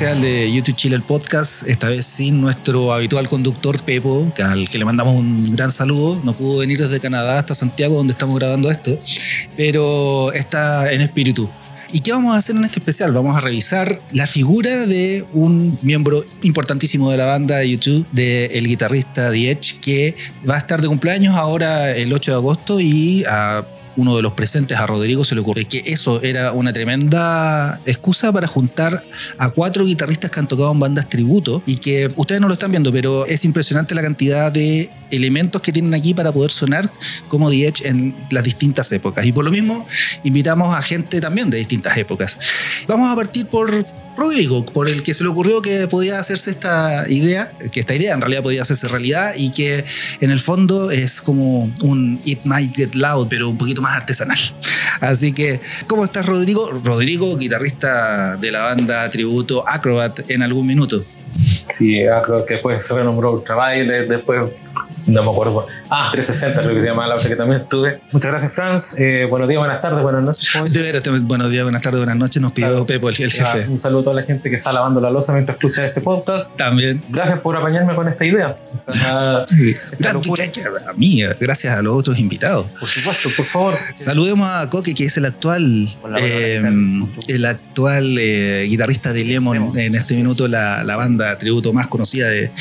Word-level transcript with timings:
de 0.00 0.50
YouTube 0.50 0.76
Chile 0.76 0.96
el 0.96 1.02
podcast, 1.02 1.68
esta 1.68 1.90
vez 1.90 2.06
sin 2.06 2.40
nuestro 2.40 2.94
habitual 2.94 3.28
conductor 3.28 3.78
Pepo, 3.82 4.32
al 4.42 4.66
que 4.66 4.78
le 4.78 4.86
mandamos 4.86 5.14
un 5.14 5.54
gran 5.54 5.70
saludo. 5.70 6.18
No 6.24 6.32
pudo 6.32 6.60
venir 6.60 6.80
desde 6.80 7.00
Canadá 7.00 7.38
hasta 7.38 7.54
Santiago, 7.54 7.96
donde 7.96 8.14
estamos 8.14 8.38
grabando 8.38 8.70
esto, 8.70 8.98
pero 9.58 10.32
está 10.32 10.90
en 10.90 11.02
espíritu. 11.02 11.50
¿Y 11.92 12.00
qué 12.00 12.12
vamos 12.12 12.34
a 12.34 12.38
hacer 12.38 12.56
en 12.56 12.64
este 12.64 12.78
especial? 12.78 13.12
Vamos 13.12 13.36
a 13.36 13.42
revisar 13.42 14.00
la 14.12 14.26
figura 14.26 14.86
de 14.86 15.26
un 15.34 15.78
miembro 15.82 16.24
importantísimo 16.44 17.10
de 17.10 17.18
la 17.18 17.26
banda 17.26 17.58
de 17.58 17.68
YouTube, 17.68 18.06
del 18.10 18.66
guitarrista 18.66 19.30
The 19.30 19.50
Edge, 19.50 19.80
que 19.82 20.16
va 20.48 20.54
a 20.54 20.58
estar 20.58 20.80
de 20.80 20.88
cumpleaños 20.88 21.34
ahora 21.34 21.94
el 21.94 22.10
8 22.10 22.30
de 22.30 22.36
agosto 22.38 22.80
y 22.80 23.24
a 23.28 23.66
uno 24.00 24.16
de 24.16 24.22
los 24.22 24.32
presentes, 24.32 24.78
a 24.78 24.86
Rodrigo, 24.86 25.24
se 25.24 25.34
le 25.34 25.42
ocurrió 25.42 25.68
que 25.68 25.82
eso 25.86 26.22
era 26.22 26.52
una 26.52 26.72
tremenda 26.72 27.80
excusa 27.84 28.32
para 28.32 28.46
juntar 28.46 29.04
a 29.36 29.50
cuatro 29.50 29.84
guitarristas 29.84 30.30
que 30.30 30.40
han 30.40 30.48
tocado 30.48 30.72
en 30.72 30.80
bandas 30.80 31.08
tributo 31.08 31.62
y 31.66 31.76
que 31.76 32.10
ustedes 32.16 32.40
no 32.40 32.48
lo 32.48 32.54
están 32.54 32.70
viendo, 32.70 32.90
pero 32.92 33.26
es 33.26 33.44
impresionante 33.44 33.94
la 33.94 34.02
cantidad 34.02 34.50
de 34.50 34.90
elementos 35.10 35.60
que 35.60 35.72
tienen 35.72 35.92
aquí 35.92 36.14
para 36.14 36.32
poder 36.32 36.50
sonar 36.50 36.90
como 37.28 37.50
The 37.50 37.66
Edge 37.66 37.88
en 37.88 38.14
las 38.30 38.42
distintas 38.42 38.90
épocas. 38.92 39.26
Y 39.26 39.32
por 39.32 39.44
lo 39.44 39.50
mismo, 39.50 39.86
invitamos 40.24 40.74
a 40.74 40.80
gente 40.80 41.20
también 41.20 41.50
de 41.50 41.58
distintas 41.58 41.96
épocas. 41.96 42.38
Vamos 42.88 43.12
a 43.12 43.16
partir 43.16 43.46
por 43.46 43.84
Rodrigo, 44.16 44.66
por 44.66 44.88
el 44.88 45.02
que 45.02 45.14
se 45.14 45.24
le 45.24 45.30
ocurrió 45.30 45.62
que 45.62 45.86
podía 45.88 46.18
hacerse 46.18 46.50
esta 46.50 47.08
idea, 47.08 47.52
que 47.72 47.80
esta 47.80 47.94
idea 47.94 48.14
en 48.14 48.20
realidad 48.20 48.42
podía 48.42 48.62
hacerse 48.62 48.88
realidad 48.88 49.32
y 49.36 49.50
que 49.52 49.84
en 50.20 50.30
el 50.30 50.40
fondo 50.40 50.90
es 50.90 51.20
como 51.20 51.70
un 51.82 52.20
It 52.24 52.40
Might 52.44 52.74
Get 52.74 52.94
Loud, 52.94 53.28
pero 53.28 53.48
un 53.48 53.58
poquito 53.58 53.80
más 53.82 53.96
artesanal. 53.96 54.38
Así 55.00 55.32
que, 55.32 55.60
¿cómo 55.86 56.04
estás 56.04 56.26
Rodrigo? 56.26 56.70
Rodrigo, 56.84 57.36
guitarrista 57.36 58.36
de 58.36 58.52
la 58.52 58.62
banda 58.62 59.08
tributo 59.08 59.64
Acrobat 59.66 60.30
en 60.30 60.42
algún 60.42 60.66
minuto. 60.66 61.02
Sí, 61.68 62.04
Acrobat 62.06 62.46
que 62.46 62.54
después 62.54 62.84
se 62.84 62.94
renombró 62.94 63.32
Ultraviolet, 63.32 64.08
después 64.08 64.50
no 65.06 65.22
me 65.22 65.30
acuerdo. 65.30 65.66
Ah, 65.88 66.08
360 66.12 66.62
creo 66.62 66.74
que 66.74 66.80
se 66.82 66.86
llama 66.88 67.06
la 67.06 67.16
que 67.16 67.36
también 67.36 67.62
estuve. 67.62 68.00
Muchas 68.12 68.30
gracias, 68.30 68.52
Franz. 68.52 68.98
Eh, 68.98 69.26
buenos 69.28 69.48
días, 69.48 69.58
buenas 69.58 69.80
tardes, 69.80 70.02
buenas 70.02 70.22
noches. 70.22 70.72
De 70.72 70.82
veras, 70.82 71.02
buenos 71.24 71.50
días, 71.50 71.64
buenas 71.64 71.82
tardes, 71.82 72.00
buenas 72.00 72.16
noches. 72.16 72.40
Nos 72.40 72.52
pidió 72.52 72.86
Pepo, 72.86 73.08
el, 73.08 73.14
jefe. 73.14 73.68
Un 73.68 73.78
saludo 73.78 74.00
a 74.00 74.04
toda 74.04 74.16
la 74.16 74.22
gente 74.22 74.50
que 74.50 74.56
está 74.56 74.72
lavando 74.72 75.00
la 75.00 75.10
losa 75.10 75.32
mientras 75.32 75.56
escucha 75.56 75.84
este 75.84 76.00
podcast. 76.00 76.56
También. 76.56 77.02
Gracias 77.08 77.40
por 77.40 77.56
apañarme 77.56 77.94
con 77.94 78.08
esta 78.08 78.24
idea. 78.24 78.56
gracias 79.98 80.86
a 80.86 80.92
mí, 80.94 81.22
gracias 81.38 81.76
a 81.76 81.82
los 81.82 81.94
otros 81.94 82.18
invitados. 82.18 82.66
Por 82.78 82.88
supuesto, 82.88 83.28
por 83.36 83.46
favor. 83.46 83.74
Saludemos 83.94 84.48
a 84.48 84.68
Coque, 84.70 84.94
que 84.94 85.04
es 85.04 85.16
el 85.16 85.24
actual, 85.24 85.88
eh, 86.18 86.62
el 87.28 87.46
actual 87.46 88.16
eh, 88.18 88.66
guitarrista 88.68 89.12
de 89.12 89.24
Lemon, 89.24 89.78
en 89.78 89.94
este 89.94 90.16
minuto, 90.16 90.48
la, 90.48 90.84
la, 90.84 90.96
banda 90.96 91.36
tributo 91.36 91.72
más 91.72 91.86
conocida 91.86 92.28
de 92.28 92.52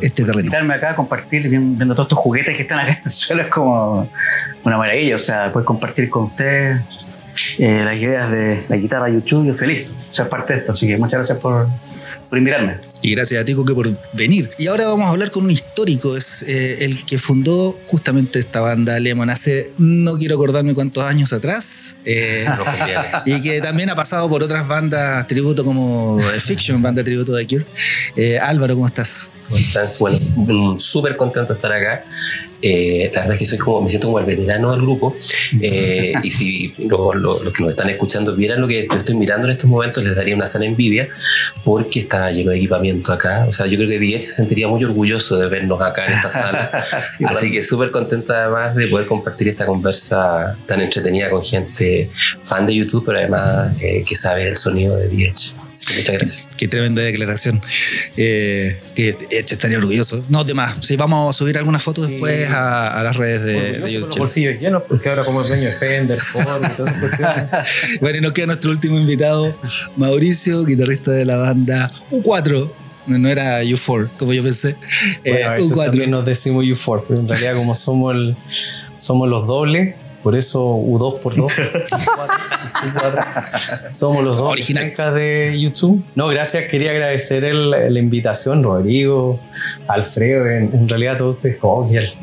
este 0.00 0.24
terreno. 0.24 0.40
invitarme 0.40 0.74
acá 0.74 0.90
a 0.90 0.96
compartir 0.96 1.37
viendo 1.46 1.94
todos 1.94 2.06
estos 2.06 2.18
juguetes 2.18 2.56
que 2.56 2.62
están 2.62 2.80
acá 2.80 2.92
en 2.92 3.02
el 3.04 3.10
suelo 3.10 3.42
es 3.42 3.48
como 3.48 4.10
una 4.64 4.76
maravilla. 4.76 5.16
O 5.16 5.18
sea, 5.18 5.52
poder 5.52 5.64
compartir 5.64 6.08
con 6.08 6.24
ustedes 6.24 6.80
eh, 7.58 7.82
las 7.84 7.96
ideas 7.96 8.30
de 8.30 8.64
la 8.68 8.76
guitarra 8.76 9.08
YouTube. 9.08 9.46
Yo 9.46 9.54
feliz 9.54 9.88
de 9.88 9.94
ser 10.10 10.28
parte 10.28 10.54
de 10.54 10.60
esto. 10.60 10.72
Así 10.72 10.86
que 10.86 10.96
muchas 10.96 11.18
gracias 11.18 11.38
por, 11.38 11.68
por 12.28 12.38
invitarme. 12.38 12.78
Y 13.02 13.12
gracias 13.12 13.40
a 13.40 13.44
ti, 13.44 13.54
Coque, 13.54 13.74
por 13.74 13.88
venir. 14.14 14.50
Y 14.58 14.66
ahora 14.66 14.86
vamos 14.86 15.06
a 15.06 15.10
hablar 15.10 15.30
con 15.30 15.44
un 15.44 15.50
histórico, 15.50 16.16
es 16.16 16.42
eh, 16.42 16.84
el 16.84 17.04
que 17.04 17.18
fundó 17.18 17.78
justamente 17.86 18.38
esta 18.38 18.60
banda 18.60 18.98
Lemon 18.98 19.30
hace, 19.30 19.72
no 19.78 20.16
quiero 20.16 20.34
acordarme 20.34 20.74
cuántos 20.74 21.04
años 21.04 21.32
atrás, 21.32 21.96
eh, 22.04 22.46
y 23.26 23.40
que 23.40 23.60
también 23.60 23.90
ha 23.90 23.94
pasado 23.94 24.28
por 24.28 24.42
otras 24.42 24.66
bandas 24.66 25.26
tributo 25.26 25.64
como 25.64 26.18
Fiction, 26.40 26.82
banda 26.82 27.04
tributo 27.04 27.32
de 27.34 27.46
Cure. 27.46 27.66
Álvaro, 28.40 28.74
¿cómo 28.74 28.86
estás? 28.86 29.30
Bueno, 29.98 30.18
mm, 30.36 30.78
súper 30.78 31.16
contento 31.16 31.52
de 31.52 31.56
estar 31.56 31.72
acá. 31.72 32.04
Eh, 32.60 33.10
la 33.14 33.20
verdad 33.20 33.34
es 33.34 33.38
que 33.38 33.46
soy 33.46 33.58
como, 33.58 33.82
me 33.82 33.88
siento 33.88 34.08
como 34.08 34.18
el 34.18 34.26
veterano 34.26 34.72
del 34.72 34.80
grupo. 34.80 35.14
Eh, 35.60 36.12
y 36.22 36.30
si 36.30 36.74
los 36.78 37.52
que 37.52 37.62
nos 37.62 37.70
están 37.70 37.88
escuchando 37.90 38.34
vieran 38.34 38.60
lo 38.60 38.66
que 38.66 38.80
estoy 38.80 39.14
mirando 39.14 39.46
en 39.46 39.52
estos 39.52 39.70
momentos, 39.70 40.02
les 40.02 40.16
daría 40.16 40.34
una 40.34 40.46
sana 40.46 40.66
envidia 40.66 41.08
porque 41.64 42.00
está 42.00 42.30
lleno 42.30 42.50
de 42.50 42.58
equipamiento 42.58 43.12
acá. 43.12 43.46
O 43.48 43.52
sea, 43.52 43.66
yo 43.66 43.76
creo 43.76 43.88
que 43.88 43.98
Diech 43.98 44.22
se 44.22 44.34
sentiría 44.34 44.68
muy 44.68 44.82
orgulloso 44.84 45.38
de 45.38 45.48
vernos 45.48 45.80
acá 45.80 46.06
en 46.06 46.14
esta 46.14 46.30
sala. 46.30 46.84
Así 47.28 47.50
que 47.50 47.62
súper 47.62 47.90
contento 47.90 48.32
además 48.32 48.74
de 48.74 48.88
poder 48.88 49.06
compartir 49.06 49.48
esta 49.48 49.66
conversa 49.66 50.56
tan 50.66 50.80
entretenida 50.80 51.30
con 51.30 51.42
gente 51.42 52.10
fan 52.44 52.66
de 52.66 52.74
YouTube, 52.74 53.04
pero 53.06 53.18
además 53.18 53.72
eh, 53.80 54.02
que 54.06 54.16
sabe 54.16 54.48
el 54.48 54.56
sonido 54.56 54.96
de 54.96 55.08
Diech. 55.08 55.54
Muchas 55.96 56.14
gracias. 56.14 56.46
Qué, 56.56 56.68
tremenda 56.68 57.02
declaración. 57.02 57.60
Eh, 58.16 58.80
que 58.94 59.16
estaría 59.30 59.78
orgulloso. 59.78 60.24
No, 60.28 60.44
de 60.44 60.54
más. 60.54 60.76
Sí, 60.80 60.96
vamos 60.96 61.34
a 61.34 61.38
subir 61.38 61.58
algunas 61.58 61.82
fotos 61.82 62.08
después 62.08 62.48
a, 62.50 63.02
las 63.02 63.16
redes 63.16 63.42
de, 63.42 63.80
de 63.80 63.92
YouTube. 63.92 64.08
Los 64.08 64.18
bolsillos 64.18 64.60
llenos, 64.60 64.82
porque 64.88 65.08
ahora 65.08 65.24
como 65.24 65.42
el 65.42 65.48
dueño 65.48 65.66
de 65.66 65.72
Fender, 65.72 66.20
Ford 66.20 66.62
y 66.64 66.76
todas 66.76 66.94
esas 66.96 67.68
bueno, 68.00 68.18
y 68.18 68.20
nos 68.20 68.32
queda 68.32 68.46
nuestro 68.46 68.70
último 68.70 68.98
invitado, 68.98 69.58
Mauricio, 69.96 70.64
guitarrista 70.64 71.10
de 71.10 71.24
la 71.24 71.36
banda 71.36 71.88
U4 72.10 72.70
no 73.06 73.28
era 73.28 73.62
U4, 73.62 74.10
como 74.18 74.32
yo 74.32 74.42
pensé. 74.42 74.76
Bueno, 75.24 75.54
eh, 75.54 75.60
U4. 75.60 75.86
también 75.86 76.10
nos 76.10 76.26
decimos 76.26 76.64
U4, 76.64 77.04
pero 77.08 77.20
en 77.20 77.28
realidad 77.28 77.54
como 77.54 77.74
somos, 77.74 78.14
el, 78.14 78.36
somos 78.98 79.28
los 79.28 79.46
dobles, 79.46 79.94
por 80.22 80.36
eso 80.36 80.64
U2 80.64 81.20
por 81.20 81.36
2. 81.36 81.52
Somos 83.92 84.24
los 84.24 84.36
dos 84.36 84.50
originales 84.50 84.96
de 84.96 85.58
YouTube. 85.60 86.02
No, 86.14 86.28
gracias. 86.28 86.64
Quería 86.70 86.90
agradecer 86.90 87.44
la 87.44 87.98
invitación, 87.98 88.62
Rodrigo, 88.62 89.40
Alfredo, 89.86 90.46
en, 90.46 90.88
realidad 90.88 91.18
todos 91.18 91.36
ustedes. 91.36 91.58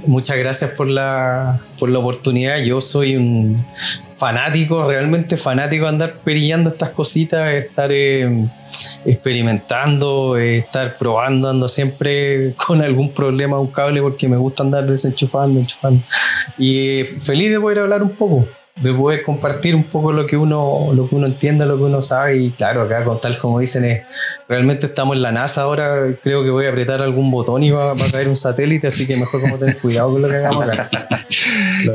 muchas 0.05 0.37
gracias 0.37 0.71
por 0.71 0.87
la, 0.87 1.59
por 1.79 1.89
la 1.89 1.99
oportunidad. 1.99 2.57
Yo 2.59 2.81
soy 2.81 3.15
un 3.15 3.63
fanático, 4.17 4.87
realmente 4.87 5.37
fanático 5.37 5.83
de 5.83 5.89
andar 5.89 6.15
perillando 6.23 6.69
estas 6.69 6.91
cositas, 6.91 7.53
estar 7.53 7.91
eh, 7.91 8.45
experimentando, 9.05 10.37
eh, 10.37 10.57
estar 10.57 10.97
probando, 10.97 11.49
ando 11.49 11.67
siempre 11.67 12.53
con 12.67 12.81
algún 12.81 13.11
problema 13.11 13.59
un 13.59 13.67
cable 13.67 14.01
porque 14.01 14.27
me 14.27 14.37
gusta 14.37 14.63
andar 14.63 14.85
desenchufando, 14.85 15.59
enchufando. 15.59 16.01
Y 16.57 16.99
eh, 16.99 17.05
feliz 17.21 17.51
de 17.51 17.59
poder 17.59 17.79
hablar 17.79 18.03
un 18.03 18.11
poco 18.11 18.47
de 18.81 18.93
poder 18.93 19.23
compartir 19.23 19.73
un 19.73 19.85
poco 19.85 20.11
lo 20.11 20.27
que 20.27 20.35
uno 20.35 20.91
lo 20.93 21.07
que 21.07 21.15
uno 21.15 21.27
entiende, 21.27 21.65
lo 21.65 21.77
que 21.77 21.83
uno 21.83 22.01
sabe 22.01 22.37
y 22.37 22.51
claro, 22.51 22.81
acá 22.81 23.05
con 23.05 23.21
tal 23.21 23.37
como 23.37 23.59
dicen 23.59 23.85
es, 23.85 24.03
realmente 24.49 24.87
estamos 24.87 25.15
en 25.15 25.21
la 25.21 25.31
NASA 25.31 25.61
ahora, 25.61 26.13
creo 26.21 26.43
que 26.43 26.49
voy 26.49 26.65
a 26.65 26.69
apretar 26.69 27.01
algún 27.01 27.31
botón 27.31 27.63
y 27.63 27.71
va, 27.71 27.93
a 27.93 28.11
caer 28.11 28.27
un 28.27 28.35
satélite, 28.35 28.87
así 28.87 29.07
que 29.07 29.15
mejor 29.15 29.41
como 29.41 29.57
tener 29.57 29.79
cuidado 29.79 30.11
con 30.11 30.21
lo 30.21 30.27
que 30.27 30.35
hagamos 30.35 30.67
acá. 30.67 30.89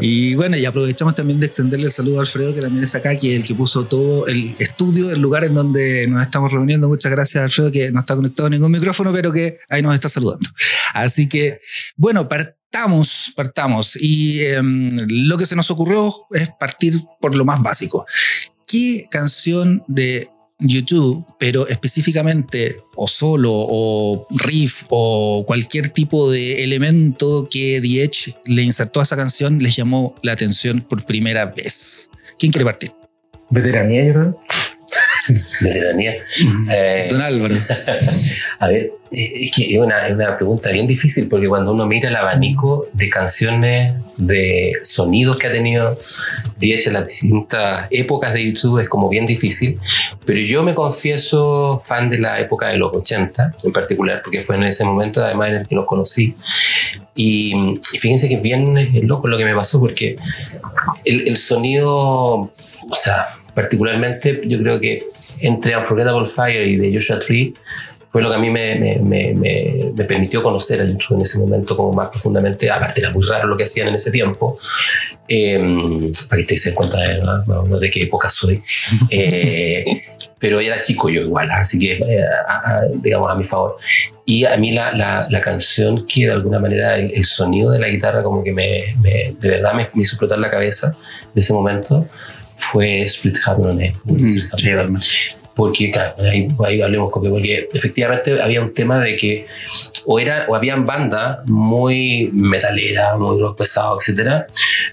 Y 0.01 0.37
bueno, 0.37 0.57
y 0.57 0.65
aprovechamos 0.65 1.17
también 1.17 1.41
de 1.41 1.47
extenderle 1.47 1.87
el 1.87 1.93
saludo 1.93 2.19
a 2.19 2.21
Alfredo 2.21 2.55
que 2.55 2.61
también 2.61 2.85
está 2.85 2.99
acá, 2.99 3.17
que 3.17 3.35
es 3.35 3.41
el 3.41 3.47
que 3.47 3.55
puso 3.55 3.87
todo 3.87 4.27
el 4.29 4.55
estudio, 4.59 5.11
el 5.11 5.21
lugar 5.21 5.43
en 5.45 5.55
donde 5.55 6.07
nos 6.07 6.23
estamos 6.23 6.53
reuniendo. 6.53 6.89
Muchas 6.89 7.11
gracias 7.11 7.43
Alfredo 7.43 7.73
que 7.73 7.91
no 7.91 8.01
está 8.01 8.15
conectado 8.15 8.47
a 8.47 8.51
ningún 8.51 8.71
micrófono, 8.71 9.13
pero 9.13 9.33
que 9.33 9.59
ahí 9.69 9.83
nos 9.83 9.95
está 9.95 10.09
saludando. 10.09 10.49
Así 10.95 11.29
que, 11.29 11.61
bueno, 11.97 12.29
para 12.29 12.55
partamos, 12.71 13.33
partamos. 13.35 13.99
Y 14.01 14.45
em, 14.45 14.91
lo 15.09 15.37
que 15.37 15.47
se 15.47 15.57
nos 15.57 15.71
ocurrió 15.71 16.13
es 16.33 16.51
partir 16.59 16.95
por 17.21 17.35
lo 17.35 17.45
más 17.45 17.61
básico. 17.63 18.07
¿Qué 18.67 19.05
canción 19.11 19.83
de 19.89 20.31
YouTube, 20.61 21.25
pero 21.39 21.67
específicamente 21.67 22.77
o 22.95 23.09
solo 23.09 23.51
o 23.53 24.27
riff 24.31 24.85
o 24.91 25.45
cualquier 25.47 25.89
tipo 25.89 26.31
de 26.31 26.63
elemento 26.63 27.49
que 27.51 27.81
The 27.81 28.05
Edge 28.05 28.37
le 28.45 28.63
insertó 28.63 29.01
a 29.01 29.05
esa 29.05 29.17
canción 29.17 29.59
les 29.59 29.75
llamó 29.75 30.15
la 30.23 30.33
atención 30.33 30.83
por 30.83 31.05
primera 31.05 31.47
vez? 31.47 32.11
¿Quién 32.39 32.53
quiere 32.53 32.67
partir? 32.67 32.93
Veteranía, 33.49 34.05
yo 34.05 34.13
creo. 34.13 34.43
Veteranía. 35.61 36.17
Eh, 36.71 37.09
Don 37.11 37.21
Álvaro. 37.21 37.55
a 38.59 38.69
ver, 38.69 38.93
eh, 39.13 39.47
es 39.47 39.51
que 39.55 39.75
es 39.75 39.81
una, 39.81 40.07
es 40.07 40.15
una, 40.15 40.37
pregunta 40.37 40.71
bien 40.71 40.87
difícil 40.87 41.29
porque 41.29 41.49
cuando 41.49 41.73
uno 41.73 41.87
mira 41.87 42.09
el 42.09 42.17
abanico 42.17 42.89
de 42.93 43.09
canciones, 43.09 43.95
de 44.17 44.73
sonidos 44.83 45.39
que 45.39 45.47
ha 45.47 45.53
tenido 45.53 45.97
de 46.59 46.75
hecho 46.75 46.91
en 46.91 46.95
las 46.95 47.09
distintas 47.09 47.87
épocas 47.91 48.35
de 48.35 48.45
YouTube 48.45 48.81
es 48.81 48.89
como 48.89 49.09
bien 49.09 49.27
difícil, 49.27 49.79
pero 50.25 50.41
yo 50.41 50.63
me 50.63 50.75
confieso 50.75 51.79
fan 51.81 52.11
de 52.11 52.19
la 52.19 52.39
época 52.39 52.69
de 52.69 52.77
los 52.77 52.95
80 52.95 53.57
en 53.65 53.73
particular 53.73 54.21
porque 54.23 54.43
fue 54.43 54.57
en 54.57 54.65
ese 54.65 54.85
momento 54.85 55.25
además 55.25 55.49
en 55.49 55.55
el 55.57 55.69
que 55.69 55.75
los 55.75 55.87
conocí 55.87 56.35
y, 57.15 57.81
fíjense 57.99 58.29
que 58.29 58.37
es 58.37 58.43
bien 58.43 59.07
loco 59.07 59.27
lo 59.27 59.37
que 59.37 59.45
me 59.45 59.55
pasó 59.55 59.81
porque 59.81 60.17
el, 61.05 61.29
el 61.29 61.37
sonido, 61.37 61.89
o 61.91 62.51
sea, 62.95 63.40
particularmente 63.55 64.41
yo 64.47 64.59
creo 64.59 64.81
que 64.81 65.03
entre 65.41 65.77
Unforgettable 65.77 66.27
Fire 66.27 66.67
y 66.67 66.77
de 66.77 66.93
Joshua 66.93 67.19
Tree 67.19 67.55
fue 68.13 68.23
lo 68.23 68.29
que 68.31 68.35
a 68.37 68.39
mí 68.41 68.51
me, 68.51 68.75
me, 68.77 68.97
me, 68.99 69.35
me, 69.95 70.05
permitió 70.05 70.43
conocer 70.43 70.81
a 70.81 70.85
YouTube 70.85 71.17
en 71.17 71.21
ese 71.23 71.39
momento 71.39 71.77
como 71.77 71.93
más 71.93 72.09
profundamente. 72.09 72.69
Aparte 72.69 73.01
era 73.01 73.11
muy 73.13 73.25
raro 73.25 73.47
lo 73.47 73.57
que 73.57 73.63
hacían 73.63 73.87
en 73.89 73.95
ese 73.95 74.11
tiempo. 74.11 74.59
Eh, 75.29 76.11
para 76.29 76.43
que 76.43 76.47
te 76.49 76.55
des 76.55 76.73
cuenta 76.75 76.99
de, 76.99 77.79
de, 77.79 77.91
qué 77.91 78.03
época 78.03 78.29
soy. 78.29 78.61
Eh, 79.11 79.85
pero 80.41 80.59
era 80.59 80.81
chico 80.81 81.09
yo 81.11 81.21
igual, 81.21 81.51
así 81.51 81.79
que, 81.79 81.93
eh, 81.99 82.25
a- 82.49 82.77
a- 82.77 82.81
digamos, 83.03 83.31
a 83.31 83.35
mi 83.35 83.45
favor. 83.45 83.77
Y 84.25 84.45
a 84.47 84.57
mí 84.57 84.73
la, 84.73 84.91
la, 84.93 85.27
la 85.29 85.41
canción 85.43 86.07
que 86.07 86.25
de 86.27 86.33
alguna 86.33 86.59
manera 86.59 86.97
el, 86.97 87.13
el 87.15 87.25
sonido 87.25 87.71
de 87.73 87.79
la 87.79 87.89
guitarra 87.89 88.23
como 88.23 88.43
que 88.43 88.51
me, 88.53 88.85
me- 89.03 89.33
de 89.39 89.49
verdad 89.49 89.75
me, 89.75 89.89
me 89.93 90.03
hizo 90.03 90.15
explotar 90.15 90.39
la 90.39 90.51
cabeza 90.51 90.97
de 91.35 91.41
ese 91.41 91.53
momento 91.53 92.07
fue 92.71 93.03
Street 93.03 93.37
Harmony. 93.45 93.93
Mm, 94.05 94.27
sí, 94.27 94.43
porque 95.55 95.93
ahí, 96.19 96.49
ahí 96.65 96.81
hablemos 96.81 97.11
copia, 97.11 97.31
porque 97.31 97.69
efectivamente 97.73 98.41
había 98.41 98.63
un 98.63 98.73
tema 98.73 98.99
de 98.99 99.15
que 99.15 99.47
o 100.07 100.19
era 100.19 100.47
o 100.49 100.55
habían 100.55 100.87
bandas 100.87 101.41
muy 101.49 102.31
metaleras, 102.33 103.19
muy 103.19 103.39
rock 103.39 103.59
pesado, 103.59 103.99
etcétera. 103.99 104.47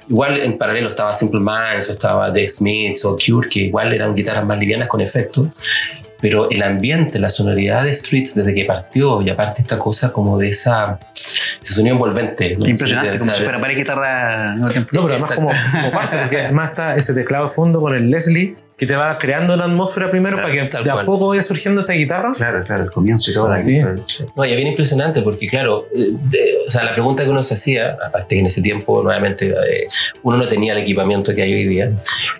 Igual 0.09 0.41
en 0.41 0.57
paralelo 0.57 0.89
estaba 0.89 1.13
Simple 1.13 1.39
Minds 1.39 1.89
o 1.89 1.93
estaba 1.93 2.33
The 2.33 2.49
Smiths 2.49 3.05
o 3.05 3.15
Cure, 3.15 3.47
que 3.49 3.61
igual 3.61 3.93
eran 3.93 4.13
guitarras 4.13 4.45
más 4.45 4.59
livianas 4.59 4.89
con 4.89 4.99
efectos. 4.99 5.63
Pero 6.19 6.49
el 6.49 6.63
ambiente, 6.63 7.19
la 7.19 7.29
sonoridad 7.29 7.83
de 7.83 7.93
Streets 7.93 8.35
desde 8.35 8.53
que 8.53 8.65
partió 8.65 9.21
y 9.21 9.29
aparte 9.29 9.61
esta 9.61 9.77
cosa 9.77 10.11
como 10.11 10.37
de 10.37 10.49
esa 10.49 10.99
ese 11.61 11.73
sonido 11.73 11.95
envolvente. 11.95 12.55
¿no? 12.57 12.67
Impresionante, 12.67 13.13
Sí, 13.13 13.19
como 13.19 13.33
si 13.33 13.43
fuera 13.43 13.59
al 13.59 14.55
mismo 14.55 14.69
tiempo. 14.69 14.89
No, 14.93 15.01
pero 15.03 15.13
además 15.13 15.31
como, 15.33 15.49
como 15.71 15.91
parte, 15.91 16.17
porque 16.17 16.41
además 16.41 16.69
está 16.69 16.95
ese 16.95 17.13
teclado 17.13 17.45
de 17.45 17.51
fondo 17.51 17.79
con 17.79 17.95
el 17.95 18.09
Leslie 18.09 18.55
que 18.77 18.85
te 18.85 18.95
va 18.95 19.17
creando 19.17 19.55
la 19.55 19.65
atmósfera 19.65 20.11
primero 20.11 20.35
Claro, 20.37 20.49
para 20.53 20.67
que 20.69 20.83
de 20.83 20.89
a 20.91 20.93
cual. 20.93 21.05
poco 21.07 21.29
vaya 21.29 21.41
surgiendo 21.41 21.81
esa 21.81 21.93
guitarra. 21.93 22.31
Claro, 22.35 22.63
claro, 22.63 22.83
el 22.83 22.91
comienzo 22.91 23.31
y 23.31 23.33
todo. 23.33 23.49
la- 23.49 23.57
Sí. 23.57 23.79
No, 24.35 24.45
y 24.45 24.51
es 24.51 24.55
bien 24.55 24.67
impresionante 24.67 25.23
porque, 25.23 25.47
claro, 25.47 25.87
eh, 25.95 26.09
de- 26.29 26.57
o 26.67 26.69
sea, 26.69 26.83
la 26.83 26.93
pregunta 26.93 27.23
que 27.23 27.29
uno 27.31 27.41
se 27.41 27.55
hacía, 27.55 27.97
aparte 28.05 28.35
que 28.35 28.39
en 28.41 28.45
ese 28.45 28.61
tiempo, 28.61 29.01
nuevamente, 29.01 29.47
eh, 29.49 29.87
uno 30.21 30.37
no 30.37 30.47
tenía 30.47 30.73
el 30.73 30.79
equipamiento 30.79 31.33
que 31.33 31.41
hay 31.41 31.53
hoy 31.55 31.67
día, 31.67 31.89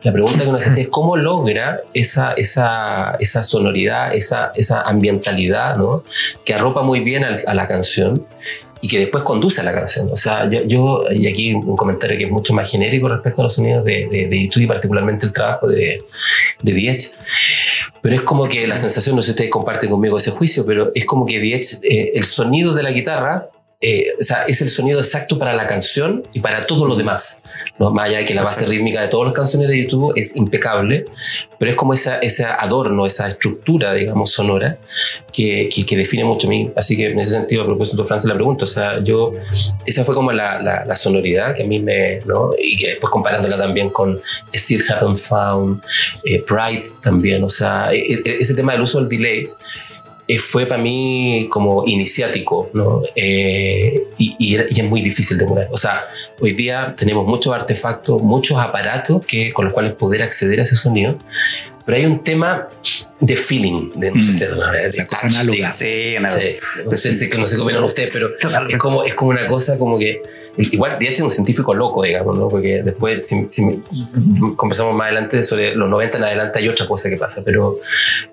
la 0.03 0.11
pregunta 0.11 0.43
que 0.43 0.49
uno 0.49 0.59
se 0.61 0.69
hacía 0.69 0.83
es 0.83 0.89
cómo 0.89 1.17
logra 1.17 1.81
esa, 1.95 2.33
esa, 2.33 3.15
esa 3.19 3.43
sonoridad, 3.43 4.13
esa, 4.13 4.51
esa 4.55 4.81
ambientalidad, 4.81 5.75
¿no? 5.77 6.03
Que 6.45 6.53
arropa 6.53 6.83
muy 6.83 6.99
bien 6.99 7.23
al- 7.23 7.39
a 7.47 7.53
la 7.55 7.67
canción 7.67 8.23
y 8.81 8.87
que 8.87 8.99
después 8.99 9.23
conduce 9.23 9.61
a 9.61 9.63
la 9.63 9.73
canción. 9.73 10.09
O 10.11 10.17
sea, 10.17 10.49
yo, 10.49 10.61
yo- 10.65 11.03
y 11.11 11.27
aquí 11.27 11.53
un 11.53 11.75
comentario 11.75 12.17
que 12.17 12.25
es 12.25 12.31
mucho 12.31 12.53
más 12.53 12.69
genérico 12.69 13.07
respecto 13.09 13.41
a 13.41 13.45
los 13.45 13.55
sonidos 13.55 13.83
de, 13.83 14.07
de, 14.07 14.27
de 14.27 14.43
YouTube 14.43 14.63
y 14.63 14.67
particularmente 14.67 15.25
el 15.25 15.33
trabajo 15.33 15.67
de, 15.67 15.97
de 16.61 16.73
Diech, 16.73 17.03
pero 18.01 18.15
es 18.15 18.21
como 18.21 18.47
que 18.47 18.67
la 18.67 18.77
sensación, 18.77 19.15
no 19.15 19.21
sé 19.21 19.27
si 19.27 19.31
ustedes 19.31 19.49
comparten 19.51 19.89
conmigo 19.89 20.17
ese 20.17 20.31
juicio, 20.31 20.65
pero 20.65 20.91
es 20.93 21.05
como 21.05 21.25
que 21.25 21.39
Diech, 21.39 21.79
eh, 21.83 22.11
el 22.15 22.23
sonido 22.25 22.73
de 22.73 22.83
la 22.83 22.91
guitarra, 22.91 23.49
eh, 23.79 24.07
o 24.19 24.23
sea, 24.23 24.43
es 24.47 24.59
el 24.63 24.69
sonido 24.69 24.99
exacto 24.99 25.37
para 25.37 25.53
la 25.53 25.67
canción 25.67 26.23
y 26.33 26.39
para 26.39 26.65
todo 26.65 26.87
lo 26.87 26.95
demás. 26.95 27.43
¿no? 27.77 27.91
Más 27.91 28.07
allá 28.07 28.19
de 28.19 28.25
que 28.25 28.33
la 28.33 28.41
base 28.43 28.65
rítmica 28.65 29.01
de 29.03 29.07
todas 29.09 29.27
las 29.27 29.35
canciones 29.35 29.69
de 29.69 29.83
YouTube 29.83 30.13
es 30.15 30.35
impecable, 30.35 31.05
pero 31.59 31.71
es 31.71 31.77
como 31.77 31.93
esa, 31.93 32.17
ese 32.19 32.43
adorno, 32.45 33.05
esa 33.05 33.27
estructura, 33.29 33.93
digamos, 33.93 34.31
sonora 34.31 34.79
que, 35.31 35.69
que, 35.71 35.85
que 35.85 35.95
define 35.95 36.23
mucho 36.23 36.47
a 36.47 36.49
mí. 36.49 36.71
Así 36.75 36.97
que 36.97 37.07
en 37.07 37.19
ese 37.19 37.31
sentido, 37.31 37.63
a 37.63 37.65
propósito 37.67 38.03
Francia, 38.03 38.27
la 38.27 38.33
pregunta, 38.35 38.63
o 38.63 38.67
sea, 38.67 38.99
yo, 39.03 39.33
esa 39.85 40.03
fue 40.03 40.15
como 40.15 40.31
la, 40.31 40.59
la, 40.61 40.83
la 40.85 40.95
sonoridad 40.95 41.55
que 41.55 41.63
a 41.63 41.67
mí 41.67 41.79
me, 41.79 42.19
¿no? 42.25 42.49
Y 42.59 42.77
que 42.77 42.87
después 42.87 43.11
comparándola 43.11 43.57
también 43.57 43.91
con 43.91 44.19
Still 44.55 44.83
Haven't 44.89 45.17
Found, 45.17 45.81
eh, 46.25 46.41
Pride 46.41 46.83
también, 47.03 47.43
o 47.43 47.49
sea, 47.49 47.93
e- 47.93 48.21
e- 48.25 48.37
ese 48.39 48.55
tema 48.55 48.73
del 48.73 48.81
uso 48.81 48.99
del 48.99 49.09
delay 49.09 49.49
fue 50.37 50.65
para 50.65 50.81
mí 50.81 51.47
como 51.49 51.85
iniciático, 51.87 52.69
¿no? 52.73 53.01
Eh, 53.15 54.03
y, 54.17 54.35
y 54.37 54.57
y 54.69 54.79
es 54.81 54.85
muy 54.85 55.01
difícil 55.01 55.37
de 55.37 55.45
emular. 55.45 55.67
O 55.71 55.77
sea, 55.77 56.05
hoy 56.41 56.53
día 56.53 56.93
tenemos 56.97 57.25
muchos 57.25 57.53
artefactos, 57.53 58.21
muchos 58.21 58.57
aparatos 58.57 59.25
que, 59.25 59.53
con 59.53 59.65
los 59.65 59.73
cuales 59.73 59.93
poder 59.93 60.21
acceder 60.23 60.59
a 60.59 60.63
ese 60.63 60.75
sonido, 60.75 61.17
pero 61.85 61.97
hay 61.97 62.05
un 62.05 62.21
tema 62.23 62.67
de 63.21 63.35
feeling, 63.37 63.91
de 63.95 64.11
no 64.11 64.21
sé 64.21 64.31
Mm. 64.31 64.33
si 64.33 64.39
de 64.39 64.45
alguna 64.47 64.65
manera, 64.67 64.87
de 64.89 64.97
La 64.97 65.07
cosa 65.07 65.27
análoga. 65.27 65.69
Sí, 65.69 66.15
una- 66.19 66.29
Sí, 66.29 66.43
no 66.85 66.93
sé 66.97 67.13
si 67.13 67.29
no 67.37 67.45
sé 67.45 67.55
qué 67.55 67.61
opinan 67.61 67.83
ustedes, 67.85 68.11
pero 68.13 68.27
es 68.69 68.77
como, 68.77 69.03
es 69.05 69.13
como 69.15 69.29
una 69.31 69.47
cosa 69.47 69.77
como 69.77 69.97
que. 69.97 70.21
Igual, 70.57 70.97
de 70.97 71.05
hecho, 71.05 71.13
es 71.13 71.21
un 71.21 71.31
científico 71.31 71.73
loco, 71.73 72.03
digamos, 72.03 72.37
¿no? 72.37 72.49
Porque 72.49 72.81
después, 72.81 73.27
si, 73.27 73.45
si 73.49 73.63
me- 73.63 73.79
conversamos 74.55 74.95
más 74.95 75.05
adelante 75.07 75.43
sobre 75.43 75.75
los 75.75 75.87
90 75.89 76.17
en 76.17 76.23
adelante, 76.23 76.59
hay 76.59 76.67
otra 76.67 76.87
cosa 76.87 77.09
que 77.09 77.17
pasa, 77.17 77.43
pero, 77.45 77.77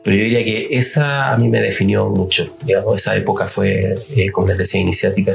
pero 0.03 0.17
yo 0.17 0.23
diría 0.25 0.43
que 0.43 0.69
esa 0.71 1.33
a 1.33 1.37
mí 1.37 1.49
me 1.49 1.61
definió 1.61 2.09
mucho, 2.09 2.47
digamos, 2.65 2.95
esa 2.97 3.15
época 3.15 3.47
fue, 3.47 3.95
eh, 4.17 4.31
como 4.33 4.49
les 4.49 4.57
decía, 4.59 4.81
iniciática. 4.81 5.33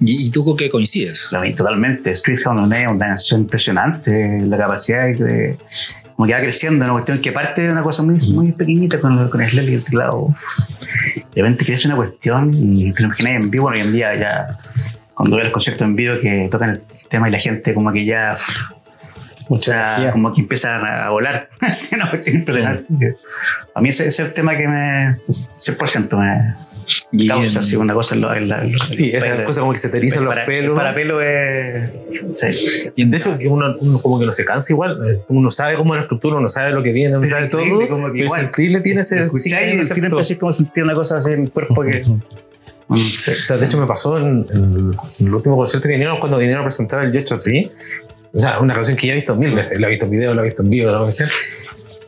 ¿Y, 0.00 0.26
y 0.26 0.30
tú 0.30 0.44
con 0.44 0.56
qué 0.56 0.68
coincides? 0.70 1.28
La 1.30 1.40
vi 1.40 1.54
totalmente. 1.54 2.10
Street 2.10 2.38
Hound 2.46 2.72
es 2.74 2.88
una 2.88 3.06
canción 3.06 3.42
impresionante. 3.42 4.40
La 4.44 4.58
capacidad 4.58 5.04
de. 5.06 5.56
Como 6.16 6.28
que 6.28 6.34
va 6.34 6.40
creciendo, 6.40 6.84
una 6.84 6.94
cuestión 6.94 7.20
que 7.20 7.32
parte 7.32 7.62
de 7.62 7.70
una 7.72 7.82
cosa 7.82 8.02
muy, 8.04 8.16
muy 8.30 8.52
pequeñita 8.52 9.00
con, 9.00 9.28
con 9.28 9.40
el 9.40 9.54
Leslie 9.54 9.72
y 9.72 9.74
el 9.76 9.84
teclado. 9.84 10.18
Uf. 10.26 10.38
De 11.34 11.42
repente 11.42 11.64
crece 11.64 11.88
una 11.88 11.96
cuestión 11.96 12.52
y 12.54 12.92
te 12.92 13.02
lo 13.02 13.06
imaginas 13.06 13.32
en 13.34 13.50
vivo. 13.50 13.66
Hoy 13.68 13.80
en 13.80 13.92
día 13.92 14.14
ya, 14.16 14.58
cuando 15.14 15.36
ves 15.36 15.44
los 15.44 15.52
conciertos 15.52 15.86
en 15.86 15.96
vivo 15.96 16.16
que 16.20 16.48
tocan 16.50 16.70
el 16.70 16.82
tema 17.08 17.28
y 17.28 17.32
la 17.32 17.38
gente 17.38 17.72
como 17.74 17.92
que 17.92 18.04
ya. 18.04 18.36
O 19.48 19.54
Mucha 19.56 19.72
sea, 19.72 19.86
energía. 19.94 20.12
como 20.12 20.32
que 20.32 20.40
empiezan 20.40 20.86
a 20.86 21.10
volar. 21.10 21.50
Impresionante. 22.26 23.16
A 23.74 23.80
mí 23.80 23.88
ese, 23.90 24.06
ese 24.06 24.22
es 24.22 24.28
el 24.28 24.34
tema 24.34 24.56
que 24.56 24.66
me. 24.66 25.16
100% 25.58 26.16
me 26.16 26.54
Y 27.12 27.28
causa 27.28 27.60
así, 27.60 27.76
una 27.76 27.92
cosa 27.94 28.14
en 28.14 28.20
la- 28.22 28.36
en 28.38 28.48
lo- 28.48 28.78
Sí, 28.90 29.10
esa 29.12 29.34
la- 29.34 29.44
cosa 29.44 29.60
como 29.60 29.72
que 29.72 29.78
se 29.78 29.88
te 29.90 29.98
erizan 29.98 30.24
los 30.24 30.32
para- 30.34 30.46
pelos. 30.46 30.70
El 30.70 30.76
parapelo 30.76 31.20
es. 31.20 31.90
Sí. 32.32 32.46
Y 32.96 33.04
de 33.04 33.16
hecho, 33.18 33.36
que 33.36 33.48
uno, 33.48 33.74
uno 33.80 34.00
como 34.00 34.18
que 34.18 34.26
no 34.26 34.32
se 34.32 34.44
cansa 34.46 34.72
igual. 34.72 34.98
eh, 35.06 35.20
Uno 35.28 35.50
sabe 35.50 35.74
cómo 35.76 35.94
es 35.94 35.98
la 35.98 36.02
estructura, 36.02 36.36
uno 36.36 36.48
sabe 36.48 36.70
lo 36.72 36.82
que 36.82 36.92
viene, 36.92 37.16
uno 37.16 37.26
sabe 37.26 37.48
todo. 37.48 37.62
como 37.88 38.06
que 38.06 38.12
pero 38.12 38.14
es 38.14 38.20
igual. 38.32 38.44
increíble, 38.44 38.80
tiene 38.80 39.00
ese. 39.02 39.22
Escucháis 39.22 39.74
y 39.74 39.78
ese 39.78 39.94
tiene 39.94 40.08
como 40.10 40.52
sentir 40.54 40.84
una 40.84 40.94
cosa 40.94 41.16
así 41.18 41.32
en 41.32 41.42
el 41.44 41.50
cuerpo 41.50 41.82
que. 41.82 42.02
Mm. 42.04 42.20
Sí, 42.22 42.43
o 42.88 42.96
sea, 42.96 43.56
de 43.56 43.66
hecho 43.66 43.78
me 43.78 43.86
pasó 43.86 44.18
en, 44.18 44.44
en 44.52 45.26
el 45.26 45.34
último 45.34 45.56
concierto 45.56 45.88
que 45.88 45.94
vinieron 45.94 46.20
cuando 46.20 46.38
vinieron 46.38 46.62
a 46.62 46.66
presentar 46.66 47.04
el 47.04 47.12
Jet 47.12 47.28
Tree. 47.38 47.70
O 48.32 48.40
sea, 48.40 48.58
una 48.58 48.74
canción 48.74 48.96
que 48.96 49.06
ya 49.06 49.12
he 49.12 49.16
visto 49.16 49.36
mil 49.36 49.54
veces. 49.54 49.78
La 49.80 49.86
he 49.86 49.90
visto 49.90 50.06
en 50.06 50.10
video, 50.10 50.34
la 50.34 50.42
he 50.42 50.44
visto 50.44 50.62
en 50.62 50.70
vivo, 50.70 50.90
la 50.90 51.02
he 51.02 51.06
visto. 51.06 51.24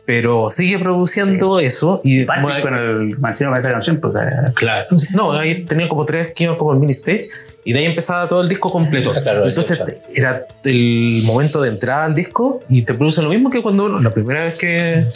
Pero 0.05 0.49
sigue 0.49 0.79
produciendo 0.79 1.59
eso 1.59 1.99
y 2.03 2.25
bueno, 2.25 2.47
con 2.61 2.75
el 2.75 3.17
encima 3.25 3.49
con 3.49 3.59
esa 3.59 3.71
canción, 3.71 3.99
pues. 3.99 4.15
Claro. 4.55 4.87
No, 5.13 5.33
ahí 5.33 5.65
tenían 5.65 5.89
como 5.89 6.05
tres 6.05 6.31
que 6.33 6.47
como 6.55 6.73
el 6.73 6.79
mini 6.79 6.91
stage 6.91 7.23
y 7.65 7.73
de 7.73 7.79
ahí 7.79 7.85
empezaba 7.85 8.27
todo 8.29 8.41
el 8.41 8.47
disco 8.47 8.71
completo. 8.71 9.11
Ah, 9.13 9.21
claro, 9.21 9.45
Entonces 9.45 9.77
claro. 9.77 9.93
era 10.15 10.47
el 10.63 11.21
momento 11.25 11.61
de 11.61 11.69
entrada 11.69 12.05
al 12.05 12.15
disco 12.15 12.61
y 12.69 12.83
te 12.83 12.93
produce 12.93 13.21
lo 13.21 13.29
mismo 13.29 13.49
que 13.49 13.61
cuando 13.61 13.89
la 13.99 14.09
primera 14.11 14.45
vez 14.45 14.53
que. 14.55 15.07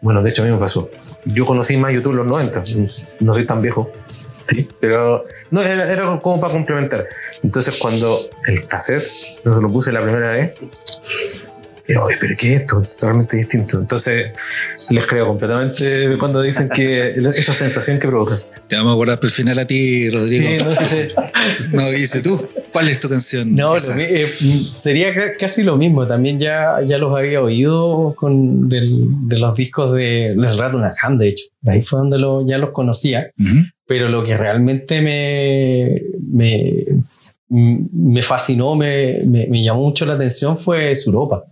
Bueno, 0.00 0.20
de 0.22 0.30
hecho 0.30 0.42
a 0.42 0.46
mí 0.46 0.50
me 0.50 0.58
pasó. 0.58 0.90
Yo 1.24 1.46
conocí 1.46 1.76
más 1.76 1.92
YouTube 1.92 2.10
en 2.10 2.16
los 2.18 2.26
90, 2.26 2.64
no 3.20 3.32
soy 3.32 3.46
tan 3.46 3.62
viejo. 3.62 3.92
Sí, 4.52 4.68
pero 4.80 5.26
no, 5.50 5.62
era, 5.62 5.90
era 5.90 6.20
como 6.20 6.40
para 6.40 6.52
complementar. 6.52 7.06
Entonces, 7.42 7.76
cuando 7.78 8.28
el 8.46 8.66
cassette 8.66 9.06
no 9.44 9.54
se 9.54 9.60
lo 9.62 9.70
puse 9.70 9.92
la 9.92 10.02
primera 10.02 10.32
vez, 10.32 10.52
y, 11.88 11.94
"Oye, 11.96 12.16
pero 12.20 12.34
¿qué 12.38 12.54
es 12.54 12.60
esto? 12.62 12.82
Es 12.82 12.96
totalmente 12.98 13.36
distinto. 13.36 13.78
Entonces, 13.78 14.26
les 14.90 15.06
creo 15.06 15.26
completamente 15.26 16.16
cuando 16.18 16.40
dicen 16.42 16.68
que 16.68 17.10
esa 17.34 17.54
sensación 17.54 17.98
que 17.98 18.08
provoca. 18.08 18.36
Te 18.68 18.76
vamos 18.76 18.92
a 18.92 18.94
guardar 18.96 19.18
por 19.18 19.26
el 19.26 19.30
final 19.32 19.58
a 19.58 19.66
ti, 19.66 20.08
Rodrigo. 20.10 20.44
Sí, 20.48 20.56
no, 20.58 20.74
sí, 20.76 20.84
sí. 20.88 21.14
No, 21.72 21.90
dice 21.90 22.20
tú, 22.20 22.46
¿cuál 22.72 22.88
es 22.88 23.00
tu 23.00 23.08
canción? 23.08 23.54
No, 23.54 23.74
lo 23.74 23.78
eh, 23.98 24.32
sería 24.76 25.12
ca- 25.12 25.34
casi 25.38 25.62
lo 25.62 25.76
mismo. 25.76 26.06
También 26.06 26.38
ya, 26.38 26.76
ya 26.86 26.98
los 26.98 27.16
había 27.16 27.40
oído 27.42 28.14
con 28.16 28.68
del- 28.68 29.28
de 29.28 29.38
los 29.38 29.56
discos 29.56 29.92
de, 29.94 30.34
del 30.36 30.58
Rat 30.58 30.74
Hand, 31.02 31.20
de 31.20 31.28
hecho. 31.28 31.44
De 31.60 31.72
ahí 31.72 31.82
fue 31.82 31.98
donde 32.00 32.18
lo- 32.18 32.46
ya 32.46 32.58
los 32.58 32.70
conocía. 32.70 33.30
Pero 33.86 34.08
lo 34.08 34.22
que 34.24 34.36
realmente 34.36 35.02
me, 35.02 35.90
me, 36.32 36.84
me 37.48 38.22
fascinó, 38.22 38.74
me, 38.74 39.18
me, 39.28 39.46
me 39.48 39.62
llamó 39.62 39.80
mucho 39.82 40.06
la 40.06 40.14
atención 40.14 40.56
fue 40.58 40.94
Suropa. 40.94 41.44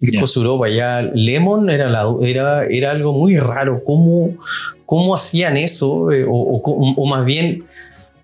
El 0.00 0.10
disco 0.10 0.26
Ya. 0.26 0.32
Suropa, 0.32 0.68
ya 0.68 1.02
Lemon 1.14 1.70
era, 1.70 1.88
la, 1.88 2.06
era, 2.22 2.66
era 2.66 2.90
algo 2.92 3.12
muy 3.12 3.36
raro. 3.38 3.82
¿Cómo, 3.84 4.36
cómo 4.86 5.14
hacían 5.14 5.56
eso? 5.56 6.10
Eh, 6.12 6.24
o, 6.24 6.30
o- 6.32 6.94
o 6.96 7.06
más 7.06 7.24
bien, 7.24 7.64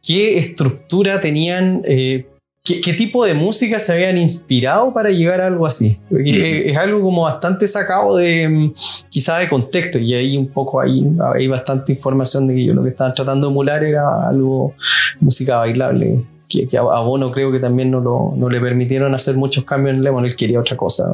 ¿qué 0.02 0.38
estructura 0.38 1.20
tenían? 1.20 1.82
eh, 1.86 2.26
¿Qué, 2.66 2.80
qué 2.80 2.94
tipo 2.94 3.26
de 3.26 3.34
música 3.34 3.78
se 3.78 3.92
habían 3.92 4.16
inspirado 4.16 4.90
para 4.94 5.10
llegar 5.10 5.38
a 5.42 5.48
algo 5.48 5.66
así? 5.66 5.98
Porque 6.08 6.30
Ujú. 6.30 6.40
es, 6.44 6.70
es 6.72 6.76
algo 6.78 7.02
como 7.02 7.22
bastante 7.24 7.66
sacado 7.66 8.16
de 8.16 8.48
mm, 8.48 8.72
quizá 9.10 9.36
de 9.36 9.50
contexto 9.50 9.98
y 9.98 10.14
ahí 10.14 10.38
un 10.38 10.48
poco 10.48 10.80
hay, 10.80 11.04
hay 11.34 11.46
bastante 11.46 11.92
información 11.92 12.46
de 12.46 12.54
que 12.54 12.64
yo 12.64 12.72
lo 12.72 12.82
que 12.82 12.88
estaban 12.88 13.12
tratando 13.12 13.48
de 13.48 13.50
emular 13.52 13.84
era 13.84 14.26
algo 14.26 14.72
música 15.20 15.58
bailable 15.58 16.24
que, 16.54 16.66
que 16.66 16.78
a 16.78 16.82
Bono 16.82 17.32
creo 17.32 17.50
que 17.50 17.58
también 17.58 17.90
no, 17.90 18.00
lo, 18.00 18.32
no 18.36 18.48
le 18.48 18.60
permitieron 18.60 19.14
hacer 19.14 19.36
muchos 19.36 19.64
cambios 19.64 19.96
en 19.96 20.04
Lemon, 20.04 20.24
él 20.24 20.36
quería 20.36 20.60
otra 20.60 20.76
cosa. 20.76 21.04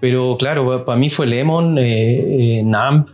Pero 0.00 0.36
claro, 0.38 0.84
para 0.84 0.98
mí 0.98 1.08
fue 1.08 1.26
Lemon, 1.26 1.78
eh, 1.78 2.58
eh, 2.58 2.62
Numb, 2.64 3.06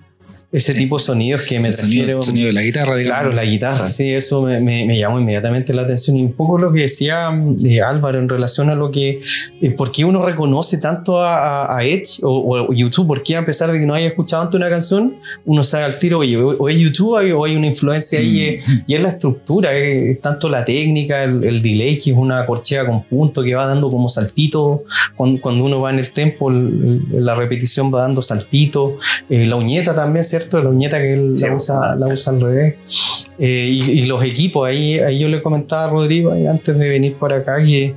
ese 0.52 0.74
tipo 0.74 0.98
de 0.98 1.02
sonidos 1.02 1.40
que 1.42 1.58
me 1.58 1.68
el 1.68 1.74
sonido, 1.74 2.22
sonido 2.22 2.46
de 2.48 2.52
la 2.52 2.62
guitarra, 2.62 2.96
digamos. 2.96 3.20
Claro, 3.20 3.32
la 3.34 3.44
guitarra, 3.44 3.90
sí, 3.90 4.10
eso 4.12 4.42
me, 4.42 4.60
me- 4.60 4.84
me 4.84 4.98
llamó 4.98 5.18
inmediatamente 5.18 5.72
la 5.72 5.82
atención. 5.82 6.16
Y 6.18 6.22
un 6.22 6.34
poco 6.34 6.58
lo 6.58 6.70
que 6.72 6.80
decía 6.82 7.30
eh, 7.64 7.80
Álvaro 7.80 8.18
en 8.18 8.28
relación 8.28 8.68
a 8.68 8.74
lo 8.74 8.90
que. 8.90 9.20
eh, 9.62 9.70
¿Por 9.70 9.90
qué 9.90 10.04
uno 10.04 10.22
reconoce 10.24 10.76
tanto 10.78 11.22
a, 11.22 11.62
a- 11.64 11.78
a 11.78 11.84
Edge 11.84 12.18
o, 12.22 12.66
o 12.68 12.72
YouTube? 12.72 13.06
¿Por 13.06 13.22
qué, 13.22 13.36
a 13.36 13.46
pesar 13.46 13.72
de 13.72 13.78
que 13.78 13.86
no 13.86 13.94
haya 13.94 14.06
escuchado 14.08 14.42
antes 14.42 14.56
una 14.58 14.68
canción, 14.68 15.14
uno 15.46 15.62
sabe 15.62 15.84
al 15.84 15.98
tiro, 15.98 16.18
oye, 16.18 16.36
o 16.36 16.48
o 16.58 16.68
es 16.68 16.78
YouTube 16.78 17.12
o 17.34 17.44
hay 17.46 17.56
una 17.56 17.66
influencia 17.66 18.18
ahí? 18.18 18.40
eh, 18.40 18.60
y 18.86 18.94
es 18.94 19.02
la 19.02 19.08
estructura, 19.08 19.74
eh, 19.74 20.10
es 20.10 20.20
tanto 20.20 20.50
la 20.50 20.64
técnica, 20.66 21.24
el, 21.24 21.42
el 21.44 21.62
delay, 21.62 21.98
que 21.98 22.10
es 22.10 22.16
una 22.16 22.44
corchea 22.44 22.84
con 22.86 23.04
punto 23.04 23.42
que 23.42 23.54
va 23.54 23.66
dando 23.66 23.90
como 23.90 24.06
saltitos. 24.08 24.80
Cuando, 25.16 25.40
cuando 25.40 25.64
uno 25.64 25.80
va 25.80 25.90
en 25.90 25.98
el 25.98 26.12
tempo, 26.12 26.50
el- 26.50 27.00
la 27.24 27.34
repetición 27.34 27.92
va 27.92 28.02
dando 28.02 28.20
saltitos. 28.20 28.92
Eh, 29.30 29.46
la 29.46 29.56
uñeta 29.56 29.94
también, 29.94 30.22
¿cierto? 30.22 30.41
La 30.50 30.68
uñeta 30.68 30.98
que 31.00 31.14
él 31.14 31.36
Sí, 31.36 31.46
la, 31.46 31.54
usa, 31.54 31.94
la 31.96 32.06
usa 32.06 32.32
al 32.32 32.40
revés. 32.40 32.74
Eh, 33.38 33.68
y, 33.70 33.90
y 34.00 34.04
los 34.06 34.22
equipos, 34.24 34.68
ahí, 34.68 34.98
ahí 34.98 35.18
yo 35.18 35.28
le 35.28 35.40
comentaba 35.42 35.84
a 35.84 35.90
Rodrigo 35.90 36.34
eh, 36.34 36.48
antes 36.48 36.78
de 36.78 36.88
venir 36.88 37.14
para 37.14 37.38
acá 37.38 37.56
que, 37.64 37.94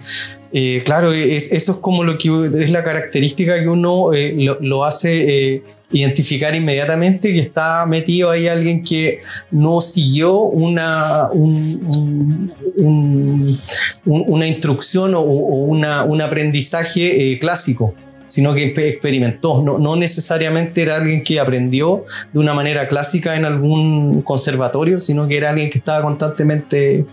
eh, 0.53 0.81
claro, 0.85 1.11
es, 1.13 1.51
eso 1.51 1.73
es 1.73 1.77
como 1.79 2.03
lo 2.03 2.17
que 2.17 2.29
es 2.63 2.71
la 2.71 2.83
característica 2.83 3.59
que 3.59 3.67
uno 3.67 4.13
eh, 4.13 4.33
lo, 4.37 4.57
lo 4.61 4.85
hace 4.85 5.53
eh, 5.55 5.63
identificar 5.91 6.55
inmediatamente 6.55 7.31
que 7.33 7.39
está 7.39 7.85
metido 7.85 8.31
ahí 8.31 8.47
alguien 8.47 8.81
que 8.83 9.19
no 9.51 9.81
siguió 9.81 10.39
una, 10.39 11.29
un- 11.31 11.81
un- 11.85 12.51
un- 12.77 13.59
un- 14.05 14.23
una 14.27 14.47
instrucción 14.47 15.13
o, 15.15 15.21
o 15.21 15.65
una, 15.65 16.03
un 16.03 16.21
aprendizaje 16.21 17.33
eh, 17.33 17.39
clásico 17.39 17.93
sino 18.25 18.53
que 18.53 18.73
expe- 18.73 18.89
experimentó. 18.89 19.61
No, 19.61 19.77
no 19.77 19.95
necesariamente 19.95 20.81
era 20.81 20.97
alguien 20.97 21.23
que 21.23 21.39
aprendió 21.39 22.05
de 22.33 22.39
una 22.39 22.53
manera 22.53 22.87
clásica 22.87 23.35
en 23.35 23.45
algún 23.45 24.21
conservatorio, 24.21 24.99
sino 24.99 25.27
que 25.27 25.37
era 25.37 25.49
alguien 25.51 25.69
que 25.69 25.77
estaba 25.77 26.03
constantemente 26.03 26.99
eh, 26.99 27.05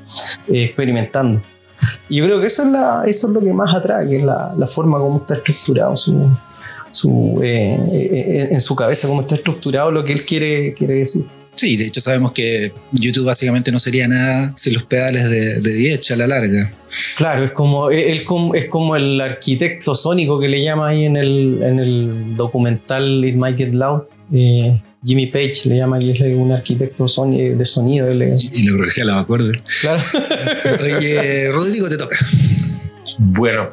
experimentando. 0.48 1.42
Y 2.08 2.16
yo 2.18 2.24
creo 2.24 2.40
que 2.40 2.46
eso 2.46 2.62
es, 2.62 2.68
la, 2.68 3.02
eso 3.06 3.26
es 3.26 3.32
lo 3.32 3.40
que 3.40 3.52
más 3.52 3.74
atrae, 3.74 4.08
que 4.08 4.16
es 4.18 4.22
la, 4.24 4.54
la 4.56 4.66
forma 4.66 4.98
como 4.98 5.18
está 5.18 5.34
estructurado 5.34 5.96
su, 5.96 6.28
su, 6.92 7.40
eh, 7.42 7.76
eh, 7.92 8.48
en 8.52 8.60
su 8.60 8.76
cabeza, 8.76 9.08
cómo 9.08 9.22
está 9.22 9.34
estructurado 9.34 9.90
lo 9.90 10.04
que 10.04 10.12
él 10.12 10.24
quiere, 10.24 10.74
quiere 10.74 10.94
decir. 10.94 11.24
Sí, 11.54 11.76
de 11.76 11.86
hecho 11.86 12.00
sabemos 12.00 12.32
que 12.32 12.72
YouTube 12.92 13.26
básicamente 13.26 13.70
no 13.70 13.78
sería 13.78 14.08
nada 14.08 14.52
sin 14.56 14.72
los 14.74 14.82
pedales 14.84 15.28
de, 15.30 15.60
de 15.60 15.72
Diech 15.74 16.10
a 16.10 16.16
la 16.16 16.26
larga. 16.26 16.72
Claro, 17.16 17.44
es 17.44 17.52
como, 17.52 17.90
él 17.90 18.22
es 18.54 18.68
como 18.68 18.96
el 18.96 19.20
arquitecto 19.20 19.94
sónico 19.94 20.40
que 20.40 20.48
le 20.48 20.62
llama 20.62 20.88
ahí 20.88 21.04
en 21.04 21.16
el, 21.16 21.60
en 21.62 21.78
el 21.78 22.36
documental 22.36 23.24
It 23.24 23.36
Might 23.36 23.58
Get 23.58 23.72
Loud. 23.74 24.02
eh, 24.32 24.80
Jimmy 25.04 25.26
Page 25.26 25.68
le 25.68 25.76
llama 25.78 25.98
que 25.98 26.12
es 26.12 26.36
un 26.38 26.52
arquitecto 26.52 27.04
de 27.04 27.64
sonido. 27.64 28.08
es- 28.08 28.54
Y 28.54 28.62
lo 28.62 28.74
creo 28.76 28.86
los 29.04 29.16
acordes. 29.16 29.60
claro. 29.80 30.00
Oye, 30.98 31.50
Rodrigo, 31.50 31.88
te 31.88 31.96
toca. 31.96 32.16
Bueno, 33.18 33.70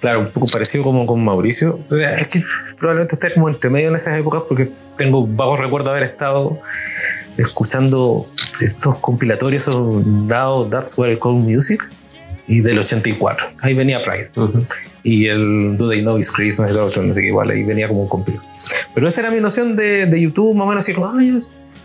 claro, 0.00 0.20
un 0.20 0.30
poco 0.30 0.46
parecido 0.46 0.84
como 0.84 1.06
con 1.06 1.24
Mauricio. 1.24 1.80
Es 1.90 2.28
que 2.28 2.42
probablemente 2.78 3.14
esté 3.14 3.34
como 3.34 3.48
entre 3.48 3.70
medio 3.70 3.88
en 3.88 3.94
esas 3.94 4.18
épocas 4.18 4.42
porque 4.48 4.70
tengo 4.96 5.26
vagos 5.26 5.60
recuerdos 5.60 5.92
de 5.92 5.98
haber 5.98 6.10
estado 6.10 6.58
escuchando 7.36 8.26
estos 8.60 8.98
compilatorios 8.98 9.68
esos 9.68 10.06
Now 10.06 10.68
That's 10.68 10.96
What 10.98 11.10
I 11.10 11.18
Call 11.18 11.34
Music 11.34 11.90
y 12.46 12.60
del 12.60 12.78
84. 12.78 13.48
Ahí 13.60 13.74
venía 13.74 14.02
Pride. 14.02 14.30
Y 15.02 15.26
el 15.26 15.76
Do 15.76 15.88
They 15.88 16.00
Know 16.00 16.18
It's 16.18 16.32
Christmas, 16.32 16.70
el 16.70 16.78
otro, 16.78 17.02
no 17.02 17.14
sé 17.14 17.20
qué, 17.20 17.28
igual, 17.28 17.50
ahí 17.50 17.62
venía 17.62 17.88
como 17.88 18.02
un 18.02 18.08
compilado. 18.08 18.44
Pero 18.94 19.06
esa 19.08 19.20
era 19.20 19.30
mi 19.30 19.40
noción 19.40 19.76
de, 19.76 20.06
de 20.06 20.20
YouTube, 20.20 20.54
más 20.54 20.64
o 20.64 20.68
menos 20.68 20.84
así 20.84 20.94
como, 20.94 21.12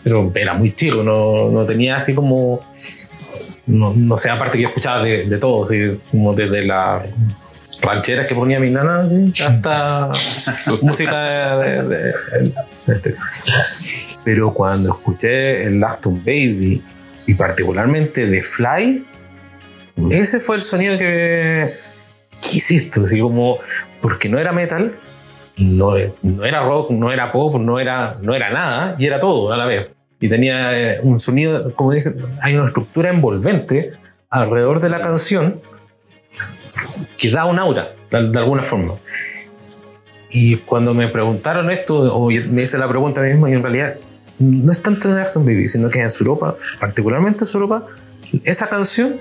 pero 0.04 0.32
era 0.34 0.54
muy 0.54 0.74
chico, 0.74 1.04
no, 1.04 1.50
no 1.50 1.66
tenía 1.66 1.98
así 1.98 2.14
como 2.16 2.62
no, 3.66 3.94
no 3.96 4.18
sé, 4.18 4.30
aparte 4.30 4.58
que 4.58 4.64
yo 4.64 4.70
escuchaba 4.70 5.04
de, 5.04 5.26
de 5.26 5.38
todo, 5.38 5.64
así, 5.64 6.00
como 6.12 6.34
desde 6.34 6.66
las 6.66 7.04
rancheras 7.82 8.28
que 8.28 8.36
ponía 8.36 8.60
mi 8.60 8.70
nana 8.70 9.02
así, 9.02 9.44
hasta 9.44 10.10
música 10.82 11.58
de, 11.58 11.84
de- 11.84 11.98
de- 12.06 12.54
este. 12.88 13.16
Pero 14.24 14.54
cuando 14.54 14.90
escuché 14.90 15.64
el 15.64 15.80
Last 15.80 16.06
One 16.06 16.20
Baby 16.20 16.82
y 17.28 17.34
particularmente 17.34 18.26
de 18.28 18.42
Fly, 18.42 19.06
ese 20.10 20.40
fue 20.40 20.56
el 20.58 20.62
sonido 20.62 20.98
que 20.98 21.74
¿qué 22.42 22.58
es 22.58 22.72
esto? 22.72 23.04
Así 23.04 23.20
como, 23.20 23.60
porque 24.02 24.30
no 24.30 24.38
era 24.40 24.52
metal, 24.52 24.96
no, 25.58 25.94
no 26.24 26.46
era 26.46 26.62
rock, 26.64 26.92
no 26.92 27.12
era 27.12 27.32
pop, 27.32 27.56
no 27.60 27.80
era, 27.80 28.14
no 28.22 28.34
era 28.36 28.50
nada, 28.52 28.96
y 28.98 29.06
era 29.06 29.20
todo 29.20 29.52
a 29.52 29.58
la 29.58 29.66
vez. 29.66 29.88
Y 30.22 30.30
tenía 30.30 30.80
eh, 30.80 31.00
un 31.04 31.20
sonido, 31.20 31.76
como 31.76 31.92
dicen, 31.92 32.18
hay 32.42 32.56
una 32.56 32.68
estructura 32.68 33.10
envolvente 33.10 33.92
alrededor 34.30 34.80
de 34.80 34.90
la 34.90 35.02
canción 35.02 35.60
que 37.18 37.30
da 37.30 37.46
un 37.46 37.60
aura, 37.60 37.96
de, 38.10 38.30
de 38.30 38.40
alguna 38.40 38.64
forma. 38.64 38.94
Y 40.30 40.58
cuando 40.58 40.94
me 40.94 41.10
preguntaron 41.10 41.70
esto, 41.70 42.14
o 42.14 42.30
me 42.30 42.62
hice 42.62 42.78
la 42.78 42.88
pregunta 42.88 43.20
a 43.20 43.24
mí 43.24 43.32
mismo, 43.32 43.50
y 43.50 43.54
en 43.54 43.64
realidad 43.64 43.98
no 44.40 44.72
es 44.72 44.82
tanto 44.82 45.10
en 45.10 45.18
Aston 45.18 45.46
Baby, 45.46 45.68
sino 45.68 45.90
que 45.90 46.00
en 46.00 46.08
Europa, 46.20 46.56
particularmente 46.80 47.44
en 47.44 47.50
Europa, 47.54 47.86
esa 48.46 48.70
canción 48.70 49.20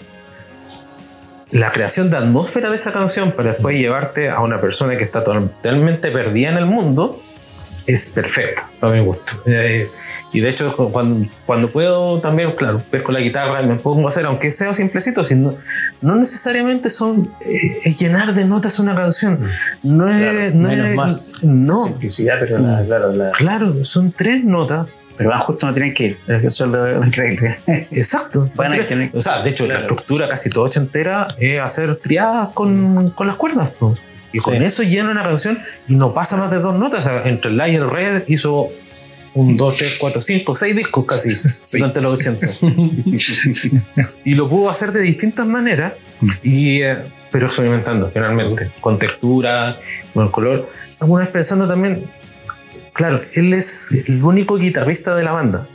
la 1.50 1.72
creación 1.72 2.10
de 2.10 2.16
atmósfera 2.16 2.70
de 2.70 2.76
esa 2.76 2.92
canción 2.92 3.32
para 3.32 3.52
después 3.52 3.76
llevarte 3.76 4.30
a 4.30 4.40
una 4.40 4.60
persona 4.60 4.96
que 4.96 5.04
está 5.04 5.24
totalmente 5.24 6.10
perdida 6.10 6.50
en 6.50 6.56
el 6.58 6.66
mundo 6.66 7.20
es 7.86 8.12
perfecta, 8.14 8.68
a 8.80 8.88
mi 8.88 9.00
gusto. 9.00 9.42
Eh, 9.46 9.88
y 10.32 10.40
de 10.40 10.48
hecho, 10.48 10.74
cu- 10.76 10.90
cuando, 10.92 11.28
cuando 11.46 11.70
puedo 11.70 12.20
también, 12.20 12.52
claro, 12.52 12.80
ver 12.92 13.02
con 13.02 13.14
la 13.14 13.20
guitarra 13.20 13.62
me 13.62 13.76
pongo 13.76 14.06
a 14.06 14.10
hacer, 14.10 14.26
aunque 14.26 14.50
sea 14.50 14.72
simplecito, 14.74 15.24
sino, 15.24 15.54
no 16.00 16.16
necesariamente 16.16 16.88
son 16.90 17.32
eh, 17.40 17.52
es 17.84 17.98
llenar 18.00 18.32
de 18.34 18.44
notas 18.44 18.78
una 18.78 18.94
canción. 18.94 19.40
No 19.82 20.08
es. 20.08 20.20
Claro, 20.20 20.50
no 20.54 20.68
menos 20.68 20.86
es- 20.88 20.94
más. 20.96 21.38
No, 21.44 21.86
Simplicidad, 21.86 22.36
pero 22.40 22.58
la- 22.58 22.84
claro, 22.84 23.12
la- 23.12 23.30
claro, 23.32 23.84
son 23.84 24.12
tres 24.12 24.44
notas. 24.44 24.86
pero 25.16 25.30
van 25.30 25.40
justo 25.40 25.66
no 25.66 25.74
tienen 25.74 25.92
que 25.92 26.04
ir. 26.04 26.18
Es 26.28 26.40
que 26.40 26.46
Eso 26.46 26.64
es 26.64 26.70
lo 26.70 27.04
increíble. 27.06 27.58
Exacto. 27.90 28.48
Van 28.54 28.72
a 28.72 28.86
tener- 28.86 29.10
O 29.14 29.20
sea, 29.20 29.42
de 29.42 29.50
hecho, 29.50 29.64
la 29.64 29.74
Claro. 29.74 29.80
estructura 29.82 30.28
casi 30.28 30.48
toda 30.48 30.66
ochentera 30.66 31.34
es 31.38 31.60
hacer 31.60 31.94
triadas 31.96 32.50
con, 32.50 33.10
con 33.10 33.26
las 33.26 33.36
cuerdas. 33.36 33.70
po. 33.70 33.96
Y 34.32 34.38
con 34.38 34.54
Sí. 34.56 34.64
eso 34.64 34.82
llena 34.84 35.10
una 35.10 35.24
canción 35.24 35.58
y 35.88 35.96
no 35.96 36.14
pasa 36.14 36.36
más 36.36 36.50
de 36.52 36.58
dos 36.60 36.74
notas. 36.74 37.00
O 37.00 37.02
sea, 37.10 37.22
entre 37.28 37.50
el 37.50 37.56
La 37.58 37.68
y 37.68 37.74
el 37.74 37.90
Red 37.90 38.22
hizo 38.28 38.68
un, 39.34 39.56
dos, 39.56 39.76
tres, 39.78 39.96
cuatro, 40.00 40.20
cinco, 40.20 40.54
seis 40.54 40.74
discos 40.74 41.04
casi 41.06 41.30
durante 41.78 42.00
los 42.00 42.14
80. 42.14 42.46
y 44.24 44.34
lo 44.34 44.48
pudo 44.48 44.70
hacer 44.70 44.92
de 44.92 45.00
distintas 45.02 45.46
maneras, 45.46 45.94
y, 46.42 46.82
eh, 46.82 46.96
pero 47.30 47.46
experimentando 47.46 48.10
finalmente, 48.12 48.70
con 48.80 48.98
textura, 48.98 49.78
con 50.12 50.24
el 50.24 50.30
color. 50.30 50.68
Alguna 50.98 51.22
vez 51.24 51.30
pensando 51.30 51.66
también, 51.68 52.10
claro, 52.92 53.20
él 53.34 53.52
es 53.54 53.92
el 54.08 54.22
único 54.22 54.56
guitarrista 54.58 55.14
de 55.14 55.24
la 55.24 55.32
banda. 55.32 55.66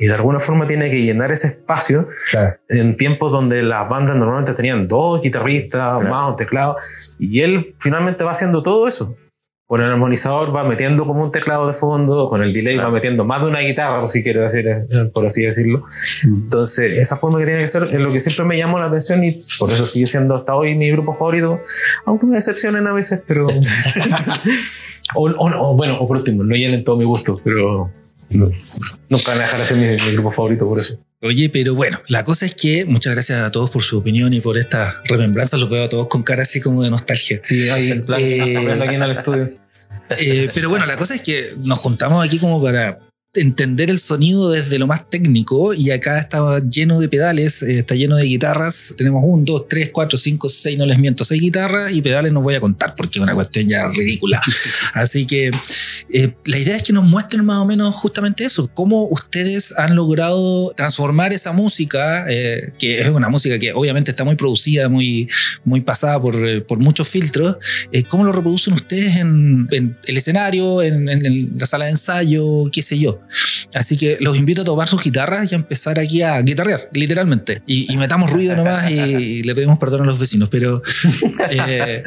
Y 0.00 0.06
de 0.06 0.14
alguna 0.14 0.38
forma 0.38 0.64
tiene 0.64 0.90
que 0.90 1.02
llenar 1.02 1.32
ese 1.32 1.48
espacio 1.48 2.06
Claro. 2.30 2.54
en 2.68 2.96
tiempos 2.96 3.32
donde 3.32 3.64
las 3.64 3.88
bandas 3.88 4.14
normalmente 4.16 4.54
tenían 4.54 4.86
dos 4.86 5.20
guitarristas, 5.20 6.00
más 6.02 6.30
un 6.30 6.36
teclado, 6.36 6.76
y 7.18 7.40
él 7.40 7.74
finalmente 7.80 8.22
va 8.22 8.30
haciendo 8.30 8.62
todo 8.62 8.86
eso. 8.86 9.16
Con 9.68 9.82
el 9.82 9.90
armonizador 9.90 10.56
va 10.56 10.64
metiendo 10.64 11.04
como 11.06 11.22
un 11.22 11.30
teclado 11.30 11.68
de 11.68 11.74
fondo, 11.74 12.30
con 12.30 12.42
el 12.42 12.54
delay 12.54 12.76
va 12.78 12.90
metiendo 12.90 13.26
más 13.26 13.42
de 13.42 13.48
una 13.48 13.60
guitarra, 13.60 14.00
por 14.00 14.08
si 14.08 14.22
quiere 14.22 14.40
decir, 14.40 14.66
eh, 14.66 14.86
por 15.12 15.26
así 15.26 15.42
decirlo. 15.44 15.82
Entonces, 16.24 16.98
esa 16.98 17.16
forma 17.16 17.38
que 17.38 17.44
tiene 17.44 17.60
que 17.60 17.68
ser 17.68 17.82
es 17.84 17.92
lo 17.92 18.10
que 18.10 18.18
siempre 18.18 18.46
me 18.46 18.56
llamó 18.56 18.78
la 18.80 18.86
atención 18.86 19.22
y 19.24 19.44
por 19.58 19.70
eso 19.70 19.86
sigue 19.86 20.06
siendo 20.06 20.34
hasta 20.34 20.54
hoy 20.56 20.74
mi 20.74 20.90
grupo 20.90 21.12
favorito, 21.12 21.60
aunque 22.06 22.24
me 22.24 22.36
decepcionen 22.36 22.86
a 22.86 22.94
veces, 22.94 23.20
pero... 23.26 23.46
o, 25.14 25.28
o- 25.30 25.70
o, 25.70 25.76
bueno, 25.76 25.98
o 26.00 26.08
por 26.08 26.16
último, 26.16 26.42
no 26.44 26.54
llenen 26.56 26.82
todo 26.82 26.96
mi 26.96 27.04
gusto, 27.04 27.38
pero 27.44 27.90
no, 28.30 28.48
nunca 29.10 29.32
van 29.32 29.38
a 29.40 29.42
dejar 29.42 29.60
de 29.60 29.66
ser 29.66 29.76
mi, 29.76 29.86
mi 30.06 30.12
grupo 30.14 30.30
favorito 30.30 30.66
por 30.66 30.78
eso. 30.78 30.98
Oye, 31.20 31.50
pero 31.50 31.74
bueno, 31.74 32.00
la 32.06 32.24
cosa 32.24 32.46
es 32.46 32.54
que 32.54 32.84
muchas 32.84 33.12
gracias 33.12 33.40
a 33.40 33.50
todos 33.50 33.70
por 33.70 33.82
su 33.82 33.98
opinión 33.98 34.32
y 34.34 34.40
por 34.40 34.56
estas 34.56 34.96
remembranzas. 35.04 35.58
Los 35.58 35.68
veo 35.68 35.84
a 35.84 35.88
todos 35.88 36.06
con 36.06 36.22
cara 36.22 36.42
así 36.42 36.60
como 36.60 36.82
de 36.84 36.90
nostalgia. 36.90 37.40
Sí, 37.42 37.68
ahí 37.68 37.90
el 37.90 38.04
plan 38.04 38.20
Eh, 38.22 38.56
aquí 38.82 38.94
en 38.94 39.02
el 39.02 39.18
estudio. 39.18 39.50
Eh, 40.10 40.48
pero 40.54 40.68
bueno, 40.68 40.86
la 40.86 40.96
cosa 40.96 41.16
es 41.16 41.22
que 41.22 41.54
nos 41.58 41.80
juntamos 41.80 42.24
aquí 42.24 42.38
como 42.38 42.62
para 42.62 43.00
entender 43.34 43.90
el 43.90 43.98
sonido 43.98 44.50
desde 44.50 44.78
lo 44.78 44.86
más 44.86 45.08
técnico 45.10 45.74
y 45.74 45.90
acá 45.90 46.18
está 46.18 46.60
lleno 46.60 46.98
de 46.98 47.08
pedales, 47.08 47.62
eh, 47.62 47.80
está 47.80 47.94
lleno 47.94 48.16
de 48.16 48.24
guitarras. 48.24 48.94
Tenemos 48.96 49.22
un, 49.24 49.44
dos, 49.44 49.66
tres, 49.68 49.90
cuatro, 49.92 50.16
cinco, 50.16 50.48
seis, 50.48 50.78
no 50.78 50.86
les 50.86 50.98
miento, 50.98 51.24
seis 51.24 51.40
guitarras 51.40 51.92
y 51.92 52.02
pedales 52.02 52.32
no 52.32 52.42
voy 52.42 52.54
a 52.54 52.60
contar 52.60 52.94
porque 52.96 53.18
es 53.18 53.22
una 53.22 53.34
cuestión 53.34 53.68
ya 53.68 53.86
ridícula. 53.88 54.40
Así 54.94 55.26
que 55.26 55.50
eh, 56.10 56.32
la 56.46 56.58
idea 56.58 56.76
es 56.76 56.82
que 56.82 56.92
nos 56.92 57.04
muestren 57.04 57.44
más 57.44 57.58
o 57.58 57.66
menos 57.66 57.94
justamente 57.94 58.44
eso, 58.44 58.70
cómo 58.72 59.04
ustedes 59.08 59.78
han 59.78 59.94
logrado 59.94 60.72
transformar 60.74 61.32
esa 61.32 61.52
música, 61.52 62.24
eh, 62.28 62.72
que 62.78 63.00
es 63.00 63.08
una 63.08 63.28
música 63.28 63.58
que 63.58 63.72
obviamente 63.72 64.10
está 64.10 64.24
muy 64.24 64.36
producida, 64.36 64.88
muy, 64.88 65.28
muy 65.64 65.82
pasada 65.82 66.20
por, 66.20 66.64
por 66.64 66.78
muchos 66.78 67.08
filtros, 67.08 67.56
eh, 67.92 68.04
cómo 68.04 68.24
lo 68.24 68.32
reproducen 68.32 68.72
ustedes 68.72 69.16
en, 69.16 69.66
en 69.70 69.98
el 70.06 70.16
escenario, 70.16 70.82
en, 70.82 71.06
la 71.58 71.66
sala 71.66 71.86
de 71.86 71.92
ensayo, 71.92 72.70
qué 72.72 72.82
sé 72.82 72.98
yo. 72.98 73.20
Así 73.74 73.96
que 73.96 74.16
los 74.20 74.36
invito 74.36 74.62
a 74.62 74.64
tomar 74.64 74.88
sus 74.88 75.02
guitarras 75.02 75.50
y 75.50 75.54
a 75.54 75.58
empezar 75.58 75.98
aquí 75.98 76.22
a 76.22 76.40
guitarrear, 76.40 76.80
literalmente. 76.92 77.62
Y, 77.66 77.92
y 77.92 77.96
metamos 77.96 78.30
ruido 78.30 78.56
nomás 78.56 78.90
y, 78.90 79.42
le 79.42 79.54
pedimos 79.54 79.78
perdón 79.78 80.02
a 80.02 80.04
los 80.04 80.18
vecinos. 80.18 80.48
Pero 80.48 80.82
eh, 81.50 82.04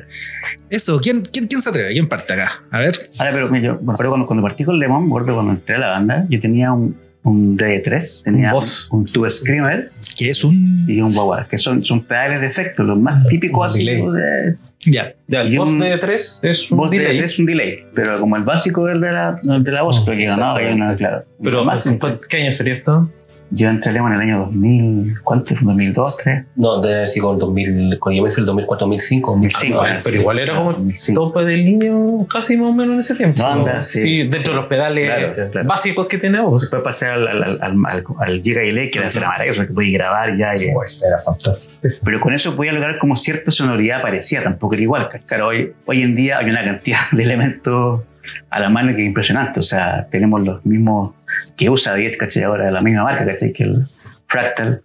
eso, 0.69 0.99
¿quién, 0.99 1.21
quién, 1.21 1.47
quién 1.47 1.61
se 1.61 1.69
atreve? 1.69 1.93
¿Quién 1.93 2.07
parte 2.07 2.33
acá? 2.33 2.63
A 2.71 2.79
ver. 2.79 2.93
Ahora, 3.19 3.31
pero 3.31 3.49
mira, 3.49 3.67
yo, 3.67 3.79
bueno, 3.81 3.97
pero 3.97 4.09
cuando, 4.09 4.27
cuando 4.27 4.43
partí 4.43 4.63
con 4.63 4.79
Lemon, 4.79 5.07
acuerdo 5.07 5.35
cuando 5.35 5.53
entré 5.53 5.75
a 5.75 5.79
la 5.79 5.89
banda, 5.89 6.25
yo 6.29 6.39
tenía 6.39 6.71
un, 6.71 6.95
un 7.23 7.57
DD3, 7.57 8.23
tenía 8.23 8.53
Un 8.55 8.63
un, 8.89 9.05
Tube 9.05 9.29
Screamer 9.29 9.91
Que 10.17 10.29
es 10.29 10.43
un. 10.43 10.85
y 10.87 11.01
un 11.01 11.15
Wah 11.15 11.47
que 11.47 11.57
son, 11.57 11.83
son 11.85 12.03
pedales 12.03 12.41
de 12.41 12.47
efecto, 12.47 12.83
los 12.83 12.99
más 12.99 13.27
típicos 13.27 13.67
así 13.67 13.85
de 13.85 14.55
Ya. 14.85 15.13
Ya, 15.27 15.41
el 15.41 15.57
un- 15.59 15.79
de 15.79 15.97
3 15.97 16.39
es 16.43 16.71
un 16.71 16.77
voz 16.77 16.91
delay. 16.91 17.19
de 17.19 17.25
es 17.25 17.39
un 17.39 17.45
delay, 17.45 17.85
pero 17.95 18.19
como 18.19 18.35
el 18.35 18.43
básico 18.43 18.89
es 18.89 18.95
el 18.95 19.01
de 19.01 19.11
la, 19.13 19.39
el 19.43 19.63
de 19.63 19.71
la 19.71 19.81
voz, 19.83 19.99
Oh, 20.01 20.05
porque 20.05 20.27
no, 20.27 20.53
hay 20.55 20.73
una, 20.73 20.95
claro. 20.97 21.23
Pero, 21.41 21.63
más, 21.63 21.87
¿qué 22.29 22.37
año 22.43 22.51
sería 22.51 22.73
esto? 22.75 23.09
yo 23.51 23.69
entré 23.69 23.93
en 23.95 24.05
el 24.05 24.19
año 24.19 24.39
2000, 24.39 25.13
¿cuánto? 25.23 25.55
2002, 25.61 26.17
3. 26.17 26.45
No, 26.57 26.81
debe 26.81 26.95
haber 26.95 27.07
sido 27.07 27.27
con 27.27 27.37
2000, 27.39 27.97
con 27.97 28.13
yo 28.13 28.23
me 28.23 28.29
fui 28.29 28.41
el 28.41 28.45
2004, 28.45 28.85
2005, 28.87 29.31
2005, 29.31 29.77
Ah, 29.77 29.81
bueno, 29.83 29.99
Pero 30.03 30.15
igual 30.17 30.39
era 30.39 30.55
como 30.57 30.71
el 30.71 30.75
2005. 30.75 31.21
tope 31.23 31.45
del 31.45 31.63
niño 31.63 32.27
casi 32.27 32.57
más 32.57 32.69
o 32.71 32.73
menos 32.73 32.93
en 32.95 32.99
ese 32.99 33.15
tiempo. 33.15 33.41
No, 33.41 33.47
anda, 33.47 33.81
sí. 33.81 34.17
dentro 34.23 34.39
Sí. 34.39 34.49
de 34.49 34.55
los 34.55 34.65
pedales 34.65 35.05
Claro, 35.05 35.33
claro. 35.51 35.67
básicos 35.67 36.07
que 36.07 36.17
tiene 36.17 36.41
vos. 36.41 36.63
Después 36.63 36.81
pasé 36.83 37.05
al, 37.07 37.25
al, 37.25 37.43
al, 37.43 37.59
al, 37.61 38.03
al, 38.19 38.41
Giga 38.41 38.61
Delay, 38.61 38.91
que 38.91 38.99
era 38.99 39.07
hacer 39.07 39.25
maravilloso, 39.25 39.65
que 39.65 39.73
podía 39.73 39.97
grabar 39.99 40.35
ya. 40.37 40.53
y- 40.55 40.73
Pues 40.73 41.01
era 41.01 41.17
fantástico. 41.19 41.73
pero 42.03 42.19
con 42.19 42.33
eso 42.33 42.53
podía 42.57 42.73
lograr 42.73 42.97
como 42.97 43.15
cierta 43.15 43.49
sonoridad 43.51 44.01
parecida, 44.01 44.43
tampoco 44.43 44.70
era 44.73 44.83
igual. 44.83 45.09
Claro, 45.25 45.47
hoy, 45.47 45.73
hoy 45.85 46.01
en 46.01 46.15
día 46.15 46.39
hay 46.39 46.49
una 46.49 46.63
cantidad 46.63 46.99
de 47.11 47.23
elementos 47.23 48.01
a 48.49 48.59
la 48.59 48.69
mano 48.69 48.95
que 48.95 49.01
es 49.01 49.07
impresionante. 49.07 49.59
O 49.59 49.63
sea, 49.63 50.07
tenemos 50.11 50.43
los 50.43 50.65
mismos 50.65 51.15
que 51.57 51.69
usa 51.69 51.95
10, 51.95 52.17
¿cachai? 52.17 52.43
Ahora 52.43 52.71
la 52.71 52.81
misma 52.81 53.03
marca, 53.03 53.25
¿cachai? 53.25 53.53
Que 53.53 53.63
el 53.63 53.85
Fractal. 54.27 54.83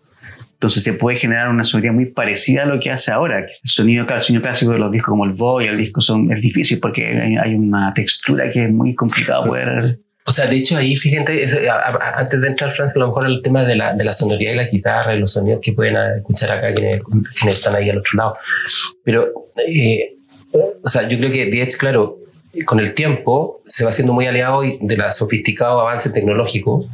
Entonces 0.54 0.82
se 0.82 0.94
puede 0.94 1.18
generar 1.18 1.50
una 1.50 1.64
sonoridad 1.64 1.92
muy 1.92 2.06
parecida 2.06 2.62
a 2.62 2.66
lo 2.66 2.80
que 2.80 2.90
hace 2.90 3.12
ahora. 3.12 3.40
El 3.40 3.48
sonido, 3.64 4.06
el 4.08 4.22
sonido 4.22 4.42
clásico 4.42 4.72
de 4.72 4.78
los 4.78 4.90
discos 4.90 5.10
como 5.10 5.26
el 5.26 5.32
Boy, 5.32 5.66
el 5.66 5.76
disco 5.76 6.00
son, 6.00 6.32
es 6.32 6.40
difícil 6.40 6.80
porque 6.80 7.06
hay, 7.06 7.36
hay 7.36 7.54
una 7.54 7.92
textura 7.92 8.50
que 8.50 8.64
es 8.64 8.72
muy 8.72 8.94
complicado 8.94 9.46
poder... 9.46 10.00
O 10.28 10.32
sea, 10.32 10.46
de 10.46 10.56
hecho, 10.56 10.76
ahí 10.76 10.96
fíjate, 10.96 11.42
es- 11.44 11.54
a- 11.56 11.74
a- 11.76 12.18
antes 12.18 12.40
de 12.40 12.48
entrar, 12.48 12.70
Franz, 12.72 12.96
a 12.96 12.98
lo 12.98 13.06
mejor 13.08 13.26
el 13.26 13.40
tema 13.42 13.64
de 13.64 13.76
la, 13.76 13.94
de 13.94 14.04
la 14.04 14.12
sonoridad 14.12 14.52
y 14.52 14.56
la 14.56 14.64
guitarra 14.68 15.14
y 15.14 15.20
los 15.20 15.32
sonidos 15.32 15.60
que 15.62 15.72
pueden 15.72 15.96
ah, 15.96 16.16
escuchar 16.16 16.50
acá 16.52 16.74
quienes, 16.74 17.02
quienes 17.38 17.56
están 17.56 17.74
ahí 17.76 17.88
al 17.90 17.98
otro 17.98 18.10
lado. 18.16 18.36
Pero, 19.04 19.28
eh, 19.68 20.14
o 20.82 20.88
sea, 20.88 21.08
yo 21.08 21.16
creo 21.18 21.30
que 21.30 21.46
Diez, 21.46 21.76
claro, 21.76 22.18
con 22.64 22.80
el 22.80 22.94
tiempo 22.94 23.60
se 23.66 23.84
va 23.84 23.90
haciendo 23.90 24.14
muy 24.14 24.26
aliado 24.26 24.64
y- 24.64 24.78
de 24.80 24.96
la 24.96 25.12
sofisticado 25.12 25.78
avance 25.80 26.10
tecnológico 26.10 26.86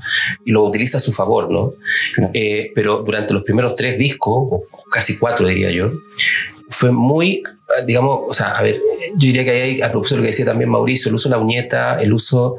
y 0.44 0.50
lo 0.50 0.64
utiliza 0.64 0.98
a 0.98 1.00
su 1.00 1.12
favor, 1.12 1.50
¿no? 1.50 1.72
Claro. 2.14 2.30
Eh, 2.34 2.70
pero 2.74 3.02
durante 3.02 3.32
los 3.32 3.44
primeros 3.44 3.76
tres 3.76 3.96
discos, 3.96 4.48
o 4.50 4.64
casi 4.90 5.16
cuatro 5.18 5.46
diría 5.46 5.70
yo, 5.70 5.90
fue 6.72 6.90
muy, 6.90 7.36
eh, 7.36 7.84
digamos, 7.86 8.20
o 8.28 8.34
sea, 8.34 8.56
a 8.58 8.62
ver, 8.62 8.80
yo 9.14 9.26
diría 9.26 9.44
que 9.44 9.50
hay, 9.50 9.80
a 9.82 9.90
propósito 9.90 10.16
de 10.16 10.20
lo 10.20 10.22
que 10.24 10.28
decía 10.28 10.44
también 10.44 10.70
Mauricio, 10.70 11.08
el 11.08 11.14
uso 11.14 11.28
de 11.28 11.36
la 11.36 11.40
uñeta, 11.40 12.00
el 12.00 12.12
uso 12.12 12.58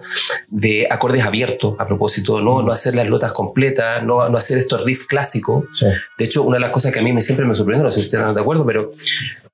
de 0.50 0.88
acordes 0.90 1.24
abiertos, 1.26 1.76
a 1.80 1.88
propósito, 1.88 2.42
no, 2.42 2.62
no 2.62 2.72
hacer 2.72 2.96
las 2.96 3.08
notas 3.08 3.32
completas, 3.32 4.04
no, 4.04 4.30
no 4.30 4.38
hacer 4.38 4.60
estos 4.60 4.84
riffs 4.84 5.06
clásicos. 5.06 5.66
Sí. 5.74 5.88
De 6.18 6.26
hecho, 6.26 6.44
una 6.44 6.58
de 6.58 6.62
las 6.62 6.72
cosas 6.72 6.94
que 6.94 7.00
a 7.00 7.04
mí 7.04 7.12
me, 7.12 7.22
siempre 7.22 7.46
me 7.46 7.56
sorprendió, 7.56 7.84
no 7.84 7.92
sé 7.92 8.00
si 8.00 8.06
ustedes 8.06 8.22
están 8.22 8.36
de 8.36 8.42
acuerdo, 8.42 8.66
pero 8.66 8.92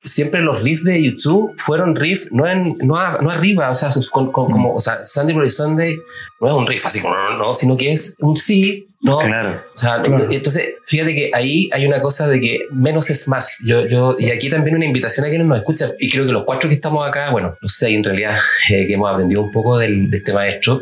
siempre 0.04 0.42
los 0.42 0.62
riffs 0.62 0.84
de 0.86 1.04
YouTube 1.04 1.54
fueron 1.58 1.96
riffs 1.96 2.32
no, 2.32 2.48
en, 2.48 2.78
no, 2.80 2.96
a- 2.96 3.20
no 3.22 3.30
arriba, 3.30 3.70
o 3.70 3.76
sea, 3.76 3.92
sus- 3.92 4.10
con- 4.10 4.32
con- 4.32 4.50
como, 4.52 4.74
o 4.74 4.80
sea, 4.80 5.06
Sunday 5.06 5.36
Bloody 5.36 5.50
Sunday 5.50 5.98
no 6.40 6.48
es 6.48 6.54
un 6.54 6.68
riff 6.68 6.86
así 6.86 7.02
como, 7.02 7.16
no, 7.16 7.38
no, 7.38 7.56
sino 7.56 7.76
que 7.76 7.92
es 7.92 8.16
un 8.20 8.38
sí, 8.38 8.88
¿no? 9.02 9.18
Claro. 9.20 9.62
O 9.76 9.78
sea, 9.78 10.02
Claro. 10.02 10.28
entonces, 10.32 10.74
fíjate 10.86 11.14
que 11.14 11.32
ahí 11.34 11.70
hay 11.74 11.86
una 11.86 12.02
cosa 12.02 12.28
de 12.28 12.40
que 12.40 12.60
menos 12.72 13.10
es 13.10 13.28
más. 13.28 13.58
Yo, 13.66 13.86
yo, 13.88 14.16
y 14.20 14.30
aquí 14.32 14.50
también 14.50 14.76
una 14.78 14.86
invitación 14.86 15.26
a 15.26 15.30
quienes 15.30 15.48
nos 15.48 15.58
escuchan, 15.58 15.92
y 16.00 16.10
creo 16.10 16.26
que 16.26 16.32
los 16.32 16.44
cuatro 16.46 16.70
que 16.70 16.76
estamos 16.76 17.08
acá, 17.08 17.32
bueno, 17.32 17.54
los 17.62 17.74
seis 17.74 17.96
en 17.98 18.04
realidad, 18.04 18.38
eh, 18.70 18.88
que 18.88 18.94
hemos 18.94 19.12
aprendido 19.12 19.42
un 19.42 19.52
poco 19.52 19.78
del, 19.78 20.10
de 20.10 20.18
este 20.18 20.32
maestro, 20.34 20.82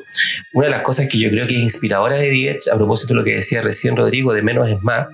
una 0.54 0.66
de 0.68 0.72
las 0.72 0.82
cosas 0.84 1.08
que 1.10 1.18
yo 1.18 1.30
creo 1.32 1.48
que 1.48 1.56
es 1.56 1.62
inspiradora 1.62 2.16
de 2.18 2.30
Diez, 2.30 2.68
a 2.72 2.76
propósito 2.76 3.14
de 3.14 3.20
lo 3.20 3.24
que 3.26 3.36
decía 3.36 3.62
recién 3.62 3.96
Rodrigo, 3.96 4.32
de 4.34 4.42
menos 4.44 4.70
es 4.70 4.82
más, 4.84 5.08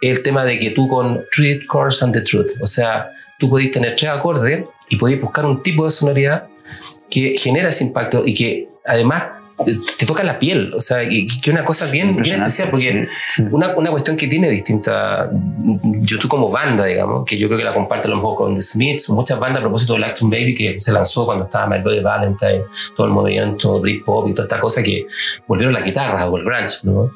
el 0.00 0.22
tema 0.22 0.44
de 0.44 0.58
que 0.58 0.70
tú 0.70 0.86
con 0.88 1.24
Truth, 1.34 1.62
Chords 1.72 2.02
and 2.02 2.12
the 2.14 2.20
Truth, 2.20 2.50
o 2.60 2.66
sea, 2.66 3.08
tú 3.38 3.48
podés 3.48 3.70
tener 3.70 3.96
tres 3.96 4.10
acordes 4.10 4.64
y 4.88 4.96
podés 4.96 5.20
buscar 5.20 5.46
un 5.46 5.62
tipo 5.62 5.84
de 5.84 5.90
sonoridad 5.90 6.48
que 7.10 7.36
genera 7.38 7.68
ese 7.68 7.84
impacto 7.84 8.26
y 8.26 8.34
que 8.34 8.68
además 8.84 9.24
te, 9.98 10.06
toca 10.06 10.24
la 10.24 10.38
piel, 10.38 10.74
o 10.74 10.80
sea, 10.80 11.08
que 11.08 11.50
una 11.50 11.64
cosa 11.64 11.90
bien, 11.90 12.16
bien 12.16 12.42
especial, 12.42 12.70
porque 12.70 13.08
sí, 13.36 13.42
sí. 13.42 13.42
una, 13.52 13.76
una 13.76 13.90
cuestión 13.90 14.16
que 14.16 14.26
tiene 14.26 14.50
distinta 14.50 15.30
YouTube 16.02 16.28
como 16.28 16.50
banda, 16.50 16.84
digamos, 16.84 17.24
que 17.24 17.38
yo 17.38 17.46
creo 17.46 17.58
que 17.58 17.64
la 17.64 17.72
comparte 17.72 18.08
a 18.08 18.10
lo 18.10 18.16
mejor 18.16 18.36
con 18.36 18.54
The 18.54 18.60
Smiths, 18.60 19.10
muchas 19.10 19.38
bandas 19.38 19.60
a 19.60 19.62
propósito 19.62 19.94
de 19.94 20.04
Acton 20.04 20.28
Baby 20.28 20.54
que 20.54 20.80
se 20.80 20.92
lanzó 20.92 21.24
cuando 21.24 21.44
estaba 21.44 21.66
My 21.68 21.82
Bloody 21.82 22.00
Valentine, 22.00 22.62
todo 22.96 23.06
el 23.06 23.12
movimiento 23.12 23.80
Britpop 23.80 24.28
y 24.28 24.32
toda 24.32 24.44
esta 24.44 24.60
cosa 24.60 24.82
que 24.82 25.06
volvieron 25.46 25.72
la 25.72 25.82
guitarra 25.82 26.28
o 26.28 26.36
el 26.36 26.44
grunge, 26.44 26.78
¿no? 26.82 27.10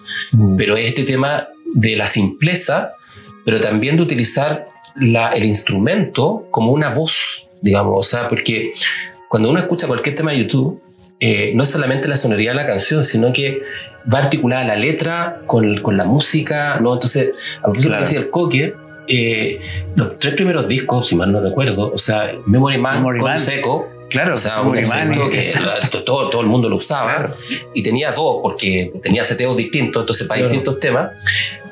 Pero 0.56 0.76
es 0.76 0.88
este 0.88 1.04
tema 1.04 1.48
de 1.74 1.96
la 1.96 2.06
simpleza, 2.06 2.92
pero 3.44 3.60
también 3.60 3.96
de 3.96 4.02
utilizar 4.02 4.68
la, 5.00 5.32
el 5.32 5.44
instrumento 5.44 6.46
como 6.50 6.72
una 6.72 6.92
voz, 6.94 7.46
digamos, 7.60 7.94
o 7.98 8.02
sea, 8.08 8.28
porque 8.28 8.72
cuando 9.28 9.50
uno 9.50 9.58
escucha 9.60 9.86
cualquier 9.86 10.14
tema 10.14 10.32
de 10.32 10.38
YouTube, 10.38 10.80
eh, 11.20 11.52
no 11.54 11.62
es 11.64 11.68
solamente 11.70 12.06
la 12.08 12.16
sonoridad 12.16 12.52
de 12.52 12.56
la 12.56 12.66
canción, 12.66 13.02
sino 13.04 13.32
que 13.32 13.60
va 14.12 14.18
articulada 14.20 14.64
la 14.64 14.76
letra 14.76 15.40
con, 15.46 15.80
con 15.82 15.96
la 15.96 16.04
música, 16.04 16.78
¿no? 16.80 16.94
Entonces, 16.94 17.30
a 17.58 17.62
propósito 17.62 17.88
Claro. 17.88 18.04
decía 18.04 18.18
el 18.20 18.30
Coque, 18.30 18.74
eh, 19.08 19.60
los 19.96 20.18
tres 20.18 20.34
primeros 20.34 20.68
discos, 20.68 21.08
si 21.08 21.16
mal 21.16 21.32
no 21.32 21.40
recuerdo, 21.40 21.90
o 21.92 21.98
sea, 21.98 22.30
Memory 22.46 22.78
Man, 22.78 22.96
Memory 22.98 23.20
Man. 23.20 23.40
seco, 23.40 23.88
Claro, 24.10 24.36
o 24.36 24.38
sea, 24.38 24.62
un 24.62 24.72
que 24.74 24.84
todo, 26.06 26.30
todo 26.30 26.40
el 26.40 26.46
mundo 26.46 26.70
lo 26.70 26.76
usaba 26.76 27.14
Claro. 27.14 27.34
y 27.74 27.82
tenía 27.82 28.12
dos 28.12 28.38
porque 28.42 28.90
tenía 29.02 29.22
seteos 29.22 29.54
distintos, 29.54 30.00
entonces 30.02 30.26
para 30.26 30.38
Claro. 30.40 30.50
distintos 30.54 30.80
temas, 30.80 31.10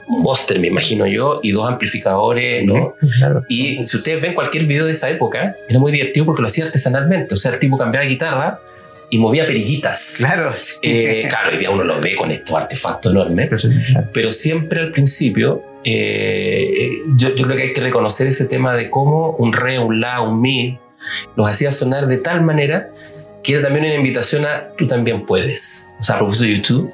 un 0.08 0.22
Monster 0.22 0.58
me 0.58 0.68
imagino 0.68 1.06
yo 1.06 1.40
y 1.42 1.52
dos 1.52 1.68
amplificadores, 1.68 2.64
¿no? 2.66 2.94
Claro. 3.18 3.42
Y 3.48 3.84
si 3.86 3.96
ustedes 3.96 4.20
ven 4.22 4.34
cualquier 4.34 4.64
video 4.66 4.86
de 4.86 4.92
esa 4.92 5.10
época, 5.10 5.56
era 5.68 5.78
muy 5.78 5.92
divertido 5.92 6.26
porque 6.26 6.42
lo 6.42 6.46
hacía 6.48 6.64
artesanalmente, 6.64 7.34
o 7.34 7.36
sea, 7.36 7.52
el 7.52 7.58
tipo 7.58 7.76
cambiaba 7.76 8.06
guitarra 8.06 8.60
y 9.10 9.18
movía 9.18 9.46
perillitas. 9.46 10.14
Claro, 10.16 10.52
sí. 10.56 10.76
Eh, 10.82 11.26
claro, 11.28 11.50
hoy 11.52 11.58
día 11.58 11.70
uno 11.70 11.84
lo 11.84 12.00
ve 12.00 12.14
con 12.16 12.30
estos 12.30 12.54
artefactos 12.56 13.12
enormes, 13.12 13.48
Claro. 13.92 14.08
pero 14.12 14.32
siempre 14.32 14.80
al 14.80 14.90
principio 14.92 15.62
eh, 15.84 16.90
yo, 17.16 17.34
yo 17.34 17.44
creo 17.44 17.56
que 17.56 17.62
hay 17.64 17.72
que 17.72 17.80
reconocer 17.80 18.26
ese 18.26 18.46
tema 18.46 18.74
de 18.74 18.90
cómo 18.90 19.30
un 19.38 19.52
re, 19.52 19.78
un 19.78 20.00
la, 20.00 20.20
un 20.22 20.40
mi 20.40 20.78
los 21.36 21.48
hacía 21.48 21.70
sonar 21.70 22.06
de 22.08 22.18
tal 22.18 22.42
manera 22.42 22.88
que 23.44 23.52
era 23.54 23.62
también 23.62 23.84
una 23.84 23.94
invitación 23.94 24.44
a 24.44 24.70
tú 24.76 24.88
también 24.88 25.24
puedes. 25.24 25.94
O 26.00 26.02
sea, 26.02 26.16
a 26.16 26.18
propósito 26.18 26.44
de 26.46 26.56
YouTube, 26.56 26.92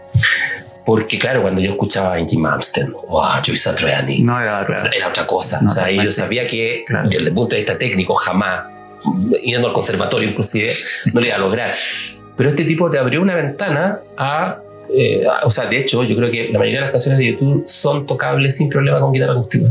porque 0.85 1.19
claro, 1.19 1.43
cuando 1.43 1.61
yo 1.61 1.71
escuchaba 1.73 2.15
a 2.15 2.17
Angie 2.17 2.39
Mamsten 2.39 2.93
o 3.09 3.23
a 3.23 3.37
Joyce 3.45 3.57
Satriani, 3.71 4.19
No 4.21 4.41
era 4.41 4.65
claro. 4.67 4.91
era 4.95 5.09
otra 5.09 5.27
cosa. 5.27 5.61
No, 5.63 5.71
o 5.71 5.73
sea, 5.73 5.91
yo 5.91 6.11
sabía 6.13 6.47
que 6.47 6.85
Claro. 6.87 7.09
desde 7.09 7.29
el 7.29 7.35
punto 7.35 7.55
de 7.55 7.63
vista 7.63 7.79
técnico 7.79 8.15
jamás, 8.15 8.67
yendo 9.45 9.69
al 9.69 9.73
conservatorio 9.75 10.29
inclusive, 10.29 10.73
no 11.13 11.21
lo 11.21 11.27
iba 11.27 11.37
a 11.37 11.39
lograr. 11.39 11.73
Pero 12.37 12.49
este 12.51 12.65
tipo 12.65 12.89
te 12.91 12.99
abrió 12.99 13.21
una 13.23 13.37
ventana 13.37 14.01
a... 14.17 14.59
eh, 14.95 15.25
a- 15.27 15.47
o 15.47 15.51
sea, 15.51 15.67
de 15.67 15.79
hecho, 15.79 16.03
yo 16.05 16.17
creo 16.17 16.31
que 16.31 16.49
la 16.53 16.59
mayoría 16.59 16.79
de 16.81 16.87
las 16.87 16.91
canciones 16.91 17.19
de 17.19 17.27
YouTube 17.33 17.63
son 17.67 18.07
tocables 18.07 18.57
sin 18.57 18.69
problema 18.69 18.99
con 19.01 19.13
guitarra 19.13 19.33
acústica. 19.33 19.67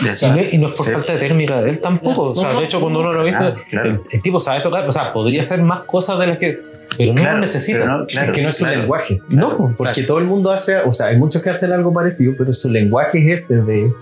Y 0.00 0.26
no, 0.30 0.40
y 0.52 0.58
no 0.58 0.68
es 0.68 0.76
por 0.76 0.86
Sí. 0.86 0.92
falta 0.92 1.12
de 1.14 1.18
técnica 1.18 1.60
de 1.60 1.70
él 1.70 1.80
tampoco. 1.80 2.30
o 2.30 2.36
sea, 2.36 2.48
No, 2.48 2.54
no. 2.54 2.60
de 2.60 2.66
hecho, 2.66 2.80
cuando 2.80 3.00
uno 3.00 3.12
lo 3.12 3.20
ha 3.20 3.24
visto, 3.24 3.42
Ah, 3.42 3.54
claro. 3.68 3.88
el, 3.88 4.00
el 4.12 4.22
tipo 4.22 4.38
sabe 4.38 4.60
tocar. 4.60 4.88
O 4.88 4.92
sea, 4.92 5.12
podría 5.12 5.40
hacer 5.40 5.60
más 5.62 5.80
cosas 5.80 6.18
de 6.20 6.26
las 6.28 6.38
que. 6.38 6.58
Pero 6.96 7.12
no 7.12 7.20
Claro, 7.20 7.34
lo 7.34 7.40
necesita. 7.40 7.84
no, 7.84 8.06
claro, 8.06 8.32
es 8.32 8.36
que 8.36 8.42
no 8.42 8.48
es 8.48 8.56
su 8.56 8.66
lenguaje. 8.66 9.22
No, 9.28 9.74
Porque 9.76 10.02
todo 10.02 10.18
el 10.18 10.24
mundo 10.24 10.50
hace, 10.50 10.78
o 10.78 10.92
sea, 10.92 11.08
hay 11.08 11.16
muchos 11.16 11.42
que 11.42 11.50
hacen 11.50 11.72
algo 11.72 11.92
parecido, 11.92 12.34
pero 12.36 12.52
su 12.52 12.70
lenguaje 12.70 13.18
es 13.32 13.42
ese 13.42 13.62
de 13.62 13.92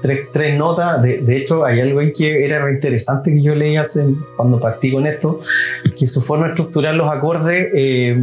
tres, 0.00 0.28
tres 0.32 0.56
notas. 0.56 1.02
De, 1.02 1.18
de 1.18 1.36
hecho, 1.36 1.64
hay 1.64 1.80
algo 1.80 2.00
ahí 2.00 2.12
que 2.12 2.44
era 2.44 2.64
re 2.64 2.74
interesante 2.74 3.32
que 3.32 3.42
yo 3.42 3.54
leí 3.54 3.76
hace, 3.76 4.06
cuando 4.36 4.60
partí 4.60 4.92
con 4.92 5.06
esto, 5.06 5.40
que 5.98 6.06
su 6.06 6.22
forma 6.22 6.46
de 6.46 6.52
estructurar 6.52 6.94
los 6.94 7.10
acordes 7.10 7.68
eh, 7.74 8.16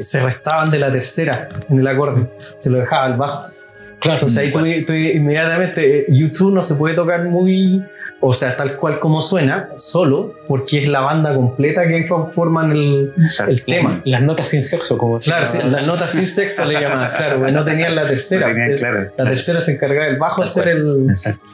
se 0.00 0.22
restaban 0.22 0.70
de 0.70 0.78
la 0.78 0.90
tercera 0.90 1.48
en 1.68 1.78
el 1.78 1.86
acorde, 1.86 2.26
se 2.56 2.70
lo 2.70 2.78
dejaba 2.78 3.04
al 3.04 3.16
bajo. 3.16 3.55
Claro, 4.00 4.18
entonces 4.18 4.38
ahí 4.38 4.52
tú, 4.52 4.60
tú 4.86 4.92
inmediatamente, 4.92 6.00
eh, 6.00 6.04
YouTube 6.08 6.52
no 6.52 6.60
se 6.62 6.74
puede 6.74 6.94
tocar 6.94 7.24
muy, 7.24 7.82
o 8.20 8.32
sea, 8.32 8.54
tal 8.54 8.76
cual 8.76 8.98
como 9.00 9.22
suena, 9.22 9.70
solo, 9.76 10.34
porque 10.46 10.82
es 10.82 10.88
la 10.88 11.00
banda 11.00 11.34
completa 11.34 11.88
que 11.88 12.04
conforman 12.06 12.72
el, 12.72 13.12
el 13.48 13.62
tema. 13.64 14.02
Las 14.04 14.22
notas 14.22 14.48
sin 14.48 14.62
sexo, 14.62 14.98
como 14.98 15.18
Claro, 15.18 15.46
sí, 15.46 15.58
las 15.70 15.86
notas 15.86 16.10
sin 16.10 16.26
sexo 16.26 16.64
le 16.66 16.74
llamaban, 16.80 17.16
claro, 17.16 17.38
porque 17.38 17.52
no 17.52 17.64
tenían 17.64 17.96
la 17.96 18.06
tercera. 18.06 18.48
No 18.48 18.54
tenían, 18.54 18.78
claro. 18.78 19.12
La 19.16 19.24
tercera 19.24 19.60
se 19.62 19.72
encargaba 19.72 20.06
del 20.06 20.18
bajo 20.18 20.42
hacer 20.42 20.64
cual. 20.64 20.76
el. 20.76 21.10
Exacto. 21.10 21.44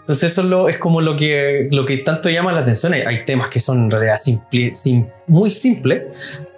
Entonces, 0.00 0.32
eso 0.32 0.42
es, 0.42 0.46
lo, 0.46 0.68
es 0.68 0.78
como 0.78 1.00
lo 1.00 1.16
que, 1.16 1.68
lo 1.72 1.84
que 1.84 1.98
tanto 1.98 2.30
llama 2.30 2.52
la 2.52 2.60
atención. 2.60 2.94
Hay, 2.94 3.02
hay 3.02 3.24
temas 3.24 3.48
que 3.48 3.58
son 3.60 3.84
en 3.84 3.90
realidad 3.90 4.14
simple- 4.16 4.72
muy 5.28 5.50
simple, 5.50 6.08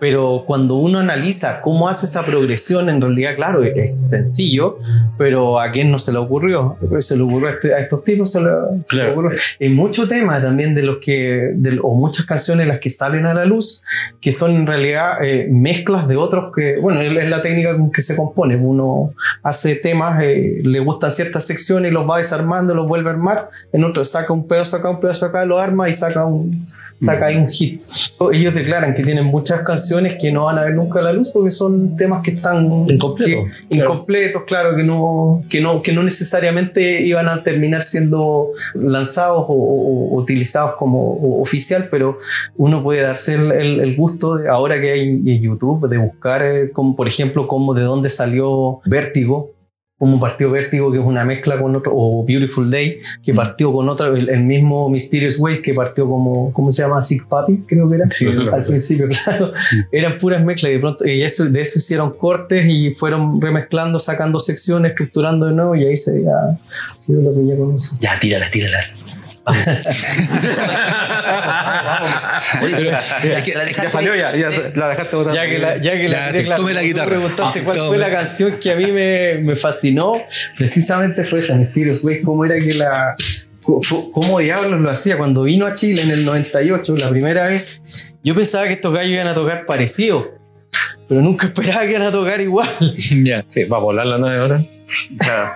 pero 0.01 0.45
cuando 0.47 0.75
uno 0.77 0.99
analiza 0.99 1.61
cómo 1.61 1.89
hace 1.89 2.07
esa 2.07 2.23
progresión, 2.25 2.89
en 2.89 3.01
realidad, 3.01 3.35
claro, 3.35 3.65
es 3.65 4.11
sencillo, 4.11 4.79
pero 5.17 5.59
a 5.59 5.73
quién 5.73 5.91
no 5.91 5.99
se 5.99 6.13
le 6.13 6.19
ocurrió, 6.19 6.77
se 6.99 7.17
le 7.17 7.23
ocurrió 7.23 7.49
a, 7.49 7.53
este- 7.53 7.75
a 7.75 7.79
estos 7.79 8.05
tipos, 8.05 8.31
se 8.31 8.41
le, 8.41 8.47
se 8.85 8.97
le 8.97 9.03
Claro. 9.03 9.13
ocurrió. 9.13 9.39
Hay 9.61 9.69
mucho 9.71 10.07
tema 10.07 10.41
también 10.41 10.75
de 10.75 10.83
los 10.83 10.99
que, 10.99 11.51
de- 11.55 11.81
o 11.83 11.95
muchas 11.95 12.27
canciones 12.27 12.67
las 12.69 12.79
que 12.79 12.91
salen 12.91 13.27
a 13.27 13.35
la 13.35 13.45
luz, 13.45 13.83
que 14.21 14.31
son 14.31 14.53
en 14.53 14.67
realidad 14.67 15.25
eh, 15.25 15.49
mezclas 15.51 16.07
de 16.07 16.17
otros 16.17 16.53
que, 16.55 16.77
bueno, 16.79 17.01
es 17.01 17.29
la 17.31 17.41
técnica 17.43 17.77
con 17.77 17.91
que 17.91 18.03
se 18.03 18.15
compone. 18.17 18.57
Uno 18.57 19.13
hace 19.43 19.75
temas, 19.77 20.21
eh, 20.23 20.61
le 20.63 20.79
gustan 20.81 21.11
ciertas 21.11 21.45
secciones 21.45 21.91
y 21.91 21.95
los 21.95 22.09
va 22.09 22.19
desarmando, 22.19 22.75
los 22.75 22.87
vuelve 22.87 23.09
a 23.11 23.15
armar, 23.15 23.49
en 23.73 23.83
otro 23.83 24.05
saca 24.05 24.33
un 24.33 24.47
pedazo 24.47 24.77
acá, 24.77 24.91
un 24.91 25.01
pedazo 25.01 25.27
acá, 25.27 25.45
lo 25.45 25.59
arma 25.59 25.89
y 25.89 25.93
saca 25.93 26.25
un 26.25 26.67
saca 26.99 27.27
ahí 27.27 27.37
un 27.37 27.49
hit. 27.49 27.81
Ellos 28.33 28.55
declaran 28.55 28.93
que 28.95 29.03
tienen 29.03 29.25
muchas 29.25 29.63
canciones 29.63 30.17
que 30.21 30.33
no 30.33 30.45
van 30.47 30.59
a 30.59 30.63
ver 30.63 30.75
nunca 30.75 30.99
a 30.99 31.03
la 31.03 31.13
luz 31.13 31.31
porque 31.33 31.51
son 31.51 31.97
temas 31.97 32.23
que 32.23 32.33
están 32.33 32.67
Incompletos. 32.89 33.45
que- 33.69 33.75
incompletos, 33.77 34.43
claro, 34.45 34.75
que 34.77 34.83
no, 34.83 35.45
que 35.49 35.61
no, 35.61 35.81
que 35.83 35.93
no 35.93 36.03
necesariamente 36.03 37.03
iban 37.03 37.29
a 37.29 37.43
terminar 37.43 37.83
siendo 37.83 38.49
lanzados 38.75 39.45
o, 39.49 39.53
o- 39.53 40.15
o 40.15 40.17
utilizados 40.21 40.75
como 40.77 41.41
oficial, 41.41 41.89
pero 41.91 42.19
uno 42.57 42.83
puede 42.83 43.03
darse 43.03 43.35
el, 43.35 43.53
el- 43.53 43.81
el 43.81 43.97
gusto 43.97 44.37
de, 44.37 44.49
ahora 44.49 44.81
que 44.81 44.93
hay 44.93 45.01
en 45.09 45.41
YouTube 45.41 45.89
de 45.89 45.99
buscar, 45.99 46.43
eh, 46.43 46.71
como 46.73 46.97
por 46.97 47.07
ejemplo, 47.09 47.47
como 47.47 47.75
de 47.75 47.83
dónde 47.83 48.11
salió 48.11 48.81
Vértigo. 48.87 49.53
Como 49.99 50.21
partió 50.21 50.51
Vértigo, 50.51 50.93
que 50.93 50.99
es 50.99 51.05
una 51.05 51.25
mezcla 51.25 51.61
con 51.61 51.75
otro, 51.75 51.93
o 51.95 52.25
Beautiful 52.25 52.71
Day, 52.71 52.99
que 53.23 53.35
partió 53.35 53.73
con 53.73 53.89
otro, 53.89 54.15
el, 54.15 54.29
el 54.29 54.45
mismo 54.45 54.89
Mysterious 54.89 55.39
Ways, 55.41 55.61
que 55.61 55.75
partió 55.75 56.07
como, 56.09 56.53
¿cómo 56.53 56.71
se 56.71 56.83
llama? 56.83 57.03
Sick 57.03 57.27
Papi, 57.27 57.65
creo 57.67 57.89
que 57.89 57.97
era. 57.97 58.07
Al 58.53 58.65
principio, 58.65 59.09
claro. 59.25 59.53
Eran 59.91 60.19
puras 60.19 60.45
mezclas 60.45 60.71
y 60.71 60.75
de 60.75 60.81
pronto, 60.81 61.07
y 61.07 61.23
eso, 61.23 61.47
de 61.47 61.61
eso 61.61 61.79
hicieron 61.79 62.17
cortes 62.17 62.67
y 62.69 62.93
fueron 62.93 63.41
remezclando, 63.41 63.99
sacando 63.99 64.39
secciones, 64.39 64.93
estructurando 64.93 65.47
de 65.47 65.53
nuevo 65.53 65.75
y 65.75 65.85
ahí 65.85 65.97
se 65.97 66.19
veía, 66.19 66.33
se 66.97 67.17
ve 67.17 67.23
lo 67.23 67.35
que 67.35 67.47
ya 67.47 67.57
conoce. 67.57 67.97
Ya, 68.01 68.21
tírala, 68.21 68.51
tírala. 68.51 68.79
Oye, 72.63 72.91
que 73.45 73.55
dejaste- 73.55 73.83
Ya 73.83 73.91
salió, 73.91 74.15
ya, 74.15 74.35
ya 74.35 74.51
la 74.75 74.89
dejaste 74.89 75.17
botar. 75.17 75.35
Ya 75.35 75.47
que 75.49 75.59
la, 75.59 75.81
ya 75.81 75.93
que 75.99 76.09
la, 76.45 76.55
tome 76.57 76.75
guitarra. 76.83 77.07
preguntaste 77.07 77.61
Ah, 77.61 77.63
cuál 77.65 77.77
tome. 77.77 77.89
fue 77.89 77.99
la 77.99 78.11
canción 78.11 78.59
que 78.61 78.71
a 78.73 78.77
mí 78.77 78.91
me, 78.93 79.35
me 79.39 79.57
fascinó, 79.57 80.13
precisamente 80.57 81.25
fue 81.25 81.39
esa 81.41 81.57
Mysterious 81.57 82.05
Ways, 82.05 82.21
cómo 82.25 82.45
era 82.45 82.59
que 82.59 82.75
la. 82.75 83.15
¿Cómo 83.63 84.39
diablos 84.39 84.81
lo 84.81 84.91
hacía? 84.91 85.19
Cuando 85.19 85.43
vino 85.43 85.67
a 85.67 85.75
Chile 85.75 86.01
en 86.03 86.11
el 86.11 86.25
98, 86.25 86.97
la 86.97 87.11
primera 87.11 87.47
vez, 87.49 87.83
yo 88.25 88.35
pensaba 88.35 88.67
que 88.67 88.73
estos 88.73 88.95
gallos 88.95 89.11
iban 89.13 89.27
a 89.27 89.35
tocar 89.35 89.67
parecido, 89.67 90.38
pero 91.09 91.23
nunca 91.23 91.47
esperaba 91.47 91.83
que 91.83 91.91
iban 91.91 92.03
a 92.03 92.13
tocar 92.13 92.41
igual. 92.41 92.69
ya. 93.25 93.45
Sí, 93.49 93.65
va 93.65 93.79
a 93.79 93.81
volar 93.81 94.07
la 94.07 94.19
nave 94.19 94.41
ahora. 94.41 94.63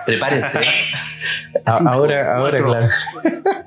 Prepárense. 0.05 0.59
A- 1.65 1.91
ahora, 1.91 2.35
ahora, 2.35 2.63
claro. 2.63 2.87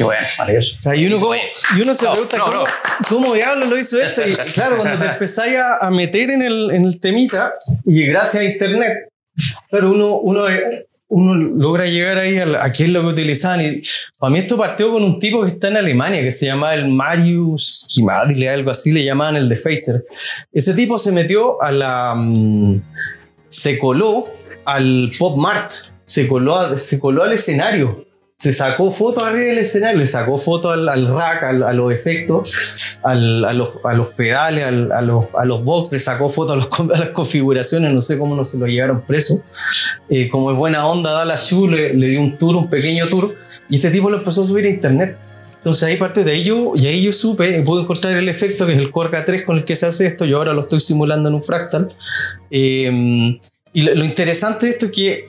Qué 0.00 0.04
bueno, 0.04 0.26
maravilloso. 0.38 0.76
O 0.78 0.82
sea, 0.82 0.96
y, 0.96 1.06
uno, 1.06 1.20
como- 1.20 1.34
y 1.34 1.80
uno 1.82 1.92
se 1.92 2.06
pregunta 2.08 2.38
no, 2.38 2.44
cómo, 2.46 2.56
no. 2.56 2.64
cómo 3.06 3.34
diablos 3.34 3.68
lo 3.68 3.76
hizo 3.78 4.00
esto. 4.00 4.22
Y 4.26 4.32
claro, 4.52 4.78
cuando 4.78 4.98
te 4.98 5.10
empezáis 5.12 5.56
a, 5.56 5.76
a 5.86 5.90
meter 5.90 6.30
en 6.30 6.40
el, 6.40 6.70
en 6.70 6.86
el 6.86 6.98
temita, 6.98 7.52
y 7.84 8.06
gracias 8.06 8.42
a 8.42 8.44
internet, 8.44 9.10
claro, 9.68 9.92
uno, 9.92 10.20
uno, 10.22 10.46
uno 11.08 11.34
logra 11.34 11.84
llegar 11.84 12.16
ahí 12.16 12.38
a, 12.38 12.64
a 12.64 12.72
qué 12.72 12.84
es 12.84 12.90
lo 12.90 13.02
que 13.02 13.08
utilizaban. 13.08 13.60
Y 13.60 13.82
para 14.18 14.32
mí 14.32 14.38
esto 14.38 14.56
partió 14.56 14.90
con 14.90 15.02
un 15.02 15.18
tipo 15.18 15.42
que 15.44 15.50
está 15.50 15.68
en 15.68 15.76
Alemania, 15.76 16.22
que 16.22 16.30
se 16.30 16.46
llamaba 16.46 16.72
el 16.74 16.88
Marius 16.88 17.86
Kimadile, 17.90 18.48
algo 18.48 18.70
así 18.70 18.92
le 18.92 19.04
llamaban 19.04 19.36
el 19.36 19.50
de 19.50 19.56
Phaser. 19.56 20.02
Ese 20.50 20.72
tipo 20.72 20.96
se 20.96 21.12
metió 21.12 21.60
a 21.62 21.70
la... 21.72 22.14
mm, 22.16 22.80
se 23.48 23.78
coló 23.78 24.28
al 24.64 25.10
Pop 25.18 25.36
Mart, 25.36 25.72
se 26.04 26.26
coló, 26.26 26.56
a- 26.56 26.78
se 26.78 26.98
coló 26.98 27.22
al 27.24 27.32
escenario 27.34 28.06
se 28.40 28.54
sacó 28.54 28.90
fotos 28.90 29.22
arriba 29.22 29.48
del 29.48 29.58
escenario, 29.58 29.98
le 29.98 30.06
sacó 30.06 30.38
fotos 30.38 30.72
al, 30.72 30.88
al 30.88 31.06
rack, 31.08 31.42
al- 31.42 31.62
a 31.62 31.74
los 31.74 31.92
efectos, 31.92 32.98
al- 33.02 33.44
a, 33.44 33.52
los, 33.52 33.68
a 33.84 33.92
los 33.92 34.08
pedales, 34.14 34.64
al- 34.64 34.90
a, 34.92 35.02
los, 35.02 35.26
a 35.38 35.44
los 35.44 35.62
box, 35.62 35.92
le 35.92 35.98
sacó 35.98 36.30
fotos 36.30 36.66
a, 36.72 36.82
a 36.94 36.98
las 37.00 37.08
configuraciones, 37.10 37.92
no 37.92 38.00
sé 38.00 38.18
cómo 38.18 38.34
no 38.34 38.42
se 38.42 38.56
lo 38.58 38.64
llevaron 38.66 39.02
preso. 39.02 39.42
Eh, 40.08 40.30
como 40.30 40.50
es 40.50 40.56
buena 40.56 40.86
onda, 40.88 41.10
Dallas 41.12 41.50
Yu 41.50 41.68
le, 41.68 41.92
le 41.92 42.06
dio 42.08 42.22
un 42.22 42.38
tour, 42.38 42.56
un 42.56 42.70
pequeño 42.70 43.08
tour, 43.08 43.34
y 43.68 43.74
este 43.76 43.90
tipo 43.90 44.08
lo 44.08 44.16
empezó 44.16 44.40
a 44.40 44.46
subir 44.46 44.64
a 44.64 44.70
internet. 44.70 45.18
Entonces 45.58 45.82
ahí 45.82 45.98
parte 45.98 46.24
de 46.24 46.42
yo, 46.42 46.72
y 46.76 46.86
ahí 46.86 47.02
yo 47.02 47.12
supe, 47.12 47.60
pude 47.60 47.82
encontrar 47.82 48.14
el 48.14 48.30
efecto 48.30 48.64
que 48.66 48.72
es 48.72 48.78
el 48.78 48.90
Corga 48.90 49.22
3 49.26 49.42
con 49.44 49.58
el 49.58 49.66
que 49.66 49.76
se 49.76 49.84
hace 49.84 50.06
esto, 50.06 50.24
yo 50.24 50.38
ahora 50.38 50.54
lo 50.54 50.62
estoy 50.62 50.80
simulando 50.80 51.28
en 51.28 51.34
un 51.34 51.42
fractal. 51.42 51.92
Eh, 52.50 53.38
y 53.74 53.82
lo, 53.82 53.94
lo 53.94 54.04
interesante 54.06 54.64
de 54.64 54.72
esto 54.72 54.86
es 54.86 54.92
que 54.92 55.24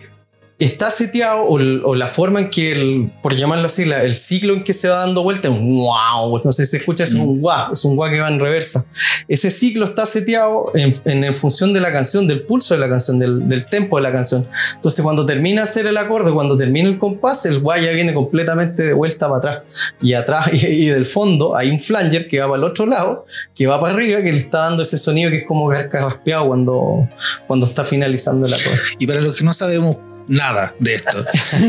está 0.65 0.89
seteado 0.89 1.43
o, 1.43 1.55
o 1.55 1.95
la 1.95 2.07
forma 2.07 2.39
en 2.39 2.49
que, 2.49 2.71
el, 2.71 3.11
por 3.21 3.35
llamarlo 3.35 3.65
así, 3.65 3.85
la- 3.85 4.03
el 4.03 4.15
ciclo 4.15 4.53
en 4.53 4.63
que 4.63 4.73
se 4.73 4.87
va 4.89 4.97
dando 5.05 5.23
vuelta 5.23 5.47
es 5.47 5.53
un 5.53 5.77
wow, 5.77 6.39
no 6.43 6.51
sé 6.51 6.65
si 6.65 6.71
se 6.71 6.77
escucha, 6.77 7.03
es 7.03 7.13
un 7.13 7.41
wow, 7.41 7.71
es 7.73 7.83
un 7.85 7.95
wow 7.95 8.09
que 8.09 8.19
va 8.19 8.27
en 8.29 8.39
reversa. 8.39 8.85
Ese 9.27 9.49
ciclo 9.49 9.85
está 9.85 10.05
seteado 10.05 10.71
en, 10.75 10.95
en- 11.05 11.23
en 11.23 11.35
función 11.35 11.73
de 11.73 11.79
la 11.79 11.91
canción, 11.91 12.27
del 12.27 12.43
pulso 12.43 12.73
de 12.73 12.79
la 12.79 12.89
canción, 12.89 13.19
del, 13.19 13.47
del 13.49 13.65
tempo 13.65 13.97
de 13.97 14.03
la 14.03 14.11
canción. 14.11 14.47
Entonces 14.75 15.03
cuando 15.03 15.25
termina 15.25 15.63
hacer 15.63 15.87
el 15.87 15.97
acorde, 15.97 16.31
cuando 16.31 16.57
termina 16.57 16.87
el 16.89 16.97
compás, 16.99 17.45
el 17.45 17.59
wow 17.59 17.77
ya 17.81 17.91
viene 17.91 18.13
completamente 18.13 18.83
de 18.83 18.93
vuelta 18.93 19.27
para 19.27 19.37
atrás. 19.37 19.63
Y 20.01 20.13
atrás 20.13 20.49
y, 20.53 20.65
y 20.67 20.85
del 20.89 21.05
fondo 21.05 21.55
hay 21.55 21.69
un 21.71 21.79
flanger 21.79 22.27
que 22.27 22.39
va 22.39 22.45
para 22.47 22.57
el 22.57 22.63
otro 22.65 22.85
lado, 22.85 23.25
que 23.55 23.67
va 23.67 23.79
para 23.81 23.93
arriba, 23.93 24.21
que 24.21 24.31
le 24.31 24.37
está 24.37 24.59
dando 24.59 24.81
ese 24.83 24.97
sonido 24.97 25.29
que 25.31 25.37
es 25.37 25.45
como 25.47 25.69
carraspeado 25.69 26.47
cuando, 26.47 27.09
cuando 27.47 27.65
está 27.65 27.83
finalizando 27.83 28.45
el 28.45 28.53
acorde. 28.53 28.77
Y 28.99 29.07
para 29.07 29.21
los 29.21 29.35
que 29.35 29.43
no 29.43 29.53
sabemos 29.53 29.97
nada 30.27 30.73
de 30.79 30.93
esto, 30.93 31.25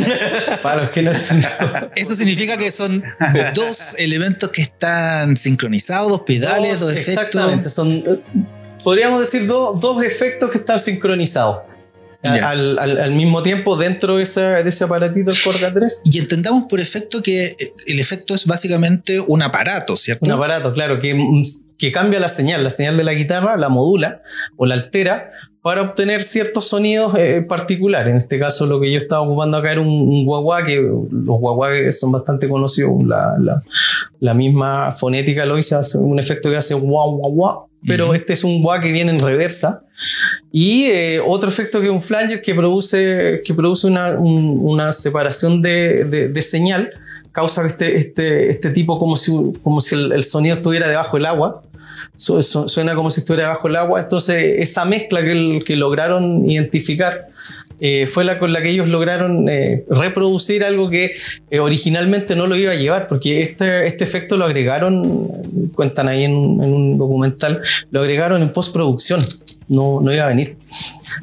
Para 0.63 0.83
los 0.83 0.91
que 0.91 1.03
no 1.03 1.11
están... 1.13 1.43
eso 1.97 2.15
significa 2.15 2.57
que 2.57 2.71
son 2.71 3.03
dos 3.55 3.95
elementos 3.99 4.51
que 4.51 4.63
están 4.63 5.37
sincronizados, 5.37 6.09
dos 6.09 6.23
pedales, 6.23 6.81
dos, 6.81 6.93
Exactamente, 6.93 7.69
efectos. 7.69 7.73
son, 7.73 7.93
eh, 7.93 8.21
podríamos 8.85 9.21
decir, 9.21 9.47
dos- 9.47 9.81
dos 9.81 10.03
efectos 10.03 10.51
que 10.51 10.59
están 10.59 10.79
sincronizados. 10.79 11.59
Al, 12.25 12.79
al- 12.79 12.99
al 12.99 13.11
mismo 13.11 13.43
tiempo, 13.43 13.77
dentro 13.77 14.17
de, 14.17 14.23
esa- 14.23 14.63
de 14.63 14.69
ese 14.69 14.85
aparatito, 14.85 15.33
el 15.33 15.43
Corga 15.43 15.73
3, 15.75 16.03
Y 16.05 16.21
entendamos 16.21 16.67
por 16.69 16.79
efecto 16.79 17.21
que 17.21 17.47
eh, 17.59 17.73
el 17.89 17.99
efecto 17.99 18.37
es 18.37 18.47
básicamente 18.47 19.19
un 19.19 19.43
aparato, 19.43 19.97
¿cierto? 19.97 20.25
un 20.27 20.31
aparato, 20.31 20.73
claro, 20.73 21.01
que, 21.01 21.15
mm, 21.15 21.43
que 21.77 21.91
cambia 21.91 22.21
la 22.21 22.29
señal, 22.29 22.63
la 22.63 22.71
señal 22.71 22.97
de 22.97 23.03
la 23.03 23.13
guitarra, 23.15 23.57
la 23.57 23.69
modula 23.69 24.23
o 24.57 24.67
la 24.67 24.75
altera 24.75 25.33
para 25.63 25.83
obtener 25.83 26.23
ciertos 26.23 26.67
sonidos 26.67 27.15
eh, 27.17 27.41
particulares. 27.49 28.11
En 28.11 28.17
este 28.17 28.37
caso, 28.39 28.67
lo 28.67 28.81
que 28.81 28.91
yo 28.91 28.99
estaba 28.99 29.23
ocupando 29.23 29.57
acá 29.57 29.71
era 29.73 29.81
un, 29.81 29.87
un 29.89 30.25
guagua, 30.27 30.65
que 30.65 30.77
los 30.81 31.39
guaguá 31.39 31.69
son 31.93 32.11
bastante 32.11 32.49
conocidos. 32.49 32.91
La, 33.07 33.37
la- 33.39 33.63
la 34.19 34.35
misma 34.35 34.91
fonética 34.93 35.47
lo 35.47 35.57
hizo, 35.59 35.79
hace 35.79 35.99
un 35.99 36.19
efecto 36.19 36.51
que 36.51 36.57
hace 36.57 36.75
guau, 36.75 37.17
guau, 37.19 37.31
guau, 37.33 37.67
pero 37.87 38.13
este 38.15 38.33
es 38.33 38.43
un 38.45 38.61
guau 38.63 38.81
que 38.81 38.91
viene 38.93 39.13
en 39.13 39.21
reversa. 39.21 39.83
Y 40.51 40.85
eh, 40.87 41.21
otro 41.25 41.49
efecto 41.49 41.81
que 41.81 41.87
es 41.87 41.93
un 41.93 42.03
flanger 42.03 42.43
que 42.43 42.55
produce, 42.55 43.41
que 43.45 43.55
produce 43.55 43.87
una, 43.87 44.19
un- 44.19 44.59
una 44.63 44.91
separación 44.93 45.63
de, 45.63 46.05
de- 46.05 46.29
de 46.29 46.43
señal, 46.43 46.91
causa 47.31 47.65
este, 47.67 47.97
este, 47.97 48.51
este 48.51 48.71
tipo 48.71 48.99
como 48.99 49.17
si, 49.17 49.33
como 49.63 49.81
si 49.81 49.95
el, 49.95 50.13
el 50.13 50.25
sonido 50.25 50.57
estuviera 50.57 50.89
debajo 50.89 51.17
del 51.17 51.27
agua. 51.27 51.63
Su- 52.17 52.43
su- 52.43 52.69
suena 52.69 52.95
como 52.95 53.11
si 53.11 53.21
estuviera 53.21 53.49
debajo 53.49 53.69
del 53.69 53.77
agua. 53.77 54.01
Entonces, 54.01 54.57
esa 54.59 54.85
mezcla 54.85 55.23
que, 55.23 55.31
el- 55.33 55.65
que 55.65 55.77
lograron 55.77 56.49
identificar 56.49 57.27
eh, 57.85 58.07
fue 58.07 58.23
la 58.23 58.39
con 58.39 58.53
la 58.53 58.63
que 58.63 58.71
ellos 58.71 58.87
lograron 58.89 59.49
eh, 59.49 59.85
reproducir 59.91 60.63
algo 60.63 60.89
que 60.89 61.15
eh, 61.51 61.59
originalmente 61.59 62.37
no 62.37 62.47
lo 62.47 62.55
iba 62.55 62.71
a 62.71 62.77
llevar, 62.77 63.09
porque 63.09 63.43
este, 63.43 63.87
este 63.87 64.05
efecto 64.05 64.37
lo 64.37 64.45
agregaron, 64.45 65.27
cuentan 65.75 66.07
ahí 66.07 66.23
en, 66.23 66.33
en 66.33 66.73
un 66.73 66.97
documental, 66.99 67.61
lo 67.91 68.01
agregaron 68.03 68.41
en 68.41 68.51
postproducción. 68.53 69.27
No, 69.73 70.01
no 70.01 70.13
iba 70.13 70.25
a 70.25 70.29
venir. 70.29 70.57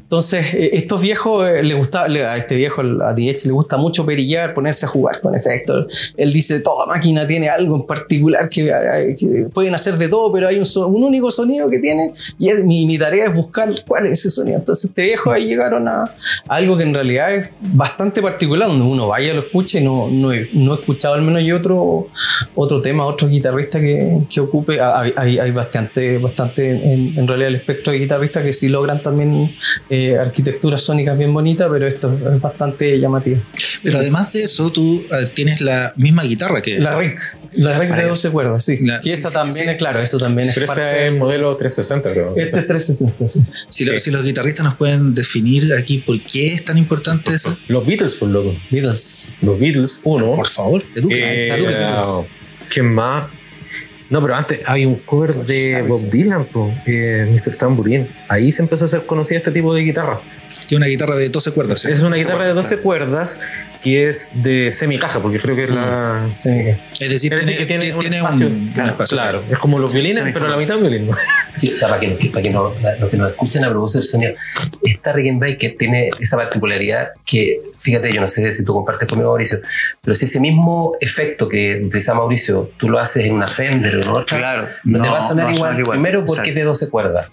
Entonces, 0.02 0.54
eh, 0.54 0.70
estos 0.74 1.02
viejos, 1.02 1.48
eh, 1.48 1.64
le 1.64 1.74
gusta, 1.74 2.08
le- 2.08 2.26
a 2.26 2.38
este 2.38 2.56
viejo, 2.56 2.82
a 2.82 3.14
DH, 3.14 3.46
le 3.46 3.52
gusta 3.52 3.78
mucho 3.78 4.06
perillar, 4.06 4.54
ponerse 4.54 4.86
a 4.86 4.90
jugar 4.90 5.22
con 5.22 5.36
efectos. 5.36 6.14
Él 6.18 6.34
dice, 6.34 6.60
toda 6.60 6.86
máquina 6.86 7.26
tiene 7.26 7.50
algo 7.50 7.76
en 7.78 7.84
particular 7.84 8.50
que, 8.50 8.70
eh, 8.70 9.16
que 9.20 9.46
pueden 9.54 9.74
hacer 9.76 9.98
de 9.98 10.08
todo, 10.08 10.32
pero 10.32 10.48
hay 10.48 10.58
un, 10.60 10.66
un 10.86 11.04
único 11.04 11.32
sonido 11.32 11.70
que 11.70 11.80
tiene 11.80 12.14
y 12.38 12.50
es, 12.50 12.64
mi, 12.64 12.86
mi 12.86 12.98
tarea 12.98 13.26
es 13.28 13.34
buscar 13.34 13.70
cuál 13.88 14.06
es 14.08 14.20
ese 14.20 14.30
sonido. 14.30 14.58
Entonces, 14.60 14.86
este 14.86 15.04
viejo 15.04 15.32
ahí 15.32 15.46
llegaron 15.46 15.88
a, 15.88 16.04
a 16.04 16.10
algo 16.48 16.78
que 16.78 16.84
en 16.84 16.94
realidad 16.94 17.34
es 17.36 17.50
bastante 17.62 18.22
particular, 18.22 18.68
donde 18.68 18.86
uno 18.86 19.08
vaya, 19.08 19.34
lo 19.34 19.42
escuche, 19.42 19.82
no, 19.82 20.10
no, 20.10 20.34
he, 20.34 20.50
no 20.54 20.76
he 20.76 20.80
escuchado 20.80 21.16
al 21.16 21.22
menos 21.22 21.44
yo 21.44 21.58
otro, 21.58 22.08
otro 22.56 22.82
tema, 22.82 23.06
otro 23.06 23.28
guitarrista 23.28 23.80
que, 23.80 24.20
que 24.30 24.40
ocupe. 24.42 24.80
Hay, 24.82 25.14
hay, 25.16 25.40
hay 25.40 25.52
bastante, 25.52 26.18
bastante 26.18 26.70
en, 26.72 27.18
en 27.18 27.28
realidad 27.28 27.50
el 27.50 27.56
espectro 27.56 27.94
de 27.94 28.00
que 28.43 28.54
sí 28.54 28.67
logran 28.69 29.02
también 29.02 29.56
eh, 29.89 30.17
arquitecturas 30.17 30.82
sónicas 30.82 31.17
bien 31.17 31.34
bonitas, 31.34 31.67
pero 31.71 31.88
esto 31.88 32.12
es 32.34 32.41
bastante 32.41 32.99
llamativo. 32.99 33.41
Pero 33.84 33.99
además 33.99 34.32
de 34.34 34.43
eso, 34.43 34.71
tú 34.71 34.99
eh, 35.12 35.28
tienes 35.34 35.62
la 35.62 35.93
misma 35.95 36.23
guitarra 36.23 36.62
que. 36.62 36.80
La 36.80 36.99
RIC, 36.99 37.17
la 37.54 37.80
RIC 37.80 37.95
de 37.95 38.04
12 38.04 38.30
cuerdas, 38.32 38.63
sí. 38.65 38.78
La- 38.86 38.99
y 39.02 39.06
sí, 39.08 39.12
esa 39.12 39.30
sí, 39.30 39.34
también 39.34 39.65
sí. 39.65 39.71
es, 39.71 39.78
claro, 39.78 39.99
eso 39.99 40.17
también 40.17 40.49
es 40.49 40.56
Pero 40.56 40.65
ese 40.65 40.75
parte. 40.75 41.02
es 41.06 41.12
el 41.13 41.17
modelo 41.17 41.56
360, 41.56 42.12
creo. 42.12 42.36
Este 42.36 42.60
es 42.60 42.67
360, 42.67 43.28
sí. 43.28 43.43
Si, 43.69 43.86
lo- 43.86 43.97
si 43.99 44.12
los 44.12 44.23
guitarristas 44.23 44.65
nos 44.65 44.75
pueden 44.75 45.13
definir 45.15 45.73
aquí 45.73 45.99
por 45.99 46.19
qué 46.21 46.54
es 46.54 46.65
tan 46.65 46.78
importante 46.78 47.34
eso. 47.34 47.58
Los 47.67 47.86
Beatles, 47.86 48.15
por 48.15 48.30
loco. 48.30 48.56
Beatles. 48.69 49.28
Los 49.41 49.60
Beatles, 49.60 50.02
uno. 50.04 50.36
Por 50.36 50.47
favor, 50.47 50.84
educa. 50.95 51.15
Eh, 51.15 51.47
educa. 51.49 52.02
¿Quién 52.69 52.93
más? 52.93 53.25
No, 54.10 54.22
pero 54.22 54.36
antes 54.36 54.62
hay 54.65 54.86
un 54.86 54.95
cover 54.95 55.36
de 55.36 55.84
Bob 55.88 56.10
Dylan, 56.10 56.45
po, 56.45 56.74
eh, 56.86 57.28
Mr. 57.30 57.56
Tambourine. 57.56 58.08
Ahí 58.28 58.52
se 58.52 58.63
empezó 58.63 58.86
a 58.86 58.88
hacer 58.88 59.06
conocida 59.06 59.38
este 59.38 59.52
tipo 59.52 59.74
de 59.74 59.82
guitarra. 59.82 60.19
Tiene 60.65 60.86
una 60.86 60.89
guitarra 60.89 61.15
de 61.15 61.30
12 61.30 61.52
cuerdas. 61.52 61.82
¿sí? 61.82 61.91
Es 61.91 62.02
una 62.02 62.15
guitarra 62.15 62.48
de 62.48 62.54
12 62.54 62.78
cuerdas 62.80 63.39
que 63.84 64.10
es 64.10 64.32
de 64.34 64.72
semicaja, 64.72 65.22
porque 65.22 65.39
creo 65.39 65.56
que 65.56 65.63
es 65.63 65.70
la. 65.70 66.28
Sí. 66.38 66.50
Es 67.00 67.10
decir, 67.10 67.34
Es 67.34 67.46
decir, 67.46 67.46
tiene, 67.46 67.58
que 67.58 67.65
tiene, 67.65 67.94
un 67.94 68.00
tiene 68.00 68.18
espacio. 68.18 68.48
un, 68.48 68.54
un 68.54 68.68
claro, 68.68 68.89
espacio. 68.92 69.15
claro. 69.18 69.44
es 69.50 69.58
como 69.58 69.80
los 69.80 69.94
violines, 69.94 70.22
pero 70.34 70.48
la 70.50 70.58
mitad 70.58 70.78
violín. 70.78 71.08
¿no? 71.08 71.13
Sí, 71.56 71.72
o 71.74 71.76
sea, 71.78 71.88
para 71.89 72.00
que, 72.02 72.10
para 72.32 72.42
que 72.42 72.50
no- 72.50 72.74
los 73.00 73.10
que 73.10 73.18
nos 73.18 73.32
escuchan 73.32 73.63
a 73.63 73.70
propósito 73.70 74.00
del 74.00 74.08
sonido, 74.08 74.34
esta 74.84 75.13
Rickenbacker 75.13 75.76
tiene 75.78 76.10
esa 76.20 76.36
particularidad 76.38 77.10
que, 77.26 77.58
fíjate, 77.78 78.13
yo 78.13 78.20
no 78.22 78.28
sé 78.28 78.52
si 78.52 78.63
tú 78.65 78.74
compartes 78.74 79.08
conmigo, 79.08 79.30
Mauricio, 79.30 79.60
pero 80.02 80.13
si 80.15 80.26
ese 80.26 80.39
mismo 80.39 80.94
efecto 81.00 81.48
que 81.48 81.82
utiliza 81.86 82.13
Mauricio, 82.13 82.72
tú 82.78 82.89
lo 82.89 83.00
haces 83.00 83.26
en 83.26 83.34
una 83.36 83.48
Fender 83.48 83.96
o 83.98 84.02
en 84.02 84.08
otra, 84.10 84.38
Claro. 84.38 84.68
no, 84.84 85.02
te 85.02 85.10
va 85.10 85.18
a 85.18 85.22
sonar 85.22 85.46
no 85.50 85.56
igual, 85.56 85.70
suena 85.72 85.80
igual. 85.82 85.98
primero 85.98 86.20
porque 86.26 86.32
Exacto. 86.42 86.50
es 86.50 86.56
de 86.56 86.63
12 86.63 86.89
cuerdas. 86.89 87.32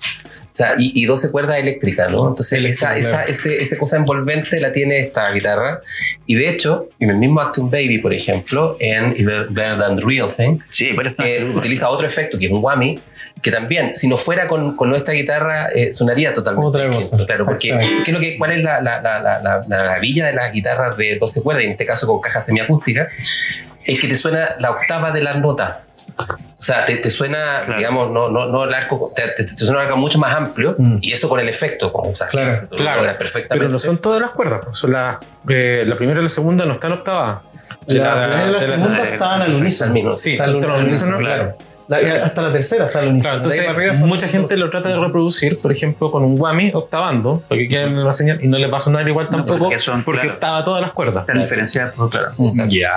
O 0.57 0.59
sea, 0.59 0.75
y, 0.79 1.03
y 1.03 1.05
12 1.05 1.31
cuerdas 1.31 1.59
eléctricas, 1.59 2.11
¿no? 2.15 2.29
Entonces, 2.31 2.65
esa, 2.65 2.97
esa, 2.97 3.23
ese- 3.25 3.63
esa 3.63 3.77
cosa 3.77 3.99
envolvente 3.99 4.59
la 4.59 4.73
tiene 4.73 4.99
esta 5.01 5.31
guitarra. 5.31 5.83
Y 6.25 6.35
de 6.35 6.49
hecho, 6.49 6.89
en 6.99 7.11
el 7.11 7.17
mismo 7.17 7.43
Acton 7.43 7.71
Baby, 7.71 7.99
por 7.99 8.15
ejemplo, 8.15 8.79
en 8.81 9.13
Better 9.51 9.77
Than 9.79 9.97
the 9.97 10.03
Real 10.03 10.31
Thing, 10.35 10.59
Sí, 10.71 10.93
pero 10.97 11.11
eh, 11.23 11.53
utiliza 11.55 11.91
otro 11.91 12.07
efecto 12.07 12.39
que 12.39 12.47
es 12.47 12.51
un 12.53 12.65
whammy, 12.65 12.99
que 13.43 13.51
también, 13.51 13.95
si 13.95 14.09
no 14.09 14.17
fuera 14.17 14.49
con, 14.49 14.75
con 14.77 14.89
nuestra 14.89 15.13
guitarra, 15.13 15.69
eh, 15.75 15.93
sonaría 15.93 16.33
totalmente 16.33 16.69
Otra 16.69 16.89
cosa, 16.89 17.19
Claro, 17.27 17.45
porque. 17.45 17.69
¿qué 18.03 18.11
es 18.11 18.15
lo 18.15 18.19
que, 18.21 18.39
¿cuál 18.39 18.53
es 18.53 18.65
la, 18.65 18.81
la, 18.81 19.03
la, 19.03 19.21
la, 19.21 19.43
la- 19.43 19.59
la 19.59 19.77
maravilla 19.77 20.25
de 20.27 20.33
las 20.33 20.55
guitarras 20.55 20.97
de 20.97 21.17
12 21.17 21.43
cuerdas, 21.43 21.65
y 21.65 21.67
en 21.67 21.73
este 21.73 21.85
caso 21.85 22.07
con 22.07 22.19
caja 22.19 22.41
semiacústica? 22.41 23.09
Es 23.85 24.01
que 24.01 24.09
te 24.09 24.17
suena 24.17 24.57
la 24.59 24.71
octava 24.71 25.13
de 25.13 25.21
la 25.23 25.35
nota. 25.35 25.83
O 26.19 26.63
sea, 26.63 26.85
te, 26.87 26.97
te 26.97 27.11
suena, 27.11 27.61
Claro. 27.65 27.77
digamos, 27.79 28.11
no, 28.11 28.31
no, 28.31 28.47
no 28.47 28.65
el 28.65 28.73
arco, 28.73 29.13
te, 29.15 29.23
te- 29.37 29.45
te 29.45 29.49
suena 29.65 29.81
un 29.81 29.87
arco 29.87 29.97
mucho 29.99 30.19
más 30.19 30.35
amplio, 30.35 30.75
Mm. 30.79 30.99
y 31.03 31.13
eso 31.13 31.29
con 31.29 31.39
el 31.41 31.49
efecto, 31.49 31.91
o 31.93 32.15
sea, 32.15 32.29
Claro, 32.29 32.63
lo 32.71 32.77
claro. 32.77 32.97
logras 33.01 33.17
perfectamente. 33.17 33.59
Pero 33.59 33.69
no 33.71 33.79
son 33.79 33.99
todas 33.99 34.21
las 34.23 34.31
cuerdas. 34.31 34.61
pues, 34.65 34.79
Son 34.79 34.93
la, 34.93 35.21
eh, 35.49 35.85
la 35.87 35.97
primera 35.97 36.21
y 36.21 36.23
la 36.23 36.29
segunda 36.31 36.65
no 36.65 36.73
están 36.73 36.93
octavadas. 36.93 37.43
De 37.87 37.95
La, 37.99 38.27
primera 38.27 38.49
y 38.49 38.53
la 38.53 38.61
segunda 38.61 39.09
estaban 39.09 39.43
al 39.43 39.55
unísono. 39.55 40.17
Sí, 40.17 40.39
son 40.39 40.65
al 40.65 40.85
unísono, 40.85 41.19
claro. 41.19 41.57
La- 41.89 42.25
hasta 42.25 42.43
la 42.43 42.53
tercera 42.53 42.87
está 42.87 42.99
al 42.99 43.09
unísono. 43.09 43.23
Claro, 43.23 43.37
entonces 43.37 43.69
arriba 43.69 43.93
mucha 44.07 44.27
gente 44.27 44.55
dos. 44.55 44.65
lo 44.65 44.71
trata 44.71 44.89
de 44.89 44.97
reproducir, 44.99 45.59
por 45.61 45.71
ejemplo, 45.71 46.11
con 46.11 46.25
un 46.25 46.41
whammy 46.41 46.73
octavando, 46.75 47.45
porque 47.49 47.69
queda 47.69 47.83
en 47.85 48.05
la 48.05 48.11
señal 48.11 48.43
y 48.43 48.49
no 48.49 48.59
le 48.59 48.67
va 48.67 48.79
a 48.79 48.81
sonar 48.81 49.07
igual 49.09 49.29
tampoco, 49.29 49.57
porque 49.69 49.79
son, 49.79 50.03
porque 50.03 50.23
claro. 50.23 50.35
octava 50.35 50.65
todas 50.65 50.83
las 50.83 50.93
cuerdas. 50.93 51.21
Están 51.21 51.39
diferenciadas, 51.39 51.95
pues, 51.95 52.11
claro. 52.11 52.33
Ya. 52.69 52.91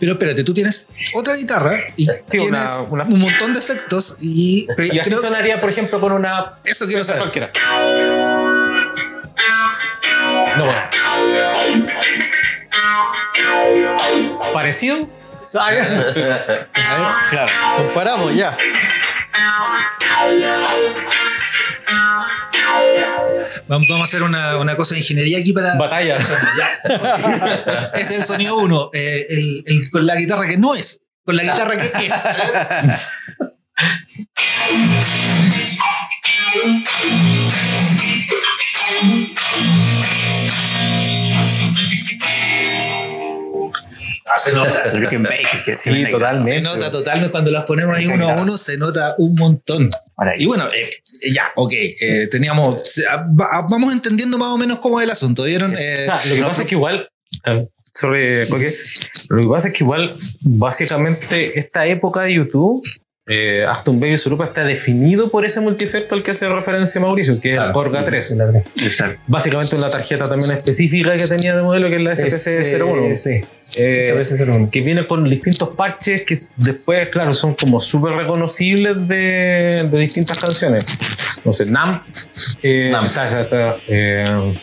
Pero 0.00 0.12
espérate, 0.12 0.42
tú 0.44 0.52
tienes 0.52 0.86
otra 1.14 1.34
guitarra 1.34 1.78
y 1.96 2.06
tienes 2.28 2.48
una- 2.50 2.80
una- 2.82 3.04
un 3.04 3.20
montón 3.20 3.52
de 3.52 3.58
efectos 3.60 4.16
y, 4.20 4.66
Y 4.78 4.98
así 4.98 5.10
creo- 5.10 5.20
sonaría, 5.20 5.60
por 5.60 5.70
ejemplo, 5.70 6.00
con 6.00 6.12
una. 6.12 6.54
eso 6.64 6.86
quiero 6.86 7.04
saber. 7.04 7.20
cualquiera. 7.22 7.50
No, 10.56 10.64
bueno. 10.64 10.80
¿Parecido? 14.52 15.08
Ah, 15.54 15.72
ya. 15.74 15.84
A 15.84 15.86
ver, 16.12 16.68
Claro. 17.30 17.52
Comparamos 17.76 18.34
ya. 18.34 18.56
Vamos, 23.68 23.86
vamos 23.88 24.00
a 24.00 24.08
hacer 24.08 24.22
una, 24.22 24.56
una 24.58 24.76
cosa 24.76 24.94
de 24.94 25.00
ingeniería 25.00 25.38
aquí 25.38 25.52
para. 25.52 25.74
Batalla. 25.76 26.16
Ese 27.94 28.14
es 28.14 28.20
el 28.20 28.24
sonido 28.26 28.56
uno. 28.56 28.90
eh, 28.92 29.26
el- 29.28 29.64
el- 29.66 29.90
con 29.90 30.06
la 30.06 30.16
guitarra 30.16 30.46
que 30.46 30.56
no 30.56 30.74
es. 30.74 31.02
Con 31.24 31.36
la 31.36 31.42
guitarra 31.42 31.76
que 31.76 32.06
es. 32.06 32.14
se 44.38 44.52
nota. 44.52 44.84
Que 45.64 45.74
Sí, 45.74 46.04
totalmente. 46.10 46.50
Se 46.52 46.60
nota 46.60 46.90
totalmente 46.90 47.30
cuando 47.30 47.50
las 47.50 47.64
ponemos 47.64 47.96
ahí 47.96 48.06
uno 48.06 48.28
a 48.28 48.42
uno, 48.42 48.56
se 48.58 48.76
nota 48.78 49.14
un 49.18 49.34
montón. 49.34 49.90
Y 50.38 50.46
bueno, 50.46 50.66
eh, 50.68 50.90
ya, 51.32 51.44
ok. 51.56 51.72
eh, 51.72 52.28
teníamos. 52.30 52.82
ah, 53.10 53.26
va- 53.40 53.66
vamos 53.68 53.92
entendiendo 53.92 54.38
más 54.38 54.48
o 54.48 54.58
menos 54.58 54.78
cómo 54.80 55.00
es 55.00 55.04
el 55.04 55.10
asunto, 55.10 55.44
¿vieron? 55.44 55.74
Eh, 55.78 56.02
O 56.02 56.04
sea, 56.06 56.24
lo 56.26 56.34
que 56.36 56.42
pasa 56.42 56.62
es 56.62 56.68
que 56.68 56.74
igual. 56.74 57.08
eh, 57.46 57.66
sorry, 57.94 58.46
Coque. 58.48 58.74
Lo 59.28 59.42
que 59.42 59.48
pasa 59.48 59.68
es 59.68 59.74
que 59.74 59.84
igual, 59.84 60.16
básicamente, 60.42 61.58
esta 61.58 61.86
época 61.86 62.22
de 62.22 62.34
YouTube, 62.34 62.82
eh, 63.26 63.64
Aston 63.66 63.98
Baby 63.98 64.18
Surupa 64.18 64.44
está 64.44 64.64
definido 64.64 65.30
por 65.30 65.46
ese 65.46 65.60
multiefecto 65.60 66.14
al 66.14 66.22
que 66.22 66.32
hace 66.32 66.46
referencia 66.48 67.00
Mauricio, 67.00 67.40
que 67.40 67.50
es 67.50 67.56
el 67.56 67.60
Claro. 67.62 67.72
Corga 67.72 68.04
3. 68.04 68.38
Exacto. 68.82 69.20
Básicamente 69.26 69.76
una 69.76 69.88
tarjeta 69.90 70.28
también 70.28 70.52
específica 70.52 71.16
que 71.16 71.26
tenía 71.26 71.56
de 71.56 71.62
modelo, 71.62 71.88
que 71.88 71.96
es 71.96 72.02
la 72.02 72.12
SPC01. 72.12 73.14
Sí. 73.16 73.40
Eh, 73.76 74.12
SPC01. 74.14 74.70
que 74.70 74.80
viene 74.82 75.06
con 75.06 75.24
distintos 75.28 75.74
parches 75.74 76.22
que 76.22 76.34
después, 76.56 77.08
claro, 77.08 77.32
son 77.32 77.54
como 77.54 77.80
súper 77.80 78.12
reconocibles 78.12 79.08
de, 79.08 79.88
de 79.90 79.98
distintas 79.98 80.38
canciones. 80.38 80.84
No 81.44 81.52
sé, 81.54 81.64
Nam. 81.66 82.02
Eh, 82.62 82.90
Nam. 82.90 83.06
está- 83.06 83.24
está- 83.24 83.40
está, 83.40 83.76
eh, 83.88 84.54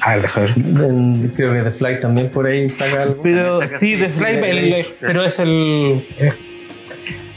a 0.00 0.12
ver, 0.14 0.22
déjame 0.22 0.46
ver. 0.46 0.84
En- 0.84 1.28
Creo 1.36 1.52
que 1.52 1.60
The 1.62 1.70
Fly 1.70 2.00
también 2.00 2.30
por 2.30 2.46
ahí 2.46 2.68
saca 2.68 3.02
algo. 3.02 3.22
Pero 3.22 3.54
saca 3.54 3.66
sí, 3.66 3.96
The 3.98 4.10
Slime, 4.10 4.44
sí, 4.44 4.50
el- 4.50 4.84
sí. 4.84 4.90
pero 5.00 5.24
es 5.24 5.38
el. 5.40 6.06
eh, 6.18 6.32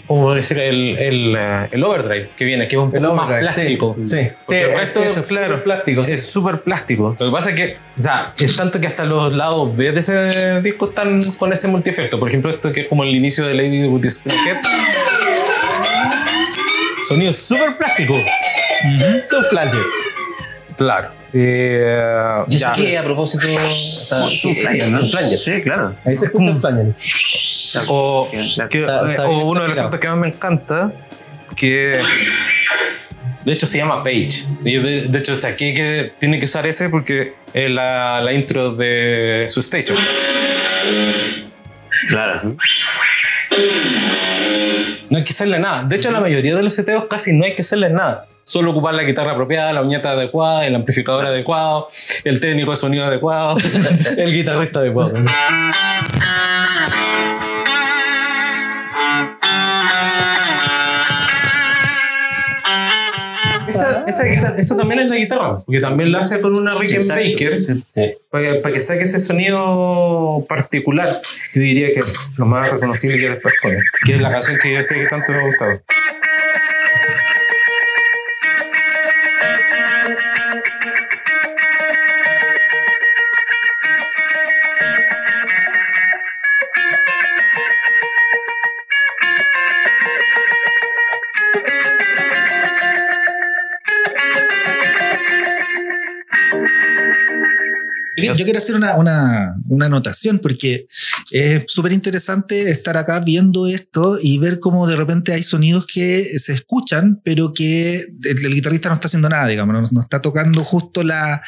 ¿Cómo 0.08 0.34
decir? 0.34 0.58
El, 0.60 0.98
el, 0.98 1.38
el 1.70 1.84
overdrive 1.84 2.30
que 2.38 2.46
viene, 2.46 2.67
que 2.67 2.78
es 2.78 2.82
un 2.82 2.91
poco 2.91 3.13
más 3.13 3.28
plástico. 3.39 3.96
Sí, 4.06 4.30
sí. 4.48 4.56
El 4.56 4.74
resto, 4.74 5.04
Eso, 5.04 5.26
claro, 5.26 5.62
plástico. 5.63 6.04
sí. 6.04 6.13
Es 6.13 6.26
súper 6.32 6.62
plástico. 6.62 7.15
Lo 7.20 7.26
que 7.26 7.32
pasa 7.32 7.50
es 7.50 7.56
que, 7.58 7.78
o 7.98 8.02
sea, 8.02 8.34
es 8.39 8.56
tanto 8.56 8.80
que 8.80 8.88
hasta 8.88 9.04
los 9.04 9.34
lados 9.34 9.76
B 9.76 9.91
de 9.91 10.00
ese 10.00 10.62
disco 10.62 10.88
están 10.88 11.22
con 11.34 11.52
ese 11.52 11.67
multiefecto. 11.67 12.17
Por 12.20 12.30
ejemplo, 12.30 12.50
esto 12.52 12.72
que 12.72 12.82
es 12.82 12.88
como 12.88 13.04
el 13.04 13.13
inicio 13.13 13.46
de 13.46 13.54
Lady 13.54 13.84
with 13.86 14.02
the 14.02 14.10
Skinhead. 14.10 14.58
Sonido 17.04 17.34
súper 17.34 17.76
plástico. 17.78 18.15
Son 19.26 19.43
flanger. 19.46 19.84
Claro. 20.78 21.10
Eh, 21.34 22.44
Y 22.48 22.56
eso 22.56 22.66
ya. 22.68 22.74
que 22.74 22.98
a 22.98 23.04
propósito. 23.04 23.46
está- 23.48 24.26
Un 24.26 24.56
flanger, 24.56 24.92
¿no? 24.92 25.00
un 25.02 25.10
flanger. 25.10 25.38
Sí, 25.38 25.62
claro. 25.62 25.96
Ahí 26.06 26.16
se 26.16 26.26
escucha 26.28 26.50
el 26.52 26.60
flanger. 26.60 26.94
O, 27.88 28.30
que- 28.32 28.40
Está- 28.42 28.70
está 29.12 29.26
o 29.28 29.30
bien 29.30 29.44
uno 29.48 29.62
de 29.63 29.68
los 29.70 29.78
efectos 29.78 30.00
que 30.00 30.08
más 30.08 30.18
me 30.18 30.28
encanta, 30.30 30.92
que 31.56 32.02
de 33.46 33.52
hecho 33.54 33.66
se 33.66 33.78
llama 33.78 34.04
Page. 34.04 34.46
Yo 34.63 34.82
de, 34.82 35.02
de 35.08 35.20
hecho 35.20 35.36
saqué 35.36 35.74
que 35.74 36.13
tiene 36.20 36.40
que 36.40 36.46
usar 36.46 36.66
ese 36.66 36.90
porque 36.90 37.34
es 37.54 37.70
la, 37.70 38.22
la 38.22 38.34
intro 38.34 38.74
de 38.74 39.46
su 39.50 39.60
station. 39.60 39.98
Claro. 42.08 42.56
No 45.10 45.18
hay 45.18 45.24
que 45.24 45.32
hacerle 45.32 45.60
nada. 45.60 45.84
De 45.84 45.96
hecho, 45.96 46.12
la 46.12 46.20
mayoría 46.20 46.56
de 46.56 46.63
los 46.63 46.74
seteos 46.74 47.06
casi 47.10 47.34
no 47.34 47.46
hay 47.46 47.56
que 47.56 47.62
hacerle 47.62 47.90
nada. 47.90 48.26
Solo 48.48 48.72
ocupar 48.72 48.94
la 48.94 49.04
guitarra 49.04 49.34
apropiada, 49.34 49.74
la 49.74 49.82
uñeta 49.82 50.12
adecuada, 50.12 50.66
el 50.66 50.74
amplificador 50.74 51.26
adecuado, 51.26 51.90
el 52.24 52.40
técnico 52.40 52.72
de 52.72 52.78
sonido 52.78 53.04
adecuado, 53.04 53.58
el 54.18 54.32
guitarrista 54.34 54.80
adecuado. 54.80 55.12
Esa, 63.68 64.06
esa, 64.08 64.24
guitarra- 64.24 64.56
eso 64.58 64.78
también 64.78 65.02
es 65.02 65.08
la 65.08 65.18
guitarra, 65.18 65.58
porque 65.66 65.82
también 65.82 66.12
la 66.14 66.20
hace 66.20 66.40
con 66.40 66.56
una 66.56 66.74
Rickenbacker 66.76 67.58
para, 68.30 68.62
para 68.62 68.74
que 68.74 68.80
saque 68.80 69.04
ese 69.04 69.20
sonido 69.20 70.46
particular. 70.48 71.20
Yo 71.54 71.62
diría 71.62 71.88
que 71.92 72.02
lo 72.38 72.46
más 72.46 72.72
reconocible 72.72 73.18
que 73.20 73.30
después 73.32 73.54
con 73.62 73.72
este, 73.74 73.86
que 74.06 74.14
es 74.16 74.22
la 74.22 74.32
canción 74.32 74.58
que 74.62 74.74
yo 74.74 74.82
sé 74.82 74.96
que 74.96 75.06
tanto 75.08 75.34
me 75.34 75.40
ha 75.40 75.48
gustado. 75.48 75.82
Yo 98.18 98.34
yo 98.34 98.44
quiero 98.46 98.58
hacer 98.58 98.76
una, 98.76 98.96
una, 98.98 99.56
una 99.70 99.86
anotación 99.86 100.40
porque 100.40 100.88
es 101.32 101.64
súper 101.68 101.92
interesante 101.92 102.72
estar 102.72 102.98
acá 102.98 103.20
viendo 103.20 103.68
esto 103.68 104.18
y 104.22 104.40
ver 104.40 104.60
cómo 104.60 104.88
de 104.88 104.96
repente 104.96 105.34
hay 105.34 105.44
sonidos 105.44 105.86
que 105.86 106.38
se 106.40 106.54
escuchan, 106.54 107.22
pero 107.24 107.54
que 107.54 107.98
el, 107.98 108.46
el 108.46 108.54
guitarrista 108.54 108.90
no 108.90 108.96
está 108.96 109.08
haciendo 109.08 109.30
nada, 109.30 109.46
digamos, 109.48 109.74
no, 109.74 109.88
no 109.92 110.02
está 110.02 110.22
tocando 110.22 110.64
justo 110.64 111.04
la, 111.04 111.42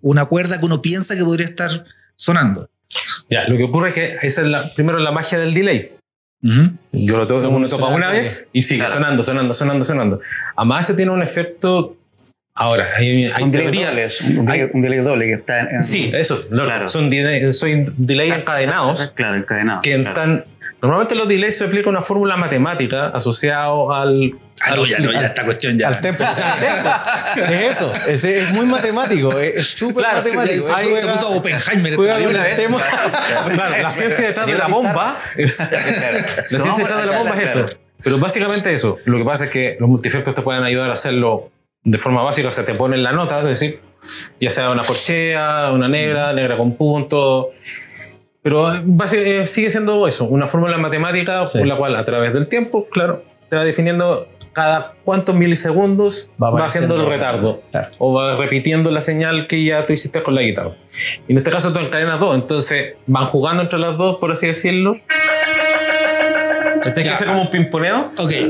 una 0.00 0.24
cuerda 0.24 0.58
que 0.58 0.66
uno 0.66 0.82
piensa 0.82 1.14
que 1.16 1.24
podría 1.24 1.46
estar 1.46 1.84
sonando. 2.16 2.68
Ya, 3.30 3.46
lo 3.48 3.56
que 3.56 3.64
ocurre 3.64 3.88
es 3.90 3.94
que 3.94 4.16
esa 4.22 4.42
es 4.42 4.48
la, 4.48 4.74
primero 4.74 4.98
la 4.98 5.12
magia 5.12 5.38
del 5.38 5.54
delay. 5.54 5.92
Yo 6.92 7.18
lo 7.18 7.26
toco, 7.26 7.48
uno 7.48 7.66
toca 7.66 7.86
una 7.86 8.08
vez 8.10 8.48
y 8.52 8.62
sigue 8.62 8.80
Claro. 8.84 8.92
sonando, 8.94 9.24
sonando, 9.24 9.54
sonando, 9.54 9.84
sonando. 9.84 10.20
Además, 10.56 10.84
ese 10.84 10.94
tiene 10.96 11.10
un 11.12 11.22
efecto. 11.22 11.96
Ahora, 12.58 12.88
hay, 12.96 13.26
hay 13.26 13.42
un 13.42 13.50
delay 13.52 13.70
teorías. 13.70 14.18
doble, 14.20 14.38
un 14.40 14.46
delay, 14.46 14.70
un 14.72 14.82
delay 14.82 14.98
doble 15.00 15.26
que 15.26 15.32
está 15.34 15.60
en, 15.60 15.76
en- 15.76 15.82
Sí, 15.82 16.10
eso. 16.14 16.42
no, 16.50 16.64
Claro. 16.64 16.88
Son 16.88 17.10
delay, 17.10 17.52
son 17.52 17.92
delay 17.98 18.30
encadenados 18.30 19.12
Claro, 19.14 19.36
encadenado. 19.36 19.82
que 19.82 19.92
claro. 19.94 20.08
están. 20.08 20.44
Normalmente 20.82 21.14
los 21.14 21.26
delays 21.28 21.56
se 21.58 21.64
aplica 21.64 21.88
una 21.88 22.02
fórmula 22.02 22.36
matemática 22.36 23.08
asociado 23.08 23.92
al. 23.94 24.32
Ah, 24.62 24.72
no, 24.74 24.82
al- 24.82 24.88
ya, 24.88 24.98
no, 25.00 25.10
ya 25.12 25.22
esta 25.26 25.44
cuestión 25.44 25.78
ya. 25.78 25.88
Al 25.88 26.00
tempo. 26.00 26.22
es 27.36 27.50
eso. 27.76 27.92
Es, 28.08 28.24
es 28.24 28.52
muy 28.52 28.66
matemático. 28.66 29.28
Es 29.38 29.66
súper 29.68 29.96
Claro, 30.04 30.18
matemático. 30.22 30.66
se, 30.66 30.74
Ahí 30.74 30.84
se 30.86 30.90
juega- 30.92 31.12
puso 31.12 31.30
Oppenheimer. 31.30 31.94
juega 31.94 32.14
película. 32.16 32.48
el 32.48 32.56
tema. 32.56 32.78
Claro, 33.54 33.82
la 33.82 33.90
ciencia 33.90 34.26
detrás 34.28 34.46
de 34.46 34.54
la 34.54 34.68
bomba 34.68 35.18
es. 35.36 35.58
La 35.60 36.58
ciencia 36.58 36.84
detrás 36.84 37.00
de 37.04 37.06
la 37.12 37.18
bomba 37.18 37.42
es 37.42 37.50
eso. 37.50 37.66
Pero 38.02 38.18
básicamente 38.18 38.72
eso. 38.72 38.98
Lo 39.04 39.18
que 39.18 39.24
pasa 39.24 39.46
es 39.46 39.50
que 39.50 39.76
los 39.80 39.88
multiefectos 39.88 40.34
te 40.34 40.42
pueden 40.42 40.62
ayudar 40.62 40.90
a 40.90 40.92
hacerlo 40.92 41.50
de 41.86 41.98
forma 41.98 42.22
básica. 42.22 42.48
O 42.48 42.50
sea, 42.50 42.64
te 42.66 42.74
ponen 42.74 43.02
la 43.02 43.12
nota, 43.12 43.38
es 43.38 43.44
decir, 43.60 43.80
ya 44.40 44.50
sea 44.50 44.70
una 44.70 44.84
corchea, 44.84 45.70
una 45.72 45.88
negra, 45.88 46.32
negra 46.32 46.56
con 46.56 46.76
punto. 46.76 47.50
Pero 48.42 48.72
eh, 48.74 48.82
eh, 49.14 49.46
sigue 49.48 49.70
siendo 49.70 50.06
eso, 50.06 50.24
una 50.26 50.46
fórmula 50.46 50.76
matemática 50.78 51.46
Sí. 51.48 51.58
por 51.58 51.66
la 51.66 51.76
cual 51.76 51.96
a 51.96 52.04
través 52.04 52.32
del 52.34 52.46
tiempo, 52.48 52.86
claro, 52.90 53.24
te 53.48 53.56
va 53.56 53.64
definiendo 53.64 54.28
cada 54.52 54.94
cuántos 55.04 55.34
milisegundos 55.34 56.30
Va 56.42 56.50
va, 56.50 56.64
haciendo 56.64 56.96
el 56.96 57.06
retardo 57.06 57.60
Claro. 57.70 57.88
o 57.98 58.14
va 58.14 58.36
repitiendo 58.36 58.90
la 58.90 59.00
señal 59.02 59.46
que 59.48 59.62
ya 59.64 59.84
tú 59.84 59.92
hiciste 59.92 60.22
con 60.22 60.34
la 60.34 60.42
guitarra. 60.42 60.70
Y 61.28 61.32
en 61.32 61.38
este 61.38 61.50
caso 61.50 61.72
tú 61.72 61.78
encadenas 61.78 62.18
dos, 62.20 62.34
entonces 62.34 62.94
van 63.06 63.26
jugando 63.26 63.62
entre 63.62 63.78
las 63.78 63.96
dos, 63.98 64.16
por 64.18 64.32
así 64.32 64.46
decirlo. 64.46 64.96
Tienes 66.82 67.02
que 67.02 67.08
hacer 67.10 67.26
como 67.28 67.42
un 67.42 67.50
pimponeo. 67.50 68.10
Ok. 68.18 68.32
eh, 68.32 68.46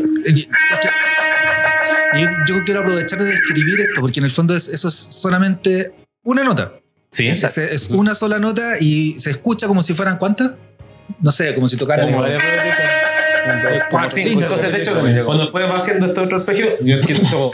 que- 2.13 2.21
Yo, 2.21 2.29
yo 2.47 2.65
quiero 2.65 2.81
aprovechar 2.81 3.19
de 3.19 3.27
describir 3.27 3.81
esto, 3.81 4.01
porque 4.01 4.21
en 4.21 4.25
el 4.27 4.31
fondo 4.33 4.55
es- 4.55 4.69
eso 4.69 4.89
es 4.89 4.95
solamente 4.95 5.87
una 6.25 6.45
nota. 6.45 6.73
Sí, 7.11 7.29
Es, 7.29 7.57
es 7.59 7.89
una 7.91 8.15
sola 8.15 8.39
nota 8.39 8.75
y 8.81 9.15
se 9.19 9.31
escucha 9.31 9.67
como 9.69 9.83
si 9.83 9.95
fueran 9.95 10.19
cuántas? 10.19 10.59
No 11.21 11.31
sé, 11.31 11.55
como 11.55 11.69
si 11.69 11.77
tocaran. 11.77 12.07
Como- 12.11 12.23
repeticiones. 12.25 12.75
cuatro, 13.47 13.87
Como 13.91 14.11
cinco. 14.11 14.43
Entonces, 14.43 14.73
de 14.73 14.79
hecho, 14.83 14.93
cuando 15.25 15.45
después 15.45 15.65
va 15.71 15.77
haciendo 15.77 16.07
este 16.07 16.21
otro 16.21 16.39
arpegio, 16.39 16.67
yo 16.83 16.99
toco- 17.31 17.53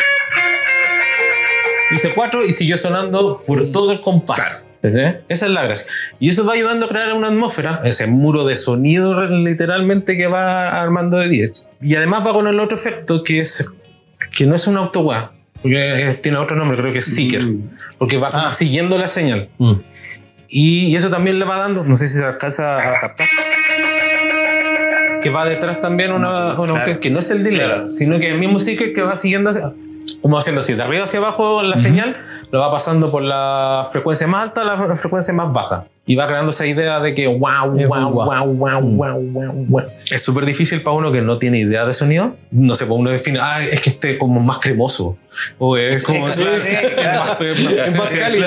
Hice 1.95 2.15
cuatro 2.15 2.45
y 2.45 2.53
siguió 2.53 2.79
sonando 2.79 3.43
por 3.47 3.71
todo 3.71 3.93
el 3.93 4.01
compás. 4.01 4.67
¿Entendés? 4.83 5.17
Esa 5.29 5.47
es 5.47 5.53
la 5.53 5.62
gracia. 5.62 5.87
Y 6.19 6.31
eso 6.31 6.45
va 6.45 6.55
ayudando 6.55 6.87
a 6.87 6.88
crear 6.88 7.12
una 7.12 7.29
atmósfera, 7.29 7.83
ese 7.85 8.07
muro 8.07 8.45
de 8.47 8.57
sonido 8.57 9.21
literalmente 9.29 10.17
que 10.17 10.27
va 10.27 10.83
armando 10.83 11.19
de 11.19 11.29
10. 11.29 11.69
Y 11.83 11.95
además 11.95 12.27
va 12.27 12.33
con 12.33 12.49
el 12.49 12.59
otro 12.59 12.77
efecto 12.77 13.23
que 13.23 13.41
es 13.41 13.65
que 14.35 14.47
no 14.47 14.55
es 14.55 14.66
un 14.66 14.77
autowah, 14.77 15.31
porque 15.61 16.11
eh, 16.11 16.14
tiene 16.14 16.38
otro 16.38 16.57
nombre, 16.57 16.77
creo 16.79 16.92
que 16.92 16.99
es 16.99 17.14
Seeker, 17.14 17.42
porque 17.99 18.16
va 18.18 18.29
Ah. 18.33 18.51
siguiendo 18.53 18.99
la 18.99 19.07
señal. 19.09 19.49
Mm. 19.59 19.73
Y, 20.49 20.87
y 20.88 20.97
eso 20.97 21.09
también 21.11 21.38
le 21.38 21.45
va 21.45 21.59
dando, 21.59 21.85
no 21.85 21.97
sé 21.97 22.07
si 22.07 22.18
se 22.18 22.25
alcanza 22.25 22.79
a 22.97 23.01
captar, 23.01 23.27
que 25.23 25.31
va 25.31 25.45
detrás 25.45 25.81
también 25.81 26.12
una, 26.12 26.59
una 26.61 26.85
Claro. 26.85 27.01
que 27.01 27.11
no 27.11 27.21
es 27.21 27.31
el 27.31 27.42
delay, 27.45 27.66
Claro. 27.66 27.95
sino 27.95 28.18
que 28.18 28.31
el 28.31 28.38
mismo 28.38 28.59
Seeker 28.59 28.92
que 28.92 29.03
va 29.03 29.14
siguiendo, 29.16 29.51
hacia- 29.51 29.73
como 30.21 30.37
haciendo 30.37 30.61
así, 30.61 30.75
de 30.75 30.83
arriba 30.83 31.05
hacia 31.05 31.21
abajo 31.21 31.62
la 31.62 31.77
señal, 31.77 32.16
lo 32.51 32.59
va 32.61 32.71
pasando 32.73 33.11
por 33.11 33.23
la 33.23 33.87
frecuencia 33.90 34.27
más 34.27 34.42
alta 34.45 34.62
a 34.62 34.64
la 34.88 34.97
frecuencia 34.97 35.33
más 35.33 35.53
baja. 35.53 35.85
Y 36.05 36.17
va 36.17 36.27
creando 36.27 36.51
esa 36.51 36.67
idea 36.67 36.99
de 36.99 37.15
que 37.15 37.29
wow, 37.29 37.71
wow, 37.71 38.11
wow, 38.11 38.25
wow, 38.53 38.81
wow, 38.81 39.21
wow, 39.21 39.53
wow. 39.69 39.83
Es 40.11 40.21
súper 40.25 40.45
difícil 40.45 40.83
para 40.83 40.97
uno 40.97 41.12
que 41.12 41.21
no 41.23 41.38
tiene 41.38 41.61
idea 41.61 41.85
de 41.87 41.93
sonido. 41.93 42.37
No 42.51 42.75
sé, 42.75 42.87
para 42.87 42.97
uno 42.97 43.11
define, 43.11 43.38
ah, 43.41 43.62
es 43.62 43.81
que 43.81 43.91
esté 43.91 44.19
como 44.19 44.41
más 44.41 44.59
cremoso. 44.59 45.17
O 45.59 45.77
es 45.77 46.03
como. 46.03 46.29
Sí, 46.29 46.43
es 46.43 47.19
más, 47.19 47.41
es 47.41 47.97
más 47.97 48.11
cálido. 48.19 48.47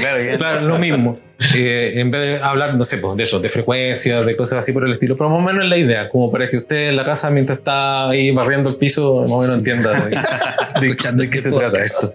Claro. 0.00 0.38
Claro, 0.38 0.66
lo 0.68 0.78
mismo. 0.78 1.18
Eh, 1.54 1.94
en 1.96 2.10
vez 2.10 2.20
de 2.38 2.42
hablar, 2.42 2.74
no 2.74 2.84
sé, 2.84 2.98
pues, 2.98 3.16
de 3.18 3.24
eso, 3.24 3.38
de 3.38 3.50
frecuencias, 3.50 4.24
de 4.24 4.34
cosas 4.36 4.60
así 4.60 4.72
por 4.72 4.86
el 4.86 4.92
estilo, 4.92 5.16
pero 5.16 5.28
más 5.28 5.40
o 5.40 5.42
menos 5.42 5.64
es 5.64 5.68
la 5.70 5.76
idea, 5.76 6.08
como 6.08 6.30
para 6.32 6.48
que 6.48 6.56
usted 6.56 6.88
en 6.90 6.96
la 6.96 7.04
casa, 7.04 7.28
mientras 7.30 7.58
está 7.58 8.08
ahí 8.08 8.30
barriendo 8.30 8.70
el 8.70 8.76
piso, 8.76 9.20
más 9.22 9.30
o 9.32 9.40
menos 9.42 9.58
entienda 9.58 9.92
de, 10.04 10.10
de- 10.80 10.86
Escuchando 10.86 11.22
de 11.24 11.28
qué 11.30 11.36
este 11.36 11.50
se 11.50 11.58
trata 11.58 11.82
esto. 11.84 12.14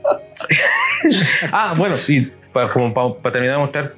ah, 1.52 1.76
bueno, 1.78 1.96
y 2.08 2.22
para, 2.54 2.70
como 2.70 2.91
para, 2.93 3.13
para 3.22 3.34
terminar 3.34 3.58
de 3.58 3.62
mostrar. 3.62 3.93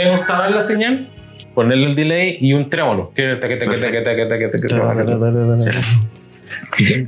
Es 0.00 0.20
octavar 0.20 0.50
la 0.50 0.60
señal, 0.60 1.08
ponerle 1.54 1.86
el 1.86 1.94
delay 1.96 2.38
y 2.40 2.52
un 2.52 2.68
trémolo. 2.70 3.12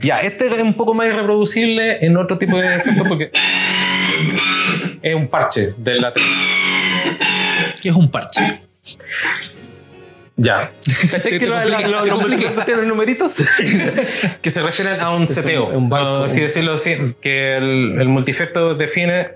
Ya, 0.01 0.21
este 0.21 0.47
es 0.47 0.63
un 0.63 0.75
poco 0.75 0.95
más 0.95 1.07
irreproducible 1.09 2.05
en 2.05 2.17
otro 2.17 2.39
tipo 2.39 2.59
de 2.61 2.77
efectos 2.77 3.07
porque 3.09 3.31
es 5.03 5.15
un 5.15 5.29
parche 5.29 5.71
de 5.77 6.01
la 6.01 6.13
que 6.13 7.89
es 7.89 7.95
un 7.95 8.11
parche. 8.11 8.61
Ya. 10.37 10.73
¿Cachai 11.11 11.39
que 11.39 11.47
los 11.47 12.21
multifactores 12.23 12.65
tienen 12.65 12.89
numeritos? 12.89 13.43
que 14.41 14.49
se 14.51 14.63
refieren 14.63 14.99
a 15.01 15.11
un 15.11 15.25
Es 15.25 15.31
un- 15.31 15.35
seteo. 15.37 15.67
un 15.69 15.93
así 15.93 16.41
decirlo 16.41 16.73
así, 16.75 16.97
que 17.21 17.57
el, 17.59 17.97
el 18.01 18.09
multifecto 18.09 18.75
define 18.75 19.29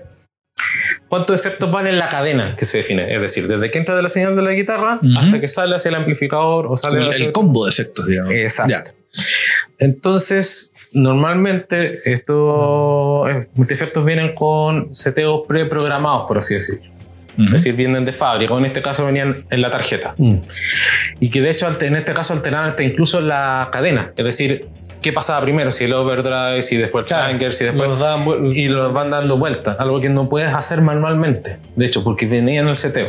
cuántos 1.09 1.35
efectos 1.35 1.71
van 1.71 1.87
en 1.87 1.97
la 1.97 2.09
cadena 2.09 2.55
que 2.55 2.65
se 2.65 2.79
define. 2.79 3.13
Es 3.13 3.21
decir, 3.21 3.47
desde 3.47 3.71
que 3.71 3.77
entra 3.77 3.95
de 3.95 4.03
la 4.03 4.09
señal 4.09 4.35
de 4.35 4.41
la 4.41 4.51
guitarra 4.51 4.99
hasta 5.17 5.39
que 5.39 5.47
sale 5.47 5.75
hacia 5.75 5.89
el 5.89 5.95
amplificador 5.95 6.67
o 6.67 6.75
sale 6.75 7.01
El, 7.01 7.09
hacia 7.09 7.25
el 7.25 7.31
combo 7.31 7.65
de 7.65 7.71
efectos, 7.71 8.05
digamos. 8.05 8.33
Exacto. 8.33 8.71
Ya. 8.71 8.83
Entonces, 9.77 10.73
normalmente 10.93 11.79
estos 11.79 13.29
eh, 13.29 13.47
multifactos 13.53 14.05
vienen 14.05 14.33
con 14.33 14.93
seteos 14.93 15.41
preprogramados, 15.47 16.27
por 16.27 16.37
así 16.37 16.55
decirlo. 16.55 16.95
Es 17.37 17.51
decir, 17.51 17.75
vienen 17.75 18.05
de 18.05 18.13
fábrica, 18.13 18.53
o 18.53 18.57
en 18.59 18.65
este 18.65 18.81
caso 18.81 19.05
venían 19.05 19.45
en 19.49 19.61
la 19.61 19.69
tarjeta. 19.69 20.13
Mm. 20.17 20.37
Y 21.19 21.29
que 21.29 21.41
de 21.41 21.49
hecho 21.49 21.67
en 21.67 21.95
este 21.97 22.13
caso 22.13 22.33
alteraban 22.33 22.69
hasta 22.69 22.83
incluso 22.83 23.19
la 23.19 23.67
cadena. 23.73 24.13
Es 24.15 24.23
decir, 24.23 24.67
¿qué 25.01 25.13
pasaba 25.13 25.41
primero? 25.41 25.71
Si 25.71 25.83
el 25.85 25.93
overdrive, 25.93 26.61
si 26.61 26.77
después 26.77 27.03
el 27.03 27.07
Claro. 27.07 27.51
si 27.51 27.65
después... 27.65 27.89
Los 27.89 27.99
dan 27.99 28.25
vuel- 28.25 28.55
Y 28.55 28.67
los 28.67 28.93
van 28.93 29.11
dando 29.11 29.37
vueltas, 29.37 29.75
algo 29.79 29.99
que 30.01 30.09
no 30.09 30.27
puedes 30.29 30.53
hacer 30.53 30.81
manualmente. 30.81 31.57
De 31.75 31.85
hecho, 31.85 32.03
porque 32.03 32.25
venía 32.25 32.61
en 32.61 32.67
el 32.67 32.75
seteo. 32.75 33.07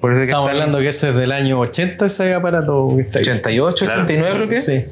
Por 0.00 0.12
eso 0.12 0.20
es 0.20 0.26
que 0.26 0.30
Estamos 0.30 0.48
en 0.50 0.54
hablando 0.56 0.78
que 0.80 0.88
ese 0.88 1.10
es 1.10 1.14
del 1.14 1.32
año 1.32 1.58
80 1.60 2.06
ese 2.06 2.34
aparato 2.34 2.88
que 2.94 3.00
está 3.02 3.18
ahí. 3.20 3.24
88, 3.24 3.84
Claro. 3.86 4.02
89 4.02 4.36
creo 4.36 4.48
que. 4.48 4.60
Sí. 4.60 4.84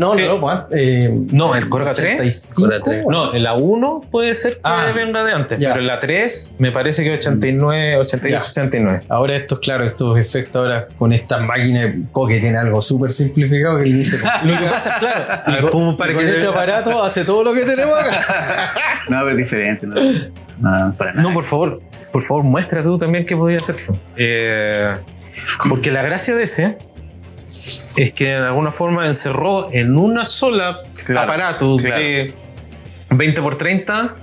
No, 0.00 0.14
Sí. 0.14 0.24
no, 0.26 0.40
pues, 0.40 0.56
eh, 0.72 1.10
No, 1.30 1.54
el 1.54 1.68
Corga 1.68 1.92
3. 1.92 2.14
85. 2.14 2.62
Cora 2.62 2.80
tres. 2.82 3.04
No, 3.06 3.34
en 3.34 3.42
la 3.42 3.52
1 3.54 4.00
puede 4.10 4.34
ser 4.34 4.54
que 4.54 4.60
Ah, 4.64 4.92
venga 4.94 5.22
de 5.22 5.32
antes, 5.32 5.60
ya. 5.60 5.68
pero 5.68 5.80
en 5.82 5.86
la 5.88 6.00
3 6.00 6.56
me 6.58 6.72
parece 6.72 7.04
que 7.04 7.12
89, 7.12 7.96
88, 7.98 8.28
Ya. 8.44 8.50
89. 8.50 9.00
Ahora 9.10 9.34
estos, 9.36 9.58
claro, 9.58 9.84
estos 9.84 10.18
efectos 10.18 10.56
ahora 10.62 10.88
con 10.98 11.12
esta 11.12 11.38
máquina 11.40 11.82
de 11.82 11.98
que 12.28 12.40
tiene 12.40 12.56
algo 12.56 12.80
súper 12.80 13.10
simplificado 13.10 13.78
que 13.78 13.84
le 13.86 13.96
dice. 13.96 14.18
Lo 14.44 14.58
que 14.58 14.66
pasa, 14.66 14.96
claro, 14.98 15.66
y 15.68 15.70
con, 15.70 15.96
para 15.98 16.14
con 16.14 16.24
que- 16.24 16.30
ese 16.32 16.46
aparato 16.46 17.02
hace 17.04 17.24
todo 17.26 17.44
lo 17.44 17.52
que 17.52 17.64
tenemos 17.66 17.98
acá. 17.98 18.72
No, 19.10 19.18
pero 19.18 19.30
es 19.32 19.36
diferente. 19.36 19.86
No, 19.86 19.96
no 20.60 20.94
para 20.96 21.12
nada. 21.12 21.28
No, 21.28 21.34
por 21.34 21.44
favor. 21.44 21.80
por 22.10 22.22
favor, 22.22 22.42
muestra 22.44 22.82
tú 22.82 22.96
también 22.96 23.26
qué 23.26 23.36
podía 23.36 23.58
hacer. 23.58 23.76
Eh, 24.16 24.92
porque 25.68 25.90
la 25.90 26.02
gracia 26.02 26.34
de 26.36 26.42
ese 26.44 26.76
es 27.96 28.12
que 28.12 28.26
de 28.26 28.36
alguna 28.46 28.70
forma 28.70 29.06
encerró 29.06 29.72
en 29.72 29.96
una 29.98 30.24
sola 30.24 30.80
Claro, 31.04 31.20
aparato 31.32 31.76
claro. 31.76 31.96
de 32.02 32.32
20 33.10 33.42
por 33.42 33.56
30 33.58 34.14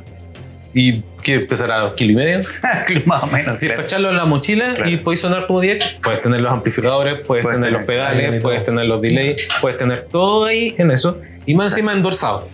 y 0.74 1.02
que 1.24 1.40
pesará 1.42 1.80
dos 1.82 1.94
kilos 1.94 2.14
y 2.14 2.16
medio. 2.16 2.42
Más 3.06 3.24
o 3.24 3.28
menos. 3.28 3.60
Claro. 3.60 3.82
echarlo 3.82 4.10
en 4.12 4.18
la 4.18 4.26
mochila 4.26 4.76
Claro. 4.76 4.90
y 4.90 4.98
podéis 4.98 5.22
sonar 5.22 5.48
como 5.48 5.60
10. 5.60 5.98
Puedes 6.04 6.22
tener 6.22 6.42
los 6.42 6.52
amplificadores, 6.52 7.20
puedes, 7.26 7.44
Puedes 7.44 7.58
tener, 7.60 7.70
tener 7.70 7.74
los 7.74 7.86
pedales, 7.86 8.42
puedes 8.42 8.64
tener 8.64 8.86
los 8.86 9.02
delays, 9.02 9.48
puedes 9.60 9.78
tener 9.78 10.02
todo 10.04 10.46
ahí 10.46 10.76
en 10.78 10.92
eso. 10.92 11.20
Y 11.46 11.56
más 11.56 11.70
encima 11.70 11.94
endorsado. 11.94 12.48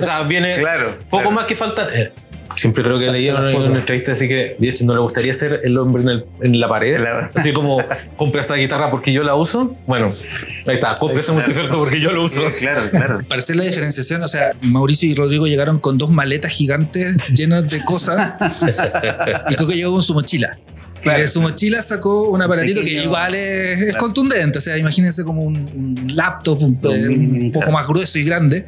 O 0.00 0.02
sea, 0.04 0.22
viene 0.22 0.56
Claro, 0.58 0.98
poco 1.10 1.22
claro. 1.22 1.30
más 1.30 1.44
que 1.46 1.56
falta. 1.56 1.88
eh, 1.94 2.12
siempre 2.50 2.82
creo 2.82 2.98
que 2.98 3.06
leí 3.10 3.28
en 3.28 3.36
una, 3.36 3.50
en 3.50 3.56
una 3.56 3.78
entrevista 3.78 4.12
así 4.12 4.28
que, 4.28 4.56
de 4.58 4.68
hecho, 4.68 4.84
no 4.84 4.94
le 4.94 5.00
gustaría 5.00 5.32
ser 5.32 5.60
el 5.64 5.76
hombre 5.78 6.02
en, 6.02 6.08
el- 6.10 6.24
en 6.42 6.60
la 6.60 6.68
pared. 6.68 6.98
La- 7.00 7.30
Así 7.34 7.52
como, 7.52 7.78
compra 8.16 8.40
esta 8.40 8.54
guitarra 8.54 8.90
porque 8.90 9.12
yo 9.12 9.22
la 9.22 9.34
uso. 9.34 9.76
Bueno, 9.86 10.14
ahí 10.66 10.74
está, 10.76 10.98
compra 10.98 11.20
ese 11.20 11.32
multiferto 11.32 11.78
porque 11.78 12.00
yo 12.00 12.12
lo 12.12 12.24
uso. 12.24 12.42
Claro, 12.58 12.80
claro. 12.90 13.20
Para 13.28 13.40
hacer 13.40 13.56
la 13.56 13.64
diferenciación, 13.64 14.22
o 14.22 14.28
sea, 14.28 14.52
Mauricio 14.62 15.08
y 15.10 15.14
Rodrigo 15.14 15.46
llegaron 15.46 15.78
con 15.78 15.98
dos 15.98 16.10
maletas 16.10 16.52
gigantes 16.52 17.28
llenas 17.28 17.70
de 17.70 17.84
cosas 17.84 18.34
y 19.48 19.54
creo 19.54 19.68
que 19.68 19.74
llegó 19.76 19.92
con 19.92 20.02
su 20.02 20.14
mochila. 20.14 20.58
Y 21.04 21.08
de 21.08 21.28
su 21.28 21.40
mochila 21.40 21.80
sacó 21.82 22.30
un 22.30 22.42
aparatito 22.42 22.82
que 22.82 23.02
igual 23.02 23.34
es, 23.34 23.78
es 23.80 23.84
Claro. 23.86 23.98
contundente, 23.98 24.58
o 24.58 24.60
sea, 24.60 24.76
imagínense 24.76 25.24
como 25.24 25.42
un, 25.42 25.56
un 25.56 26.16
laptop 26.16 26.60
un, 26.62 26.78
Un 26.84 27.42
un 27.44 27.50
poco 27.50 27.60
claro. 27.66 27.72
más 27.72 27.86
grueso 27.86 28.18
y 28.18 28.24
grande, 28.24 28.64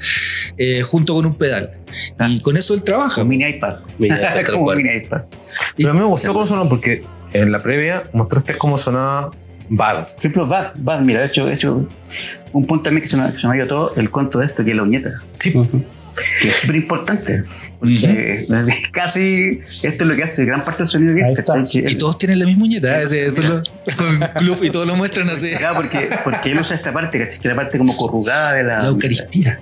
eh, 0.57 0.82
junto 0.89 1.14
con 1.14 1.26
un 1.26 1.34
pedal. 1.34 1.78
Ah. 2.18 2.28
Y 2.28 2.41
con 2.41 2.57
eso 2.57 2.74
él 2.74 2.82
trabaja. 2.82 3.22
Un 3.22 3.28
mini 3.28 3.47
iPad. 3.47 3.76
Mini 3.99 4.14
iPad, 4.14 4.47
Como 4.51 4.72
mini 4.74 4.91
iPad. 4.97 5.22
Pero 5.76 5.91
a 5.91 5.95
mí 5.95 6.01
me 6.01 6.07
gustó 6.07 6.32
cómo 6.32 6.47
sonó 6.47 6.68
porque 6.68 7.03
en 7.32 7.53
la 7.53 7.61
previa 7.61 8.05
mostraste 8.12 8.57
cómo 8.57 8.78
sonaba 8.78 9.30
Bad. 9.70 10.09
Por 10.09 10.18
ejemplo, 10.18 10.47
Bad, 10.47 10.72
Bad, 10.76 11.01
mira, 11.03 11.20
de 11.20 11.26
hecho, 11.26 11.47
de 11.47 11.55
hecho, 11.55 11.86
un 12.53 12.66
punto 12.66 12.84
también 12.84 13.03
que 13.03 13.09
se 13.09 13.16
me, 13.16 13.30
que 13.30 13.39
se 13.39 13.47
me 13.47 13.55
ha 13.55 13.57
ido 13.59 13.66
todo, 13.66 13.95
el 13.97 14.11
conto 14.11 14.39
de 14.39 14.47
esto, 14.47 14.64
que 14.64 14.70
es 14.70 14.76
la 14.76 14.82
uñeta, 14.82 15.22
Sí, 15.39 15.53
que 16.41 16.49
es 16.49 16.57
súper 16.57 16.77
importante. 16.77 17.45
Porque 17.79 18.47
casi 18.93 19.61
esto 19.83 20.05
es 20.05 20.09
lo 20.11 20.16
que 20.16 20.25
hace 20.25 20.45
gran 20.45 20.64
parte 20.64 20.79
del 20.83 20.89
sonido 20.89 21.14
Y 21.73 21.95
todos 21.95 22.19
tienen 22.19 22.39
la 22.41 22.47
misma 22.47 22.64
uñeta, 22.64 23.01
ese, 23.03 23.27
eso 23.27 23.41
es 23.41 23.49
lo- 23.49 23.62
con 23.97 24.19
club 24.37 24.59
y 24.62 24.71
todos 24.71 24.87
lo 24.87 24.97
muestran 24.97 25.29
así. 25.31 25.53
Claro, 25.53 25.77
porque, 25.77 26.09
porque 26.25 26.51
él 26.53 26.59
usa 26.59 26.75
esta 26.77 26.93
parte, 26.93 27.19
¿cachai? 27.19 27.39
Que 27.41 27.49
es 27.49 27.55
la 27.55 27.57
parte 27.57 27.79
como 27.79 27.97
corrugada 27.97 28.53
de 28.55 28.64
la. 28.64 28.79
La 28.83 28.89
Eucaristía. 28.89 29.59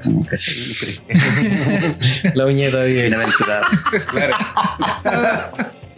La 2.34 2.46
uñeta 2.46 2.82
bien. 2.84 3.02
Bienaventurado. 3.06 3.64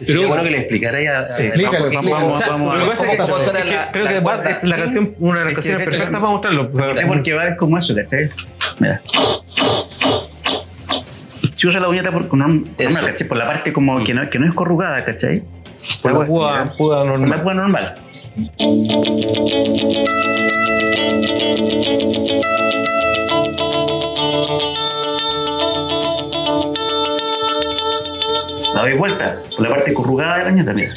Sería 0.01 0.27
bueno 0.27 0.43
que 0.43 0.49
le 0.51 0.59
explicara 0.59 1.01
ya. 1.03 1.25
Sí, 1.25 1.43
explícalo, 1.43 1.91
vamos, 1.91 2.11
vamos, 2.11 2.11
vamos, 2.11 2.35
O 2.35 2.37
sea, 2.39 2.47
vamos 2.49 2.73
lo 2.73 2.79
que 2.79 2.85
a- 2.85 2.89
pasa 2.89 3.05
es 3.05 3.11
que, 3.11 3.17
¿Cómo 3.17 3.37
suena 3.43 3.59
es 3.59 3.65
que 3.65 3.71
la- 3.75 3.91
creo 3.91 4.05
la 4.05 4.11
que 4.11 4.19
Bad 4.21 4.47
es 4.47 4.63
la 4.63 4.77
canción, 4.77 5.15
una 5.19 5.39
de 5.39 5.45
las 5.45 5.53
canciones 5.55 5.83
perfectas 5.83 6.19
para 6.19 6.31
mostrarlo. 6.31 6.69
O 6.73 6.77
sea, 6.77 6.91
Es 6.91 7.05
porque 7.07 7.33
Bad 7.33 7.47
es 7.49 7.57
como 7.57 7.77
eso, 7.77 7.93
¿cachai? 7.95 8.29
Mira. 8.79 9.01
Si 11.59 11.67
usa 11.67 11.81
la 11.81 11.89
uñeta 11.89 12.09
por, 12.09 12.29
con 12.29 12.41
un- 12.41 12.61
con 12.61 12.73
Eso. 12.87 12.99
una, 13.01 13.09
¿cachai? 13.11 13.27
por 13.27 13.37
la 13.37 13.45
parte 13.45 13.73
como 13.73 14.01
que 14.05 14.13
no, 14.13 14.29
que 14.29 14.39
no 14.39 14.45
es 14.45 14.53
corrugada, 14.53 15.03
¿cachai? 15.03 15.43
por 16.01 16.25
púa, 16.25 16.73
púa 16.77 17.03
normal. 17.03 17.29
la 17.31 17.43
púa 17.43 17.53
normal. 17.53 17.95
La 28.75 28.81
doy 28.81 28.93
vuelta 28.97 29.35
por 29.55 29.67
la 29.67 29.75
parte 29.75 29.93
corrugada 29.93 30.37
de 30.37 30.43
la 30.45 30.51
uñeta, 30.51 30.73
mira. 30.73 30.93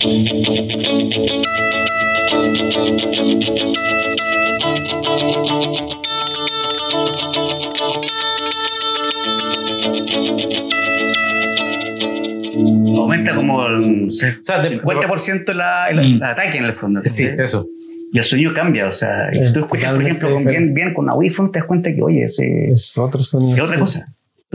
Aumenta 13.13 13.35
como 13.35 13.67
el 13.67 14.09
O 14.09 14.13
sea, 14.13 14.61
de- 14.61 14.81
50% 14.81 15.53
la, 15.55 15.89
el, 15.91 15.97
Mm. 15.97 16.01
el 16.15 16.23
ataque 16.23 16.59
en 16.59 16.65
el 16.65 16.73
fondo. 16.73 17.01
Sí, 17.05 17.25
eso. 17.39 17.67
Y 18.13 18.19
el 18.19 18.25
sonido 18.25 18.53
cambia, 18.53 18.89
o 18.89 18.93
sea, 18.93 19.29
Es 19.31 19.49
si 19.49 19.55
tú 19.55 19.61
escuchas, 19.61 19.93
por 19.95 20.03
ejemplo, 20.03 20.31
con 20.33 20.45
bien, 20.45 20.75
bien 20.75 20.93
con 20.93 21.09
audífono, 21.09 21.51
te 21.51 21.59
das 21.61 21.67
cuenta 21.67 21.95
que, 21.95 22.03
oye, 22.03 22.25
ese, 22.25 22.73
es 22.73 22.83
Es 22.91 22.99
otro 22.99 23.23
sonido. 23.25 23.65
otra 23.65 23.79
cosa. 23.79 24.07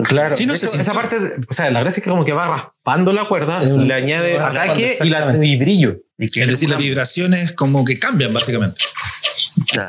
Claro, 0.03 0.35
Sí, 0.35 0.45
no 0.45 0.53
hecho, 0.53 0.67
esa 0.79 0.93
parte, 0.93 1.15
o 1.49 1.51
sea, 1.53 1.71
la 1.71 1.79
gracia 1.79 1.99
es 2.01 2.03
que 2.03 2.09
como 2.11 2.23
que 2.23 2.31
va 2.31 2.47
raspando 2.47 3.11
la 3.13 3.27
cuerda, 3.27 3.59
Eso. 3.63 3.81
le 3.81 3.95
añade 3.95 4.37
ataque 4.37 4.95
y, 5.03 5.09
la, 5.09 5.35
y 5.43 5.57
brillo. 5.57 5.97
y 6.19 6.25
Es 6.25 6.33
decir, 6.33 6.69
las 6.69 6.77
vibraciones 6.79 7.51
como 7.51 7.83
que 7.83 7.97
cambian 7.97 8.31
básicamente. 8.31 8.79
o 9.59 9.65
sea, 9.65 9.87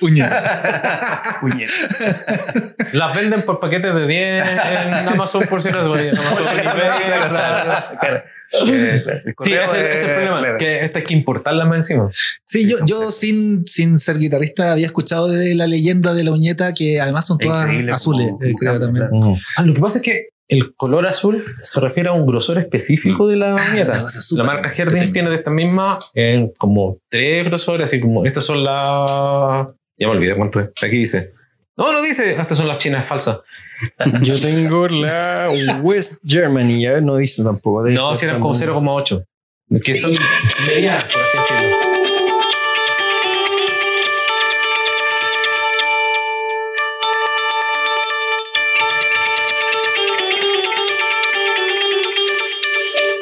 Uñeta. 0.00 1.20
Puñeta. 1.40 1.72
Las 2.92 3.16
venden 3.16 3.42
por 3.42 3.60
paquetes 3.60 3.94
de 3.94 4.06
10 4.06 4.46
en 4.48 5.08
Amazon 5.08 5.42
por 5.48 5.60
claro. 5.62 5.94
Claro. 8.00 8.22
Eh, 8.66 8.96
el 8.96 9.02
Sí, 9.04 9.32
correo 9.34 9.64
ese, 9.64 9.80
ese 9.80 9.92
es 9.92 10.10
el 10.10 10.20
de- 10.20 10.26
problema, 10.26 10.58
que 10.58 10.84
esta 10.84 10.98
hay 10.98 11.04
que 11.06 11.14
importarlas 11.14 11.66
más 11.66 11.76
encima. 11.76 12.10
Sí, 12.44 12.68
yo, 12.68 12.76
yo 12.84 13.10
sin, 13.10 13.66
sin 13.66 13.96
ser 13.96 14.18
guitarrista 14.18 14.72
había 14.72 14.84
escuchado 14.84 15.28
de 15.28 15.54
la 15.54 15.66
leyenda 15.66 16.12
de 16.12 16.24
la 16.24 16.32
uñeta 16.32 16.74
que 16.74 17.00
además 17.00 17.26
son 17.26 17.38
todas 17.38 17.64
Increíble 17.64 17.92
azules, 17.92 18.28
como- 18.30 18.44
eh, 18.44 18.54
creo 18.58 18.74
como 18.74 18.84
también. 18.84 19.08
cambia, 19.10 19.42
Ah, 19.56 19.62
lo 19.62 19.72
que 19.72 19.80
pasa 19.80 19.98
es 19.98 20.04
que 20.04 20.26
el 20.52 20.74
color 20.74 21.06
azul 21.06 21.44
se 21.62 21.80
refiere 21.80 22.08
a 22.08 22.12
un 22.12 22.26
grosor 22.26 22.58
específico 22.58 23.26
de 23.26 23.36
la 23.36 23.52
cosa 23.52 24.20
súper 24.20 24.44
La 24.44 24.52
marca 24.52 24.70
tengo. 24.74 25.12
tiene 25.12 25.30
de 25.30 25.36
esta 25.36 25.50
misma 25.50 25.98
en 26.14 26.52
como 26.58 26.98
tres 27.08 27.44
grosores, 27.46 27.84
así 27.84 28.00
como 28.00 28.24
estas 28.26 28.44
son 28.44 28.62
las. 28.64 29.68
Ya 29.98 30.06
me 30.08 30.12
olvidé 30.12 30.34
cuánto 30.36 30.60
es. 30.60 30.68
Aquí 30.82 30.96
dice. 30.98 31.32
No, 31.76 31.92
no 31.92 32.02
dice. 32.02 32.32
Estas 32.32 32.58
son 32.58 32.68
las 32.68 32.78
chinas 32.78 33.06
falsas. 33.08 33.38
Yo 34.22 34.38
tengo 34.40 34.86
la 34.88 35.48
West 35.82 36.20
Germany, 36.24 36.80
ya 36.82 37.00
no 37.00 37.16
dice 37.16 37.42
tampoco. 37.42 37.82
debe 37.82 37.96
No, 37.96 38.14
si 38.14 38.26
eran 38.26 38.40
como 38.40 38.52
también- 38.52 38.70
0,8. 38.78 39.24
Que 39.82 39.94
son 39.94 40.12
medianas, 40.66 41.12
por 41.12 41.22
así 41.22 41.38
decirlo. 41.38 41.91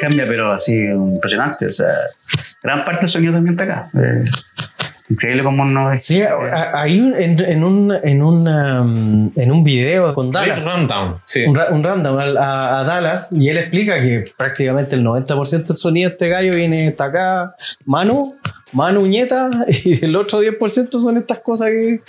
Cambia, 0.01 0.25
pero 0.27 0.53
así 0.53 0.75
impresionante. 0.75 1.67
O 1.67 1.73
sea, 1.73 1.93
gran 2.63 2.85
parte 2.85 3.01
del 3.03 3.11
sonido 3.11 3.35
también 3.35 3.55
está 3.55 3.65
acá. 3.65 3.91
Eh, 3.95 4.25
increíble 5.09 5.43
como 5.43 5.65
no 5.65 5.93
es. 5.93 6.05
Sí, 6.05 6.23
a- 6.23 6.71
hay 6.81 7.01
un, 7.01 7.15
en, 7.15 7.39
en 7.41 7.65
un, 7.65 7.93
en, 8.03 8.23
una, 8.23 8.83
mm, 8.83 9.33
en 9.37 9.53
un 9.53 9.63
video 9.65 10.15
con 10.15 10.31
Dallas. 10.33 10.65
Rundown. 10.65 11.17
Sí. 11.25 11.45
un, 11.45 11.59
un 11.59 11.87
a, 12.39 12.81
a 12.81 12.85
Dallas 12.85 13.33
y 13.33 13.49
él 13.49 13.59
explica 13.59 14.01
que 14.01 14.25
prácticamente 14.39 14.95
el 14.97 15.05
90% 15.05 15.67
del 15.67 15.77
sonido 15.77 16.09
de 16.09 16.15
este 16.15 16.29
gallo 16.29 16.55
viene 16.55 16.89
hasta 16.89 17.05
acá, 17.05 17.55
mano, 17.85 18.23
mano, 18.73 19.01
uñeta, 19.01 19.51
y 19.85 20.05
el 20.05 20.17
otro 20.17 20.41
10% 20.43 20.99
son 21.01 21.17
estas 21.19 21.41
cosas 21.41 21.71
que 21.71 22.01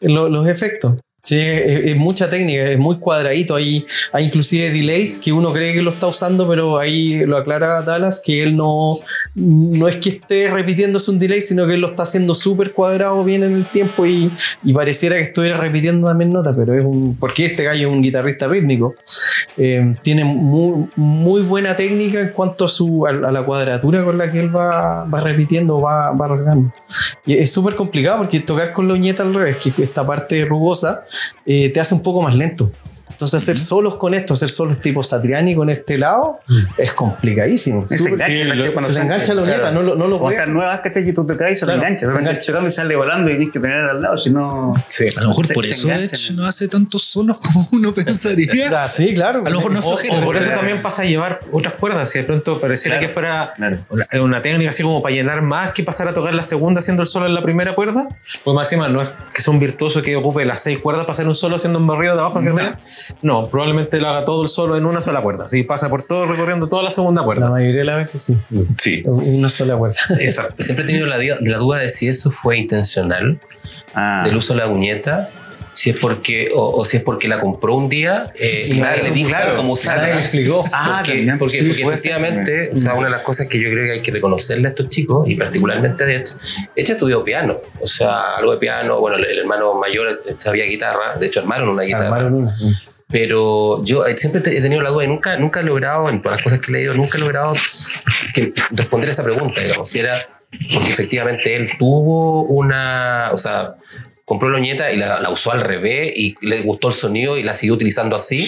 lo- 0.00 0.28
los 0.28 0.48
efectos. 0.48 0.94
Sí, 1.26 1.40
es, 1.40 1.86
es 1.86 1.96
mucha 1.96 2.30
técnica, 2.30 2.70
es 2.70 2.78
muy 2.78 2.98
cuadradito. 2.98 3.56
Hay, 3.56 3.84
hay 4.12 4.26
inclusive 4.26 4.70
delays 4.70 5.18
que 5.18 5.32
uno 5.32 5.52
cree 5.52 5.74
que 5.74 5.82
lo 5.82 5.90
está 5.90 6.06
usando, 6.06 6.48
pero 6.48 6.78
ahí 6.78 7.26
lo 7.26 7.36
aclara 7.36 7.82
Dallas 7.82 8.22
que 8.24 8.44
él 8.44 8.56
no, 8.56 8.98
no 9.34 9.88
es 9.88 9.96
que 9.96 10.10
esté 10.10 10.48
repitiéndose 10.48 11.10
un 11.10 11.18
delay, 11.18 11.40
sino 11.40 11.66
que 11.66 11.74
él 11.74 11.80
lo 11.80 11.88
está 11.88 12.04
haciendo 12.04 12.32
súper 12.32 12.70
cuadrado 12.72 13.24
bien 13.24 13.42
en 13.42 13.56
el 13.56 13.64
tiempo 13.64 14.06
y, 14.06 14.30
y 14.62 14.72
pareciera 14.72 15.16
que 15.16 15.22
estuviera 15.22 15.56
repitiendo 15.56 16.06
también 16.06 16.30
nota, 16.30 16.54
pero 16.56 16.74
es 16.74 16.84
un. 16.84 17.16
Porque 17.16 17.46
este 17.46 17.64
gallo 17.64 17.88
es 17.88 17.92
un 17.92 18.02
guitarrista 18.02 18.46
rítmico. 18.46 18.94
Eh, 19.56 19.96
tiene 20.02 20.22
muy, 20.22 20.86
muy 20.94 21.42
buena 21.42 21.74
técnica 21.74 22.20
en 22.20 22.28
cuanto 22.28 22.66
a, 22.66 22.68
su, 22.68 23.04
a, 23.04 23.10
a 23.10 23.32
la 23.32 23.44
cuadratura 23.44 24.04
con 24.04 24.16
la 24.16 24.30
que 24.30 24.38
él 24.38 24.54
va, 24.54 25.04
va 25.04 25.20
repitiendo, 25.20 25.80
va, 25.80 26.12
va 26.12 26.28
rasgando. 26.28 26.72
Y 27.26 27.34
es 27.34 27.50
súper 27.50 27.74
complicado 27.74 28.18
porque 28.18 28.38
tocar 28.38 28.72
con 28.72 28.86
la 28.86 28.94
uñeta 28.94 29.24
al 29.24 29.34
revés, 29.34 29.56
que 29.56 29.82
esta 29.82 30.06
parte 30.06 30.44
rugosa, 30.44 31.04
eh, 31.44 31.70
te 31.72 31.80
hace 31.80 31.94
un 31.94 32.02
poco 32.02 32.22
más 32.22 32.34
lento. 32.34 32.72
Entonces 33.16 33.42
hacer 33.42 33.58
solos 33.58 33.94
con 33.96 34.12
esto, 34.12 34.34
hacer 34.34 34.50
solos 34.50 34.78
tipo 34.78 35.02
Satriani 35.02 35.54
con 35.54 35.70
este 35.70 35.96
lado, 35.96 36.40
es 36.76 36.92
complicadísimo. 36.92 37.86
Se 37.88 37.96
Súper- 37.96 38.12
engancha, 38.30 38.66
sí, 38.66 38.70
Cuando 38.74 38.92
se 38.92 39.00
engancha 39.00 39.32
la 39.34 39.42
claro. 39.42 39.72
no, 39.72 39.82
lo- 39.82 39.94
no 39.96 40.06
lo 40.06 40.18
puedes. 40.20 40.46
nuevas, 40.48 40.80
¿cachai? 40.80 41.02
Que 41.02 41.14
tú 41.14 41.24
te 41.26 41.34
caes 41.34 41.56
y 41.56 41.60
se 41.60 41.64
lo 41.66 41.72
Claro, 41.72 41.86
enganchas. 41.88 42.12
Se 42.12 42.18
engancha. 42.18 42.68
y 42.68 42.70
sale 42.70 42.94
volando 42.94 43.30
y 43.30 43.36
tienes 43.36 43.52
que 43.54 43.58
tener 43.60 43.78
al 43.88 44.02
lado, 44.02 44.18
si 44.18 44.30
no. 44.30 44.74
Sí. 44.86 45.06
A 45.16 45.22
lo 45.22 45.28
mejor 45.30 45.46
Se- 45.46 45.54
por 45.54 45.64
se 45.66 45.70
eso 45.72 45.90
Edge 45.90 46.32
¿no? 46.34 46.44
hace 46.46 46.68
tantos 46.68 47.04
solos 47.04 47.38
como 47.38 47.66
uno 47.72 47.94
pensaría. 47.94 48.52
Ah, 48.84 48.86
sí, 48.88 49.14
claro. 49.14 49.42
A 49.46 49.48
lo 49.48 49.56
mejor 49.56 49.72
no 49.72 49.78
es 49.78 49.84
O, 49.86 49.88
flojera. 49.96 50.18
o 50.18 50.24
por 50.24 50.36
eso 50.36 50.46
Claro. 50.46 50.60
también 50.60 50.82
pasa 50.82 51.02
a 51.02 51.04
llevar 51.06 51.40
otras 51.52 51.74
cuerdas. 51.74 52.10
Si 52.10 52.18
de 52.18 52.24
pronto 52.26 52.60
pareciera 52.60 52.98
Claro. 52.98 53.08
que 53.08 53.14
fuera 53.14 53.52
Claro. 53.56 53.78
una, 53.88 54.06
una 54.22 54.42
técnica 54.42 54.68
así 54.70 54.82
como 54.82 55.00
para 55.02 55.14
llenar 55.14 55.40
más 55.40 55.72
que 55.72 55.82
pasar 55.82 56.06
a 56.08 56.12
tocar 56.14 56.34
la 56.34 56.42
segunda 56.42 56.80
haciendo 56.80 57.02
el 57.02 57.08
solo 57.08 57.26
en 57.26 57.34
la 57.34 57.42
primera 57.42 57.74
cuerda. 57.74 58.08
Pues 58.44 58.54
más 58.54 58.70
encima 58.70 58.88
no 58.88 59.00
es 59.00 59.08
que 59.32 59.40
sea 59.40 59.54
un 59.54 59.60
virtuoso 59.60 60.02
que 60.02 60.14
ocupe 60.16 60.44
las 60.44 60.62
seis 60.62 60.78
cuerdas 60.80 61.04
para 61.04 61.12
hacer 61.12 61.26
un 61.26 61.34
solo 61.34 61.56
haciendo 61.56 61.78
un 61.78 61.86
barrido 61.86 62.14
de 62.14 62.20
abajo 62.20 62.38
hacia 62.40 62.52
No. 63.22 63.48
probablemente 63.48 64.00
lo 64.00 64.08
haga 64.08 64.24
todo 64.24 64.42
el 64.42 64.48
solo 64.48 64.76
en 64.76 64.86
una 64.86 65.00
sola 65.00 65.20
cuerda. 65.22 65.48
Sí, 65.48 65.62
pasa 65.62 65.88
por 65.88 66.02
todo 66.02 66.26
recorriendo 66.26 66.68
toda 66.68 66.82
la 66.82 66.90
segunda 66.90 67.22
La 67.22 67.26
cuerda. 67.26 67.50
mayoría 67.50 67.78
de 67.80 67.84
las 67.84 67.96
veces 67.96 68.22
sí. 68.22 68.38
Sí, 68.78 69.02
Una 69.06 69.48
sola 69.48 69.76
cuerda. 69.76 69.96
exacto. 70.20 70.62
Siempre 70.62 70.84
he 70.84 70.88
tenido 70.88 71.06
la, 71.06 71.18
la 71.18 71.58
duda 71.58 71.78
de 71.78 71.90
si 71.90 72.08
eso 72.08 72.30
fue 72.30 72.58
intencional, 72.58 73.40
Ah. 73.94 74.22
del 74.24 74.36
uso 74.36 74.52
de 74.52 74.60
la 74.60 74.66
uñeta, 74.68 75.30
si 75.72 75.90
es 75.90 75.96
porque, 75.96 76.50
o, 76.54 76.70
o 76.80 76.84
si 76.84 76.98
es 76.98 77.02
porque 77.02 77.28
la 77.28 77.40
compró 77.40 77.74
un 77.74 77.88
día 77.88 78.32
eh, 78.34 78.68
y 78.70 78.76
Claro, 78.78 78.96
nadie 78.96 79.08
le 79.10 79.14
dijo 79.14 79.28
claro. 79.28 79.56
cómo 79.56 79.56
Nadie 79.56 79.66
me 79.66 79.72
usarla. 79.72 80.20
explicó. 80.20 80.64
Ah, 80.72 80.96
porque, 80.98 81.12
también. 81.18 81.38
porque, 81.38 81.58
Sí, 81.58 81.82
efectivamente, 81.82 82.70
o 82.72 82.76
sea, 82.76 82.94
una 82.94 83.06
de 83.06 83.10
las 83.12 83.20
cosas 83.22 83.46
que 83.46 83.58
yo 83.60 83.70
creo 83.70 83.84
que 83.86 83.92
hay 83.92 84.02
que 84.02 84.10
reconocerle 84.10 84.68
a 84.68 84.70
estos 84.70 84.88
chicos, 84.88 85.28
y 85.28 85.34
particularmente 85.34 86.04
a 86.04 86.10
Edge, 86.10 86.32
Edge 86.74 86.92
estudió 86.92 87.22
piano, 87.24 87.58
o 87.80 87.86
sea, 87.86 88.36
algo 88.36 88.52
de 88.52 88.58
piano, 88.58 89.00
bueno, 89.00 89.16
el, 89.18 89.24
el 89.26 89.38
hermano 89.40 89.74
mayor 89.74 90.20
sabía 90.38 90.64
guitarra, 90.64 91.16
de 91.18 91.26
hecho 91.26 91.40
armaron 91.40 91.68
una 91.70 91.82
guitarra, 91.82 92.06
Armaron 92.06 92.34
una. 92.34 92.52
Pero 93.08 93.84
yo 93.84 94.06
eh, 94.06 94.16
siempre 94.16 94.40
he 94.40 94.60
tenido 94.60 94.82
la 94.82 94.90
duda 94.90 95.04
y 95.04 95.08
nunca, 95.08 95.36
nunca 95.38 95.60
he 95.60 95.62
logrado, 95.62 96.08
en 96.08 96.22
todas 96.22 96.38
las 96.38 96.44
cosas 96.44 96.60
que 96.60 96.70
he 96.70 96.74
leído, 96.74 96.94
nunca 96.94 97.18
he 97.18 97.20
logrado 97.20 97.54
que 98.34 98.52
responder 98.70 99.10
esa 99.10 99.22
pregunta, 99.22 99.60
digamos, 99.60 99.88
si 99.88 100.00
era 100.00 100.16
porque 100.72 100.90
efectivamente 100.90 101.54
él 101.54 101.70
tuvo 101.78 102.42
una, 102.44 103.30
o 103.32 103.38
sea, 103.38 103.74
compró 104.26 104.50
la 104.50 104.58
uñeta 104.58 104.92
y 104.92 104.96
la, 104.98 105.20
la 105.20 105.30
usó 105.30 105.52
al 105.52 105.62
revés 105.62 106.12
y 106.14 106.34
le 106.42 106.60
gustó 106.60 106.88
el 106.88 106.94
sonido 106.94 107.38
y 107.38 107.42
la 107.42 107.54
siguió 107.54 107.74
utilizando 107.74 108.14
así, 108.16 108.46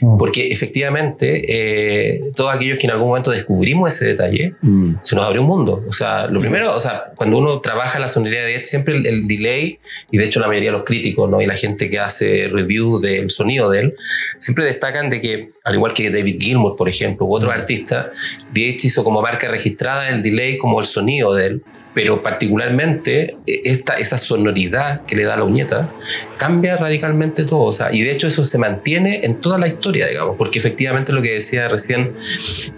Mm. 0.00 0.18
porque 0.18 0.48
efectivamente 0.48 1.44
eh, 1.48 2.20
todos 2.34 2.54
aquellos 2.54 2.78
que 2.78 2.86
en 2.86 2.90
algún 2.92 3.08
momento 3.08 3.30
descubrimos 3.30 3.94
ese 3.94 4.06
detalle, 4.06 4.52
Mm. 4.60 4.96
se 5.02 5.16
nos 5.16 5.24
abrió 5.24 5.40
un 5.40 5.48
mundo. 5.48 5.84
O 5.88 5.92
sea, 5.92 6.26
lo 6.26 6.38
primero, 6.40 6.74
o 6.76 6.80
sea, 6.80 7.12
cuando 7.16 7.38
uno 7.38 7.60
trabaja 7.60 7.98
la 7.98 8.08
sonoridad 8.08 8.44
de 8.44 8.56
Edge, 8.56 8.64
siempre 8.66 8.94
el, 8.94 9.06
el 9.06 9.26
delay, 9.26 9.78
y 10.10 10.18
de 10.18 10.24
hecho 10.24 10.38
la 10.40 10.48
mayoría 10.48 10.70
de 10.70 10.76
los 10.76 10.84
críticos 10.84 11.30
¿no? 11.30 11.40
y 11.40 11.46
la 11.46 11.54
gente 11.54 11.88
que 11.88 11.98
hace 11.98 12.48
review 12.48 12.98
del 13.00 13.30
sonido 13.30 13.70
de 13.70 13.80
él, 13.80 13.94
siempre 14.38 14.64
destacan 14.66 15.08
de 15.08 15.20
que, 15.22 15.50
al 15.64 15.74
igual 15.76 15.94
que 15.94 16.10
David 16.10 16.36
Gilmour, 16.40 16.76
por 16.76 16.88
ejemplo, 16.90 17.24
u 17.26 17.34
otros 17.34 17.52
artistas, 17.52 18.08
DH 18.52 18.84
hizo 18.88 19.02
como 19.02 19.22
marca 19.22 19.48
registrada 19.48 20.08
el 20.10 20.22
delay 20.22 20.58
como 20.58 20.78
el 20.78 20.86
sonido 20.86 21.34
de 21.34 21.46
él. 21.46 21.62
Pero 21.96 22.22
particularmente 22.22 23.38
eh, 23.46 23.62
esta, 23.64 23.94
esa 23.94 24.18
sonoridad 24.18 25.06
que 25.06 25.16
le 25.16 25.24
da 25.24 25.34
la 25.34 25.44
uñeta 25.44 25.88
cambia 26.36 26.76
radicalmente 26.76 27.44
todo. 27.44 27.62
O 27.64 27.72
sea, 27.72 27.90
y 27.90 28.02
de 28.02 28.10
hecho 28.12 28.26
eso 28.28 28.44
se 28.44 28.58
mantiene 28.58 29.24
en 29.24 29.40
toda 29.40 29.56
la 29.56 29.66
historia, 29.66 30.06
digamos, 30.06 30.36
porque 30.36 30.58
efectivamente 30.58 31.10
lo 31.10 31.22
que 31.22 31.32
decía 31.32 31.68
recién 31.68 32.12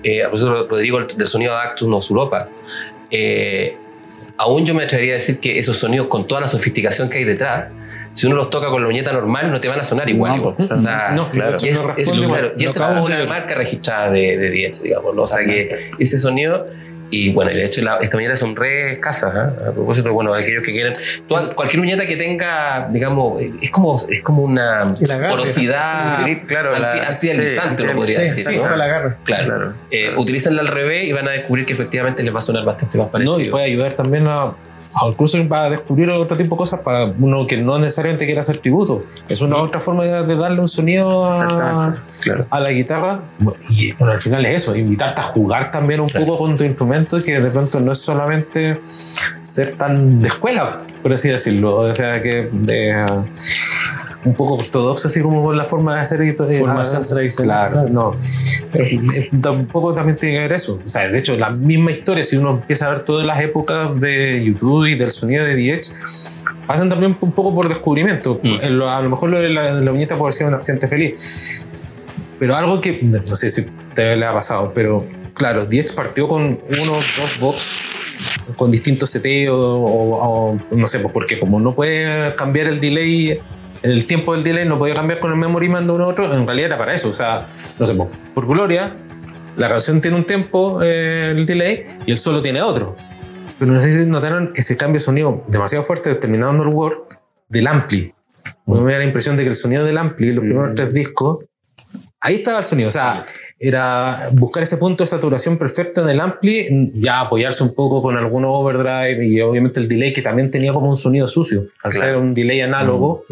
eh, 0.04 0.22
a 0.22 0.28
profesor 0.28 0.68
Rodrigo 0.70 1.00
del 1.02 1.26
sonido 1.26 1.52
de 1.52 1.58
Actus 1.58 1.88
no 1.88 2.00
Suropa, 2.00 2.48
eh, 3.10 3.76
aún 4.36 4.64
yo 4.64 4.72
me 4.72 4.84
atrevería 4.84 5.14
a 5.14 5.16
decir 5.16 5.40
que 5.40 5.58
esos 5.58 5.76
sonidos 5.76 6.06
con 6.06 6.28
toda 6.28 6.40
la 6.42 6.46
sofisticación 6.46 7.10
que 7.10 7.18
hay 7.18 7.24
detrás, 7.24 7.72
si 8.12 8.28
uno 8.28 8.36
los 8.36 8.50
toca 8.50 8.68
con 8.70 8.82
la 8.82 8.88
uñeta 8.88 9.12
normal, 9.12 9.50
no 9.50 9.58
te 9.58 9.66
van 9.66 9.80
a 9.80 9.84
sonar 9.84 10.08
igual. 10.08 10.30
No, 10.32 10.36
igual. 10.38 10.54
pues, 10.58 10.70
o 10.70 10.74
sea, 10.76 11.10
no, 11.10 11.28
claro. 11.32 11.56
y 11.60 11.68
es, 11.68 11.84
no 11.86 11.94
es- 11.96 12.08
claro, 12.08 12.52
y 12.56 12.62
Lo 12.62 12.70
esa 12.70 12.98
es 13.00 13.04
una 13.04 13.24
marca 13.24 13.56
registrada 13.56 14.10
de, 14.12 14.36
de 14.38 14.50
10, 14.50 14.82
digamos. 14.84 15.14
¿no? 15.16 15.22
O 15.22 15.26
sea 15.26 15.44
que 15.44 15.90
ese 15.98 16.18
sonido. 16.18 16.68
Y 17.10 17.32
bueno, 17.32 17.50
y 17.50 17.54
de 17.54 17.64
hecho 17.64 17.80
la, 17.82 17.96
esta 17.98 18.16
uñeta 18.18 18.36
son 18.36 18.54
re 18.54 18.92
escasas, 18.92 19.34
¿ah? 19.34 19.52
a 19.68 19.72
propósito, 19.72 20.12
bueno, 20.12 20.34
aquellos 20.34 20.62
que 20.62 20.72
quieren, 20.72 20.92
toda- 21.26 21.54
cualquier 21.54 21.80
uñeta 21.80 22.04
que 22.04 22.16
tenga, 22.16 22.88
digamos, 22.90 23.40
es 23.62 23.70
como, 23.70 23.96
es 23.96 24.20
como 24.22 24.42
una 24.42 24.92
porosidad 25.30 26.26
claro, 26.46 26.72
la- 26.78 26.90
anti, 26.90 26.98
antideslizante, 27.06 27.82
sí, 27.82 27.88
uno 27.88 27.94
podría 27.96 28.16
Sí, 28.16 28.22
decir. 28.22 28.44
sí, 28.44 28.56
¿no? 28.58 28.76
la 28.76 28.86
garra. 28.86 29.16
Claro. 29.24 29.44
Claro. 29.46 29.74
Eh, 29.90 30.14
utilícenla 30.16 30.60
al 30.60 30.68
revés 30.68 31.04
y 31.04 31.12
van 31.12 31.28
a 31.28 31.30
descubrir 31.32 31.64
que 31.64 31.72
efectivamente 31.72 32.22
les 32.22 32.34
va 32.34 32.38
a 32.38 32.42
sonar 32.42 32.64
bastante 32.64 32.98
más 32.98 33.08
parecido. 33.08 33.38
No, 33.38 33.44
y 33.44 33.48
puede 33.50 33.64
ayudar 33.66 33.94
también 33.94 34.26
a, 34.26 34.52
a 34.94 35.08
incluso 35.08 35.38
a 35.50 35.70
descubrir 35.70 36.10
otro 36.10 36.36
tipo 36.36 36.54
de 36.54 36.58
cosas 36.58 36.80
para 36.80 37.04
uno 37.06 37.46
que 37.46 37.58
no 37.58 37.78
necesariamente 37.78 38.24
quiera 38.26 38.40
hacer 38.40 38.58
tributo. 38.58 39.04
Es 39.28 39.40
una 39.40 39.56
otra 39.56 39.80
forma 39.80 40.04
de, 40.04 40.36
darle 40.36 40.60
un 40.60 40.68
sonido 40.68 41.26
a. 41.26 41.94
Claro. 42.20 42.46
a 42.50 42.60
la 42.60 42.70
guitarra. 42.70 43.20
Y 43.70 43.92
bueno, 43.92 44.12
al 44.12 44.20
final 44.20 44.44
es 44.46 44.62
eso, 44.62 44.76
invitarte 44.76 45.20
a 45.20 45.24
jugar 45.24 45.70
también 45.70 46.00
un 46.00 46.08
Claro. 46.08 46.26
poco 46.26 46.38
con 46.38 46.56
tu 46.56 46.64
instrumento, 46.64 47.22
que 47.22 47.38
de 47.38 47.50
pronto 47.50 47.80
no 47.80 47.92
es 47.92 47.98
solamente 47.98 48.80
ser 48.86 49.74
tan 49.74 50.20
de 50.20 50.28
escuela, 50.28 50.82
por 51.02 51.12
así 51.12 51.28
decirlo. 51.28 51.76
O 51.76 51.94
sea, 51.94 52.20
que 52.22 52.48
de, 52.50 53.06
un 54.24 54.34
poco 54.34 54.54
ortodoxo, 54.54 55.08
así 55.08 55.20
como 55.20 55.44
con 55.44 55.56
la 55.56 55.64
forma 55.64 55.94
de 55.94 56.00
hacer 56.00 56.18
de- 56.18 56.58
Formación 56.58 57.02
ah, 57.04 57.08
tradicional. 57.08 57.72
Claro, 57.72 57.88
no. 57.88 58.16
Pero 58.72 58.84
eh, 58.84 59.30
tampoco 59.40 59.94
también 59.94 60.16
tiene 60.16 60.36
que 60.36 60.40
ver 60.42 60.52
eso. 60.52 60.80
O 60.84 60.88
sea, 60.88 61.08
de 61.08 61.18
hecho, 61.18 61.36
la 61.36 61.50
misma 61.50 61.92
historia, 61.92 62.24
si 62.24 62.36
uno 62.36 62.50
empieza 62.50 62.86
a 62.86 62.90
ver 62.90 63.00
todas 63.00 63.24
las 63.24 63.40
épocas 63.40 63.98
de 64.00 64.42
YouTube 64.44 64.86
y 64.86 64.96
del 64.96 65.10
sonido 65.10 65.44
de 65.44 65.54
DH, 65.54 65.92
pasan 66.66 66.88
también 66.88 67.16
un 67.20 67.32
poco 67.32 67.54
por 67.54 67.68
descubrimiento. 67.68 68.40
Mm. 68.42 68.82
A 68.82 69.00
lo 69.02 69.10
mejor 69.10 69.30
lo 69.30 69.40
de 69.40 69.50
la, 69.50 69.72
la 69.72 69.92
uñeta 69.92 70.18
puede 70.18 70.32
ser 70.32 70.48
un 70.48 70.54
accidente 70.54 70.88
feliz. 70.88 71.64
Pero 72.38 72.56
algo 72.56 72.80
que, 72.80 73.00
no 73.02 73.34
sé 73.34 73.50
si 73.50 73.66
te 73.94 74.16
le 74.16 74.26
ha 74.26 74.32
pasado, 74.32 74.72
pero 74.74 75.04
claro, 75.34 75.64
DH 75.64 75.94
partió 75.94 76.28
con 76.28 76.42
uno, 76.44 76.92
dos 76.92 77.38
box 77.40 77.68
con 78.56 78.70
distintos 78.70 79.10
seteos 79.10 79.56
o, 79.56 80.58
o 80.70 80.76
no 80.76 80.86
sé, 80.86 80.98
pues 81.00 81.12
porque 81.12 81.38
como 81.38 81.60
no 81.60 81.74
puede 81.74 82.34
cambiar 82.34 82.68
el 82.68 82.80
delay, 82.80 83.40
el 83.82 84.06
tiempo 84.06 84.34
del 84.34 84.42
delay 84.42 84.66
no 84.66 84.78
podía 84.78 84.94
cambiar 84.94 85.18
con 85.20 85.30
el 85.30 85.38
memory 85.38 85.68
man 85.68 85.86
de 85.86 85.92
uno 85.92 86.04
a 86.04 86.08
otro, 86.08 86.32
en 86.32 86.44
realidad 86.46 86.68
era 86.68 86.78
para 86.78 86.94
eso. 86.94 87.08
O 87.08 87.12
sea, 87.12 87.48
no 87.78 87.86
sé, 87.86 87.94
pues, 87.94 88.08
por 88.34 88.46
gloria, 88.46 88.96
la 89.56 89.68
canción 89.68 90.00
tiene 90.00 90.16
un 90.16 90.24
tiempo, 90.24 90.80
eh, 90.82 91.32
el 91.36 91.46
delay, 91.46 91.86
y 92.06 92.10
el 92.12 92.18
solo 92.18 92.40
tiene 92.42 92.62
otro. 92.62 92.96
Pero 93.58 93.72
no 93.72 93.80
sé 93.80 93.92
si 93.92 94.08
notaron 94.08 94.52
ese 94.54 94.76
cambio 94.76 94.94
de 94.94 95.04
sonido 95.04 95.44
demasiado 95.48 95.84
fuerte 95.84 96.14
terminando 96.14 96.62
el 96.62 96.68
Word 96.68 96.96
del 97.48 97.66
ampli. 97.66 98.14
Me 98.66 98.92
da 98.92 98.98
la 98.98 99.04
impresión 99.04 99.36
de 99.36 99.42
que 99.42 99.48
el 99.48 99.54
sonido 99.54 99.84
del 99.84 99.98
ampli, 99.98 100.32
los 100.32 100.44
primeros 100.44 100.72
Mm. 100.72 100.74
tres 100.74 100.94
discos, 100.94 101.44
ahí 102.20 102.34
estaba 102.36 102.58
el 102.58 102.64
sonido. 102.64 102.88
O 102.88 102.92
sea, 102.92 103.24
era 103.60 104.28
buscar 104.32 104.62
ese 104.62 104.76
punto 104.76 105.02
de 105.02 105.06
saturación 105.08 105.58
perfecto 105.58 106.02
en 106.02 106.08
el 106.10 106.20
ampli, 106.20 106.92
ya 106.94 107.20
apoyarse 107.20 107.64
un 107.64 107.74
poco 107.74 108.00
con 108.02 108.16
algunos 108.16 108.50
overdrive 108.54 109.26
y 109.26 109.40
obviamente 109.40 109.80
el 109.80 109.88
delay 109.88 110.12
que 110.12 110.22
también 110.22 110.50
tenía 110.50 110.72
como 110.72 110.88
un 110.88 110.96
sonido 110.96 111.26
sucio, 111.26 111.66
al 111.82 111.90
Claro. 111.90 112.06
ser 112.06 112.16
un 112.18 112.34
delay 112.34 112.60
análogo. 112.60 113.24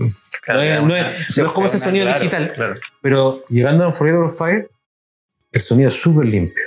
Claro, 0.42 0.60
No 0.60 0.64
es- 0.66 0.82
no 0.82 0.96
es- 0.96 1.38
no 1.38 1.46
es 1.46 1.52
como 1.52 1.66
ese 1.66 1.78
sonido 1.78 2.04
claro, 2.06 2.18
digital. 2.18 2.54
Pero 3.02 3.40
llegando 3.48 3.84
a 3.84 3.88
on 3.88 3.94
Fire, 4.36 4.68
el 5.52 5.60
sonido 5.60 5.88
es 5.88 5.94
súper 5.94 6.26
limpio. 6.26 6.62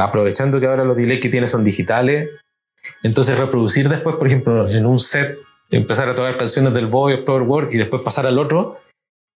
Aprovechando 0.00 0.58
que 0.60 0.66
ahora 0.66 0.84
los 0.84 0.96
delays 0.96 1.20
que 1.20 1.28
tiene 1.28 1.48
son 1.48 1.64
digitales, 1.64 2.28
entonces 3.02 3.36
reproducir 3.38 3.88
después, 3.88 4.16
por 4.16 4.26
ejemplo, 4.26 4.68
en 4.68 4.86
un 4.86 4.98
set, 4.98 5.38
empezar 5.70 6.08
a 6.08 6.14
tocar 6.14 6.36
canciones 6.36 6.72
del 6.74 6.86
Boy 6.86 7.14
of 7.14 7.20
Power 7.24 7.42
Work 7.42 7.74
y 7.74 7.78
después 7.78 8.02
pasar 8.02 8.26
al 8.26 8.38
otro, 8.38 8.78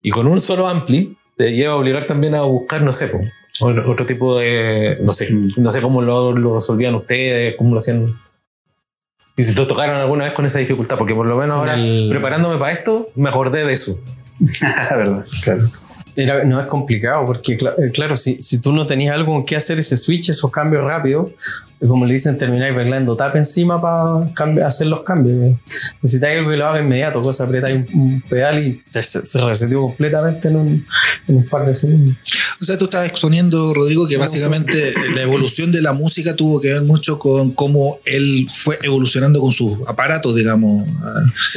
y 0.01 0.09
con 0.11 0.27
un 0.27 0.39
solo 0.39 0.67
ampli, 0.67 1.15
te 1.37 1.51
lleva 1.51 1.73
a 1.73 1.77
obligar 1.77 2.05
también 2.05 2.35
a 2.35 2.41
buscar, 2.41 2.81
no 2.81 2.91
sé, 2.91 3.07
po, 3.07 3.19
otro, 3.61 4.05
tipo 4.05 4.37
de. 4.39 4.97
No 5.01 5.11
sé, 5.11 5.31
Mm. 5.33 5.49
no 5.57 5.71
sé 5.71 5.81
cómo 5.81 6.01
lo, 6.01 6.31
lo 6.33 6.55
resolvían 6.55 6.95
ustedes, 6.95 7.55
cómo 7.57 7.71
lo 7.71 7.77
hacían. 7.77 8.15
Y 9.35 9.43
si 9.43 9.55
te 9.55 9.65
tocaron 9.65 9.95
alguna 9.95 10.25
vez 10.25 10.33
con 10.33 10.45
esa 10.45 10.59
dificultad, 10.59 10.97
porque 10.97 11.15
por 11.15 11.25
lo 11.25 11.35
menos 11.37 11.57
ahora, 11.57 11.73
el- 11.73 12.07
preparándome 12.09 12.57
para 12.59 12.71
esto, 12.71 13.09
me 13.15 13.29
acordé 13.29 13.65
de 13.65 13.73
eso. 13.73 13.99
verdad, 14.61 15.25
claro. 15.43 15.69
Era- 16.15 16.43
no 16.43 16.61
es 16.61 16.67
complicado, 16.67 17.25
porque 17.25 17.53
eh, 17.53 17.91
claro, 17.91 18.15
si, 18.15 18.39
si 18.39 18.61
tú 18.61 18.71
no 18.71 18.85
tenías 18.85 19.15
algo 19.15 19.33
con 19.33 19.45
qué 19.45 19.55
hacer 19.55 19.79
ese 19.79 19.97
switch, 19.97 20.29
esos 20.29 20.51
cambios 20.51 20.85
rápidos, 20.85 21.31
como 21.87 22.05
le 22.05 22.13
dicen, 22.13 22.37
termináis 22.37 22.75
bailando 22.75 23.15
tap 23.15 23.35
encima 23.35 23.79
para 23.81 24.65
hacer 24.65 24.87
los 24.87 25.03
cambios. 25.03 25.57
Necesitáis 26.01 26.39
algo 26.39 26.51
que 26.51 26.57
lo 26.57 26.67
haga 26.67 26.81
inmediato, 26.81 27.21
cosa 27.21 27.43
apretáis 27.45 27.87
un, 27.93 27.99
un 28.01 28.21
pedal 28.21 28.65
y 28.65 28.71
se, 28.71 29.03
se, 29.03 29.25
se 29.25 29.41
reseteó 29.41 29.81
completamente 29.81 30.47
en 30.47 30.55
un, 30.55 30.85
en 31.27 31.35
un 31.35 31.47
par 31.49 31.65
de 31.65 31.73
segundos. 31.73 32.15
O 32.61 32.65
sea, 32.65 32.77
tú 32.77 32.85
estás 32.85 33.05
exponiendo, 33.07 33.73
Rodrigo, 33.73 34.07
que 34.07 34.15
básicamente 34.17 34.93
la 35.15 35.21
evolución 35.23 35.71
de 35.71 35.81
la 35.81 35.91
música 35.91 36.35
tuvo 36.35 36.61
que 36.61 36.71
ver 36.71 36.81
mucho 36.83 37.19
con 37.19 37.51
cómo 37.51 37.97
él 38.05 38.47
fue 38.51 38.79
evolucionando 38.81 39.41
con 39.41 39.51
sus 39.51 39.79
aparatos, 39.87 40.35
digamos. 40.35 40.87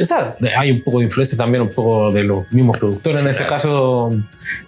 O 0.01 0.03
sea, 0.05 0.35
hay 0.57 0.71
un 0.71 0.83
poco 0.83 0.99
de 0.99 1.05
influencia 1.05 1.37
también, 1.37 1.61
un 1.61 1.73
poco 1.73 2.11
de 2.11 2.23
los 2.23 2.51
mismos 2.51 2.77
productores, 2.77 3.21
en 3.21 3.27
ese 3.29 3.45
caso 3.45 4.09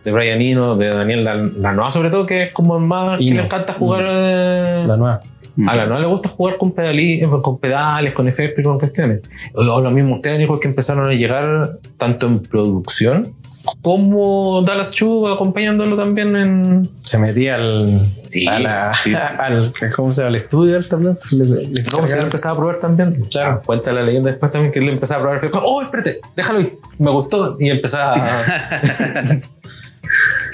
de 0.06 0.12
Brian 0.12 0.42
Eno, 0.42 0.78
de 0.78 0.88
Daniel 0.88 1.24
Lan- 1.26 1.54
Lanois, 1.58 1.94
sobre 1.94 2.10
todo, 2.10 2.26
que 2.26 2.44
es 2.44 2.54
como 2.54 2.78
el 2.78 2.86
más 2.86 3.20
que 3.20 3.28
Eno. 3.28 3.38
le 3.42 3.46
encanta 3.46 3.74
jugar. 3.74 4.06
eh, 4.08 4.84
La 4.88 4.96
nueva. 4.98 5.22
A 5.68 5.76
Lanois 5.76 6.02
le 6.02 6.08
gusta 6.08 6.30
jugar 6.30 6.58
con, 6.58 6.74
eh, 6.78 7.28
con 7.42 7.58
pedales, 7.60 8.14
con 8.14 8.28
efectos 8.28 8.60
y 8.60 8.64
con 8.64 8.80
cuestiones. 8.80 9.22
O, 9.54 9.82
los 9.82 9.92
mismos 9.94 10.22
técnicos 10.22 10.60
que 10.60 10.68
empezaron 10.68 11.10
a 11.10 11.14
llegar 11.14 11.78
tanto 11.98 12.28
en 12.28 12.40
producción 12.40 13.34
como 13.82 14.62
Dallas 14.64 14.92
Chu 14.92 15.28
acompañándolo 15.28 15.96
también 15.98 16.36
en. 16.36 16.90
Se 17.04 17.18
metía 17.20 17.56
al. 17.56 18.08
Sí, 18.24 18.48
a 18.48 18.58
la- 18.60 18.96
sí. 18.96 19.14
al. 19.38 19.74
¿Cómo 19.96 20.12
se 20.12 20.22
llama? 20.22 20.30
Al 20.30 20.36
estudio 20.38 20.88
también. 20.88 21.18
Le- 21.32 21.46
le- 21.68 21.84
No, 21.84 22.08
si 22.08 22.18
él 22.18 22.24
empezaba 22.24 22.56
a 22.56 22.58
probar 22.58 22.78
también. 22.78 23.26
Claro. 23.30 23.62
Cuenta 23.66 23.92
la 23.92 24.02
leyenda 24.02 24.32
después 24.32 24.52
también 24.52 24.72
que 24.72 24.80
él 24.80 24.90
empezaba 24.90 25.20
a 25.20 25.24
probar. 25.24 25.40
Fue, 25.40 25.50
oh, 25.64 25.82
espérate, 25.82 26.20
déjalo 26.36 26.62
ir. 26.62 26.78
Me 26.98 27.12
gustó. 27.12 27.58
Y 27.60 27.70
empezaba 27.70 28.16
a. 28.16 28.82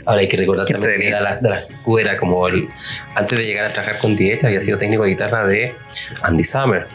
Ahora 0.06 0.22
hay 0.22 0.28
que 0.28 0.38
recordar 0.38 0.68
Qué 0.68 0.74
también 0.74 0.92
que 0.92 1.08
entretenido. 1.08 1.18
era 1.18 1.32
la, 1.32 1.38
de 1.38 1.50
las 1.50 1.72
Q 1.84 2.00
era 2.00 2.18
como 2.18 2.48
el, 2.48 2.68
antes 3.16 3.38
de 3.38 3.46
llegar 3.46 3.66
a 3.66 3.70
trabajar 3.74 3.98
con 3.98 4.16
Diez 4.16 4.44
había 4.44 4.62
sido 4.62 4.78
técnico 4.78 5.04
de 5.04 5.10
guitarra 5.10 5.48
de 5.48 5.74
Andy 6.22 6.44
Summer. 6.44 6.86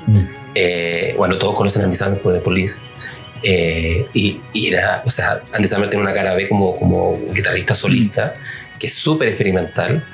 Eh, 0.55 1.15
bueno, 1.17 1.39
todos 1.39 1.55
conocen 1.55 1.83
a 1.83 1.85
Andy 1.87 1.97
Summer 1.97 2.21
por 2.21 2.35
The 2.35 2.41
Police. 2.41 2.83
Eh, 3.43 4.07
y, 4.13 4.41
y 4.53 4.69
era, 4.69 5.03
o 5.05 5.11
sea, 5.11 5.41
Andy 5.53 5.67
Summer 5.67 5.89
tiene 5.89 6.05
una 6.05 6.13
cara 6.13 6.35
B 6.35 6.49
como, 6.49 6.77
como 6.77 7.19
guitarrista 7.33 7.75
solista, 7.75 8.35
que 8.79 8.87
es 8.87 8.95
súper 8.95 9.29
experimental. 9.29 10.05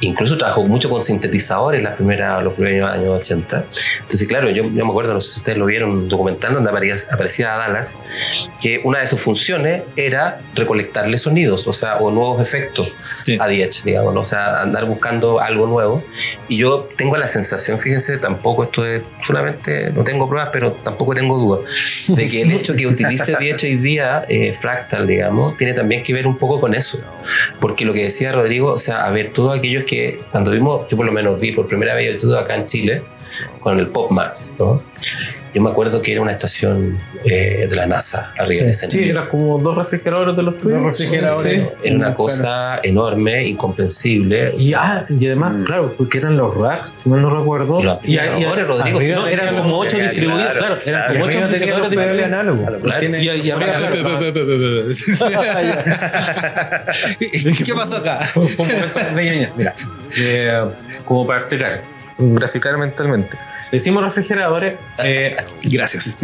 Incluso 0.00 0.36
trabajó 0.36 0.64
mucho 0.64 0.90
con 0.90 1.02
sintetizadores 1.02 1.82
las 1.82 1.94
primeras, 1.94 2.42
los 2.42 2.54
primeros 2.54 2.90
años 2.90 3.08
80. 3.20 3.64
Entonces, 4.02 4.28
claro, 4.28 4.50
yo, 4.50 4.64
yo 4.64 4.84
me 4.84 4.90
acuerdo, 4.90 5.14
no 5.14 5.20
sé 5.20 5.34
si 5.34 5.38
ustedes 5.40 5.56
lo 5.58 5.66
vieron, 5.66 5.90
un 5.90 6.08
documental 6.08 6.54
donde 6.54 6.70
aparecía, 6.70 7.14
aparecía 7.14 7.48
Dallas, 7.54 7.96
que 8.60 8.80
una 8.84 9.00
de 9.00 9.06
sus 9.06 9.20
funciones 9.20 9.84
era 9.96 10.40
recolectarle 10.54 11.16
sonidos, 11.16 11.66
o 11.68 11.72
sea, 11.72 11.96
o 11.98 12.10
nuevos 12.10 12.40
efectos 12.40 12.96
Sí. 13.22 13.38
a 13.40 13.46
Diech, 13.46 13.84
digamos, 13.84 14.14
¿no? 14.14 14.20
o 14.20 14.24
sea, 14.24 14.60
andar 14.60 14.84
buscando 14.84 15.40
algo 15.40 15.66
nuevo. 15.66 16.02
Y 16.48 16.58
yo 16.58 16.88
tengo 16.96 17.16
la 17.16 17.28
sensación, 17.28 17.78
fíjense, 17.78 18.18
tampoco 18.18 18.64
esto 18.64 18.84
es 18.84 19.02
solamente, 19.22 19.90
no 19.92 20.04
tengo 20.04 20.28
pruebas, 20.28 20.50
pero 20.52 20.72
tampoco 20.72 21.14
tengo 21.14 21.38
dudas, 21.38 21.60
de 22.08 22.28
que 22.28 22.42
el 22.42 22.52
hecho 22.52 22.74
que 22.76 22.86
utilice 22.86 23.36
Diech 23.38 23.62
hoy 23.64 23.76
día, 23.76 24.24
eh, 24.28 24.52
Fractal, 24.52 25.06
digamos, 25.06 25.56
tiene 25.56 25.72
también 25.72 26.02
que 26.02 26.12
ver 26.12 26.26
un 26.26 26.36
poco 26.36 26.60
con 26.60 26.74
eso. 26.74 27.00
Porque 27.60 27.84
lo 27.84 27.92
que 27.92 28.02
decía 28.04 28.32
Rodrigo, 28.32 28.72
o 28.72 28.78
sea, 28.78 29.06
a 29.06 29.10
ver, 29.10 29.32
todos 29.32 29.56
aquellos 29.58 29.83
que 29.84 30.18
cuando 30.30 30.50
vimos, 30.50 30.88
yo 30.88 30.96
por 30.96 31.06
lo 31.06 31.12
menos 31.12 31.38
vi 31.38 31.52
por 31.52 31.66
primera 31.66 31.94
vez 31.94 32.12
YouTube 32.12 32.36
acá 32.36 32.56
en 32.56 32.66
Chile, 32.66 33.02
con 33.60 33.78
el 33.78 33.88
PopMart, 33.88 34.36
¿no? 34.58 34.82
Yo 35.54 35.62
me 35.62 35.70
acuerdo 35.70 36.02
que 36.02 36.10
era 36.10 36.20
una 36.20 36.32
estación 36.32 36.98
eh, 37.24 37.68
de 37.70 37.76
la 37.76 37.86
NASA 37.86 38.32
arriba 38.36 38.58
Sí. 38.58 38.64
de 38.64 38.70
ese 38.72 38.90
Sí, 38.90 39.08
eran 39.08 39.28
como 39.28 39.56
dos 39.60 39.76
refrigeradores 39.78 40.34
de 40.34 40.42
los 40.42 40.58
tuyos. 40.58 40.82
Dos 40.82 40.98
refrigeradores. 40.98 41.62
Sí. 41.62 41.68
Era 41.84 41.94
una 41.96 42.12
cosa 42.12 42.80
enorme, 42.82 43.44
incomprensible. 43.46 44.54
Y, 44.58 44.74
ah, 44.74 45.04
y 45.08 45.26
además, 45.26 45.54
claro, 45.64 45.94
porque 45.96 46.18
eran 46.18 46.36
los 46.36 46.56
racks, 46.56 46.90
si 46.96 47.08
mal 47.08 47.22
no 47.22 47.30
recuerdo. 47.38 47.78
Y 47.78 47.84
los 47.84 47.98
y, 48.02 48.14
y- 48.18 48.44
Rodrigo, 48.64 49.00
sí, 49.00 49.12
no, 49.12 49.28
eran 49.28 49.54
como 49.56 49.78
ocho 49.78 49.90
claro, 49.96 50.10
distribuidos, 50.10 50.52
claro, 50.54 50.64
eran 50.64 50.80
claro. 50.82 51.12
como 51.12 51.24
ocho. 51.24 51.38
Claro. 52.82 53.16
Y, 53.22 53.28
arriba, 53.28 53.56
claro, 53.56 53.90
pe- 53.90 54.02
pe- 54.02 54.32
pe- 54.32 54.44
pe- 57.54 57.64
¿Qué 57.64 57.74
pasó 57.74 57.96
acá? 57.98 58.20
Mira, 59.14 59.72
eh, 60.20 60.64
como 61.04 61.26
para 61.26 61.40
explicar, 61.40 61.82
graficar 62.18 62.76
mentalmente. 62.78 63.36
Le 63.70 63.78
Decimos 63.78 64.04
refrigeradores, 64.04 64.76
eh, 64.98 65.34
Gracias. 65.64 66.18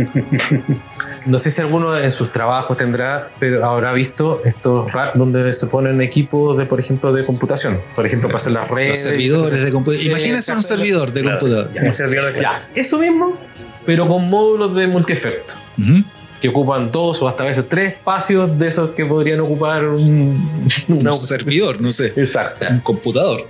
no 1.26 1.38
sé 1.38 1.50
si 1.50 1.60
alguno 1.60 1.96
en 1.98 2.10
sus 2.10 2.30
trabajos 2.30 2.76
tendrá, 2.76 3.30
pero 3.40 3.64
habrá 3.64 3.92
visto 3.92 4.40
estos 4.44 4.92
racks 4.92 5.18
donde 5.18 5.52
se 5.52 5.66
ponen 5.66 6.00
equipos 6.00 6.56
de, 6.56 6.66
por 6.66 6.78
ejemplo, 6.78 7.12
de 7.12 7.24
computación. 7.24 7.80
Por 7.96 8.06
ejemplo, 8.06 8.28
para 8.28 8.36
hacer 8.36 8.52
las 8.52 8.68
redes. 8.68 8.90
Los 8.90 8.98
servidores 9.00 9.64
de 9.64 9.72
computador. 9.72 10.04
Eh, 10.06 10.08
Imagínense 10.10 10.52
un 10.52 10.62
servidor 10.62 11.12
de 11.12 11.22
Claro, 11.22 11.38
computador. 11.40 11.72
ya, 11.74 11.82
un 11.82 11.94
servidor 11.94 12.32
de- 12.32 12.40
Ya, 12.40 12.62
eso 12.74 12.98
mismo, 12.98 13.36
pero 13.84 14.06
con 14.06 14.28
módulos 14.28 14.74
de 14.76 14.86
multiefecto. 14.86 15.54
Ujú. 15.78 16.04
que 16.40 16.48
ocupan 16.48 16.90
dos 16.90 17.20
o 17.20 17.28
hasta 17.28 17.42
a 17.42 17.46
veces 17.46 17.68
tres 17.68 17.92
espacios 17.92 18.58
de 18.58 18.66
esos 18.68 18.90
que 18.92 19.04
podrían 19.04 19.40
ocupar 19.40 19.84
un, 19.84 20.66
Un 20.88 21.12
servidor, 21.18 21.78
no 21.82 21.92
sé. 21.92 22.14
Exacto. 22.16 22.64
Un 22.70 22.80
computador. 22.80 23.46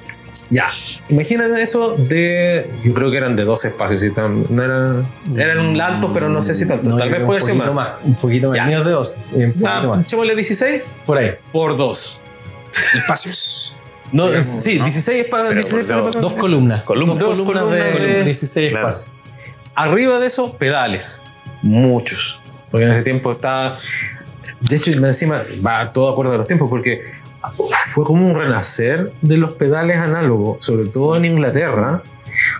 Ya. 0.51 0.66
Imagínate 1.09 1.62
eso 1.62 1.94
de. 1.96 2.68
Yo 2.84 2.92
creo 2.92 3.11
que 3.11 3.16
eran 3.18 3.36
de 3.36 3.44
dos 3.44 3.64
espacios. 3.64 4.03
Y 4.03 4.11
tan, 4.12 4.44
no 4.55 4.62
eran, 4.62 5.07
eran 5.36 5.80
altos, 5.80 6.11
pero 6.12 6.28
no 6.28 6.42
sé 6.42 6.55
si 6.55 6.66
tanto. 6.66 6.90
No, 6.90 6.96
Tal 6.98 7.09
vez 7.11 7.22
puede 7.24 7.40
un 7.40 7.46
ser 7.46 7.55
poquito 7.57 7.72
más. 7.74 7.88
Un 8.03 8.14
poquito 8.16 8.48
más. 8.48 8.57
Ya. 8.57 8.66
De 8.82 8.90
dos. 8.90 9.22
un 9.32 9.55
más. 9.61 10.01
echémosle 10.01 10.34
16 10.34 10.82
Por 11.07 11.18
ahí. 11.18 11.32
por 11.53 11.76
2. 11.76 12.20
Espacios. 12.94 13.74
No, 14.12 14.26
sí, 14.42 14.76
¿no? 14.76 14.84
16 14.86 15.26
para 15.26 15.51
Pero 15.51 15.61
16 15.61 15.86
por 15.86 16.11
para- 16.11 16.20
Dos 16.20 16.32
columnas. 16.32 16.82
Columnas. 16.82 17.18
Dos 17.20 17.36
columnas, 17.36 17.62
Dos 17.62 17.72
de, 17.72 17.78
columnas 17.92 18.14
de- 18.16 18.22
16 18.24 18.70
Claro. 18.72 18.88
espacios. 18.88 19.16
Arriba 19.76 20.18
de 20.18 20.26
eso, 20.26 20.53
pedales. 20.57 21.22
Muchos. 21.62 22.40
Porque 22.72 22.86
en 22.86 22.90
ese 22.92 23.05
tiempo 23.05 23.30
estaba. 23.30 23.78
De 24.62 24.74
hecho, 24.74 24.90
encima 24.90 25.42
va 25.64 25.92
todo 25.92 26.07
de 26.09 26.12
acuerdo 26.14 26.32
a 26.32 26.36
los 26.38 26.46
tiempos, 26.48 26.68
porque 26.68 27.03
fue 27.95 28.05
como 28.05 28.26
un 28.26 28.34
renacer 28.34 29.12
de 29.22 29.36
los 29.36 29.53
pedales 29.53 29.97
análogos, 29.97 30.64
sobre 30.64 30.86
todo 30.86 31.16
en 31.16 31.24
Inglaterra, 31.24 32.03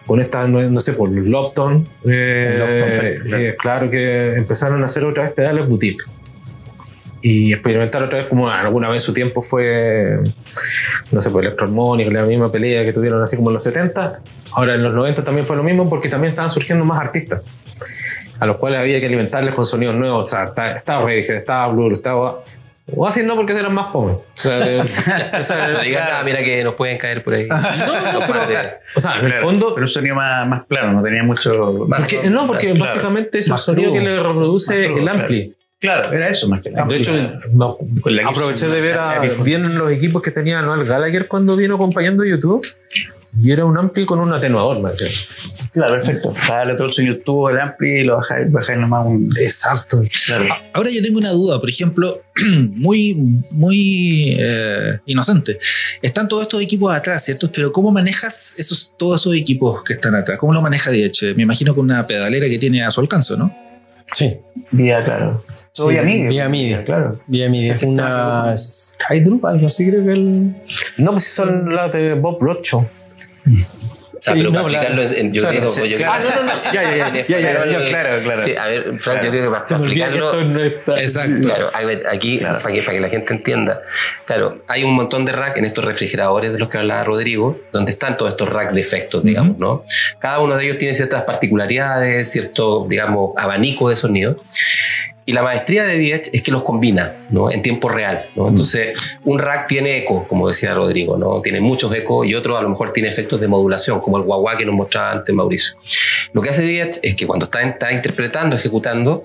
con 0.07 0.21
estas, 0.21 0.49
no, 0.49 0.61
no 0.63 0.81
sé, 0.81 0.95
por 0.95 1.11
los 1.11 1.27
Lopton. 1.27 1.87
eh, 2.05 3.21
claro. 3.23 3.43
eh, 3.43 3.57
claro 3.59 3.91
que 3.91 4.35
empezaron 4.35 4.83
a 4.83 4.87
hacer 4.87 5.05
otra 5.05 5.25
vez 5.25 5.33
pedales 5.33 5.69
boutique. 5.69 6.05
Y 7.23 7.53
experimentar 7.53 8.03
otra 8.03 8.21
vez, 8.21 8.29
como 8.29 8.49
alguna 8.49 8.89
vez 8.89 9.03
su 9.03 9.13
tiempo 9.13 9.43
fue, 9.43 10.19
no 11.13 11.21
sé, 11.21 11.31
pues 11.31 11.45
Electroharmonic, 11.45 12.11
la 12.11 12.25
misma 12.25 12.51
pelea 12.51 12.83
que 12.83 12.95
tuvieron 12.95 13.23
así 13.23 13.37
como 13.37 13.51
en 13.51 13.55
los 13.55 13.63
70. 13.63 14.21
Ahora 14.53 14.75
en 14.75 14.83
los 14.83 14.95
90 14.95 15.23
también 15.23 15.47
fue 15.47 15.57
lo 15.57 15.63
mismo 15.63 15.89
porque 15.89 16.09
también 16.09 16.31
estaban 16.31 16.51
surgiendo 16.51 16.85
más 16.85 16.99
artistas 16.99 17.43
a 18.41 18.47
los 18.47 18.57
cuales 18.57 18.81
había 18.81 18.99
que 19.01 19.07
alimentarles 19.07 19.55
con 19.55 19.67
sonidos 19.67 19.95
nuevos. 19.95 20.25
O 20.25 20.27
sea, 20.27 20.53
estaba 20.75 21.05
Radiohead, 21.05 21.37
estaba 21.37 21.69
Blur, 21.73 21.93
estaba. 21.93 22.43
O 22.97 23.07
así 23.07 23.23
no, 23.23 23.37
porque 23.37 23.53
eran 23.53 23.75
más 23.75 23.87
jóvenes. 23.87 24.21
O 24.21 24.25
sea, 24.35 24.59
de- 24.59 24.81
o 25.41 25.45
sea, 25.45 25.69
No 25.69 25.81
digan 25.81 26.05
nada, 26.09 26.25
mira 26.25 26.39
que 26.39 26.63
nos 26.65 26.75
pueden 26.75 26.99
caer 26.99 27.23
por 27.23 27.35
ahí. 27.35 27.47
Los 27.49 28.27
fans 28.27 28.49
de- 28.49 28.73
o 28.97 29.01
sea, 29.01 29.19
en 29.21 29.27
el 29.27 29.33
fondo. 29.35 29.75
Pero 29.75 29.87
un 29.87 29.91
sonido 29.93 30.15
más, 30.17 30.47
más 30.49 30.65
plano, 30.67 30.93
no 30.95 31.03
tenía 31.03 31.23
mucho. 31.23 31.87
porque- 31.89 32.29
no, 32.31 32.47
porque 32.47 32.67
Claro. 32.71 32.81
básicamente 32.81 33.39
es 33.39 33.51
el 33.51 33.59
sonido 33.59 33.91
crudo. 33.91 34.03
que 34.03 34.09
le 34.09 34.17
reproduce 34.17 34.87
crudo, 34.87 34.99
el 35.01 35.09
ampli. 35.09 35.55
Claro, 35.79 36.13
era 36.13 36.29
eso 36.29 36.47
más 36.49 36.61
que 36.61 36.71
nada. 36.71 36.87
De 36.87 36.97
hecho, 36.97 37.13
no, 37.53 37.79
aproveché 38.29 38.69
de 38.69 38.81
ver 38.83 38.99
a, 38.99 39.19
bien 39.43 39.79
los 39.79 39.91
equipos 39.91 40.21
que 40.21 40.31
tenía 40.31 40.61
Noel 40.61 40.85
Gallagher 40.87 41.27
cuando 41.27 41.57
vino 41.57 41.77
acompañando 41.77 42.23
YouTube. 42.25 42.61
Y 43.39 43.53
era 43.53 43.65
un 43.65 43.79
ampli 43.79 44.05
con 44.05 44.19
un 44.19 44.33
atenuador, 44.33 44.81
me 44.81 44.91
decía. 44.91 45.09
Claro, 45.73 45.95
perfecto. 45.95 46.35
Dale 46.49 46.75
todo 46.75 46.89
el 46.89 46.93
sonido 46.93 47.17
tubo, 47.25 47.51
el 47.51 47.61
ampli 47.61 48.01
y 48.01 48.05
lo 48.05 48.17
bajáis, 48.17 48.51
bajáis 48.51 48.79
nomás 48.79 49.07
un. 49.07 49.33
Exacto. 49.41 50.03
Claro. 50.27 50.47
Ahora 50.75 50.91
yo 50.91 51.01
tengo 51.03 51.19
una 51.19 51.31
duda, 51.31 51.61
por 51.61 51.69
ejemplo, 51.69 52.23
muy, 52.73 53.15
muy 53.51 54.37
eh, 54.39 54.99
inocente. 55.07 55.59
Están 56.03 56.27
todos 56.29 56.43
estos 56.43 56.61
equipos 56.63 56.93
atrás, 56.93 57.25
¿cierto? 57.25 57.51
Pero 57.53 57.73
¿cómo 57.73 57.93
manejas 57.93 58.55
esos, 58.57 58.95
todos 58.97 59.21
esos 59.21 59.35
equipos 59.37 59.83
que 59.85 59.93
están 59.95 60.15
atrás? 60.17 60.39
¿Cómo 60.39 60.53
lo 60.53 60.61
maneja 60.63 60.91
Diech? 60.91 61.35
Me 61.37 61.45
imagino 61.45 61.75
con 61.75 61.85
una 61.85 62.07
pedalera 62.07 62.49
que 62.49 62.59
tiene 62.59 62.83
a 62.83 62.91
su 62.91 63.01
alcance, 63.01 63.37
¿no? 63.37 63.55
Sí. 64.13 64.37
Vía, 64.73 65.05
claro. 65.05 65.45
Todo 65.73 65.87
Sí, 65.89 65.93
vía 65.93 66.03
MIDI. 66.03 66.29
vía 66.29 66.49
MIDI. 66.49 66.85
Claro. 66.85 67.21
Bien, 67.29 67.51
mire, 67.53 67.77
es 67.77 67.83
una 67.85 68.57
Skydrop, 68.57 69.45
algo 69.47 69.67
así 69.69 69.87
creo 69.87 70.05
que 70.05 70.13
el. 70.13 70.55
No, 70.99 71.13
pues 71.13 71.29
son 71.29 71.73
las 71.75 71.93
de 71.93 72.15
Bob 72.15 72.39
Rothschild. 72.41 72.89
O 74.13 74.23
sea, 74.23 74.35
pero 74.35 74.51
No, 74.51 74.63
para 74.65 74.73
la- 74.73 74.79
explicarlo, 74.83 75.17
en- 75.17 75.33
yo 75.33 75.41
claro, 75.43 75.69
sí, 75.69 75.89
yo 75.89 75.97
claro. 75.97 76.13
Ah, 76.13 76.19
no, 76.23 76.43
no, 76.43 76.55
no. 76.55 76.73
Ya, 76.75 76.83
ya, 76.83 76.97
ya, 76.97 77.27
ya, 77.27 77.39
ya, 77.41 77.65
ya, 77.65 77.89
claro, 77.89 78.23
claro. 78.23 78.43
Sí, 78.43 78.55
a 78.55 78.67
ver, 78.67 78.99
Frank, 78.99 79.23
yo 79.25 79.31
creo 79.31 79.45
que 79.45 79.51
para, 79.51 79.63
que 79.65 79.75
explicarlo. 79.75 80.27
esto 80.33 80.45
no 80.45 80.61
está. 80.61 81.01
Exacto. 81.01 81.49
Claro, 81.49 81.69
a 81.73 81.85
ver, 81.87 82.07
aquí, 82.07 82.39
Claro. 82.39 82.59
Para, 82.61 82.75
que, 82.75 82.83
para 82.83 82.97
que 82.99 83.01
la 83.01 83.09
gente 83.09 83.33
entienda, 83.33 83.81
claro, 84.27 84.63
hay 84.69 84.85
un 84.85 84.93
montón 84.93 85.25
de 85.25 85.33
racks 85.33 85.57
en 85.57 85.65
estos 85.65 85.83
refrigeradores 85.87 86.53
de 86.53 86.59
los 86.59 86.69
que 86.69 86.77
hablaba 86.77 87.03
Rodrigo, 87.05 87.59
donde 87.73 87.93
están 87.93 88.19
todos 88.19 88.33
estos 88.33 88.47
racks 88.51 88.75
de 88.75 88.81
efectos, 88.83 89.25
digamos, 89.25 89.57
¿no? 89.57 89.85
Cada 90.19 90.41
uno 90.41 90.55
de 90.59 90.65
ellos 90.67 90.77
tiene 90.77 90.93
ciertas 90.93 91.23
particularidades, 91.23 92.31
cierto, 92.31 92.87
digamos, 92.87 93.33
abanico 93.39 93.89
de 93.89 93.97
sonido. 93.97 94.37
Y 95.27 95.33
la 95.33 95.43
maestría 95.43 95.85
de 95.85 95.99
Diech 95.99 96.31
es 96.33 96.43
que 96.43 96.51
los 96.51 96.63
combina, 96.63 97.15
¿no? 97.31 97.51
En 97.51 97.63
tiempo 97.63 97.89
real, 97.89 98.27
¿no? 98.35 98.49
Entonces, 98.49 98.99
un 99.25 99.39
rack 99.39 99.69
tiene 99.69 99.99
eco, 99.99 100.27
como 100.27 100.49
decía 100.49 100.75
Rodrigo, 100.75 101.17
¿no? 101.17 101.41
Tiene 101.41 101.61
muchos 101.61 101.95
ecos 101.95 102.27
y 102.27 102.35
otro 102.35 102.57
a 102.57 102.63
lo 102.63 102.69
mejor 102.69 102.93
tiene 102.93 103.09
efectos 103.09 103.41
de 103.41 103.47
modulación, 103.47 104.01
como 104.01 104.17
el 104.17 104.25
guagua 104.25 104.57
que 104.57 104.65
nos 104.65 104.75
mostraba 104.75 105.13
antes 105.13 105.35
Mauricio. 105.35 105.79
Lo 106.33 106.43
que 106.43 106.49
hace 106.49 106.63
Diech 106.63 106.99
es 107.03 107.15
que 107.15 107.27
cuando 107.27 107.45
está 107.45 107.93
interpretando, 107.93 108.57
ejecutando, 108.57 109.25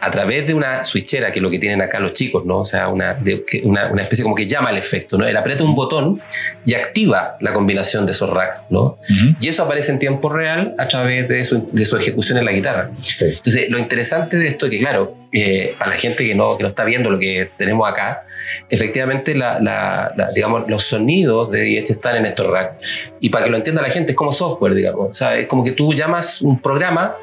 a 0.00 0.10
través 0.10 0.46
de 0.46 0.54
una 0.54 0.84
switchera, 0.84 1.32
que 1.32 1.38
es 1.38 1.42
lo 1.42 1.50
que 1.50 1.58
tienen 1.58 1.80
acá 1.82 1.98
los 1.98 2.12
chicos, 2.12 2.44
¿no? 2.44 2.58
O 2.58 2.64
sea, 2.64 2.88
una, 2.88 3.14
de- 3.14 3.44
una, 3.64 3.90
una 3.90 4.02
especie 4.02 4.22
como 4.22 4.34
que 4.34 4.46
llama 4.46 4.70
el 4.70 4.76
efecto, 4.76 5.16
¿no? 5.18 5.26
Él 5.26 5.36
aprieta 5.36 5.64
un 5.64 5.74
botón 5.74 6.20
y 6.64 6.74
activa 6.74 7.36
la 7.40 7.52
combinación 7.52 8.04
de 8.06 8.12
esos 8.12 8.28
racks, 8.30 8.70
¿no? 8.70 8.98
Y 9.40 9.48
eso 9.48 9.62
aparece 9.64 9.92
en 9.92 9.98
tiempo 9.98 10.28
real 10.28 10.74
a 10.78 10.86
través 10.88 11.28
de 11.28 11.44
su, 11.44 11.68
de 11.72 11.84
su 11.84 11.96
ejecución 11.96 12.38
en 12.38 12.44
la 12.44 12.52
guitarra. 12.52 12.90
Sí. 13.06 13.26
Entonces, 13.36 13.68
lo 13.70 13.78
interesante 13.78 14.36
de 14.36 14.48
esto 14.48 14.66
es 14.66 14.70
que, 14.72 14.78
claro, 14.78 15.14
eh, 15.32 15.74
para 15.78 15.90
la 15.92 15.96
gente 15.98 16.24
que 16.24 16.34
no, 16.34 16.56
que 16.56 16.62
no 16.62 16.68
está 16.68 16.84
viendo 16.84 17.10
lo 17.10 17.18
que 17.18 17.50
tenemos 17.58 17.88
acá, 17.90 18.24
efectivamente 18.70 19.34
la, 19.34 19.60
la- 19.60 20.12
la- 20.16 20.30
digamos, 20.32 20.68
los 20.68 20.82
sonidos 20.84 21.50
de 21.50 21.60
DH 21.64 21.90
están 21.92 22.16
en 22.16 22.26
estos 22.26 22.46
racks. 22.46 22.74
Y 23.20 23.30
para 23.30 23.44
que 23.44 23.50
lo 23.50 23.56
entienda 23.56 23.82
la 23.82 23.90
gente, 23.90 24.12
es 24.12 24.16
como 24.16 24.32
software, 24.32 24.74
digamos. 24.74 25.10
O 25.10 25.14
sea, 25.14 25.36
es 25.36 25.46
como 25.46 25.64
que 25.64 25.72
tú 25.72 25.92
llamas 25.94 26.42
un 26.42 26.60
programa 26.60 27.16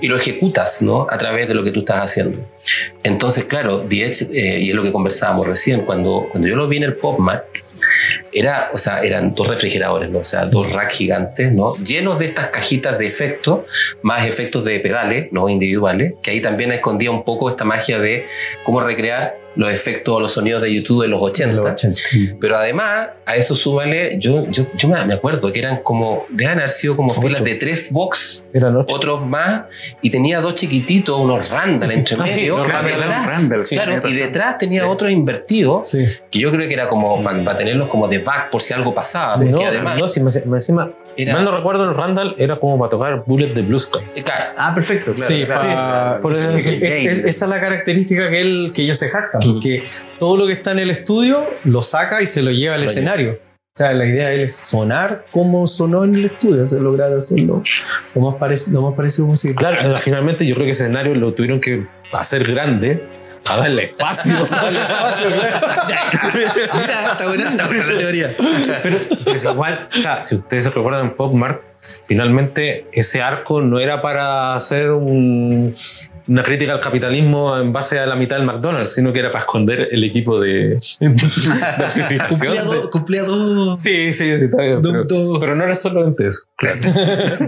y 0.00 0.08
lo 0.08 0.16
ejecutas 0.16 0.82
¿no? 0.82 1.06
a 1.08 1.16
través 1.16 1.48
de 1.48 1.54
lo 1.54 1.64
que 1.64 1.70
tú 1.70 1.80
estás 1.80 2.00
haciendo. 2.00 2.42
Entonces, 3.02 3.44
claro, 3.44 3.78
DH, 3.78 4.30
eh, 4.32 4.60
y 4.60 4.70
es 4.70 4.76
lo 4.76 4.82
que 4.82 4.92
conversábamos 4.92 5.46
recién, 5.46 5.82
cuando, 5.82 6.26
cuando 6.30 6.48
yo 6.48 6.56
lo 6.56 6.68
vi 6.68 6.78
en 6.78 6.84
el 6.84 6.94
PopMart, 6.94 7.44
era, 8.32 8.70
o 8.72 8.78
sea, 8.78 9.02
eran 9.02 9.34
dos 9.34 9.46
refrigeradores, 9.46 10.10
¿no? 10.10 10.18
o 10.18 10.24
sea, 10.24 10.46
dos 10.46 10.70
racks 10.72 10.98
gigantes, 10.98 11.52
¿no? 11.52 11.76
llenos 11.76 12.18
de 12.18 12.26
estas 12.26 12.48
cajitas 12.48 12.98
de 12.98 13.06
efectos, 13.06 13.60
más 14.02 14.26
efectos 14.26 14.64
de 14.64 14.80
pedales, 14.80 15.32
¿no? 15.32 15.48
individuales, 15.48 16.14
que 16.20 16.32
ahí 16.32 16.42
también 16.42 16.72
escondía 16.72 17.10
un 17.10 17.24
poco 17.24 17.48
esta 17.48 17.64
magia 17.64 17.98
de 17.98 18.26
cómo 18.64 18.80
recrear 18.80 19.43
los 19.56 19.70
efectos 19.70 20.14
o 20.14 20.20
los 20.20 20.32
sonidos 20.32 20.60
de 20.62 20.74
YouTube 20.74 21.02
de 21.02 21.08
los 21.08 21.20
80. 21.22 21.50
En 21.50 21.56
los 21.56 21.66
80. 21.66 22.00
Pero 22.40 22.56
además, 22.56 23.08
a 23.24 23.36
eso 23.36 23.54
súmale, 23.54 24.18
yo, 24.18 24.46
yo, 24.50 24.66
yo 24.76 24.88
me 24.88 25.14
acuerdo 25.14 25.52
que 25.52 25.58
eran 25.60 25.82
como, 25.82 26.26
deben 26.28 26.58
haber 26.58 26.70
sido 26.70 26.96
como 26.96 27.14
filas 27.14 27.42
de 27.44 27.54
tres 27.54 27.90
box, 27.92 28.44
Eran 28.52 28.76
ocho. 28.76 28.94
otros 28.94 29.26
más, 29.26 29.64
y 30.02 30.10
tenía 30.10 30.40
dos 30.40 30.54
chiquititos, 30.54 31.18
unos 31.20 31.50
Randall 31.52 31.90
entre 31.92 32.16
Ah, 32.20 32.26
sí, 32.26 32.40
medio. 32.40 32.54
y 32.64 32.68
Randall, 32.68 33.00
detrás- 33.00 33.26
Randall, 33.26 33.64
sí, 33.64 33.74
claro, 33.76 34.08
y 34.08 34.12
detrás 34.14 34.58
tenía 34.58 34.82
Sí. 34.82 34.88
otros 34.88 35.10
invertidos, 35.10 35.88
Sí. 35.90 36.04
que 36.30 36.38
yo 36.38 36.50
creo 36.50 36.66
que 36.68 36.74
era 36.74 36.88
como 36.88 37.22
para 37.22 37.56
tenerlos 37.56 37.88
como 37.88 38.08
de 38.08 38.18
back 38.18 38.50
por 38.50 38.60
si 38.60 38.74
algo 38.74 38.92
pasaba, 38.92 39.36
Sí, 39.36 39.44
porque 39.46 39.64
no, 39.64 39.68
además 39.70 40.00
no, 40.00 40.08
si 40.08 40.20
me, 40.20 40.30
me 40.46 40.56
encima, 40.56 40.90
era... 41.16 41.34
mal 41.34 41.44
no 41.44 41.56
recuerdo, 41.56 41.84
el 41.88 41.94
Randall 41.94 42.34
era 42.38 42.58
como 42.58 42.78
para 42.78 42.88
tocar 42.90 43.24
Bullet 43.26 43.52
de 43.54 43.62
Blue 43.62 43.78
Sky. 43.78 43.98
eh, 44.14 44.22
claro, 44.22 44.52
Ah, 44.56 44.74
perfecto. 44.74 45.12
Claro, 45.12 45.26
Sí, 45.28 45.44
claro. 45.44 45.62
pa- 45.62 46.18
por 46.20 46.32
eso 46.36 46.50
es- 46.56 46.66
es 46.66 46.82
es- 46.82 46.92
es- 46.92 47.18
esa 47.24 47.44
es 47.46 47.50
la 47.50 47.60
característica 47.60 48.28
que, 48.30 48.40
él, 48.40 48.72
que 48.74 48.82
ellos 48.82 48.98
se 48.98 49.08
jactan, 49.08 49.40
porque 49.44 49.84
todo 50.18 50.36
lo 50.36 50.46
que 50.46 50.52
está 50.52 50.72
en 50.72 50.78
el 50.80 50.90
estudio 50.90 51.44
lo 51.64 51.82
saca 51.82 52.22
y 52.22 52.26
se 52.26 52.42
lo 52.42 52.50
lleva 52.50 52.74
al 52.74 52.80
Lo 52.82 52.86
escenario. 52.86 53.38
O 53.76 53.76
sea, 53.76 53.92
la 53.92 54.06
idea 54.06 54.28
de 54.28 54.36
él 54.36 54.40
es 54.42 54.54
sonar 54.54 55.24
como 55.32 55.66
sonó 55.66 56.04
en 56.04 56.14
el 56.14 56.26
estudio, 56.26 56.62
o 56.62 56.64
sea, 56.64 56.78
lograr 56.78 57.12
hacerlo 57.12 57.60
lo 58.14 58.20
más, 58.20 58.36
parec- 58.40 58.70
lo 58.70 58.82
más 58.82 58.94
parecido 58.94 59.26
posible. 59.26 59.56
Claro, 59.56 59.96
finalmente 59.98 60.46
yo 60.46 60.54
creo 60.54 60.64
que 60.66 60.70
ese 60.70 60.84
escenario 60.84 61.12
lo 61.16 61.34
tuvieron 61.34 61.60
que 61.60 61.84
hacer 62.12 62.44
grande 62.48 63.02
a 63.50 63.56
darle 63.56 63.84
espacio. 63.84 64.34
Mira, 66.34 67.12
está 67.12 67.26
buena, 67.28 67.50
está 67.50 67.66
buena 67.66 67.84
la 67.92 67.98
teoría. 67.98 68.34
pero, 68.82 68.98
pero 69.24 69.36
es 69.36 69.44
igual, 69.44 69.88
o 69.94 69.98
sea, 69.98 70.22
si 70.22 70.36
ustedes 70.36 70.64
se 70.64 70.70
recuerdan 70.70 71.06
en 71.06 71.14
Pop 71.16 71.32
Mart, 71.34 71.60
finalmente 72.06 72.86
ese 72.92 73.20
arco 73.22 73.60
no 73.60 73.78
era 73.78 74.00
para 74.02 74.54
hacer 74.54 74.90
un- 74.92 75.74
una 76.26 76.42
crítica 76.42 76.72
al 76.72 76.80
capitalismo 76.80 77.58
en 77.58 77.70
base 77.70 77.98
a 78.00 78.06
la 78.06 78.16
mitad 78.16 78.36
del 78.36 78.46
McDonald's, 78.46 78.94
sino 78.94 79.12
que 79.12 79.18
era 79.18 79.30
para 79.30 79.40
esconder 79.44 79.88
el 79.92 80.02
equipo 80.04 80.40
de, 80.40 80.74
de 81.00 82.18
Cumplía 82.90 83.24
dos. 83.24 83.78
Sí, 83.78 84.14
sí, 84.14 84.38
sí, 84.38 84.44
está 84.46 84.62
bien, 84.62 84.80
pero, 84.80 85.04
pero 85.38 85.54
no 85.54 85.64
era 85.64 85.74
solamente 85.74 86.26
eso. 86.28 86.44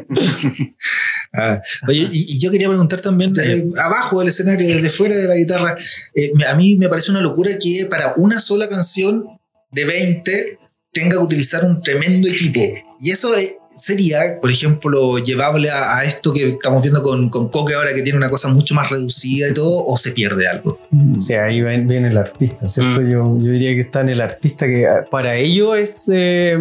Ah, 1.36 1.62
oye, 1.86 2.08
y, 2.10 2.34
y 2.34 2.38
yo 2.38 2.50
quería 2.50 2.68
preguntar 2.68 3.00
también, 3.00 3.34
eh, 3.38 3.66
abajo 3.82 4.20
del 4.20 4.28
escenario, 4.28 4.74
desde 4.74 4.88
fuera 4.88 5.16
de 5.16 5.28
la 5.28 5.36
guitarra, 5.36 5.76
eh, 6.14 6.32
a 6.48 6.54
mí 6.54 6.76
me 6.76 6.88
parece 6.88 7.10
una 7.10 7.20
locura 7.20 7.50
que 7.60 7.86
para 7.86 8.14
una 8.16 8.40
sola 8.40 8.68
canción 8.68 9.24
de 9.70 9.84
20 9.84 10.58
tenga 10.92 11.16
que 11.16 11.22
utilizar 11.22 11.64
un 11.64 11.82
tremendo 11.82 12.26
equipo. 12.26 12.60
Y 12.98 13.10
eso 13.10 13.36
eh, 13.36 13.58
sería, 13.68 14.40
por 14.40 14.50
ejemplo, 14.50 15.18
llevable 15.18 15.68
a, 15.70 15.98
a 15.98 16.04
esto 16.04 16.32
que 16.32 16.46
estamos 16.46 16.80
viendo 16.80 17.02
con, 17.02 17.28
con 17.28 17.50
Coque 17.50 17.74
ahora, 17.74 17.92
que 17.92 18.00
tiene 18.00 18.16
una 18.16 18.30
cosa 18.30 18.48
mucho 18.48 18.74
más 18.74 18.88
reducida 18.88 19.48
y 19.50 19.54
todo, 19.54 19.84
o 19.84 19.96
se 19.98 20.12
pierde 20.12 20.48
algo. 20.48 20.80
O 21.12 21.18
sea, 21.18 21.44
ahí 21.44 21.60
viene 21.60 22.08
el 22.08 22.16
artista, 22.16 22.66
¿cierto? 22.66 23.02
Mm. 23.02 23.10
Yo, 23.10 23.38
yo 23.38 23.52
diría 23.52 23.74
que 23.74 23.80
está 23.80 24.00
en 24.00 24.08
el 24.08 24.22
artista 24.22 24.66
que 24.66 24.86
ah, 24.86 25.04
para 25.10 25.36
ello 25.36 25.74
es, 25.74 26.10
eh, 26.10 26.56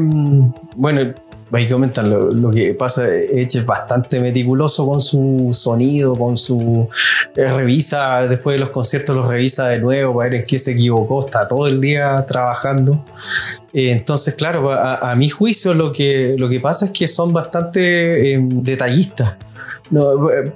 bueno, 0.76 1.14
ahí 1.52 1.70
comentan 1.70 2.10
lo, 2.10 2.32
lo 2.32 2.52
que 2.52 2.74
pasa, 2.74 3.08
Eche 3.14 3.60
es 3.60 3.66
bastante 3.66 4.20
meticuloso 4.20 4.86
con 4.88 5.00
su 5.00 5.50
sonido, 5.52 6.14
con 6.14 6.38
su... 6.38 6.90
eh, 7.36 7.52
revisa, 7.52 8.28
después 8.28 8.56
de 8.56 8.60
los 8.60 8.70
conciertos 8.70 9.16
los 9.16 9.28
revisa 9.28 9.68
de 9.68 9.80
nuevo 9.80 10.16
para 10.16 10.30
ver 10.30 10.42
en 10.42 10.48
qué 10.48 10.58
se 10.58 10.72
equivocó, 10.72 11.26
está 11.26 11.48
todo 11.48 11.68
el 11.68 11.80
día 11.80 12.26
trabajando. 12.26 13.06
Eh, 13.74 13.92
entonces, 13.92 14.34
claro, 14.36 14.72
a, 14.72 15.12
a 15.12 15.16
mi 15.16 15.30
juicio 15.30 15.74
lo 15.74 15.92
que, 15.92 16.36
lo 16.38 16.50
que 16.50 16.60
pasa 16.60 16.86
es 16.86 16.92
que 16.92 17.08
son 17.08 17.32
bastante 17.32 18.34
eh, 18.34 18.40
detallistas. 18.42 19.36
No, 19.92 20.32
eh, 20.32 20.52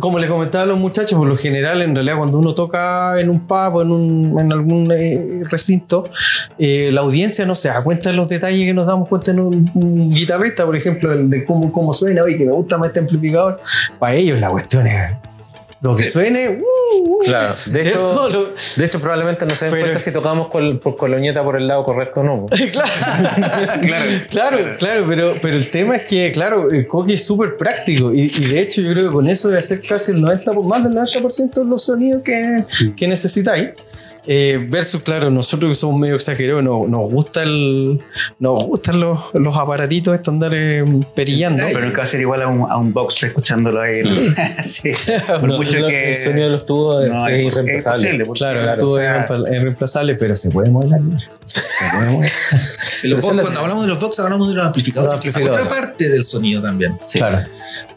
como 0.00 0.18
le 0.18 0.26
comentaba 0.26 0.64
a 0.64 0.66
los 0.66 0.80
muchachos, 0.80 1.18
por 1.18 1.28
lo 1.28 1.36
general, 1.36 1.82
en 1.82 1.94
realidad, 1.94 2.16
cuando 2.16 2.38
uno 2.38 2.54
toca 2.54 3.18
en 3.20 3.28
un 3.28 3.40
pub 3.40 3.74
o 3.76 3.82
en, 3.82 3.90
un- 3.90 4.40
en 4.40 4.52
algún 4.52 4.90
eh, 4.90 5.42
recinto, 5.50 6.04
eh, 6.58 6.90
la 6.92 7.02
audiencia 7.02 7.44
no 7.44 7.54
se 7.54 7.68
da 7.68 7.82
cuenta 7.82 8.08
de 8.10 8.16
los 8.16 8.28
detalles 8.28 8.64
que 8.64 8.72
nos 8.72 8.86
damos 8.86 9.08
cuenta 9.08 9.32
en 9.32 9.40
un, 9.40 10.10
guitarrista, 10.10 10.64
por 10.64 10.76
ejemplo, 10.76 11.12
el 11.12 11.28
de 11.28 11.44
cómo, 11.44 11.70
cómo 11.72 11.92
suena, 11.92 12.22
oye, 12.22 12.36
que 12.38 12.44
me 12.46 12.52
gusta 12.52 12.78
más 12.78 12.86
este 12.88 13.00
amplificador. 13.00 13.60
Para 13.98 14.14
ellos, 14.14 14.38
la 14.40 14.50
cuestión 14.50 14.86
es 14.86 15.12
lo 15.82 15.94
que 15.94 16.04
suene. 16.04 16.48
uh, 16.48 16.62
uh, 16.62 17.18
Claro, 17.24 17.54
de 17.66 17.80
hecho. 17.88 18.28
Lo- 18.30 18.54
de 18.76 18.84
hecho 18.84 19.00
probablemente 19.00 19.46
no 19.46 19.54
se 19.54 19.66
den 19.66 19.72
Pero- 19.72 19.84
cuenta 19.84 19.98
si 19.98 20.12
tocamos 20.12 20.48
con, 20.50 21.10
la 21.10 21.16
uñeta 21.16 21.42
por 21.42 21.56
el 21.56 21.66
lado 21.66 21.84
correcto 21.84 22.20
o 22.20 22.24
no. 22.24 22.46
claro, 22.50 24.10
claro, 24.30 24.58
claro, 24.78 25.04
pero, 25.08 25.34
pero 25.40 25.56
el 25.56 25.70
tema 25.70 25.96
es 25.96 26.08
que, 26.08 26.32
claro, 26.32 26.68
el 26.70 26.86
coque 26.86 27.14
es 27.14 27.24
súper 27.24 27.56
práctico 27.56 28.12
y, 28.12 28.22
y 28.24 28.44
de 28.46 28.60
hecho 28.60 28.80
yo 28.82 28.92
creo 28.92 29.08
que 29.08 29.14
con 29.14 29.28
eso 29.28 29.48
debe 29.48 29.62
ser 29.62 29.80
casi 29.82 30.12
el 30.12 30.20
90, 30.20 30.52
por- 30.52 30.64
más 30.64 30.82
del 30.84 30.92
90% 30.94 31.50
de 31.54 31.64
los 31.64 31.84
sonidos 31.84 32.22
que, 32.22 32.64
que 32.96 33.08
necesitáis. 33.08 33.70
Eh, 34.26 34.58
versus, 34.68 35.02
claro, 35.02 35.30
nosotros 35.30 35.70
que 35.70 35.74
somos 35.74 35.98
medio 35.98 36.14
exagerados, 36.14 36.62
nos, 36.62 36.88
nos 36.88 37.10
gusta 37.10 37.42
el, 37.42 38.00
nos 38.38 38.64
gustan 38.66 39.00
los, 39.00 39.18
los 39.34 39.56
aparatitos 39.56 40.14
estos 40.14 40.34
andar 40.34 40.52
eh, 40.54 40.84
perillando. 41.14 41.62
Pero 41.72 41.86
nunca 41.86 41.98
va 41.98 42.04
a 42.04 42.06
ser 42.06 42.20
igual 42.20 42.42
a 42.42 42.48
un, 42.48 42.70
a 42.70 42.76
un 42.76 42.92
box 42.92 43.22
escuchándolo 43.24 43.80
ahí. 43.80 44.02
sí. 44.64 44.92
Por 45.26 45.42
No, 45.48 45.56
mucho 45.56 45.76
el, 45.78 45.86
que. 45.86 46.10
el 46.10 46.16
sonido 46.16 46.44
de 46.44 46.50
los 46.52 46.66
tubos 46.66 47.08
No, 47.08 47.26
es, 47.28 47.34
es 47.34 47.46
irreemplazable. 47.46 48.02
imposible, 48.02 48.24
porque- 48.26 48.38
Claro, 48.38 48.62
Claro, 48.62 48.80
tú 48.80 48.90
o 48.90 48.96
sea- 48.98 49.22
es 49.24 49.28
reempla- 49.30 49.56
es 49.56 49.62
reemplazable, 49.62 50.14
pero 50.16 50.36
se 50.36 50.50
puede 50.50 50.70
modelar. 50.70 51.00
Box, 53.10 53.24
cuando 53.40 53.60
hablamos 53.60 53.82
de 53.82 53.88
los 53.88 53.98
box, 54.00 54.18
hablamos 54.20 54.48
de 54.48 54.54
los 54.54 54.66
amplificadores, 54.66 55.14
Los 55.16 55.20
que 55.20 55.28
es 55.28 55.36
amplificadores. 55.36 55.72
otra 55.72 55.80
parte 55.82 56.08
del 56.08 56.22
sonido 56.22 56.62
también. 56.62 56.96
Claro. 57.14 57.38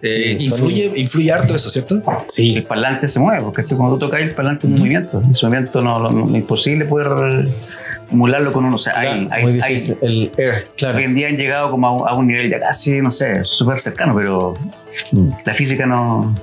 Eh, 0.02 0.38
Sí, 0.40 0.46
influye, 0.48 0.92
influye 0.96 1.32
harto 1.32 1.56
eso, 1.56 1.70
¿cierto? 1.70 2.02
Sí, 2.28 2.56
el 2.56 2.64
parlante 2.64 3.08
se 3.08 3.20
mueve, 3.20 3.44
porque 3.44 3.62
esto, 3.62 3.78
cuando 3.78 3.98
tú 3.98 4.06
tocas 4.06 4.22
el 4.22 4.34
parlante 4.34 4.68
es 4.68 4.74
un 4.74 4.80
movimiento. 4.80 5.22
Ese 5.32 5.46
movimiento 5.46 5.82
no, 5.82 6.00
no, 6.00 6.10
no- 6.10 6.30
es 6.30 6.36
imposible 6.42 6.86
poder 6.86 7.48
emularlo 8.12 8.52
con 8.52 8.66
uno. 8.66 8.76
O 8.76 8.80
sea, 8.80 8.98
hay, 9.00 9.28
hay, 9.32 9.44
Muy 9.44 9.62
hay- 9.62 9.74
difícil. 9.74 9.98
El 10.02 10.32
air, 10.38 10.68
claro. 10.78 10.98
hoy 10.98 11.04
en 11.06 11.16
día 11.16 11.28
han 11.28 11.38
llegado 11.38 11.72
como 11.72 11.88
a 11.88 11.92
un, 11.92 12.08
a 12.10 12.14
un 12.16 12.28
nivel 12.28 12.50
ya 12.50 12.60
casi, 12.60 13.02
no 13.02 13.12
sé, 13.12 13.44
súper 13.44 13.80
cercano, 13.80 14.16
pero 14.16 14.54
Mm. 15.12 15.32
la 15.44 15.54
física 15.54 15.86
no 15.88 16.36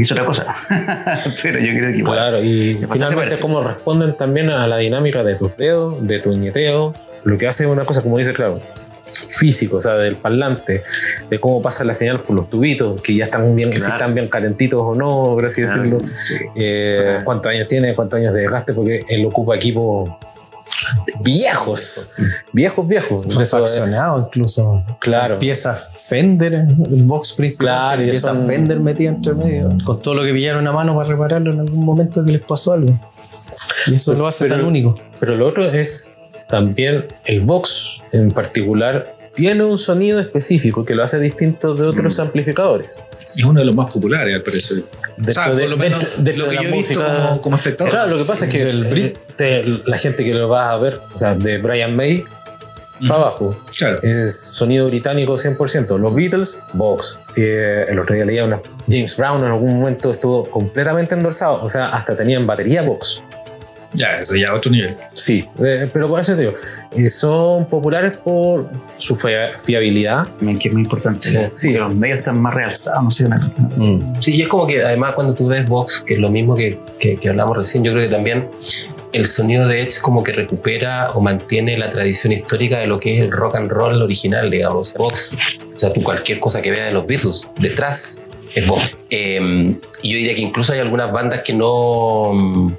hizo 0.00 0.14
otra 0.14 0.24
cosa. 0.26 0.54
pero 1.42 1.58
yo 1.58 1.72
creo 1.72 1.92
que 1.92 1.98
igual. 1.98 2.14
claro. 2.18 2.42
Y 2.44 2.74
finalmente 2.90 3.38
cómo 3.38 3.62
responden 3.62 4.16
también 4.16 4.50
a 4.50 4.66
la 4.66 4.76
dinámica 4.78 5.22
de 5.24 5.34
tus 5.34 5.56
dedos, 5.56 5.96
de 6.06 6.18
tu 6.20 6.32
ñeteo. 6.32 6.92
Lo 7.24 7.36
que 7.38 7.46
hace 7.48 7.64
es 7.64 7.70
una 7.70 7.84
cosa, 7.84 8.02
como 8.02 8.16
dice 8.18 8.32
claro, 8.32 8.60
físico, 9.26 9.76
o 9.76 9.80
sea, 9.80 9.94
del 9.94 10.16
parlante, 10.16 10.82
de 11.28 11.40
cómo 11.40 11.60
pasa 11.60 11.84
la 11.84 11.94
señal 11.94 12.20
por 12.22 12.36
los 12.36 12.48
tubitos, 12.48 13.00
que 13.02 13.16
ya 13.16 13.24
están 13.24 13.54
bien, 13.56 13.72
si 13.72 13.78
Claro. 13.80 13.94
están 13.94 14.14
bien 14.14 14.28
calentitos 14.28 14.80
o 14.82 14.94
no, 14.94 15.32
por 15.34 15.44
así 15.46 15.62
decirlo. 15.62 15.98
Sí. 16.20 16.36
Eh, 16.54 17.18
cuántos 17.24 17.50
años 17.50 17.66
tiene, 17.68 17.94
cuántos 17.94 18.20
años 18.20 18.34
de 18.34 18.42
desgaste, 18.42 18.72
porque 18.72 19.00
él 19.08 19.26
ocupa 19.26 19.56
equipos 19.56 20.10
viejos, 21.20 22.12
viejos, 22.52 22.86
viejos. 22.86 23.26
Refaccionado 23.34 24.26
incluso. 24.26 24.84
claro. 25.00 25.38
Piezas 25.38 25.88
Fender, 25.92 26.54
el 26.54 27.02
box 27.04 27.32
principal. 27.32 27.66
Claro, 27.66 28.02
piezas 28.04 28.20
son- 28.32 28.46
Fender 28.46 28.80
metidas 28.80 29.16
entre 29.16 29.34
medio. 29.34 29.68
Con 29.84 30.00
todo 30.00 30.14
lo 30.14 30.24
que 30.24 30.32
pillaron 30.32 30.66
a 30.66 30.72
mano 30.72 30.94
para 30.96 31.08
repararlo 31.08 31.52
en 31.52 31.60
algún 31.60 31.84
momento 31.84 32.24
que 32.24 32.32
les 32.32 32.44
pasó 32.44 32.72
algo. 32.72 32.98
Y 33.86 33.94
eso 33.94 34.14
lo 34.14 34.26
hace 34.26 34.44
Pero- 34.44 34.56
tan 34.56 34.64
único. 34.66 34.94
Pero 35.20 35.36
lo 35.36 35.48
otro 35.48 35.62
es 35.64 36.14
también 36.48 37.06
el 37.24 37.40
Vox 37.40 38.00
en 38.12 38.30
particular 38.30 39.14
tiene 39.38 39.62
un 39.64 39.78
sonido 39.78 40.18
específico 40.20 40.84
que 40.84 40.94
lo 40.94 41.04
hace 41.04 41.18
distinto 41.20 41.74
de 41.74 41.86
otros 41.86 42.18
amplificadores. 42.18 43.02
Es 43.36 43.44
uno 43.44 43.60
de 43.60 43.66
los 43.66 43.74
más 43.76 43.92
populares, 43.94 44.34
al 44.34 44.42
parecer. 44.42 44.82
Dentro 45.16 45.30
o 45.30 45.32
sea, 45.32 45.54
de- 45.54 45.60
por 45.62 45.70
lo 45.70 45.76
menos 45.76 46.00
dentro- 46.00 46.22
dentro 46.24 46.44
lo 46.44 46.50
que 46.50 46.56
de 46.56 46.62
yo 46.64 46.68
he 46.68 46.72
visto 46.72 47.00
música- 47.00 47.16
como, 47.28 47.40
como 47.40 47.56
espectador. 47.56 47.90
Claro, 47.92 48.10
lo 48.10 48.18
que 48.18 48.24
pasa 48.24 48.44
es 48.46 48.50
que 48.50 48.62
El 48.62 48.68
el, 48.86 48.90
Brit- 48.90 49.82
la 49.86 49.96
gente 49.96 50.24
que 50.24 50.34
lo 50.34 50.48
va 50.48 50.72
a 50.72 50.78
ver, 50.78 51.00
o 51.14 51.16
sea, 51.16 51.34
de 51.34 51.58
Brian 51.58 51.94
May 51.94 52.24
para 53.06 53.14
abajo, 53.20 53.56
Claro. 53.78 54.00
es 54.02 54.36
sonido 54.36 54.88
británico 54.88 55.38
100%. 55.38 55.98
Los 55.98 56.12
Beatles, 56.14 56.60
Vox. 56.72 57.20
Eh, 57.36 57.86
el 57.88 57.98
otro 58.00 58.16
día 58.16 58.24
leía 58.24 58.44
una. 58.44 58.60
James 58.88 59.16
Brown 59.16 59.38
en 59.44 59.52
algún 59.52 59.78
momento 59.78 60.10
estuvo 60.10 60.50
completamente 60.50 61.14
endorsado, 61.14 61.62
o 61.62 61.68
sea, 61.70 61.90
hasta 61.90 62.16
tenían 62.16 62.44
batería 62.44 62.82
Vox. 62.82 63.22
Ya, 63.94 64.18
eso 64.18 64.36
ya 64.36 64.54
otro 64.54 64.70
nivel. 64.70 64.96
Sí, 65.14 65.44
eh, 65.64 65.88
pero 65.92 66.08
por 66.08 66.20
eso 66.20 66.34
te 66.34 66.42
digo, 66.42 66.52
eh, 66.92 67.08
son 67.08 67.66
populares 67.66 68.12
por 68.12 68.68
su 68.98 69.16
fia- 69.16 69.58
fiabilidad. 69.58 70.24
También 70.38 70.58
que 70.58 70.68
es 70.68 70.74
muy 70.74 70.82
importante. 70.82 71.28
Sí. 71.28 71.38
Sí, 71.70 71.72
los 71.74 71.94
medios 71.94 72.18
están 72.18 72.38
más 72.40 72.52
realzados, 72.54 73.02
no 73.02 73.10
sé. 73.10 73.26
Mm. 73.28 74.20
Sí, 74.20 74.36
y 74.36 74.42
es 74.42 74.48
como 74.48 74.66
que 74.66 74.82
además 74.82 75.14
cuando 75.14 75.34
tú 75.34 75.48
ves 75.48 75.66
Vox, 75.68 76.00
que 76.06 76.14
es 76.14 76.20
lo 76.20 76.28
mismo 76.30 76.54
que, 76.54 76.78
que, 77.00 77.16
que 77.16 77.28
hablamos 77.30 77.56
recién, 77.56 77.82
yo 77.82 77.92
creo 77.92 78.04
que 78.04 78.10
también 78.14 78.48
el 79.14 79.24
sonido 79.24 79.66
de 79.66 79.80
Edge 79.80 80.00
como 80.02 80.22
que 80.22 80.32
recupera 80.32 81.08
o 81.14 81.20
mantiene 81.22 81.78
la 81.78 81.88
tradición 81.88 82.34
histórica 82.34 82.78
de 82.80 82.86
lo 82.86 83.00
que 83.00 83.16
es 83.16 83.22
el 83.24 83.30
rock 83.30 83.54
and 83.54 83.70
roll 83.70 84.02
original, 84.02 84.50
digamos. 84.50 84.92
Vox, 84.98 85.58
o 85.74 85.78
sea, 85.78 85.90
tú 85.94 86.02
cualquier 86.02 86.40
cosa 86.40 86.60
que 86.60 86.70
veas 86.70 86.88
de 86.88 86.92
los 86.92 87.06
Beatles, 87.06 87.48
detrás 87.58 88.20
es 88.54 88.66
Vox. 88.66 88.90
Eh, 89.08 89.74
y 90.02 90.10
yo 90.10 90.16
diría 90.18 90.34
que 90.34 90.42
incluso 90.42 90.74
hay 90.74 90.80
algunas 90.80 91.10
bandas 91.10 91.40
que 91.42 91.54
no... 91.54 92.76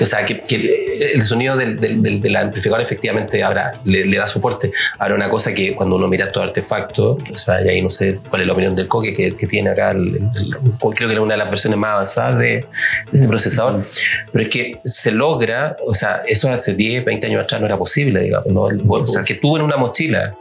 Que, 0.00 0.04
o 0.04 0.06
sea, 0.06 0.24
que, 0.24 0.40
que 0.40 1.10
el 1.12 1.20
sonido 1.20 1.58
del, 1.58 1.78
del, 1.78 2.00
del- 2.02 2.22
del 2.22 2.36
amplificador 2.36 2.80
efectivamente 2.80 3.42
ahora 3.42 3.78
le, 3.84 4.06
le 4.06 4.16
da 4.16 4.26
soporte. 4.26 4.72
Ahora, 4.98 5.14
una 5.14 5.28
cosa 5.28 5.52
que 5.52 5.74
cuando 5.74 5.96
uno 5.96 6.08
mira 6.08 6.24
estos 6.24 6.42
artefactos, 6.42 7.18
o 7.30 7.36
sea, 7.36 7.62
y 7.62 7.68
ahí 7.68 7.82
no 7.82 7.90
sé 7.90 8.14
cuál 8.30 8.40
es 8.40 8.46
la 8.46 8.54
opinión 8.54 8.74
del 8.74 8.88
Coque 8.88 9.12
que, 9.12 9.32
que 9.32 9.46
tiene 9.46 9.68
acá, 9.68 9.90
el- 9.90 10.16
el- 10.16 10.54
creo 10.94 11.08
que 11.08 11.12
es 11.14 11.20
una 11.20 11.34
de 11.34 11.38
las 11.38 11.50
versiones 11.50 11.78
más 11.78 11.90
avanzadas 11.92 12.38
de, 12.38 12.46
de 12.48 12.64
este 13.12 13.28
procesador, 13.28 13.84
pero 14.32 14.42
es 14.44 14.50
que 14.50 14.72
se 14.86 15.12
logra, 15.12 15.76
o 15.84 15.92
sea, 15.92 16.22
eso 16.26 16.48
hace 16.48 16.72
10, 16.72 17.04
20 17.04 17.26
años 17.26 17.44
atrás 17.44 17.60
no 17.60 17.66
era 17.66 17.76
posible, 17.76 18.20
digamos, 18.22 18.50
¿no? 18.50 18.68
Porque 19.14 19.34
tú 19.34 19.56
en 19.58 19.62
una 19.64 19.76
mochila 19.76 20.34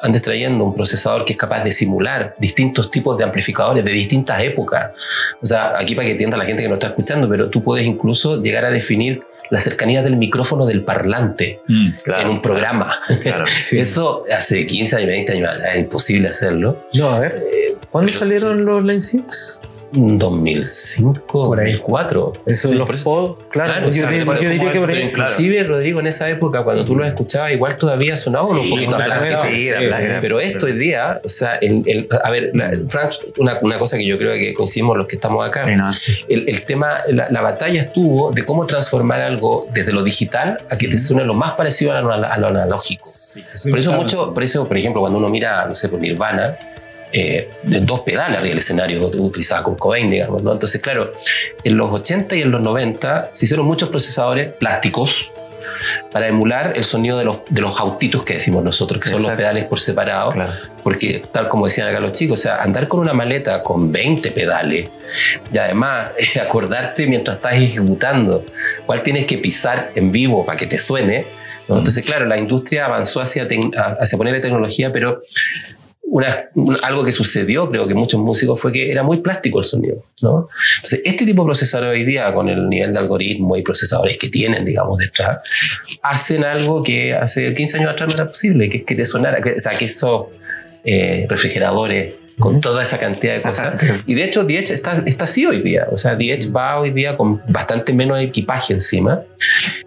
andes 0.00 0.22
trayendo 0.22 0.64
un 0.64 0.74
procesador 0.74 1.24
que 1.24 1.32
es 1.32 1.38
capaz 1.38 1.64
de 1.64 1.70
simular 1.70 2.34
distintos 2.38 2.90
tipos 2.90 3.16
de 3.18 3.24
amplificadores 3.24 3.84
de 3.84 3.90
distintas 3.90 4.40
épocas. 4.42 4.92
O 5.42 5.46
sea, 5.46 5.78
aquí 5.78 5.94
para 5.94 6.06
que 6.06 6.12
entienda 6.12 6.36
la 6.36 6.44
gente 6.44 6.62
que 6.62 6.68
nos 6.68 6.76
está 6.76 6.88
escuchando, 6.88 7.28
pero 7.28 7.48
tú 7.50 7.62
puedes 7.62 7.86
incluso 7.86 8.40
llegar 8.40 8.64
a 8.64 8.70
definir 8.70 9.22
la 9.50 9.58
cercanía 9.58 10.02
del 10.02 10.16
micrófono 10.16 10.66
del 10.66 10.82
parlante 10.84 11.60
Mm. 11.68 11.88
en 12.20 12.28
un 12.28 12.42
programa. 12.42 13.00
Claro. 13.22 13.46
Sí. 13.46 13.78
Eso 13.80 14.24
hace 14.30 14.66
15 14.66 14.96
años, 14.96 15.08
20 15.08 15.32
años 15.32 15.50
es 15.72 15.78
imposible 15.80 16.28
hacerlo. 16.28 16.86
No, 16.94 17.08
a 17.10 17.20
ver, 17.20 17.42
¿cuándo 17.90 18.12
salieron 18.12 18.64
los 18.66 18.82
Line 18.84 19.00
6? 19.00 19.60
2005, 19.92 21.22
Por 21.26 21.60
ahí. 21.60 21.72
2004. 21.72 22.32
Eso, 22.46 22.68
Sí, 22.68 22.74
los 22.74 22.88
eso- 22.90 23.04
pod, 23.04 23.36
claro, 23.50 23.72
Claro, 23.72 23.82
yo, 23.84 23.88
o 23.88 23.92
sea, 23.92 24.08
diría- 24.10 24.26
pero 24.26 24.42
yo 24.42 24.50
diría 24.50 24.72
que 24.72 24.80
por 24.80 24.90
ahí. 24.90 25.02
inclusive, 25.02 25.64
Rodrigo, 25.64 26.00
en 26.00 26.06
esa 26.06 26.28
época, 26.28 26.62
cuando 26.64 26.84
tú 26.84 26.94
los 26.96 27.06
escuchabas, 27.06 27.52
igual 27.52 27.76
todavía 27.78 28.16
sonaban 28.16 28.58
un 28.58 28.68
poquito 28.70 28.96
a 28.96 28.98
claro, 29.04 29.26
sí, 29.42 29.70
Sí. 29.70 29.70
Pero 30.20 30.40
esto 30.40 30.66
hoy 30.66 30.72
día, 30.72 31.20
o 31.24 31.28
sea, 31.28 31.54
el, 31.56 31.82
el- 31.86 32.08
a 32.22 32.30
ver, 32.30 32.50
la- 32.54 32.72
Frank, 32.88 33.12
una, 33.38 33.58
una 33.62 33.78
cosa 33.78 33.96
que 33.96 34.06
yo 34.06 34.18
creo 34.18 34.34
que 34.34 34.52
coincidimos 34.54 34.96
los 34.96 35.06
que 35.06 35.16
estamos 35.16 35.46
acá, 35.46 35.66
Sí, 35.66 35.76
no, 35.76 35.92
sí. 35.92 36.14
el, 36.28 36.48
el 36.48 36.62
tema, 36.64 36.98
la, 37.08 37.28
la 37.30 37.40
batalla 37.40 37.80
estuvo 37.80 38.30
de 38.32 38.44
cómo 38.44 38.66
transformar 38.66 39.22
algo 39.22 39.68
desde 39.72 39.92
lo 39.92 40.02
digital 40.02 40.58
a 40.70 40.76
que 40.76 40.88
te 40.88 40.98
suene 40.98 41.24
lo 41.24 41.34
más 41.34 41.52
parecido 41.52 41.92
a 41.92 42.00
lo, 42.00 42.12
a 42.12 42.38
lo 42.38 42.46
analógico. 42.48 43.02
Por 43.70 43.78
eso, 43.78 43.92
mucho, 43.92 44.34
por 44.34 44.42
eso, 44.42 44.66
por 44.66 44.76
ejemplo, 44.76 45.00
cuando 45.00 45.18
uno 45.18 45.28
mira, 45.28 45.66
no 45.66 45.74
sé, 45.74 45.88
por 45.88 46.00
Nirvana, 46.00 46.56
eh, 47.12 47.50
dos 47.62 48.00
pedales 48.00 48.38
arriba 48.38 48.50
del 48.50 48.58
escenario 48.58 49.06
utilizaba 49.06 49.62
con 49.62 49.76
Cobain, 49.76 50.10
digamos, 50.10 50.42
¿no? 50.42 50.52
Entonces, 50.52 50.80
claro, 50.80 51.12
en 51.64 51.76
los 51.76 51.90
80 51.90 52.36
y 52.36 52.42
en 52.42 52.50
los 52.50 52.60
90 52.60 53.30
se 53.32 53.46
hicieron 53.46 53.66
muchos 53.66 53.88
procesadores 53.88 54.52
plásticos 54.54 55.30
para 56.12 56.28
emular 56.28 56.72
el 56.76 56.84
sonido 56.84 57.18
de 57.18 57.24
los, 57.24 57.38
de 57.48 57.60
los 57.60 57.78
autitos 57.78 58.24
que 58.24 58.34
decimos 58.34 58.64
nosotros, 58.64 59.02
que 59.02 59.08
son 59.08 59.22
los 59.22 59.32
pedales 59.32 59.64
por 59.64 59.80
separado. 59.80 60.30
Claro. 60.30 60.52
Porque, 60.82 61.22
tal 61.32 61.48
como 61.48 61.66
decían 61.66 61.88
acá 61.88 62.00
los 62.00 62.12
chicos, 62.12 62.40
o 62.40 62.42
sea, 62.42 62.62
andar 62.62 62.88
con 62.88 63.00
una 63.00 63.12
maleta 63.12 63.62
con 63.62 63.92
20 63.92 64.30
pedales 64.32 64.90
y 65.52 65.58
además 65.58 66.10
acordarte 66.42 67.06
mientras 67.06 67.36
estás 67.36 67.54
ejecutando 67.54 68.44
cuál 68.86 69.02
tienes 69.02 69.26
que 69.26 69.38
pisar 69.38 69.92
en 69.94 70.10
vivo 70.10 70.44
para 70.44 70.58
que 70.58 70.66
te 70.66 70.78
suene. 70.78 71.26
Entonces, 71.68 72.02
claro, 72.02 72.24
la 72.24 72.38
industria 72.38 72.86
avanzó 72.86 73.20
hacia, 73.20 73.46
hacia 74.00 74.16
ponerle 74.16 74.40
tecnología, 74.40 74.90
pero 74.90 75.22
una, 76.10 76.48
un- 76.54 76.76
algo 76.82 77.04
que 77.04 77.12
sucedió, 77.12 77.68
creo 77.70 77.86
que 77.86 77.94
muchos 77.94 78.20
músicos, 78.20 78.60
fue 78.60 78.72
que 78.72 78.90
era 78.90 79.02
muy 79.02 79.18
plástico 79.18 79.58
el 79.58 79.64
sonido. 79.66 79.96
¿no? 80.22 80.48
Entonces, 80.76 81.02
este 81.04 81.26
tipo 81.26 81.42
de 81.42 81.46
procesadores 81.46 81.98
hoy 81.98 82.04
día, 82.04 82.32
con 82.32 82.48
el 82.48 82.68
nivel 82.68 82.92
de 82.92 82.98
algoritmo 82.98 83.56
y 83.56 83.62
procesadores 83.62 84.16
que 84.18 84.28
tienen, 84.28 84.64
digamos, 84.64 84.98
detrás, 84.98 85.38
hacen 86.02 86.44
algo 86.44 86.82
que 86.82 87.14
hace 87.14 87.54
15 87.54 87.78
años 87.78 87.92
atrás 87.92 88.08
no 88.08 88.14
era 88.14 88.26
posible, 88.28 88.68
que 88.70 88.78
es 88.78 88.84
que 88.84 88.94
te 88.94 89.04
sonara, 89.04 89.38
o 89.56 89.60
sea, 89.60 89.76
que 89.76 89.84
esos 89.86 90.26
eh, 90.84 91.26
refrigeradores 91.28 92.14
con 92.38 92.60
toda 92.60 92.82
esa 92.82 92.98
cantidad 92.98 93.34
de 93.36 93.42
cosas. 93.42 93.76
Y 94.06 94.14
de 94.14 94.24
hecho, 94.24 94.42
Edge 94.48 94.72
está, 94.74 95.02
está 95.06 95.24
así 95.24 95.44
hoy 95.46 95.60
día. 95.62 95.86
O 95.90 95.96
sea, 95.96 96.16
The 96.16 96.32
Edge 96.34 96.50
va 96.50 96.78
hoy 96.80 96.90
día 96.92 97.16
con 97.16 97.40
bastante 97.48 97.92
menos 97.92 98.20
equipaje 98.20 98.72
encima. 98.74 99.22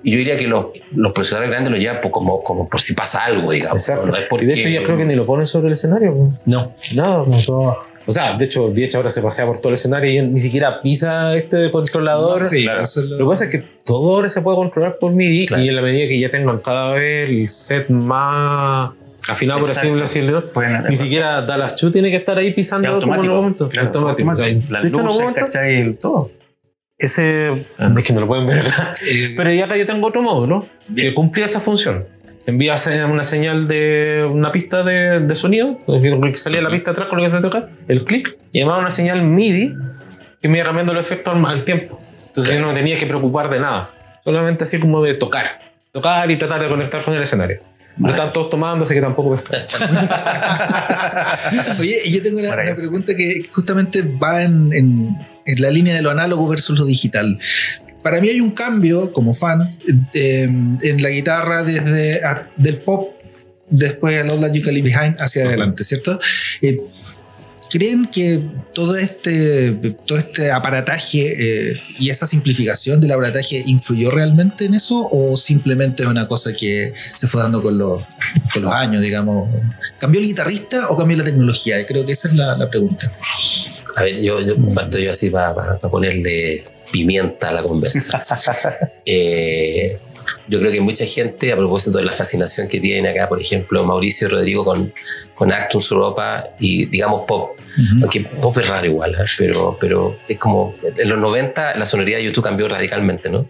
Y 0.04 0.12
yo 0.12 0.18
diría 0.18 0.38
que 0.38 0.48
los, 0.48 0.68
los 0.96 1.14
procesadores 1.14 1.50
grandes 1.50 1.72
lo 1.72 1.78
llevan 1.78 2.00
por- 2.02 2.12
como, 2.12 2.42
como 2.44 2.68
por 2.70 2.82
si 2.82 2.94
pasa 2.94 3.24
algo, 3.24 3.52
digamos. 3.52 3.82
Exacto. 3.82 4.08
No 4.08 4.18
es 4.18 4.26
Y 4.26 4.30
porque- 4.30 4.46
de 4.46 4.54
hecho, 4.54 4.70
yo 4.70 4.84
creo 4.84 4.98
que 4.98 5.06
ni 5.06 5.16
lo 5.16 5.26
ponen 5.26 5.48
sobre 5.48 5.68
el 5.68 5.74
escenario. 5.74 6.30
No. 6.46 6.76
No, 6.96 7.26
no, 7.26 7.38
todo. 7.46 7.78
O 8.08 8.12
sea, 8.12 8.36
de 8.36 8.46
hecho, 8.46 8.70
Diech 8.70 8.96
ahora 8.96 9.12
se 9.12 9.22
pasea 9.22 9.46
por 9.46 9.60
todo 9.60 9.70
el 9.70 9.76
escenario 9.76 10.12
y 10.12 10.28
ni 10.28 10.40
siquiera 10.40 10.80
pisa 10.80 11.38
este 11.38 11.70
controlador. 11.70 12.42
Sí, 12.42 12.64
Claro. 12.64 12.82
eso 12.82 13.00
es 13.02 13.06
lo- 13.06 13.18
Lo 13.20 13.26
que 13.26 13.30
pasa 13.30 13.46
es 13.46 13.52
que 13.52 13.64
todo 13.86 14.16
ahora 14.16 14.28
se 14.30 14.42
puede 14.42 14.58
controlar 14.58 14.98
por 15.00 15.14
MIDI 15.14 15.46
Claro. 15.46 15.64
y 15.64 15.70
en 15.70 15.76
la 15.76 15.82
medida 15.84 16.08
que 16.08 16.20
ya 16.20 16.30
tengan 16.32 16.58
cada 16.58 16.94
vez 16.94 17.30
el 17.30 17.48
set 17.48 17.90
más 17.90 18.92
afinado, 19.30 19.60
por 19.60 19.70
así 19.70 19.90
decirlo, 19.90 20.42
Pueden- 20.52 20.84
ni 20.90 20.96
siquiera 20.96 21.42
Dallas 21.42 21.76
Chu 21.76 21.92
tiene 21.92 22.10
que 22.10 22.18
estar 22.18 22.38
ahí 22.38 22.52
pisando 22.54 22.88
como 22.88 22.98
en 23.00 23.04
automático. 23.10 23.34
un 23.34 23.40
momento. 23.42 23.70
Claro, 23.70 23.88
automático. 23.88 24.30
automático. 24.32 24.72
Las 24.74 24.82
de 24.84 24.90
hecho, 24.90 25.04
luces, 25.04 25.34
¿cachai? 25.36 25.94
Todo. 25.94 26.30
ese. 26.98 27.52
Es 27.54 28.04
que 28.04 28.14
no 28.14 28.22
lo 28.22 28.28
pueden 28.28 28.46
ver 28.48 28.64
Pero 29.38 29.52
ya 29.54 29.66
acá 29.66 29.76
yo 29.78 29.86
tengo 29.86 30.08
otro 30.08 30.22
módulo 30.22 30.68
que 30.96 31.14
cumplía 31.14 31.46
esa 31.46 31.60
función. 31.60 32.06
Envía 32.46 32.76
una 33.10 33.24
señal 33.24 33.68
de 33.68 34.28
una 34.32 34.52
pista 34.52 34.84
de, 34.84 35.20
de 35.20 35.36
sonido, 35.36 35.78
que 35.88 36.34
salía 36.36 36.62
la 36.62 36.70
pista 36.72 36.92
atrás 36.92 37.08
con 37.08 37.20
lo 37.20 37.26
que 37.30 37.36
se 37.36 37.42
tocar, 37.42 37.70
el 37.88 38.04
clic, 38.04 38.36
y 38.52 38.60
además 38.62 38.80
una 38.80 38.92
señal 38.92 39.22
MIDI 39.22 39.76
que 40.42 40.48
me 40.48 40.58
iba 40.58 40.66
cambiando 40.66 40.94
los 40.94 41.04
efectos 41.04 41.36
al, 41.36 41.46
al 41.46 41.64
tiempo. 41.64 42.00
Entonces 42.28 42.56
yo 42.56 42.62
no 42.62 42.70
me 42.70 42.74
tenía 42.74 42.98
que 42.98 43.06
preocupar 43.06 43.50
de 43.50 43.60
nada. 43.60 43.90
Solamente 44.24 44.64
así 44.64 44.80
como 44.80 45.04
de 45.04 45.14
tocar. 45.14 45.60
Tocar 45.92 46.30
y 46.32 46.38
tratar 46.38 46.62
de 46.62 46.68
conectar 46.70 47.04
con 47.04 47.14
el 47.14 47.22
escenario. 47.22 47.60
No 47.98 48.10
están 48.10 48.32
todos 48.32 48.50
tomando, 48.50 48.84
así 48.84 48.94
que 48.94 49.02
tampoco. 49.02 49.32
Oye, 51.80 51.98
y 52.06 52.12
yo 52.14 52.22
tengo 52.24 52.40
una, 52.40 52.54
una 52.54 52.76
pregunta 52.76 53.16
que 53.16 53.48
justamente 53.52 54.02
va 54.02 54.44
en, 54.44 54.72
en- 54.74 55.16
en 55.46 55.62
la 55.62 55.72
línea 55.72 55.96
de 55.96 56.02
lo 56.04 56.12
análogo 56.12 56.48
versus 56.48 56.78
lo 56.78 56.86
digital. 56.86 57.40
Para 58.04 58.22
mí 58.22 58.30
hay 58.30 58.40
un 58.42 58.52
cambio, 58.52 59.12
como 59.12 59.34
fan, 59.34 59.76
eh, 60.14 60.44
en 60.44 61.02
la 61.04 61.10
guitarra 61.10 61.64
desde 61.64 62.24
a- 62.24 62.48
del 62.58 62.78
pop, 62.78 63.16
después 63.70 64.20
al 64.22 64.30
All 64.30 64.40
That 64.42 64.54
You 64.54 64.62
Can 64.64 64.74
Leave 64.76 64.90
Behind, 64.90 65.16
hacia 65.20 65.46
adelante, 65.46 65.84
¿cierto? 65.84 66.20
Eh, 66.62 66.80
¿Creen 67.72 68.06
que 68.06 68.42
todo 68.74 68.98
este, 68.98 69.72
todo 70.06 70.18
este 70.18 70.52
aparataje 70.52 71.72
eh, 71.72 71.82
y 72.00 72.10
esa 72.10 72.28
simplificación 72.28 73.00
del 73.00 73.14
aparataje 73.14 73.64
influyó 73.66 74.12
realmente 74.12 74.66
en 74.66 74.74
eso 74.74 75.08
o 75.10 75.38
simplemente 75.38 76.04
es 76.04 76.10
una 76.10 76.28
cosa 76.28 76.52
que 76.52 76.94
se 77.14 77.28
fue 77.28 77.42
dando 77.42 77.64
con 77.64 77.78
los, 77.78 78.04
con 78.54 78.64
los 78.64 78.74
años, 78.74 79.02
digamos? 79.02 79.50
¿Cambió 80.00 80.20
el 80.20 80.28
guitarrista 80.28 80.90
o 80.90 80.98
cambió 80.98 81.16
la 81.16 81.24
tecnología? 81.24 81.86
Creo 81.86 82.06
que 82.06 82.12
esa 82.12 82.28
es 82.28 82.34
la, 82.34 82.58
la 82.58 82.70
pregunta. 82.70 83.10
A 83.96 84.04
ver, 84.04 84.22
yo, 84.22 84.42
yo 84.42 84.56
parto 84.74 85.00
yo 85.00 85.10
así 85.10 85.30
para 85.30 85.80
ponerle 85.80 86.66
pimienta 86.92 87.50
a 87.50 87.54
la 87.54 87.64
conversa. 87.64 88.22
Eh, 89.06 89.98
yo 90.48 90.60
creo 90.60 90.72
que 90.72 90.82
mucha 90.82 91.06
gente, 91.06 91.52
a 91.52 91.56
propósito 91.56 91.98
de 91.98 92.06
la 92.06 92.14
fascinación 92.14 92.68
que 92.68 92.80
tiene 92.80 93.10
acá, 93.10 93.28
por 93.28 93.40
ejemplo, 93.40 93.84
Mauricio 93.84 94.28
y 94.28 94.32
Rodrigo 94.32 94.66
con, 94.66 94.94
con 95.36 95.52
Actus 95.52 95.92
Europa 95.92 96.44
y, 96.60 96.86
digamos, 96.86 97.24
pop. 97.28 97.58
Aunque 98.02 98.22
pop 98.22 98.58
es 98.58 98.68
raro 98.68 98.86
igual, 98.86 99.16
¿eh? 99.16 99.24
pero, 99.38 99.78
pero 99.80 100.18
es 100.28 100.38
como 100.38 100.76
en 100.84 101.08
los 101.08 101.18
90 101.18 101.78
la 101.78 101.86
sonoridad 101.86 102.18
de 102.18 102.26
YouTube 102.26 102.44
cambió 102.44 102.68
radicalmente, 102.68 103.30
¿no? 103.30 103.48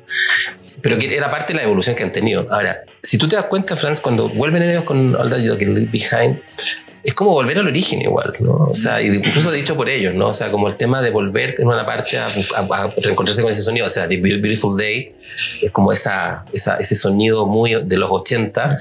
Pero 0.82 0.98
que 1.00 1.16
era 1.16 1.32
parte 1.32 1.54
de 1.54 1.58
la 1.58 1.64
evolución 1.64 1.96
que 1.96 2.04
han 2.04 2.12
tenido. 2.12 2.46
Ahora, 2.52 2.78
si 3.02 3.18
tú 3.18 3.28
te 3.28 3.36
das 3.36 3.46
cuenta, 3.46 3.76
Franz, 3.76 4.00
cuando 4.00 4.30
vuelven 4.30 4.62
ellos 4.62 4.84
con 4.84 5.16
All 5.16 5.30
That 5.30 5.40
You 5.40 5.56
Leave 5.56 5.90
Behind, 5.92 6.40
es 7.04 7.14
como 7.14 7.32
volver 7.32 7.58
al 7.60 7.68
origen 7.68 8.02
igual, 8.02 8.34
¿no? 8.40 8.52
O 8.54 8.74
sea, 8.76 9.02
incluso 9.02 9.52
dicho 9.52 9.76
por 9.76 9.90
ellos, 9.90 10.14
¿no? 10.14 10.28
O 10.28 10.34
sea, 10.34 10.52
como 10.52 10.68
el 10.68 10.76
tema 10.76 11.02
de 11.02 11.10
volver 11.10 11.56
en 11.60 11.68
una 11.68 11.86
parte 11.86 12.18
a, 12.20 12.28
a- 12.28 12.30
a 12.84 12.94
reencontrarse 12.98 13.42
con 13.42 13.52
ese 13.52 13.62
sonido. 13.62 13.88
O 13.88 13.90
sea, 13.90 14.08
The 14.08 14.18
Beautiful 14.18 14.78
Day 14.78 15.14
es 15.62 15.72
como 15.72 15.92
esa, 15.92 16.46
esa- 16.54 16.78
ese 16.78 16.96
sonido 16.96 17.48
muy 17.48 17.84
de 17.84 17.98
los 17.98 18.10
80, 18.12 18.78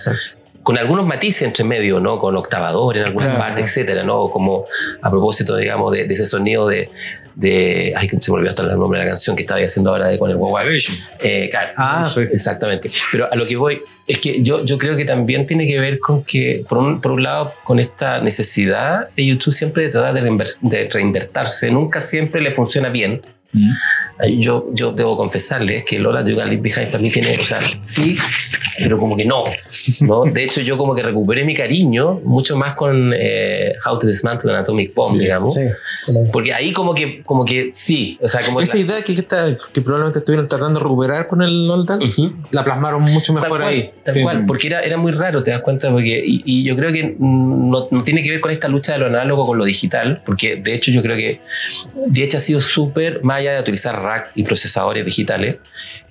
con 0.62 0.76
algunos 0.76 1.06
matices 1.06 1.42
entre 1.42 1.64
medio, 1.64 2.00
¿no? 2.00 2.18
Con 2.18 2.36
octavador 2.36 2.96
en 2.98 3.04
algunas 3.04 3.30
Claro. 3.30 3.40
partes, 3.44 3.64
etcétera, 3.66 4.02
¿no? 4.04 4.28
Como 4.28 4.64
a 5.00 5.10
propósito, 5.10 5.56
digamos, 5.56 5.90
de, 5.92 6.04
de 6.06 6.14
ese 6.14 6.26
sonido 6.26 6.68
de, 6.68 6.88
de. 7.34 7.92
Ay, 7.96 8.08
se 8.20 8.30
me 8.30 8.36
olvidó 8.36 8.50
hasta 8.50 8.62
el 8.64 8.78
nombre 8.78 8.98
de 8.98 9.04
la 9.06 9.10
canción 9.12 9.34
que 9.36 9.42
estaba 9.42 9.60
haciendo 9.60 9.90
ahora 9.90 10.08
de, 10.08 10.18
con 10.18 10.30
el 10.30 10.36
Huawei. 10.36 10.78
Eh, 11.20 11.48
claro. 11.50 11.72
Ah. 11.76 12.12
Exactamente. 12.16 12.90
Pero 13.10 13.32
a 13.32 13.36
lo 13.36 13.46
que 13.46 13.56
voy 13.56 13.80
es 14.06 14.18
que 14.18 14.42
yo, 14.42 14.64
yo 14.64 14.76
creo 14.76 14.96
que 14.96 15.04
también 15.04 15.46
tiene 15.46 15.66
que 15.66 15.78
ver 15.80 15.98
con 15.98 16.24
que, 16.24 16.64
por 16.68 16.78
un, 16.78 17.00
por 17.00 17.12
un 17.12 17.22
lado, 17.22 17.54
con 17.64 17.78
esta 17.80 18.20
necesidad 18.20 19.08
de 19.16 19.24
YouTube 19.26 19.54
siempre 19.54 19.84
de 19.84 19.88
tratar 19.90 20.12
de, 20.14 20.22
reinver- 20.22 20.58
de 20.60 20.88
reinvertirse. 20.90 21.70
Nunca 21.70 22.00
siempre 22.00 22.40
le 22.42 22.50
funciona 22.50 22.88
bien. 22.90 23.20
Mm. 23.52 24.40
Yo, 24.40 24.68
yo 24.74 24.92
debo 24.92 25.16
confesarles 25.16 25.84
que 25.84 25.98
Lola 25.98 26.22
de 26.22 26.32
Leave 26.32 26.56
Behind 26.58 26.86
para 26.88 26.98
mí 26.98 27.10
tiene, 27.10 27.36
o 27.40 27.44
sea, 27.44 27.60
sí, 27.84 28.14
pero 28.78 28.98
como 28.98 29.16
que 29.16 29.24
no, 29.24 29.44
¿no? 30.00 30.24
De 30.24 30.44
hecho, 30.44 30.60
yo 30.60 30.76
como 30.76 30.94
que 30.94 31.02
recuperé 31.02 31.44
mi 31.44 31.54
cariño 31.54 32.20
mucho 32.24 32.56
más 32.56 32.74
con 32.74 33.12
eh, 33.16 33.72
How 33.84 33.98
to 33.98 34.06
Dismantle 34.06 34.52
an 34.52 34.58
Atomic 34.58 34.94
Bomb, 34.94 35.18
digamos. 35.18 35.54
Sí. 35.54 35.62
Porque 36.32 36.52
ahí 36.52 36.72
como 36.72 36.94
que, 36.94 37.22
como 37.22 37.44
que 37.44 37.70
sí, 37.72 38.18
o 38.22 38.28
sea, 38.28 38.42
como 38.44 38.60
Esa 38.60 38.74
la- 38.76 38.80
idea 38.82 39.02
que, 39.02 39.12
está- 39.12 39.56
que 39.72 39.80
probablemente 39.80 40.18
estuvieron 40.18 40.46
tratando 40.48 40.78
de 40.78 40.84
recuperar 40.84 41.26
con 41.26 41.42
el 41.42 41.66
Noldan, 41.66 42.02
Ujú. 42.02 42.32
la 42.52 42.62
plasmaron 42.62 43.02
mucho 43.02 43.32
mejor 43.32 43.48
cual, 43.48 43.62
ahí. 43.62 43.90
Tal 44.04 44.14
Sí. 44.14 44.22
cual, 44.22 44.44
porque 44.46 44.66
era, 44.68 44.80
era 44.80 44.96
muy 44.98 45.12
raro, 45.12 45.42
te 45.42 45.50
das 45.50 45.62
cuenta, 45.62 45.90
porque, 45.90 46.22
y, 46.24 46.42
y 46.44 46.64
yo 46.64 46.76
creo 46.76 46.92
que 46.92 47.16
no, 47.18 47.86
no 47.90 48.02
tiene 48.04 48.22
que 48.22 48.30
ver 48.30 48.40
con 48.40 48.50
esta 48.50 48.68
lucha 48.68 48.92
de 48.94 48.98
lo 49.00 49.06
análogo 49.06 49.46
con 49.46 49.56
lo 49.58 49.64
digital, 49.64 50.20
porque 50.24 50.56
de 50.56 50.74
hecho 50.74 50.90
yo 50.90 51.02
creo 51.02 51.16
que 51.16 51.40
DH 52.06 52.36
ha 52.36 52.40
sido 52.40 52.60
súper, 52.60 53.22
más 53.24 53.39
allá 53.40 53.54
de 53.54 53.60
utilizar 53.60 54.00
rack 54.00 54.30
y 54.34 54.42
procesadores 54.44 55.04
digitales, 55.04 55.56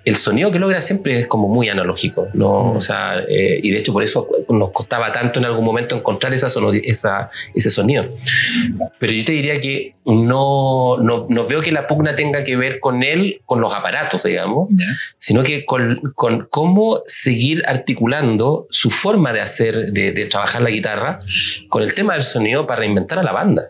el 0.06 0.16
sonido 0.16 0.50
que 0.52 0.60
logra 0.60 0.80
siempre 0.82 1.20
es 1.20 1.28
como 1.28 1.50
muy 1.50 1.68
analógico, 1.70 2.30
¿no? 2.34 2.72
O 2.72 2.82
sea, 2.82 3.20
eh, 3.28 3.60
y 3.62 3.70
de 3.72 3.80
hecho 3.80 3.92
por 3.94 4.02
eso 4.02 4.28
nos 4.48 4.72
costaba 4.72 5.12
tanto 5.12 5.40
en 5.40 5.46
algún 5.46 5.66
momento 5.66 5.96
encontrar 5.96 6.34
esa 6.34 6.48
esa, 6.84 7.30
ese 7.54 7.70
sonido. 7.70 8.06
Pero 8.98 9.14
yo 9.14 9.26
te 9.26 9.34
diría 9.34 9.60
que 9.60 9.96
no, 10.06 10.98
no, 10.98 11.28
no 11.30 11.48
veo 11.48 11.62
que 11.62 11.72
la 11.72 11.86
pugna 11.86 12.16
tenga 12.16 12.44
que 12.44 12.56
ver 12.56 12.80
con 12.80 13.04
él, 13.04 13.42
con 13.46 13.60
los 13.62 13.74
aparatos, 13.74 14.24
digamos, 14.24 14.70
Ya. 14.72 14.86
sino 15.18 15.44
que 15.44 15.66
con, 15.66 16.00
con 16.16 16.48
cómo 16.50 17.02
seguir 17.06 17.62
articulando 17.68 18.68
su 18.72 18.90
forma 18.90 19.34
de 19.34 19.42
hacer, 19.42 19.92
de, 19.92 20.12
de 20.14 20.26
trabajar 20.26 20.62
la 20.62 20.70
guitarra 20.70 21.20
con 21.68 21.84
el 21.84 21.94
tema 21.94 22.14
del 22.14 22.24
sonido 22.24 22.66
para 22.66 22.80
reinventar 22.80 23.20
a 23.20 23.24
la 23.24 23.34
banda. 23.34 23.64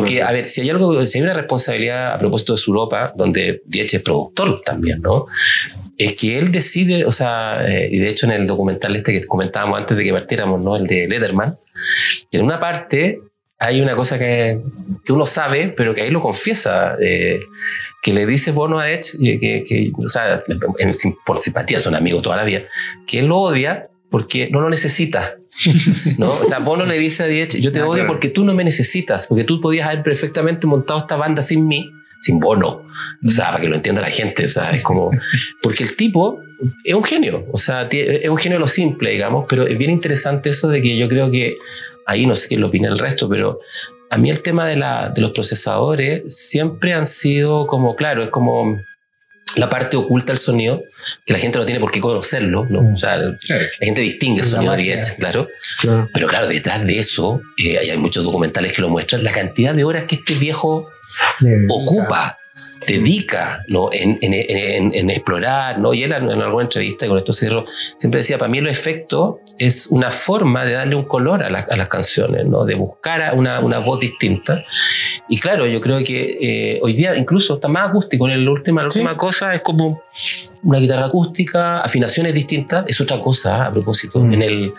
Porque, 0.00 0.22
a 0.22 0.32
ver, 0.32 0.48
si 0.48 0.60
hay 0.62 0.70
algo, 0.70 1.06
si 1.06 1.18
hay 1.18 1.24
una 1.24 1.34
responsabilidad 1.34 2.12
a 2.14 2.18
propósito 2.18 2.52
de 2.52 2.58
su 2.58 2.70
Europa, 2.70 3.12
donde 3.16 3.62
Diech 3.66 3.94
es 3.94 4.02
productor 4.02 4.62
también, 4.64 5.00
¿no? 5.00 5.24
Es 5.96 6.14
que 6.14 6.38
él 6.38 6.52
decide, 6.52 7.04
o 7.04 7.10
sea, 7.10 7.64
eh, 7.66 7.88
y 7.90 7.98
de 7.98 8.08
hecho 8.08 8.26
en 8.26 8.32
el 8.32 8.46
documental 8.46 8.94
este 8.94 9.12
que 9.12 9.26
comentábamos 9.26 9.78
antes 9.78 9.96
de 9.96 10.04
que 10.04 10.12
partiéramos, 10.12 10.60
¿no? 10.62 10.76
El 10.76 10.86
de 10.86 11.08
Letterman, 11.08 11.58
que 12.30 12.38
en 12.38 12.44
una 12.44 12.60
parte 12.60 13.20
hay 13.58 13.80
una 13.80 13.96
cosa 13.96 14.16
que, 14.20 14.60
que 15.04 15.12
uno 15.12 15.26
sabe, 15.26 15.74
pero 15.76 15.92
que 15.92 16.02
ahí 16.02 16.10
lo 16.12 16.22
confiesa, 16.22 16.94
eh, 17.02 17.40
que 18.00 18.12
le 18.12 18.24
dice 18.26 18.52
Bono 18.52 18.78
a 18.78 18.88
Edge, 18.88 19.16
eh, 19.20 19.40
que, 19.40 19.64
que, 19.66 19.90
o 19.98 20.06
sea, 20.06 20.44
en- 20.78 20.94
por 21.26 21.40
simpatía, 21.40 21.80
son 21.80 21.96
amigos 21.96 22.22
toda 22.22 22.36
la 22.36 22.44
vida, 22.44 22.62
que 23.04 23.18
él 23.18 23.26
lo 23.26 23.38
odia 23.38 23.88
porque 24.10 24.48
no 24.50 24.60
lo 24.60 24.70
necesita. 24.70 25.37
¿no? 26.18 26.26
O 26.26 26.30
sea, 26.30 26.58
Bono 26.58 26.84
le 26.86 26.98
dice 26.98 27.24
a 27.24 27.26
Edge, 27.28 27.60
yo 27.60 27.72
te 27.72 27.80
Ah, 27.80 27.86
odio 27.86 28.02
claro. 28.02 28.08
porque 28.08 28.28
tú 28.28 28.44
no 28.44 28.54
me 28.54 28.64
necesitas, 28.64 29.26
porque 29.26 29.44
tú 29.44 29.60
podías 29.60 29.88
haber 29.88 30.02
perfectamente 30.02 30.66
montado 30.66 31.00
esta 31.00 31.16
banda 31.16 31.42
sin 31.42 31.66
mí, 31.66 31.90
sin 32.20 32.38
Bono. 32.38 32.82
O 33.24 33.30
sea, 33.30 33.46
para 33.52 33.60
que 33.60 33.68
lo 33.68 33.76
entienda 33.76 34.00
la 34.02 34.10
gente, 34.10 34.44
o 34.44 34.48
sea, 34.48 34.70
es 34.72 34.82
como... 34.82 35.10
Porque 35.62 35.84
el 35.84 35.96
tipo 35.96 36.40
es 36.84 36.94
un 36.94 37.04
genio, 37.04 37.46
o 37.52 37.56
sea, 37.56 37.88
es 37.90 38.28
un 38.28 38.36
genio 38.38 38.56
de 38.58 38.60
lo 38.60 38.68
simple, 38.68 39.10
digamos, 39.10 39.46
pero 39.48 39.66
es 39.66 39.78
bien 39.78 39.90
interesante 39.92 40.50
eso 40.50 40.68
de 40.68 40.82
que 40.82 40.96
yo 40.98 41.08
creo 41.08 41.30
que 41.30 41.56
ahí 42.06 42.26
no 42.26 42.34
sé 42.34 42.48
qué 42.48 42.56
lo 42.56 42.68
opina 42.68 42.88
el 42.88 42.98
resto, 42.98 43.28
pero 43.28 43.60
a 44.10 44.18
mí 44.18 44.30
el 44.30 44.40
tema 44.42 44.66
de, 44.66 44.76
la, 44.76 45.10
de 45.10 45.20
los 45.20 45.30
procesadores 45.32 46.34
siempre 46.36 46.92
han 46.94 47.06
sido 47.06 47.66
como, 47.66 47.94
claro, 47.94 48.22
es 48.24 48.30
como 48.30 48.78
la 49.56 49.68
parte 49.68 49.96
oculta 49.96 50.32
del 50.32 50.38
sonido, 50.38 50.84
que 51.24 51.32
la 51.32 51.38
gente 51.38 51.58
no 51.58 51.64
tiene 51.64 51.80
por 51.80 51.90
qué 51.90 52.00
conocerlo, 52.00 52.66
¿no? 52.68 52.94
O 52.94 52.98
sea, 52.98 53.16
la 53.16 53.36
gente 53.80 54.00
distingue 54.00 54.42
el 54.42 54.46
sonido 54.46 54.74
de. 54.74 54.92
Edge, 54.92 55.16
claro. 55.18 55.48
Claro. 55.80 56.08
Pero 56.12 56.26
claro, 56.26 56.48
detrás 56.48 56.84
de 56.86 56.98
eso, 56.98 57.40
eh, 57.56 57.78
hay 57.78 57.90
hay 57.90 57.98
muchos 57.98 58.24
documentales 58.24 58.72
que 58.72 58.82
lo 58.82 58.88
muestran, 58.88 59.24
la 59.24 59.32
cantidad 59.32 59.74
de 59.74 59.84
horas 59.84 60.04
que 60.04 60.16
este 60.16 60.34
viejo 60.34 60.88
ocupa, 61.70 62.38
dedica 62.86 63.62
¿no? 63.68 63.92
en, 63.92 64.18
en- 64.22 64.34
en- 64.34 64.94
en 64.94 65.10
explorar, 65.10 65.78
¿no? 65.78 65.92
y 65.94 66.04
él 66.04 66.12
en, 66.12 66.30
alguna 66.30 66.64
entrevista, 66.64 67.06
y 67.06 67.08
con 67.08 67.18
esto 67.18 67.32
cierro, 67.32 67.64
siempre 67.96 68.18
decía, 68.18 68.38
para 68.38 68.48
mí 68.50 68.60
los 68.60 68.72
efectos 68.72 69.36
es 69.58 69.88
una 69.88 70.10
forma 70.10 70.64
de 70.64 70.72
darle 70.72 70.94
un 70.94 71.04
color 71.04 71.42
a, 71.42 71.50
la- 71.50 71.66
a 71.68 71.76
las 71.76 71.88
canciones, 71.88 72.46
¿no? 72.46 72.64
de 72.64 72.74
buscar 72.74 73.34
una, 73.36 73.60
una 73.60 73.78
voz 73.78 74.00
distinta. 74.00 74.62
Y 75.28 75.38
claro, 75.40 75.66
yo 75.66 75.80
creo 75.80 75.98
que 76.04 76.38
eh, 76.40 76.80
hoy 76.82 76.92
día 76.94 77.16
incluso 77.16 77.54
está 77.56 77.68
más 77.68 77.88
acústico, 77.90 78.28
en 78.28 78.44
la 78.44 78.50
última, 78.50 78.82
la 78.82 78.90
Sí. 78.90 79.00
última 79.00 79.16
cosa 79.16 79.54
es 79.54 79.62
como 79.62 80.02
una 80.62 80.78
guitarra 80.78 81.06
acústica, 81.06 81.80
afinaciones 81.80 82.34
distintas, 82.34 82.84
es 82.88 83.00
otra 83.00 83.20
cosa 83.20 83.66
a 83.66 83.72
propósito. 83.72 84.18
Mm. 84.20 84.32
En 84.34 84.42
el 84.42 84.72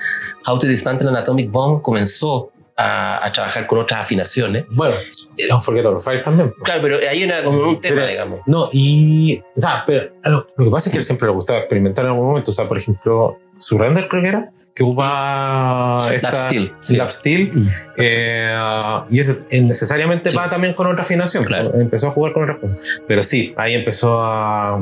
How 0.45 0.59
to 0.59 0.67
Dismantle 0.67 1.09
an 1.09 1.15
Atomic 1.17 1.49
Bomb 1.51 1.81
comenzó 1.81 2.51
a, 2.81 3.25
a 3.25 3.31
trabajar 3.33 3.67
con 3.67 3.79
otras 3.79 3.99
afinaciones. 4.05 4.65
Bueno, 4.69 4.95
Don't 5.49 5.61
Forget 5.63 5.85
Our 5.85 6.01
Fire 6.01 6.21
también. 6.21 6.53
Claro, 6.63 6.81
pero 6.81 6.97
hay 7.09 7.23
una, 7.23 7.43
como 7.43 7.59
un 7.69 7.81
tema, 7.81 7.95
Pero- 7.97 8.07
digamos. 8.07 8.39
No, 8.45 8.69
y. 8.71 9.39
O 9.55 9.59
sea, 9.59 9.83
pero 9.85 10.11
lo, 10.23 10.47
lo 10.55 10.65
que 10.65 10.71
pasa 10.71 10.89
es 10.89 10.91
que 10.93 10.97
a 10.97 10.99
él 10.99 11.05
siempre 11.05 11.27
le 11.27 11.33
gustaba 11.33 11.59
experimentar 11.59 12.05
en 12.05 12.11
algún 12.11 12.27
momento. 12.27 12.51
O 12.51 12.53
sea, 12.53 12.67
por 12.67 12.77
ejemplo, 12.77 13.37
Surrender 13.57 14.07
creo 14.07 14.21
que 14.21 14.27
era, 14.29 14.49
que 14.73 14.83
ocupa. 14.83 16.09
esta- 16.13 16.35
steel, 16.35 16.71
sí. 16.79 16.97
Steel, 17.09 17.51
Mm. 17.53 17.67
eh, 17.97 18.79
y 19.09 19.19
ese 19.19 19.43
eh, 19.49 19.61
necesariamente 19.61 20.29
Sí. 20.29 20.37
va 20.37 20.49
también 20.49 20.73
con 20.73 20.87
otra 20.87 21.03
afinación. 21.03 21.43
Claro. 21.43 21.73
Empezó 21.79 22.07
a 22.07 22.11
jugar 22.11 22.31
con 22.33 22.43
otras 22.43 22.59
cosas. 22.59 22.79
Pero 23.07 23.23
sí, 23.23 23.53
ahí 23.57 23.73
empezó 23.75 24.21
a. 24.23 24.79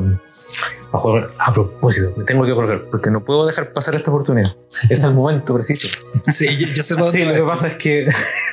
A 0.92 0.98
jugar. 0.98 1.28
A 1.38 1.52
propósito, 1.52 2.12
me 2.16 2.24
tengo 2.24 2.44
que 2.46 2.52
colgar 2.54 2.82
porque 2.90 3.10
no 3.10 3.22
puedo 3.24 3.46
dejar 3.46 3.72
pasar 3.72 3.94
esta 3.94 4.10
oportunidad. 4.10 4.54
Es 4.88 5.02
el 5.04 5.12
momento 5.14 5.54
preciso. 5.54 5.88
Sí, 6.28 6.46
yo, 6.56 6.66
yo 6.74 6.82
sé 6.82 6.96
por 6.96 7.10
Sí, 7.10 7.18
dónde 7.20 7.34
lo 7.38 7.44
que 7.44 7.48
pasa 7.50 7.66
es 7.68 7.74
que 7.74 8.06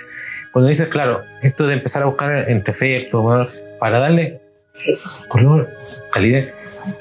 cuando 0.51 0.67
dices, 0.69 0.87
claro, 0.89 1.21
esto 1.41 1.65
de 1.67 1.73
empezar 1.73 2.03
a 2.03 2.05
buscar 2.07 2.49
entre 2.49 2.71
efectos 2.73 3.47
para 3.79 3.99
darle 3.99 4.41
color, 5.29 5.69
calidad, 6.11 6.45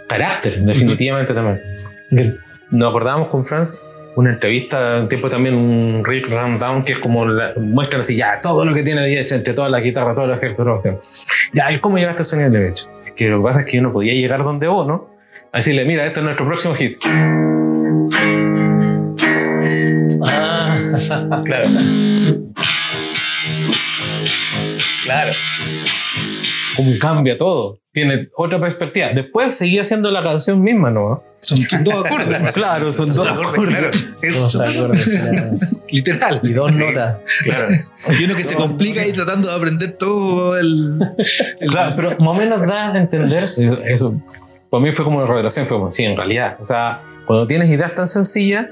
carácter, 0.09 0.59
definitivamente 0.61 1.35
también. 1.35 1.61
Que 2.11 2.35
Nos 2.71 2.89
acordábamos 2.91 3.29
con 3.29 3.45
Franz 3.45 3.77
una 4.17 4.31
entrevista, 4.35 4.99
un 5.01 5.09
tiempo 5.09 5.29
también 5.29 5.57
un 5.57 6.05
Rick 6.05 6.29
Rundown, 6.31 6.85
que 6.85 6.93
es 6.93 6.99
como 7.01 7.27
la- 7.27 7.53
muestran 7.57 8.03
así 8.03 8.15
ya 8.17 8.39
todo 8.41 8.65
lo 8.65 8.73
que 8.73 8.85
tiene 8.85 9.19
hecho 9.21 9.35
entre 9.35 9.53
todas 9.55 9.73
las 9.73 9.83
guitarras, 9.83 10.15
todos 10.15 10.29
los 10.29 10.37
efectos. 10.37 10.65
Ya, 11.53 11.73
¿y 11.73 11.81
cómo 11.81 11.99
llegaste 11.99 12.23
a 12.23 12.25
sonido 12.25 12.51
de 12.51 12.69
hecho? 12.69 12.89
Es 13.05 13.11
que 13.13 13.27
lo 13.29 13.39
que 13.39 13.43
pasa 13.45 13.61
es 13.61 13.67
que 13.67 13.77
yo 13.79 13.83
no 13.83 13.93
podía 13.93 14.13
llegar 14.15 14.45
donde 14.45 14.69
vos, 14.69 14.87
¿no? 14.87 15.13
A 15.55 15.59
decirle, 15.59 15.85
mira, 15.85 16.05
este 16.05 16.19
es 16.19 16.25
nuestro 16.25 16.45
próximo 16.47 16.75
hit. 16.75 16.99
Claro. 21.45 21.69
Claro. 25.05 25.33
Como 26.77 26.99
cambia 26.99 27.37
todo. 27.37 27.79
Tiene 27.93 28.29
otra 28.37 28.59
perspectiva. 28.61 29.11
Después 29.15 29.55
seguía 29.55 29.83
haciendo 29.83 30.11
la 30.11 30.23
canción 30.23 30.61
misma, 30.61 30.91
¿no? 30.91 31.23
Son, 31.41 31.59
son 31.63 31.85
dos 31.85 32.05
acordes. 32.05 32.55
Claro, 32.55 32.93
son 32.93 33.07
dos 33.15 33.27
Claro. 33.29 33.49
acordes. 33.49 34.21
Dos 34.37 34.61
acordes, 34.61 35.83
Literal. 35.93 36.41
y 36.43 36.53
dos 36.53 36.73
notas. 36.73 37.19
Claro. 37.45 37.69
Y 38.19 38.25
uno 38.25 38.35
que 38.35 38.43
se 38.45 38.55
complica 38.57 39.03
ahí 39.03 39.13
tratando 39.13 39.49
de 39.49 39.55
aprender 39.57 39.93
todo 39.93 40.59
el. 40.59 40.99
el- 41.61 41.71
Claro, 41.71 41.93
pero 41.95 42.11
más 42.19 42.29
o 42.29 42.35
menos 42.35 42.67
da 42.67 42.93
a 42.93 42.99
entender. 42.99 43.45
Eso, 43.57 43.79
eso 43.87 44.15
para 44.75 44.85
mí 44.85 44.93
fue 44.93 45.05
como 45.05 45.19
una 45.19 45.27
revelación. 45.27 45.67
Fue 45.67 45.77
como, 45.79 45.91
sí, 45.91 46.05
en 46.05 46.17
realidad. 46.17 46.57
O 46.61 46.65
sea, 46.65 47.01
cuando 47.27 47.47
tienes 47.47 47.69
ideas 47.71 47.95
tan 47.95 48.09
sencillas, 48.09 48.67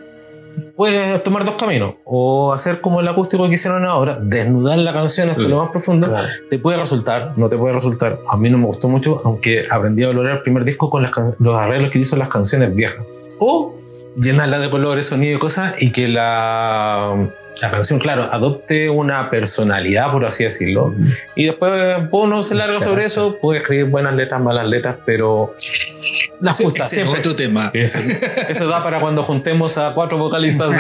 puedes 0.77 1.23
tomar 1.23 1.45
dos 1.45 1.55
caminos. 1.55 1.95
O 2.05 2.53
hacer 2.53 2.81
como 2.81 3.01
el 3.01 3.07
acústico 3.09 3.47
que 3.49 3.55
hicieron 3.55 3.87
ahora, 3.87 4.19
desnudar 4.21 4.79
la 4.79 4.93
canción 4.93 5.31
hasta 5.31 5.43
Mm. 5.43 5.49
lo 5.51 5.63
más 5.63 5.71
profundo. 5.71 6.13
Te 6.51 6.59
puede 6.59 6.77
resultar, 6.79 7.35
no 7.37 7.49
te 7.49 7.57
puede 7.57 7.75
resultar. 7.75 8.19
A 8.29 8.37
mí 8.37 8.51
no 8.51 8.59
me 8.59 8.67
gustó 8.67 8.89
mucho, 8.89 9.23
aunque 9.25 9.67
aprendí 9.71 10.03
a 10.03 10.09
valorar 10.09 10.37
el 10.39 10.43
primer 10.43 10.65
disco 10.65 10.91
con 10.91 11.03
las 11.03 11.13
los 11.39 11.55
arreglos 11.55 11.91
que 11.93 12.01
hizo 12.01 12.17
las 12.17 12.29
canciones 12.29 12.75
viejas. 12.75 13.05
O 13.39 13.77
llenarla 14.17 14.59
de 14.59 14.71
colores, 14.71 15.07
sonido 15.07 15.37
y 15.37 15.39
cosas 15.39 15.81
y 15.81 15.93
que 15.93 16.09
la, 16.09 17.31
la 17.61 17.71
canción, 17.71 17.99
claro, 17.99 18.25
adopte 18.25 18.89
una 18.89 19.31
personalidad, 19.31 20.11
por 20.11 20.25
así 20.25 20.45
decirlo. 20.45 20.95
Y 21.35 21.47
después 21.47 21.73
uno 22.11 22.43
se 22.43 22.55
larga 22.55 22.81
sobre 22.81 23.05
eso, 23.05 23.37
puede 23.41 23.61
escribir 23.61 23.87
buenas 23.87 24.15
letras, 24.15 24.41
malas 24.41 24.67
letras, 24.67 24.97
pero 25.05 25.55
las 26.41 26.59
justas 26.59 26.93
ese 26.93 27.03
es 27.03 27.09
otro 27.09 27.37
tema. 27.37 27.71
Eso, 27.73 27.99
eso 28.49 28.67
da 28.67 28.83
para 28.83 29.01
cuando 29.01 29.23
juntemos 29.23 29.79
a 29.79 29.95
cuatro 29.95 30.19
vocalistas 30.19 30.71
de 30.71 30.79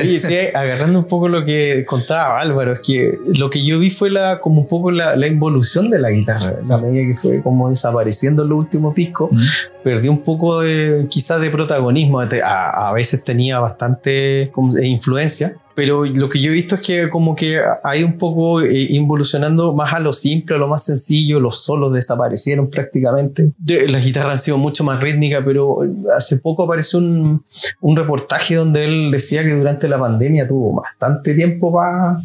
Oye, 0.00 0.18
sí, 0.18 0.36
agarrando 0.54 0.98
un 0.98 1.04
poco 1.06 1.28
lo 1.28 1.44
que 1.44 1.84
contaba 1.86 2.40
Álvaro, 2.40 2.72
es 2.74 2.80
que 2.80 3.18
lo 3.26 3.50
que 3.50 3.64
yo 3.64 3.78
vi 3.78 3.90
fue 3.90 4.10
la, 4.10 4.40
como 4.40 4.62
un 4.62 4.66
poco 4.68 4.90
la, 4.90 5.16
la 5.16 5.26
involución 5.26 5.90
de 5.90 5.98
la 5.98 6.10
guitarra, 6.10 6.54
la 6.66 6.78
medida 6.78 7.06
que 7.06 7.14
fue 7.16 7.42
como 7.42 7.68
desapareciendo 7.68 8.42
en 8.42 8.48
los 8.50 8.58
últimos 8.58 8.94
discos, 8.94 9.30
Mm. 9.32 9.38
perdió 9.82 10.10
un 10.10 10.22
poco 10.22 10.60
de, 10.60 11.06
quizás 11.10 11.40
de 11.40 11.50
protagonismo, 11.50 12.20
a, 12.20 12.88
a 12.88 12.92
veces 12.92 13.22
tenía 13.24 13.58
bastante 13.58 14.42
eh, 14.42 14.52
influencia, 14.84 15.56
pero 15.76 16.04
lo 16.06 16.28
que 16.28 16.40
yo 16.40 16.50
he 16.50 16.54
visto 16.54 16.74
es 16.76 16.80
que 16.80 17.08
como 17.10 17.36
que 17.36 17.60
hay 17.84 18.02
un 18.02 18.16
poco 18.18 18.62
eh, 18.62 18.86
involucionando 18.90 19.72
más 19.74 19.92
a 19.92 20.00
lo 20.00 20.12
simple, 20.12 20.56
a 20.56 20.58
lo 20.58 20.66
más 20.66 20.84
sencillo, 20.84 21.38
los 21.38 21.62
solos 21.62 21.92
desaparecieron 21.92 22.68
prácticamente. 22.70 23.52
De- 23.58 23.86
la 23.86 24.00
guitarra 24.00 24.32
ha 24.32 24.36
sido 24.38 24.56
mucho 24.58 24.82
más 24.82 24.98
rítmica, 25.00 25.42
pero 25.44 25.80
hace 26.16 26.38
poco 26.38 26.64
apareció 26.64 26.98
un, 26.98 27.44
un 27.80 27.96
reportaje 27.96 28.54
donde 28.56 28.84
él 28.84 29.10
decía 29.12 29.42
que 29.44 29.50
durante 29.54 29.86
la 29.86 29.98
pandemia 29.98 30.48
tuvo 30.48 30.80
bastante 30.80 31.34
tiempo 31.34 31.72
para 31.72 32.18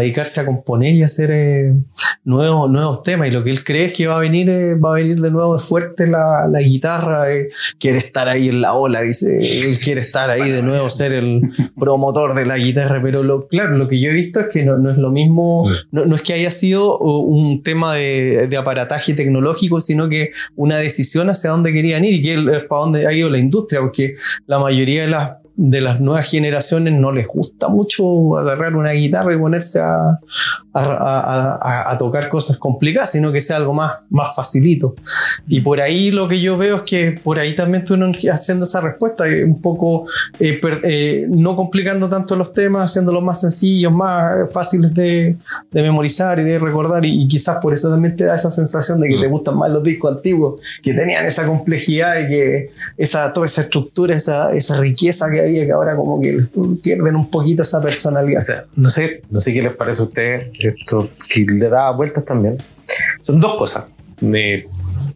dedicarse 0.00 0.40
a 0.40 0.46
componer 0.46 0.94
y 0.94 1.02
hacer 1.02 1.30
eh, 1.32 1.74
nuevos, 2.24 2.70
nuevos 2.70 3.02
temas 3.02 3.28
y 3.28 3.30
lo 3.30 3.44
que 3.44 3.50
él 3.50 3.62
cree 3.62 3.84
es 3.84 3.92
que 3.92 4.06
va 4.06 4.16
a 4.16 4.20
venir, 4.20 4.48
eh, 4.48 4.74
va 4.74 4.90
a 4.90 4.94
venir 4.94 5.20
de 5.20 5.30
nuevo 5.30 5.58
fuerte 5.58 6.06
la, 6.06 6.48
la 6.50 6.60
guitarra, 6.60 7.32
eh, 7.32 7.50
quiere 7.78 7.98
estar 7.98 8.28
ahí 8.28 8.48
en 8.48 8.60
la 8.60 8.74
ola, 8.74 9.02
dice, 9.02 9.36
él 9.36 9.78
quiere 9.78 10.00
estar 10.00 10.30
ahí 10.30 10.50
de 10.50 10.62
nuevo, 10.62 10.88
ser 10.88 11.12
el 11.12 11.42
promotor 11.78 12.34
de 12.34 12.46
la 12.46 12.56
guitarra, 12.56 13.00
pero 13.02 13.22
lo, 13.22 13.46
claro, 13.46 13.76
lo 13.76 13.88
que 13.88 14.00
yo 14.00 14.10
he 14.10 14.14
visto 14.14 14.40
es 14.40 14.46
que 14.48 14.64
no, 14.64 14.78
no 14.78 14.90
es 14.90 14.96
lo 14.96 15.10
mismo, 15.10 15.68
no, 15.90 16.06
no 16.06 16.16
es 16.16 16.22
que 16.22 16.32
haya 16.32 16.50
sido 16.50 16.98
uh, 16.98 17.20
un 17.20 17.62
tema 17.62 17.94
de, 17.94 18.46
de 18.48 18.56
aparataje 18.56 19.14
tecnológico, 19.14 19.78
sino 19.80 20.08
que 20.08 20.30
una 20.56 20.78
decisión 20.78 21.28
hacia 21.28 21.50
dónde 21.50 21.72
querían 21.72 22.04
ir 22.04 22.14
y 22.14 22.22
que 22.22 22.34
es 22.34 22.64
para 22.68 22.80
dónde 22.80 23.06
ha 23.06 23.12
ido 23.12 23.28
la 23.28 23.38
industria, 23.38 23.80
porque 23.80 24.14
la 24.46 24.58
mayoría 24.58 25.02
de 25.02 25.08
las 25.08 25.43
de 25.56 25.80
las 25.80 26.00
nuevas 26.00 26.28
generaciones 26.30 26.94
no 26.94 27.12
les 27.12 27.28
gusta 27.28 27.68
mucho 27.68 28.36
agarrar 28.38 28.74
una 28.74 28.90
guitarra 28.90 29.34
y 29.34 29.38
ponerse 29.38 29.78
a, 29.80 30.18
a, 30.72 30.80
a- 30.82 31.58
a- 31.62 31.92
a 31.92 31.98
tocar 31.98 32.28
cosas 32.28 32.56
complicadas, 32.58 33.12
sino 33.12 33.30
que 33.30 33.40
sea 33.40 33.56
algo 33.58 33.72
más, 33.72 33.92
más 34.10 34.34
facilito. 34.34 34.96
Y 35.46 35.60
por 35.60 35.80
ahí 35.80 36.10
lo 36.10 36.26
que 36.26 36.40
yo 36.40 36.56
veo 36.56 36.76
es 36.78 36.82
que 36.82 37.12
por 37.12 37.38
ahí 37.38 37.54
también 37.54 37.82
estuvieron 37.84 38.14
haciendo 38.32 38.64
esa 38.64 38.80
respuesta, 38.80 39.28
eh, 39.28 39.44
un 39.44 39.60
poco 39.62 40.06
eh, 40.40 40.58
per- 40.60 40.80
eh, 40.82 41.26
no 41.28 41.54
complicando 41.54 42.08
tanto 42.08 42.34
los 42.34 42.52
temas, 42.52 42.90
haciéndolos 42.90 43.22
más 43.22 43.40
sencillos, 43.40 43.92
más 43.92 44.52
fáciles 44.52 44.92
de, 44.92 45.36
de 45.70 45.82
memorizar 45.82 46.40
y 46.40 46.44
de 46.44 46.58
recordar. 46.58 47.04
Y, 47.04 47.22
y 47.22 47.28
quizás 47.28 47.58
por 47.62 47.72
eso 47.72 47.88
también 47.90 48.16
te 48.16 48.24
da 48.24 48.34
esa 48.34 48.50
sensación 48.50 49.00
de 49.00 49.08
que 49.08 49.18
te 49.20 49.28
gustan 49.28 49.56
más 49.56 49.70
los 49.70 49.84
discos 49.84 50.16
antiguos, 50.16 50.60
que 50.82 50.92
tenían 50.94 51.24
esa 51.24 51.46
complejidad 51.46 52.18
y 52.20 52.26
que 52.26 52.70
esa, 52.96 53.32
toda 53.32 53.46
esa 53.46 53.60
estructura, 53.62 54.16
esa, 54.16 54.52
esa 54.52 54.78
riqueza 54.78 55.30
que 55.30 55.43
había, 55.44 55.64
que 55.64 55.72
ahora 55.72 55.94
como 55.96 56.20
que 56.20 56.40
pierden 56.82 57.16
un 57.16 57.30
poquito 57.30 57.62
esa 57.62 57.80
personalidad. 57.80 58.38
O 58.38 58.44
sea, 58.44 58.64
no 58.76 58.90
sé, 58.90 59.22
no 59.30 59.40
sé 59.40 59.52
qué 59.52 59.62
les 59.62 59.74
parece 59.76 60.02
a 60.02 60.04
ustedes 60.06 60.50
esto 60.58 61.08
que 61.28 61.44
le 61.48 61.68
da 61.68 61.90
vueltas 61.92 62.24
también. 62.24 62.58
Son 63.20 63.40
dos 63.40 63.54
cosas. 63.56 63.84
Me- 64.20 64.64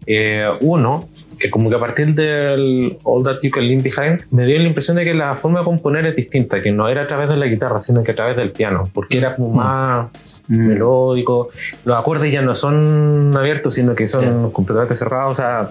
eh, 0.07 0.47
uno, 0.63 1.09
que 1.39 1.51
como 1.51 1.69
que 1.71 1.77
a 1.77 1.79
partir 1.81 2.15
del 2.15 2.97
All 3.05 3.23
That 3.23 3.39
You 3.43 3.51
Can 3.51 3.67
Leave 3.67 3.83
Behind, 3.83 4.23
me 4.31 4.45
dio 4.47 4.59
la 4.59 4.65
impresión 4.69 4.97
de 4.97 5.05
que 5.05 5.15
la 5.15 5.37
forma 5.37 5.61
de 5.61 5.65
componer 5.67 6.07
es 6.07 6.17
distinta, 6.17 6.61
que 6.61 6.73
no 6.73 6.89
era 6.89 7.03
a 7.03 7.07
través 7.07 7.29
de 7.29 7.37
la 7.37 7.47
guitarra, 7.47 7.79
sino 7.79 8.03
que 8.03 8.13
a 8.13 8.15
través 8.15 8.37
del 8.37 8.51
piano, 8.51 8.89
porque 8.93 9.19
era 9.19 9.37
como 9.37 9.51
más 9.53 10.09
melódico. 10.49 11.51
Los 11.85 11.97
acordes 11.97 12.33
ya 12.33 12.43
no 12.43 12.55
son 12.55 13.35
abiertos, 13.37 13.75
sino 13.75 13.95
que 13.95 14.09
son 14.09 14.51
completamente 14.51 14.95
cerrados, 14.95 15.33
o 15.39 15.41
sea, 15.43 15.71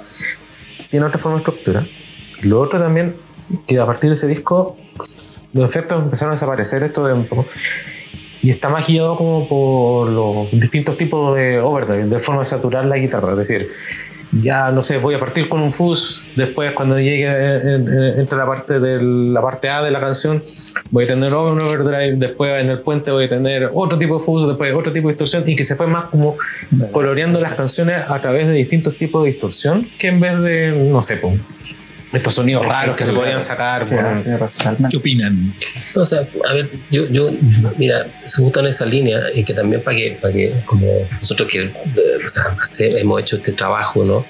tiene 0.90 1.06
otra 1.06 1.18
forma 1.18 1.38
de 1.38 1.42
estructura. 1.42 1.86
Y 2.42 2.46
lo 2.48 2.62
otro 2.62 2.80
también, 2.80 3.16
que 3.66 3.80
a 3.80 3.86
partir 3.86 4.10
de 4.10 4.14
ese 4.16 4.28
disco, 4.28 4.78
los 5.54 5.66
efectos 5.70 6.02
empezaron 6.04 6.32
a 6.34 6.36
desaparecer, 6.36 6.84
esto 6.84 7.06
de 7.06 7.14
un 7.14 7.26
poco. 7.26 7.46
Y 8.42 8.50
está 8.52 8.70
más 8.70 8.88
guiado 8.88 9.18
como 9.18 9.48
por 9.48 10.10
los 10.10 10.52
distintos 10.52 10.96
tipos 10.98 11.36
de 11.36 11.60
overdrive, 11.60 12.06
de 12.06 12.20
forma 12.20 12.42
de 12.42 12.46
saturar 12.46 12.86
la 12.86 12.98
guitarra. 12.98 13.32
Es 13.32 13.38
decir, 13.38 13.70
ya 14.44 14.72
no 14.72 14.84
sé, 14.84 14.98
voy 14.98 15.16
a 15.16 15.20
partir 15.20 15.48
con 15.50 15.62
un 15.62 15.72
fuzz, 15.72 16.26
después 16.36 16.74
cuando 16.74 17.00
llegue 17.00 17.24
en- 17.26 17.88
en- 17.88 18.20
entre 18.20 18.38
la 18.38 18.46
parte 18.46 18.80
de 18.80 19.02
la 19.02 19.42
parte 19.42 19.70
A 19.70 19.82
de 19.82 19.90
la 19.90 20.00
canción, 20.00 20.44
voy 20.92 21.06
a 21.06 21.08
tener 21.08 21.34
un 21.34 21.60
overdrive, 21.62 22.16
después 22.18 22.62
en 22.62 22.70
el 22.70 22.80
puente 22.80 23.10
voy 23.10 23.26
a 23.26 23.30
tener 23.30 23.72
otro 23.74 23.98
tipo 23.98 24.20
de 24.20 24.26
fuzz, 24.26 24.46
después 24.48 24.74
otro 24.76 24.92
tipo 24.92 25.08
de 25.08 25.14
distorsión, 25.14 25.44
y 25.48 25.56
que 25.56 25.64
se 25.64 25.76
fue 25.76 25.88
más 25.88 26.06
como 26.06 26.36
coloreando 26.92 27.40
las 27.40 27.54
canciones 27.54 28.04
a 28.08 28.22
través 28.22 28.48
de 28.48 28.54
distintos 28.54 28.98
tipos 28.98 29.24
de 29.24 29.32
distorsión, 29.32 29.88
que 29.98 30.10
en 30.10 30.20
vez 30.20 30.38
de, 30.40 30.90
no 30.92 31.02
sé, 31.02 31.18
pum, 31.18 31.38
estos 32.14 32.34
sonidos 32.36 32.66
raros 32.66 32.96
que 32.96 33.04
se 33.04 33.12
podían 33.14 33.42
sacar. 33.42 33.86
por- 33.86 33.98
¿Qué 34.90 34.98
opinan? 34.98 35.54
O 35.96 36.06
sea, 36.06 36.28
a 36.50 36.54
ver, 36.54 36.70
yo, 36.92 37.08
yo 37.10 37.30
mira, 37.78 38.08
se 38.26 38.42
gusta 38.42 38.60
en 38.62 38.68
esa 38.68 38.86
línea 38.86 39.20
y 39.34 39.44
que 39.44 39.54
también 39.54 39.82
para 39.84 39.98
que, 39.98 40.18
para 40.22 40.34
que 40.34 40.54
como 40.66 40.88
nosotros 41.20 41.50
que 41.52 41.64
o 42.26 42.28
sea, 42.30 42.44
hace- 42.62 43.00
hemos 43.02 43.20
hecho 43.22 43.38
este 43.38 43.52
trabajo, 43.52 44.04
¿no? 44.06 44.26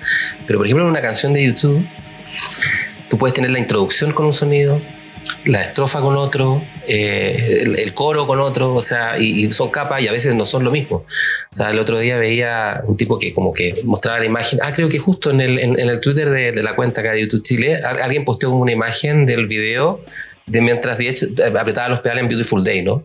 Pero 0.46 0.60
por 0.60 0.66
ejemplo 0.66 0.86
en 0.86 0.92
una 0.92 1.02
canción 1.02 1.34
de 1.34 1.46
YouTube, 1.46 1.86
tú 3.10 3.18
puedes 3.18 3.34
tener 3.34 3.52
la 3.52 3.60
introducción 3.60 4.12
con 4.12 4.26
un 4.26 4.34
sonido, 4.34 4.82
la 5.46 5.62
estrofa 5.64 6.02
con 6.02 6.16
otro, 6.18 6.62
eh, 6.88 7.64
el, 7.78 7.94
coro 7.94 8.28
con 8.28 8.40
otro, 8.40 8.74
o 8.74 8.82
sea, 8.82 9.18
y, 9.20 9.46
y 9.46 9.52
son 9.52 9.70
capas 9.70 10.02
y 10.02 10.08
a 10.08 10.12
veces 10.12 10.34
no 10.36 10.46
son 10.46 10.64
lo 10.64 10.72
mismo. 10.72 10.98
O 11.52 11.56
sea, 11.56 11.72
el 11.72 11.80
otro 11.80 12.00
día 12.00 12.18
veía 12.18 12.82
un 12.86 12.98
tipo 12.98 13.18
que 13.20 13.34
como 13.34 13.54
que 13.54 13.74
mostraba 13.86 14.20
la 14.20 14.26
imagen, 14.26 14.60
ah, 14.62 14.74
creo 14.76 14.90
que 14.90 15.00
justo 15.00 15.30
en 15.32 15.42
el, 15.42 15.60
en, 15.60 15.80
en 15.80 15.90
el 15.90 16.02
Twitter 16.02 16.30
de, 16.30 16.52
de 16.52 16.64
la 16.64 16.76
cuenta 16.76 17.02
acá 17.02 17.12
de 17.12 17.22
YouTube 17.22 17.44
Chile, 17.44 17.76
al- 17.78 18.02
alguien 18.02 18.26
posteó 18.26 18.52
una 18.52 18.72
imagen 18.72 19.26
del 19.26 19.48
video 19.48 20.02
de 20.48 20.62
mientras 20.62 20.98
Diech 20.98 21.20
apretaba 21.60 21.90
los 21.90 22.00
pedales 22.00 22.24
en 22.24 22.30
Beautiful 22.30 22.64
Day, 22.64 22.82
¿no? 22.82 23.04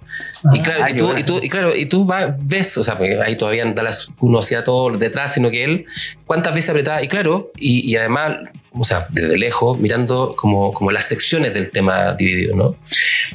y 0.55 0.61
claro, 0.61 0.85
ah, 0.85 0.91
y 0.91 0.97
tú, 0.97 1.11
y 1.19 1.23
tú, 1.25 1.41
y 1.43 1.49
claro, 1.49 1.75
y 1.77 1.87
tú 1.87 2.05
vas- 2.05 2.35
ves, 2.41 2.79
o 2.79 2.85
sea, 2.85 2.97
porque 2.97 3.21
ahí 3.21 3.37
todavía 3.37 3.65
en 3.65 3.75
Dallas 3.75 4.09
uno 4.21 4.39
hacía 4.39 4.63
todo 4.65 4.97
detrás, 4.97 5.35
sino 5.35 5.51
que 5.51 5.65
él, 5.65 5.85
cuántas 6.25 6.55
veces 6.55 6.71
apretaba, 6.71 7.03
y 7.03 7.09
claro, 7.09 7.51
y, 7.57 7.91
y 7.91 7.97
además, 7.97 8.37
o 8.71 8.85
sea, 8.85 9.07
desde 9.11 9.37
lejos, 9.39 9.79
mirando 9.79 10.35
como, 10.37 10.73
como 10.73 10.93
las 10.93 11.07
secciones 11.07 11.53
del 11.53 11.71
tema 11.71 12.15
dividido, 12.15 12.55
¿no? 12.57 12.77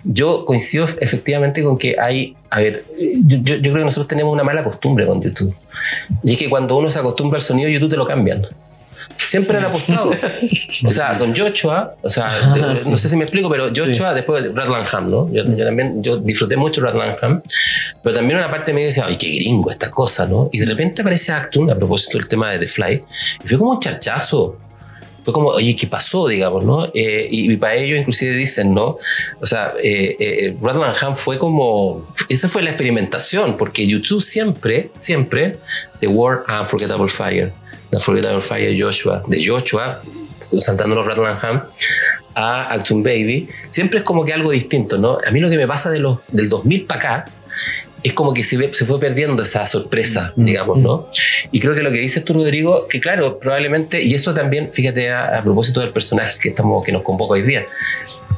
Yo 0.06 0.46
coincido 0.46 0.86
efectivamente 1.02 1.62
con 1.64 1.78
que 1.78 1.96
hay, 2.00 2.36
a 2.50 2.62
ver, 2.62 2.84
yo, 3.26 3.38
yo- 3.44 3.56
yo 3.56 3.62
creo 3.62 3.74
que 3.76 3.84
nosotros 3.84 4.08
tenemos 4.08 4.34
una 4.34 4.44
mala 4.44 4.64
costumbre 4.64 5.06
con 5.06 5.22
YouTube. 5.22 5.54
Y 6.24 6.32
es 6.34 6.40
que 6.40 6.50
cuando 6.50 6.78
uno 6.78 6.90
se 6.90 6.98
acostumbra 7.00 7.38
al 7.38 7.42
sonido, 7.44 7.70
YouTube 7.70 7.90
te 7.92 7.98
lo 7.98 8.08
cambian. 8.08 8.48
Siempre 9.18 9.58
han 9.58 9.66
apostado. 9.66 10.12
O 10.86 10.92
sea, 10.92 11.18
con 11.18 11.36
Joshua, 11.36 11.96
o 12.02 12.10
sea, 12.10 12.54
Ah, 12.54 12.68
de- 12.70 12.76
sí. 12.76 12.90
no 12.92 12.98
sé 12.98 13.10
si 13.10 13.16
me 13.18 13.24
explico, 13.24 13.50
pero 13.50 13.70
Joshua 13.76 14.14
después 14.14 14.44
de 14.44 14.52
Ratlanham, 14.54 15.10
¿no? 15.10 15.32
Yo, 15.34 15.44
yo 15.44 15.66
también, 15.66 16.02
yo 16.04 16.18
disfruté 16.18 16.56
mucho 16.56 16.82
Ratlanham, 16.82 17.42
pero 18.04 18.16
también 18.16 18.38
una 18.40 18.50
parte 18.50 18.74
me 18.74 18.84
decía, 18.86 19.06
ay, 19.08 19.18
qué 19.18 19.28
gringo 19.28 19.72
esta 19.72 19.90
cosa, 19.92 20.26
¿no? 20.26 20.50
Y 20.52 20.60
de 20.60 20.66
repente 20.66 21.02
aparece 21.02 21.32
Actun 21.34 21.70
a 21.72 21.76
propósito 21.76 22.18
del 22.18 22.28
tema 22.28 22.52
de 22.52 22.60
The 22.60 22.68
Fly, 22.68 23.04
y 23.44 23.48
fue 23.48 23.58
como 23.58 23.72
un 23.72 23.80
charchazo. 23.80 24.58
Fue 25.26 25.34
como, 25.34 25.50
oye, 25.50 25.76
¿qué 25.76 25.88
pasó? 25.88 26.26
Digamos, 26.30 26.64
¿no? 26.64 26.86
Eh, 26.94 27.28
y, 27.30 27.52
y 27.52 27.58
para 27.58 27.76
ello 27.76 27.98
inclusive 27.98 28.34
dicen, 28.34 28.74
¿no? 28.74 28.98
O 29.42 29.46
sea, 29.46 29.74
eh, 29.84 30.16
eh, 30.18 30.58
Ratlanham 30.62 31.18
fue 31.18 31.38
como, 31.38 32.08
esa 32.30 32.48
fue 32.48 32.62
la 32.62 32.70
experimentación, 32.70 33.58
porque 33.58 33.86
YouTube 33.86 34.22
siempre, 34.22 34.90
siempre, 34.98 35.58
The 36.00 36.08
War 36.08 36.44
Unforgettable 36.48 37.10
Fire, 37.10 37.52
The 37.90 37.98
Unforgettable 37.98 38.42
Fire 38.42 38.76
Joshua, 38.78 39.24
de 39.28 39.46
Joshua, 39.46 40.02
los 40.52 40.68
Ratlanham, 40.68 41.64
a 42.36 42.74
Action 42.74 43.04
Baby, 43.04 43.50
siempre 43.68 44.00
es 44.00 44.06
como 44.06 44.24
que 44.24 44.34
algo 44.34 44.52
distinto, 44.52 44.98
¿no? 44.98 45.18
A 45.26 45.32
mí 45.32 45.40
lo 45.40 45.50
que 45.50 45.58
me 45.58 45.68
pasa 45.68 45.90
de 45.90 46.00
los, 46.00 46.20
del 46.30 46.50
2000 46.50 46.86
para 46.86 47.00
acá 47.00 47.26
es 48.04 48.14
como 48.14 48.34
que 48.34 48.44
se, 48.44 48.74
se 48.74 48.86
fue 48.86 49.00
perdiendo 49.00 49.42
esa 49.42 49.66
sorpresa, 49.66 50.34
digamos, 50.36 50.78
¿no? 50.78 51.10
Y 51.52 51.60
creo 51.60 51.74
que 51.74 51.82
lo 51.82 51.90
que 51.90 51.98
dices 51.98 52.24
tú, 52.24 52.34
Rodrigo, 52.34 52.80
que 52.90 53.02
claro, 53.02 53.40
probablemente, 53.40 54.04
y 54.04 54.14
eso 54.14 54.34
también, 54.34 54.72
fíjate, 54.72 55.10
a, 55.10 55.40
a 55.40 55.44
propósito 55.44 55.80
del 55.80 55.92
personaje 55.92 56.38
que, 56.40 56.50
estamos, 56.50 56.86
que 56.86 56.92
nos 56.92 57.02
convoca 57.02 57.34
hoy 57.34 57.42
día, 57.42 57.66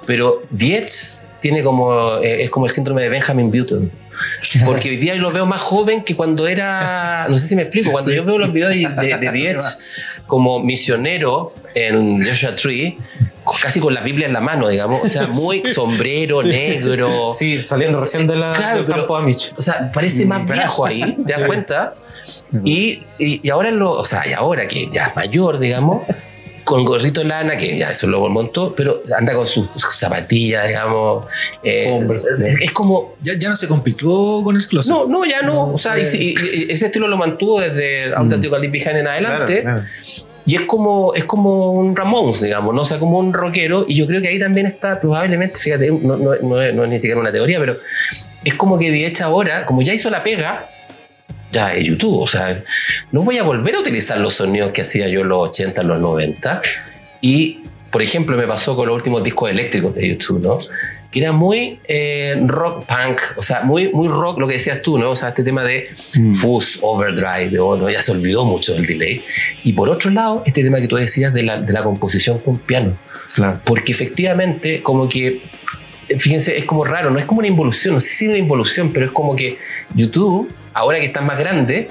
pero 0.05 0.41
Diez 0.49 1.21
tiene 1.39 1.63
como, 1.63 2.17
eh, 2.17 2.43
es 2.43 2.49
como 2.49 2.65
el 2.65 2.71
síndrome 2.71 3.03
de 3.03 3.09
Benjamin 3.09 3.51
Button. 3.51 3.91
Porque 4.65 4.89
hoy 4.89 4.97
día 4.97 5.15
yo 5.15 5.21
lo 5.21 5.31
veo 5.31 5.45
más 5.45 5.61
joven 5.61 6.03
que 6.03 6.15
cuando 6.15 6.47
era, 6.47 7.27
no 7.29 7.37
sé 7.37 7.47
si 7.47 7.55
me 7.55 7.63
explico, 7.63 7.91
cuando 7.91 8.11
yo 8.11 8.23
veo 8.25 8.37
los 8.37 8.51
videos 8.51 8.71
de, 8.71 8.77
de, 8.77 9.57
como 10.27 10.59
misionero 10.63 11.53
en 11.75 12.21
Joshua 12.23 12.55
Tree, 12.55 12.97
casi 13.61 13.79
con 13.79 13.93
la 13.93 14.01
Biblia 14.01 14.27
en 14.27 14.33
la 14.33 14.41
mano, 14.41 14.67
digamos, 14.67 15.01
o 15.03 15.07
sea, 15.07 15.27
muy 15.33 15.63
sombrero, 15.71 16.43
negro, 16.43 17.31
Sí, 17.33 17.61
saliendo 17.63 17.99
recién 17.99 18.27
de 18.27 18.35
la, 18.35 18.53
Claro, 18.53 18.77
del 18.77 18.85
pero- 18.85 18.97
campo 18.99 19.17
Amish. 19.17 19.53
o 19.57 19.61
sea, 19.61 19.91
parece 19.91 20.25
más 20.25 20.45
viejo 20.45 20.85
ahí, 20.85 21.15
¿te 21.25 21.33
das 21.33 21.47
cuenta? 21.47 21.93
Y, 22.65 23.03
y, 23.17 23.41
y 23.43 23.49
ahora, 23.49 23.71
lo, 23.71 23.91
o 23.91 24.05
sea, 24.05 24.27
y 24.27 24.33
ahora 24.33 24.67
que 24.67 24.89
ya 24.91 25.07
es 25.07 25.15
mayor, 25.15 25.59
digamos, 25.59 26.03
con 26.69 26.85
gorrito 26.85 27.23
lana, 27.23 27.57
que 27.57 27.79
ya 27.79 27.89
eso 27.89 28.05
lo 28.05 28.29
montó, 28.29 28.75
pero 28.75 29.01
anda 29.17 29.33
con 29.33 29.43
sus, 29.47 29.69
sus 29.73 29.95
zapatillas, 29.95 30.67
digamos. 30.67 31.25
eh, 31.63 31.87
Converse, 31.89 32.29
es, 32.47 32.61
es 32.61 32.71
como. 32.73 33.13
Ya, 33.21 33.33
ya 33.39 33.49
no 33.49 33.55
se 33.55 33.67
complicó 33.67 34.43
con 34.43 34.55
el 34.55 34.63
closet. 34.67 34.93
No, 34.93 35.07
no, 35.07 35.25
ya 35.25 35.41
no. 35.41 35.73
O 35.73 35.79
sea, 35.79 35.97
y, 35.97 36.03
y- 36.03 36.35
y 36.53 36.71
ese 36.71 36.85
estilo 36.85 37.07
lo 37.07 37.17
mantuvo 37.17 37.59
desde 37.59 38.13
Auténtico 38.13 38.55
mm. 38.55 38.63
En 38.99 39.07
adelante. 39.07 39.61
Claro, 39.63 39.81
claro. 39.81 39.83
Y 40.45 40.55
es 40.55 40.61
como, 40.61 41.15
es 41.15 41.25
como 41.25 41.71
un 41.71 41.95
Ramones, 41.95 42.41
digamos, 42.41 42.75
¿no? 42.75 42.81
O 42.81 42.85
sea, 42.85 42.99
como 42.99 43.17
un 43.17 43.33
rockero. 43.33 43.85
Y 43.87 43.95
yo 43.95 44.05
creo 44.05 44.21
que 44.21 44.27
ahí 44.27 44.37
también 44.39 44.67
está, 44.67 44.99
probablemente, 44.99 45.57
fíjate, 45.57 45.89
no, 45.91 46.17
no, 46.17 46.35
no 46.35 46.61
es, 46.61 46.73
no 46.75 46.83
es 46.83 46.89
ni 46.89 46.99
siquiera 46.99 47.19
una 47.19 47.31
teoría, 47.31 47.59
pero 47.59 47.75
es 48.43 48.53
como 48.53 48.77
que 48.77 48.91
de 48.91 49.07
hecho 49.07 49.25
ahora, 49.25 49.65
como 49.65 49.81
ya 49.81 49.91
hizo 49.91 50.11
la 50.11 50.21
pega, 50.21 50.69
ya 51.51 51.73
es 51.73 51.87
YouTube. 51.87 52.21
O 52.21 52.27
sea, 52.27 52.63
no 53.11 53.21
voy 53.21 53.37
a 53.37 53.43
volver 53.43 53.75
a 53.75 53.79
utilizar 53.79 54.19
los 54.19 54.35
sonidos 54.35 54.71
que 54.71 54.81
hacía 54.81 55.07
yo 55.07 55.21
en 55.21 55.29
los 55.29 55.49
80, 55.49 55.81
en 55.81 55.87
los 55.87 55.99
90. 55.99 56.61
Y, 57.21 57.59
por 57.91 58.01
ejemplo, 58.01 58.37
me 58.37 58.47
pasó 58.47 58.75
con 58.75 58.87
los 58.87 58.95
últimos 58.95 59.23
discos 59.23 59.49
eléctricos 59.49 59.95
de 59.95 60.07
YouTube, 60.09 60.41
¿no? 60.41 60.59
que 61.11 61.19
era 61.21 61.31
muy 61.31 61.79
eh, 61.87 62.39
rock 62.45 62.85
punk, 62.85 63.19
o 63.35 63.41
sea, 63.41 63.61
muy, 63.61 63.91
muy 63.91 64.07
rock, 64.07 64.39
lo 64.39 64.45
que 64.45 64.53
decías 64.53 64.81
tú, 64.83 64.99
¿no? 64.99 65.09
O 65.09 65.15
sea, 65.15 65.29
este 65.29 65.43
tema 65.43 65.63
de 65.63 65.89
Mm. 66.15 66.33
fuzz, 66.33 66.79
overdrive, 66.83 67.59
o, 67.59 67.75
¿no? 67.75 67.89
ya 67.89 68.01
se 68.01 68.11
olvidó 68.11 68.45
mucho 68.45 68.73
del 68.73 68.85
delay. 68.85 69.23
Y 69.63 69.73
por 69.73 69.89
otro 69.89 70.11
lado, 70.11 70.43
este 70.45 70.61
tema 70.63 70.79
que 70.79 70.87
tú 70.87 70.97
decías 70.97 71.33
de 71.33 71.43
la, 71.43 71.59
de 71.59 71.73
la 71.73 71.83
composición 71.83 72.37
con 72.39 72.59
piano. 72.59 72.93
Claro. 73.33 73.59
Porque 73.65 73.91
efectivamente, 73.91 74.83
como 74.83 75.09
que, 75.09 75.41
fíjense, 76.19 76.57
es 76.59 76.65
como 76.65 76.83
raro, 76.83 77.09
no 77.09 77.17
es 77.17 77.25
como 77.25 77.39
una 77.39 77.47
involución, 77.47 77.95
no 77.95 77.99
sé 77.99 78.09
si 78.09 78.25
es 78.25 78.29
una 78.29 78.39
involución, 78.39 78.91
pero 78.93 79.07
es 79.07 79.11
como 79.11 79.35
que 79.35 79.57
YouTube, 79.95 80.51
ahora 80.73 80.99
que 80.99 81.05
está 81.05 81.21
más 81.21 81.37
grande, 81.37 81.89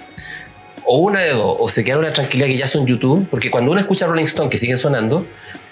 o 0.85 0.99
una 0.99 1.21
de 1.21 1.31
dos, 1.31 1.57
o 1.59 1.69
se 1.69 1.85
queda 1.85 1.99
una 1.99 2.13
tranquilidad 2.13 2.47
que 2.47 2.57
ya 2.57 2.67
son 2.67 2.87
YouTube, 2.87 3.27
porque 3.31 3.51
cuando 3.51 3.71
uno 3.71 3.81
escucha 3.81 4.07
Rolling 4.07 4.25
Stone 4.25 4.49
que 4.49 4.59
siguen 4.59 4.79
sonando, 4.79 5.27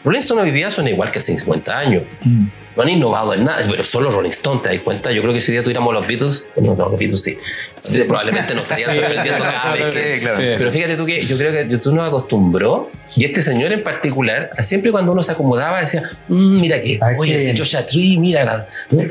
Rolling 0.05 0.20
Stone 0.20 0.43
hoy 0.43 0.51
día 0.51 0.70
suena 0.70 0.91
igual 0.91 1.11
que 1.11 1.19
hace 1.19 1.37
50 1.39 1.78
años. 1.78 2.03
Mm. 2.23 2.47
No 2.77 2.82
han 2.82 2.89
innovado 2.90 3.32
en 3.32 3.44
nada, 3.44 3.66
pero 3.70 3.85
solo 3.85 4.11
Rolling 4.11 4.31
Stone, 4.31 4.61
¿te 4.62 4.69
das 4.69 4.82
cuenta? 4.82 5.11
Yo 5.11 5.23
creo 5.23 5.32
que 5.32 5.40
si 5.40 5.51
día 5.53 5.62
tuviéramos 5.62 5.94
los 5.94 6.07
Beatles, 6.07 6.48
no, 6.57 6.74
no, 6.74 6.89
los 6.90 6.98
Beatles 6.98 7.23
sí. 7.23 7.39
Entonces, 7.77 8.05
probablemente 8.05 8.55
nos 8.55 8.65
estarían 8.65 8.94
sorprendiendo 8.94 9.44
cada 9.44 9.73
vez. 9.74 9.93
Sí, 9.93 10.20
claro. 10.20 10.36
pero 10.59 10.70
fíjate 10.73 10.97
tú 10.97 11.07
que 11.07 11.20
yo 11.20 11.39
creo 11.39 11.53
que 11.53 11.69
YouTube 11.73 11.94
nos 11.94 12.09
acostumbró, 12.09 12.90
y 13.16 13.24
este 13.24 13.40
señor 13.43 13.73
en 13.73 13.82
particular, 13.82 14.51
siempre 14.61 14.90
cuando 14.90 15.12
uno 15.12 15.23
se 15.23 15.32
acomodaba 15.32 15.81
decía, 15.81 16.03
"Mm, 16.28 16.61
mira 16.61 16.82
que, 16.82 16.98
Ay, 17.01 17.15
oye, 17.19 17.36
este. 17.36 17.57
Joshua 17.57 17.86
Tree, 17.86 18.19
mira, 18.19 18.66
¿no? 18.90 19.03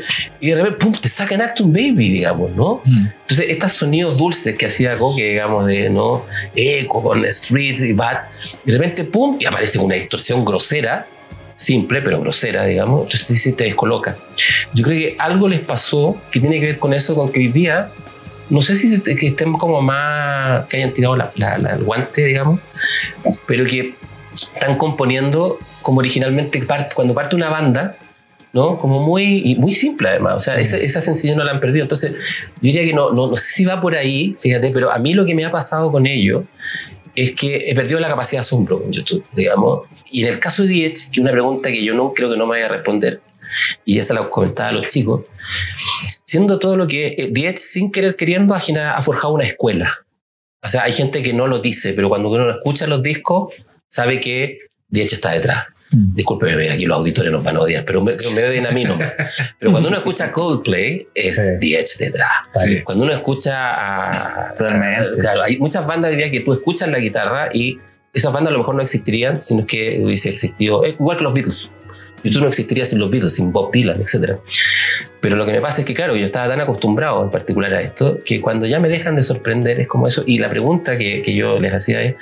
y 0.41 0.49
de 0.49 0.55
repente, 0.55 0.77
pum, 0.77 0.93
te 0.93 1.09
sacan 1.09 1.41
Acton 1.41 1.71
Baby, 1.71 2.09
digamos, 2.11 2.51
¿no? 2.51 2.81
Mm. 2.83 3.07
Entonces, 3.21 3.49
estos 3.49 3.73
sonidos 3.73 4.17
dulces 4.17 4.55
que 4.55 4.67
hacía 4.67 4.97
Coque, 4.97 5.23
digamos, 5.23 5.65
de, 5.65 5.89
¿no? 5.89 6.25
Eco 6.53 7.01
con 7.01 7.25
Streets 7.31 7.81
y 7.81 7.93
Bad, 7.93 8.25
y 8.65 8.71
de 8.71 8.77
repente, 8.77 9.05
pum, 9.05 9.37
y 9.39 9.45
aparece 9.45 9.77
con 9.77 9.85
una 9.87 9.95
distorsión 9.95 10.43
grosera, 10.45 11.07
simple, 11.55 12.01
pero 12.01 12.19
grosera, 12.19 12.65
digamos, 12.65 13.03
entonces 13.03 13.27
te, 13.27 13.33
dice, 13.33 13.53
te 13.53 13.63
descoloca. 13.65 14.17
Yo 14.73 14.83
creo 14.83 14.97
que 14.97 15.15
algo 15.19 15.47
les 15.47 15.61
pasó 15.61 16.17
que 16.31 16.39
tiene 16.39 16.59
que 16.59 16.65
ver 16.67 16.79
con 16.79 16.93
eso, 16.93 17.15
con 17.15 17.31
que 17.31 17.39
hoy 17.39 17.47
día, 17.47 17.91
no 18.49 18.61
sé 18.61 18.75
si 18.75 19.01
que 19.01 19.27
estén 19.27 19.53
como 19.53 19.81
más, 19.81 20.65
que 20.67 20.77
hayan 20.77 20.91
tirado 20.93 21.15
la- 21.15 21.31
la- 21.37 21.55
el 21.73 21.83
guante, 21.83 22.25
digamos, 22.25 22.59
pero 23.47 23.65
que 23.65 23.95
están 24.33 24.77
componiendo 24.77 25.57
como 25.81 25.99
originalmente 25.99 26.61
part- 26.67 26.93
cuando 26.93 27.13
parte 27.13 27.35
una 27.35 27.49
banda, 27.49 27.95
¿no? 28.51 28.77
Como 28.77 29.01
muy, 29.01 29.55
muy 29.57 29.73
simple 29.73 30.09
además, 30.09 30.35
o 30.35 30.39
sea, 30.41 30.59
esa, 30.59 30.77
esa 30.77 30.99
sencillez 31.01 31.35
no 31.37 31.43
la 31.43 31.51
han 31.51 31.59
perdido. 31.59 31.83
Entonces, 31.83 32.13
yo 32.55 32.59
diría 32.61 32.83
que 32.83 32.93
no, 32.93 33.11
no, 33.11 33.27
no 33.29 33.35
sé 33.35 33.53
si 33.53 33.65
va 33.65 33.79
por 33.81 33.95
ahí, 33.95 34.35
fíjate, 34.37 34.71
pero 34.71 34.91
a 34.91 34.97
mí 34.99 35.13
lo 35.13 35.25
que 35.25 35.35
me 35.35 35.45
ha 35.45 35.51
pasado 35.51 35.91
con 35.91 36.05
ello 36.05 36.43
es 37.15 37.33
que 37.33 37.69
he 37.69 37.75
perdido 37.75 37.99
la 37.99 38.09
capacidad 38.09 38.39
de 38.39 38.41
asombro 38.41 38.81
con 38.81 38.91
YouTube, 38.91 39.23
digamos. 39.35 39.83
Y 40.15 40.23
en 40.23 40.29
el 40.29 40.39
caso 40.39 40.63
de 40.63 40.69
Diech, 40.69 41.11
que 41.11 41.19
una 41.19 41.33
pregunta 41.33 41.67
que 41.69 41.83
yo 41.83 41.93
no 41.93 42.13
creo 42.13 42.31
que 42.31 42.37
no 42.37 42.45
me 42.45 42.51
vaya 42.51 42.67
a 42.67 42.69
responder, 42.69 43.19
y 43.83 43.99
esa 43.99 44.13
la 44.13 44.29
comentaba 44.29 44.69
a 44.69 44.71
los 44.71 44.87
chicos, 44.87 45.25
siendo 46.23 46.57
todo 46.57 46.77
lo 46.77 46.87
que 46.87 47.07
eh, 47.17 47.27
Diech, 47.33 47.57
sin 47.57 47.91
querer 47.91 48.15
queriendo, 48.15 48.55
ha, 48.55 49.01
forjado 49.01 49.33
una 49.33 49.43
escuela. 49.43 49.91
O 50.63 50.69
sea, 50.69 50.83
hay 50.83 50.93
gente 50.93 51.21
que 51.21 51.33
no 51.33 51.47
lo 51.47 51.59
dice, 51.59 51.91
pero 51.91 52.07
cuando 52.07 52.29
uno 52.29 52.49
escucha 52.49 52.87
los 52.87 53.03
discos, 53.03 53.65
sabe 53.89 54.21
que 54.21 54.59
Diech 54.87 55.11
está 55.11 55.33
detrás. 55.33 55.65
Mm. 55.91 56.15
Discúlpeme, 56.15 56.71
aquí 56.71 56.85
los 56.85 56.97
auditores 56.97 57.29
nos 57.29 57.43
van 57.43 57.57
a 57.57 57.59
odiar, 57.59 57.83
pero 57.83 58.01
me, 58.01 58.15
me 58.33 58.43
odian 58.45 58.67
a 58.67 58.71
mí 58.71 58.85
no. 58.85 58.97
Pero 59.59 59.71
cuando 59.71 59.89
uno 59.89 59.97
escucha 59.97 60.31
Coldplay, 60.31 61.09
es 61.13 61.35
Sí. 61.35 61.41
Diech 61.59 61.97
detrás. 61.97 62.31
Sí. 62.53 62.83
Cuando 62.83 63.03
uno 63.03 63.13
escucha 63.13 64.47
a... 64.47 64.53
Totalmente. 64.53 65.19
Claro, 65.19 65.43
hay 65.43 65.57
muchas 65.57 65.85
bandas 65.85 66.11
diría 66.11 66.31
que 66.31 66.39
tú 66.39 66.53
escuchas 66.53 66.87
la 66.87 66.99
guitarra 66.99 67.49
y 67.53 67.79
esas 68.15 68.33
bandas 68.33 68.49
a 68.49 68.53
lo 68.53 68.59
mejor 68.59 68.75
no 68.75 68.81
existirían, 68.81 69.39
sino 69.39 69.65
que 69.65 70.01
hubiese 70.03 70.29
existido, 70.29 70.83
eh, 70.85 70.95
igual 70.97 71.17
que 71.17 71.23
los 71.23 71.33
Beatles. 71.33 71.69
YouTube 72.23 72.41
no 72.41 72.47
existiría 72.47 72.85
sin 72.85 72.97
los 72.97 73.11
Beatles, 73.11 73.33
sin 73.33 73.51
Bob 73.51 73.71
Dylan, 73.71 74.01
etc. 74.01 74.37
Pero 75.21 75.35
lo 75.35 75.45
que 75.45 75.51
me 75.51 75.61
pasa 75.61 75.81
es 75.81 75.85
que, 75.85 75.93
claro, 75.93 76.15
yo 76.15 76.25
estaba 76.25 76.47
tan 76.47 76.59
acostumbrado 76.59 77.23
en 77.23 77.29
particular 77.29 77.71
a 77.73 77.81
esto, 77.81 78.17
que 78.25 78.41
cuando 78.41 78.65
ya 78.65 78.79
me 78.79 78.89
dejan 78.89 79.15
de 79.15 79.21
sorprender 79.21 79.79
es 79.79 79.87
como 79.87 80.07
eso. 80.07 80.23
Y 80.25 80.39
la 80.39 80.49
pregunta 80.49 80.97
que, 80.97 81.21
que 81.21 81.35
yo 81.35 81.59
les 81.59 81.71
hacía 81.71 82.01
es, 82.01 82.15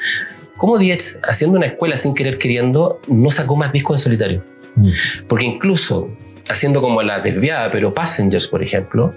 ¿cómo 0.57 0.77
Diez, 0.77 1.21
haciendo 1.23 1.57
una 1.57 1.67
escuela 1.67 1.95
sin 1.95 2.13
querer 2.15 2.37
queriendo, 2.37 2.99
no 3.07 3.29
sacó 3.29 3.55
más 3.55 3.71
discos 3.71 3.95
en 3.95 4.03
solitario? 4.03 4.43
Mm. 4.75 4.89
Porque 5.27 5.45
incluso 5.45 6.09
haciendo 6.49 6.81
como 6.81 7.01
la 7.01 7.21
desviada, 7.21 7.71
pero 7.71 7.93
Passengers, 7.93 8.47
por 8.47 8.61
ejemplo, 8.61 9.13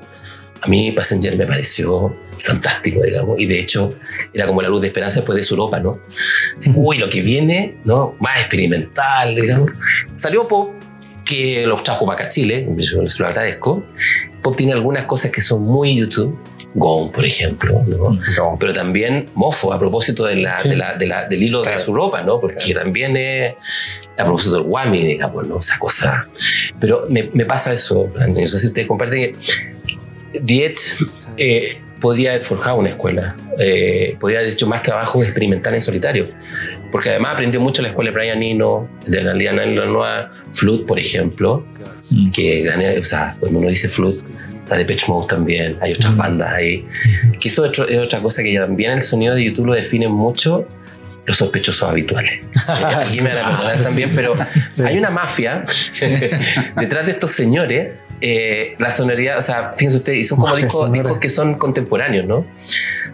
a 0.61 0.69
mí 0.69 0.93
Passenger 0.93 1.37
me 1.37 1.47
pareció 1.47 2.16
fantástico, 2.39 3.03
digamos, 3.03 3.39
y 3.41 3.47
de 3.47 3.61
hecho 3.61 3.95
era 4.33 4.47
como 4.47 4.62
la 4.62 4.69
luz 4.69 4.83
de 4.83 4.89
esperanza 4.89 5.20
después 5.20 5.37
de 5.37 5.43
su 5.45 5.55
Europa, 5.55 5.81
¿no? 5.81 5.99
Uy, 6.74 6.99
lo 6.99 7.09
que 7.09 7.20
viene, 7.23 7.77
¿no? 7.85 8.15
Más 8.20 8.39
experimental, 8.41 9.35
digamos. 9.35 9.70
Salió 10.19 10.47
Pop, 10.49 10.70
que 11.24 11.66
los 11.66 11.83
trajo 11.83 12.07
para 12.07 12.15
acá 12.15 12.24
a 12.27 12.28
Chile, 12.28 12.69
yo 12.77 13.03
les 13.03 13.19
lo 13.19 13.27
agradezco. 13.27 13.85
Pop 14.43 14.57
tiene 14.57 14.73
algunas 14.73 15.07
cosas 15.07 15.31
que 15.33 15.41
son 15.41 15.62
muy 15.62 15.97
YouTube, 15.97 16.39
Gone, 16.78 17.11
por 17.11 17.24
ejemplo, 17.24 17.83
¿no? 17.87 18.11
No. 18.37 18.57
pero 18.61 18.73
también 18.74 19.31
Mofo, 19.35 19.73
a 19.73 19.78
propósito 19.78 20.27
de 20.27 20.37
la, 20.37 20.59
Sí. 20.59 20.69
de 20.69 20.77
la- 20.77 20.95
de 20.95 21.07
la- 21.07 21.27
del 21.27 21.43
hilo 21.43 21.62
de 21.62 21.78
su 21.78 21.95
ropa, 21.95 22.20
¿no? 22.23 22.39
Porque 22.39 22.74
también 22.74 23.16
es 23.16 23.55
a 24.19 24.24
propósito 24.24 24.57
del 24.57 24.66
Wami, 24.66 25.07
digamos, 25.07 25.47
¿no? 25.49 25.59
Esa 25.59 25.78
cosa. 25.78 26.27
Pero 26.78 27.07
me, 27.09 27.31
me 27.33 27.47
pasa 27.47 27.73
eso, 27.73 28.07
Fernando. 28.11 28.41
No 28.43 28.47
sé 28.47 28.59
si 28.59 28.66
ustedes 28.66 28.87
comparten 28.87 29.33
que 29.33 29.37
Diet 30.42 30.78
eh, 31.36 31.78
podría 32.00 32.30
haber 32.32 32.42
forjado 32.42 32.76
una 32.76 32.90
escuela, 32.90 33.34
eh, 33.58 34.16
podría 34.20 34.40
haber 34.40 34.52
hecho 34.52 34.66
más 34.66 34.82
trabajo 34.82 35.22
experimental 35.22 35.74
en 35.74 35.80
solitario. 35.80 36.28
Porque 36.92 37.10
además 37.10 37.32
aprendió 37.34 37.60
mucho 37.60 37.82
la 37.82 37.88
escuela 37.88 38.10
de 38.10 38.16
Brian 38.16 38.42
Eno, 38.42 38.88
de 39.06 39.22
la 39.22 39.34
Liana 39.34 39.66
Lanois, 39.66 40.26
Flute, 40.52 40.84
por 40.86 40.98
ejemplo, 40.98 41.64
Mm. 42.10 42.30
que 42.30 42.62
gané, 42.62 42.98
o 42.98 43.04
sea, 43.04 43.36
cuando 43.38 43.58
uno 43.58 43.68
dice 43.68 43.88
Flute, 43.88 44.18
está 44.54 44.76
Depeche 44.76 45.06
Mode 45.08 45.26
también, 45.28 45.74
hay 45.80 45.92
otras 45.92 46.16
bandas 46.16 46.52
ahí. 46.52 46.84
Que 47.40 47.48
eso 47.48 47.64
es, 47.64 47.76
es 47.78 47.98
otra 47.98 48.20
cosa 48.20 48.42
que 48.42 48.56
también 48.56 48.92
el 48.92 49.02
sonido 49.02 49.34
de 49.34 49.44
YouTube 49.44 49.66
lo 49.66 49.74
define 49.74 50.06
mucho 50.08 50.66
los 51.24 51.36
sospechosos 51.36 51.88
habituales. 51.88 52.40
Aquí 52.68 53.20
me 53.22 53.34
van 53.34 53.38
a 53.38 53.56
perdonar 53.56 53.82
también, 53.82 54.14
pero 54.14 54.36
hay 54.84 54.98
una 54.98 55.10
mafia 55.10 55.64
detrás 56.76 57.06
de 57.06 57.12
estos 57.12 57.32
señores. 57.32 57.88
Eh, 58.20 58.74
la 58.78 58.90
sonoridad, 58.90 59.38
o 59.38 59.43
sea, 59.43 59.74
fíjense 59.76 59.98
ustedes, 59.98 60.18
y 60.18 60.24
son 60.24 60.38
como 60.38 60.56
discos, 60.56 61.18
que 61.20 61.28
son 61.28 61.55
contemporáneos, 61.55 62.26
¿no? 62.26 62.47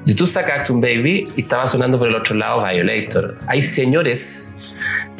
YouTube 0.04 0.28
saca 0.28 0.56
Acton 0.56 0.80
Baby 0.80 1.24
y 1.36 1.42
estaba 1.42 1.66
sonando 1.66 1.98
por 1.98 2.08
el 2.08 2.14
otro 2.14 2.34
lado 2.34 2.64
Violator. 2.64 3.38
Hay 3.46 3.62
señores 3.62 4.58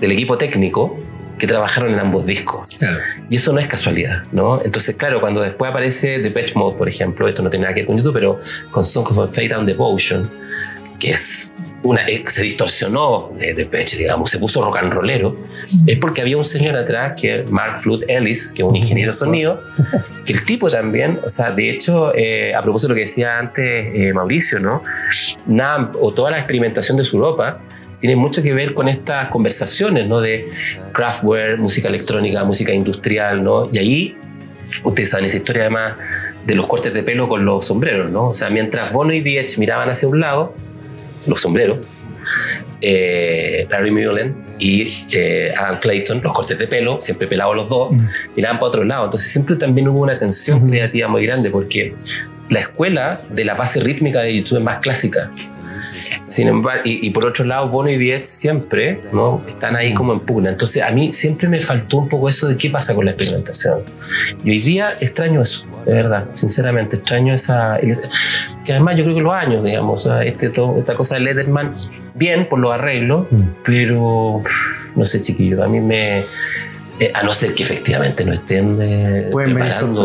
del 0.00 0.12
equipo 0.12 0.36
técnico 0.38 0.98
que 1.38 1.46
trabajaron 1.46 1.92
en 1.92 1.98
ambos 1.98 2.26
discos. 2.26 2.70
Claro. 2.78 2.98
Y 3.28 3.36
eso 3.36 3.52
no 3.52 3.59
es 3.59 3.66
casualidad, 3.66 4.24
¿no? 4.32 4.62
Entonces, 4.62 4.96
claro, 4.96 5.20
cuando 5.20 5.40
después 5.40 5.70
aparece 5.70 6.18
Depeche 6.18 6.52
Mode, 6.54 6.76
por 6.76 6.88
ejemplo, 6.88 7.26
esto 7.26 7.42
no 7.42 7.50
tiene 7.50 7.64
nada 7.64 7.74
que 7.74 7.80
ver 7.80 7.86
con 7.86 7.96
YouTube, 7.96 8.14
pero 8.14 8.40
con 8.70 8.84
Song 8.84 9.06
of 9.16 9.34
Fate 9.34 9.52
and 9.54 9.66
Devotion, 9.66 10.30
que 10.98 11.10
es 11.10 11.50
una, 11.82 12.02
se 12.26 12.42
distorsionó 12.42 13.32
de 13.38 13.54
Depeche, 13.54 13.96
digamos, 13.96 14.30
se 14.30 14.38
puso 14.38 14.64
rock 14.64 14.78
and 14.78 14.92
rollero, 14.92 15.36
es 15.86 15.98
porque 15.98 16.20
había 16.20 16.36
un 16.36 16.44
señor 16.44 16.76
atrás, 16.76 17.20
que 17.20 17.44
Mark 17.50 17.78
Flood 17.78 18.04
Ellis, 18.09 18.52
que 18.52 18.62
es 18.62 18.68
un 18.68 18.76
ingeniero 18.76 19.12
de 19.12 19.18
sonido, 19.18 19.60
que 20.24 20.32
el 20.32 20.44
tipo 20.44 20.68
también, 20.68 21.18
o 21.24 21.28
sea, 21.28 21.50
de 21.50 21.70
hecho, 21.70 22.14
eh, 22.14 22.54
a 22.54 22.62
propósito 22.62 22.88
de 22.88 22.94
lo 22.94 22.94
que 22.96 23.06
decía 23.09 23.38
antes 23.38 23.88
eh, 23.94 24.12
Mauricio, 24.14 24.60
¿no? 24.60 24.82
NAMP 25.46 25.96
o 26.00 26.12
toda 26.12 26.30
la 26.30 26.38
experimentación 26.38 26.96
de 26.96 27.04
su 27.04 27.18
ropa 27.18 27.60
tiene 28.00 28.16
mucho 28.16 28.42
que 28.42 28.52
ver 28.52 28.74
con 28.74 28.88
estas 28.88 29.28
conversaciones, 29.28 30.06
¿no? 30.09 30.20
De 30.20 30.50
craftware, 30.92 31.59
música 31.59 31.88
electrónica, 31.88 32.44
música 32.44 32.72
industrial, 32.72 33.42
¿no? 33.42 33.68
Y 33.72 33.78
ahí, 33.78 34.16
ustedes 34.84 35.10
saben 35.10 35.26
esa 35.26 35.38
historia 35.38 35.62
además 35.62 35.94
de 36.46 36.54
los 36.54 36.66
cortes 36.66 36.92
de 36.92 37.02
pelo 37.02 37.28
con 37.28 37.44
los 37.44 37.66
sombreros, 37.66 38.10
¿no? 38.10 38.28
O 38.28 38.34
sea, 38.34 38.50
mientras 38.50 38.92
Bono 38.92 39.12
y 39.12 39.20
Diech 39.20 39.59
miraban 39.59 39.88
hacia 39.88 40.09
un 40.09 40.20
lado, 40.20 40.54
los 41.27 41.40
sombreros, 41.40 41.78
eh, 42.81 43.66
Larry 43.70 43.90
Mullen 43.90 44.35
y 44.59 44.89
eh, 45.12 45.53
Adam 45.57 45.81
Clayton, 45.81 46.20
los 46.23 46.32
cortes 46.32 46.59
de 46.59 46.66
pelo, 46.66 47.01
siempre 47.01 47.27
pelados 47.27 47.57
los 47.57 47.69
dos, 47.69 47.93
miraban 48.36 48.59
para 48.59 48.69
otro 48.69 48.85
lado. 48.85 49.05
Entonces 49.07 49.31
siempre 49.31 49.57
también 49.57 49.89
hubo 49.89 50.01
una 50.01 50.19
tensión 50.19 50.69
creativa 50.69 51.09
muy 51.09 51.24
grande 51.27 51.51
porque 51.51 51.94
la 52.49 52.61
escuela 52.61 53.20
de 53.31 53.44
la 53.44 53.55
base 53.55 53.81
rítmica 53.81 54.23
de 54.23 54.36
YouTube 54.36 54.59
es 54.59 54.65
más 54.65 54.78
clásica. 54.81 55.31
Sin 56.28 56.48
embargo, 56.48 56.82
y, 56.84 57.06
y 57.06 57.10
por 57.10 57.26
otro 57.26 57.44
lado, 57.44 57.68
Bono 57.68 57.90
y 57.90 57.98
Diez 57.98 58.26
siempre 58.28 59.01
¿no? 59.12 59.43
están 59.47 59.76
ahí 59.76 59.93
como 59.94 60.12
en 60.12 60.20
pugna. 60.20 60.51
Entonces, 60.51 60.82
a 60.82 60.90
mí 60.90 61.12
siempre 61.12 61.48
me 61.48 61.60
faltó 61.60 61.98
un 61.98 62.09
poco 62.09 62.28
eso 62.28 62.48
de 62.48 62.56
qué 62.56 62.70
pasa 62.70 62.94
con 62.94 63.05
la 63.05 63.12
experimentación. 63.12 63.80
Y 64.44 64.51
hoy 64.51 64.59
día 64.60 64.94
extraño 65.01 65.43
eso, 65.43 65.66
de 65.86 65.93
verdad, 65.94 66.24
sinceramente, 66.36 66.97
extraño 66.97 67.34
esa. 67.34 67.78
que 68.64 68.72
además 68.72 68.97
yo 68.97 69.05
creo 69.05 69.16
que 69.16 69.22
los 69.22 69.34
años, 69.34 69.64
digamos, 69.64 70.09
este, 70.24 70.48
todo, 70.51 70.78
esta 70.78 70.94
cosa 70.94 71.16
de 71.16 71.22
Letterman, 71.22 71.74
bien 72.14 72.48
por 72.48 72.59
los 72.60 72.72
arreglos, 72.72 73.26
Mm. 73.30 73.40
pero 73.64 74.43
no 74.94 75.05
sé, 75.05 75.20
chiquillo, 75.20 75.62
a 75.64 75.68
mí 75.68 75.80
me. 75.80 76.20
eh, 77.01 77.10
a 77.14 77.22
no 77.24 77.32
ser 77.32 77.55
que 77.55 77.62
efectivamente 77.64 78.24
no 78.24 78.32
estén. 78.32 78.78
eh, 78.80 79.28
Pueden 79.32 79.55
venir 79.55 79.72
preparando- 79.72 80.02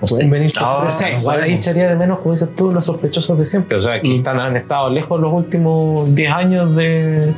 sorpresas. 0.00 0.10
pueden 0.10 0.30
venir 0.30 0.52
No, 0.54 0.60
sorpresas, 0.60 0.94
o 0.94 0.98
sea, 0.98 1.10
no 1.12 1.18
igual 1.20 1.42
ahí 1.42 1.54
echaría 1.54 1.88
de 1.88 1.94
menos, 1.96 2.18
como 2.20 2.32
dices 2.32 2.50
tú, 2.56 2.70
los 2.72 2.84
sospechosos 2.84 3.36
de 3.38 3.44
siempre. 3.44 3.78
O 3.78 3.82
sea, 3.82 4.00
que 4.00 4.08
Mm. 4.08 4.16
están, 4.18 4.40
han 4.40 4.56
estado 4.56 4.90
lejos 4.90 5.20
los 5.20 5.32
últimos 5.32 6.14
10 6.14 6.32
años 6.32 6.76
de, 6.76 7.32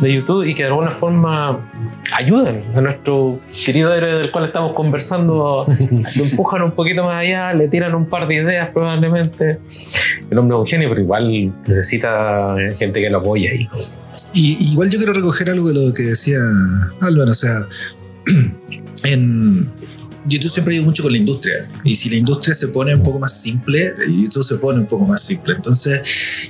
de 0.00 0.12
YouTube 0.14 0.44
y 0.44 0.54
que 0.54 0.62
de 0.64 0.68
alguna 0.68 0.90
forma 0.90 1.70
ayuden 2.16 2.64
a 2.74 2.80
nuestro 2.80 3.40
querido 3.64 3.94
héroe 3.94 4.14
del 4.14 4.30
cual 4.30 4.44
estamos 4.44 4.74
conversando. 4.74 5.66
lo 6.16 6.24
empujan 6.24 6.62
un 6.62 6.72
poquito 6.72 7.04
más 7.04 7.20
allá, 7.22 7.52
le 7.54 7.68
tiran 7.68 7.94
un 7.94 8.06
par 8.06 8.26
de 8.28 8.34
ideas 8.36 8.70
probablemente. 8.72 9.58
El 10.30 10.38
hombre 10.38 10.56
es 10.56 10.60
un 10.60 10.66
genio, 10.66 10.88
pero 10.90 11.00
igual 11.00 11.52
necesita 11.66 12.54
gente 12.76 13.00
que 13.00 13.10
lo 13.10 13.18
apoye 13.18 13.48
ahí. 13.50 13.68
Y 14.34 14.72
igual 14.72 14.90
yo 14.90 14.98
quiero 14.98 15.12
recoger 15.12 15.48
algo 15.50 15.68
de 15.68 15.74
lo 15.86 15.92
que 15.92 16.02
decía 16.02 16.38
Álvaro, 17.00 17.30
o 17.30 17.34
sea, 17.34 17.66
en 19.04 19.70
YouTube 20.28 20.50
siempre 20.50 20.74
digo 20.74 20.84
mucho 20.86 21.02
con 21.02 21.12
la 21.12 21.18
industria, 21.18 21.68
y 21.84 21.94
si 21.94 22.10
la 22.10 22.16
industria 22.16 22.54
se 22.54 22.68
pone 22.68 22.94
un 22.94 23.02
poco 23.02 23.18
más 23.18 23.40
simple, 23.40 23.94
YouTube 24.08 24.44
se 24.44 24.56
pone 24.56 24.80
un 24.80 24.86
poco 24.86 25.04
más 25.06 25.22
simple, 25.22 25.54
entonces 25.54 26.00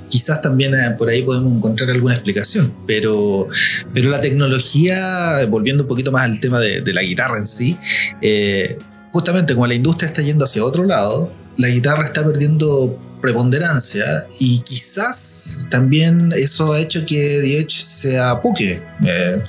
quizás 0.08 0.40
también 0.42 0.74
eh, 0.74 0.90
por 0.98 1.08
ahí 1.08 1.22
podemos 1.22 1.56
encontrar 1.56 1.90
alguna 1.90 2.14
explicación, 2.14 2.74
pero, 2.86 3.48
pero 3.94 4.10
la 4.10 4.20
tecnología, 4.20 5.46
volviendo 5.48 5.84
un 5.84 5.88
poquito 5.88 6.10
más 6.12 6.24
al 6.24 6.40
tema 6.40 6.60
de, 6.60 6.80
de 6.80 6.92
la 6.92 7.02
guitarra 7.02 7.38
en 7.38 7.46
sí, 7.46 7.76
eh, 8.20 8.76
justamente 9.12 9.54
como 9.54 9.66
la 9.66 9.74
industria 9.74 10.08
está 10.08 10.22
yendo 10.22 10.44
hacia 10.44 10.64
otro 10.64 10.84
lado, 10.84 11.32
la 11.56 11.68
guitarra 11.68 12.04
está 12.04 12.24
perdiendo 12.24 12.98
preponderancia 13.20 14.26
y 14.38 14.60
quizás 14.60 15.66
también 15.70 16.30
eso 16.36 16.72
ha 16.72 16.78
hecho 16.80 17.04
que 17.04 17.58
Edge 17.58 17.82
se 17.82 18.16
apuque. 18.18 18.80
Eh, 19.04 19.42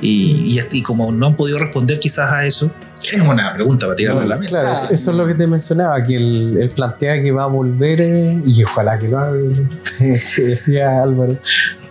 y, 0.00 0.56
y- 0.58 0.78
y 0.78 0.82
como 0.82 1.10
no 1.10 1.26
han 1.28 1.36
podido 1.36 1.58
responder 1.58 1.98
quizás 1.98 2.30
a 2.30 2.46
eso, 2.46 2.70
es 3.02 3.20
una 3.20 3.52
pregunta 3.54 3.86
para 3.86 3.96
tirarla 3.96 4.22
a 4.22 4.26
la 4.26 4.36
mesa. 4.36 4.60
Claro, 4.60 4.72
eso, 4.72 4.88
eso 4.92 5.10
es 5.10 5.16
lo 5.16 5.26
que 5.26 5.34
te 5.34 5.46
mencionaba, 5.46 6.02
que 6.04 6.16
él, 6.16 6.58
él 6.60 6.70
plantea 6.70 7.20
que 7.20 7.32
va 7.32 7.44
a 7.44 7.46
volver, 7.46 8.00
eh, 8.00 8.42
y 8.44 8.64
ojalá 8.64 8.98
que 8.98 9.08
lo 9.08 9.18
haga, 9.18 9.38
que 9.98 10.04
decía 10.06 11.02
Álvaro, 11.02 11.36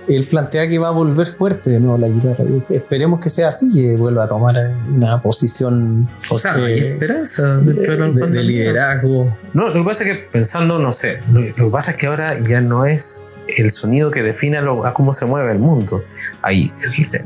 él 0.08 0.24
plantea 0.26 0.68
que 0.68 0.80
va 0.80 0.88
a 0.88 0.92
volver 0.92 1.28
fuerte 1.28 1.70
de 1.70 1.80
nuevo 1.80 1.98
la 2.00 2.08
guitarra. 2.08 2.44
Esperemos 2.70 3.20
que 3.20 3.30
sea 3.30 3.50
así, 3.50 3.72
que 3.72 3.96
vuelva 3.96 4.26
a 4.26 4.28
tomar 4.28 4.56
eh, 4.58 4.74
una 4.92 5.22
posición 5.22 6.08
O 6.32 6.38
sea, 6.38 6.54
hay 6.56 6.74
Eh, 6.80 6.94
esperanza 6.94 7.58
de, 7.58 7.74
dentro 7.74 8.28
de 8.28 8.44
liderazgo. 8.44 9.38
No, 9.54 9.68
lo 9.70 9.74
que 9.76 9.84
pasa 9.84 10.04
es 10.04 10.10
que 10.18 10.24
pensando, 10.32 10.80
no 10.80 10.92
sé, 10.92 11.20
lo, 11.32 11.42
lo 11.42 11.46
que 11.66 11.72
pasa 11.72 11.92
es 11.92 11.98
que 11.98 12.08
ahora 12.08 12.40
ya 12.40 12.60
no 12.60 12.86
es 12.86 13.26
el 13.56 13.70
sonido 13.72 14.10
que 14.12 14.22
define 14.24 14.58
a, 14.58 14.62
lo- 14.62 14.84
a 14.86 14.94
cómo 14.94 15.14
se 15.14 15.26
mueve 15.26 15.52
el 15.52 15.60
mundo. 15.60 16.04
Ahí, 16.42 16.72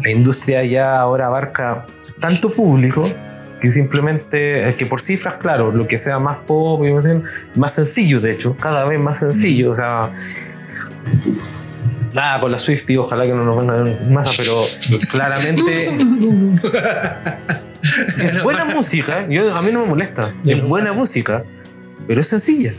la 0.04 0.10
industria 0.12 0.64
ya 0.66 1.00
ahora 1.00 1.28
abarca 1.28 1.86
tanto 2.20 2.52
público 2.54 3.10
que 3.64 3.72
simplemente, 3.72 4.76
que 4.78 4.86
por 4.86 5.00
cifras, 5.00 5.36
claro, 5.36 5.72
lo 5.72 5.88
que 5.88 5.98
sea 5.98 6.20
más 6.20 6.40
pop, 6.46 6.84
y 6.86 6.92
más 7.58 7.74
sencillo, 7.74 8.20
de 8.20 8.32
hecho, 8.32 8.58
cada 8.58 8.84
vez 8.84 9.00
más 9.00 9.20
sencillo, 9.20 9.70
o 9.72 9.74
sea... 9.74 10.12
Nada, 12.14 12.42
con 12.42 12.52
la 12.52 12.58
Swifty, 12.58 12.98
ojalá 12.98 13.24
que 13.24 13.32
no 13.32 13.46
nos 13.46 13.58
vengan 13.58 14.14
masa, 14.14 14.32
pero 14.38 14.66
claramente 15.10 15.86
es 18.22 18.44
buena 18.44 18.66
música. 18.66 19.26
Yo, 19.30 19.56
a 19.56 19.62
mí 19.62 19.72
no 19.72 19.84
me 19.84 19.88
molesta. 19.92 20.36
Es 20.46 20.62
buena 20.62 20.92
música, 20.92 21.46
pero 22.06 22.20
es 22.20 22.28
sencilla. 22.28 22.74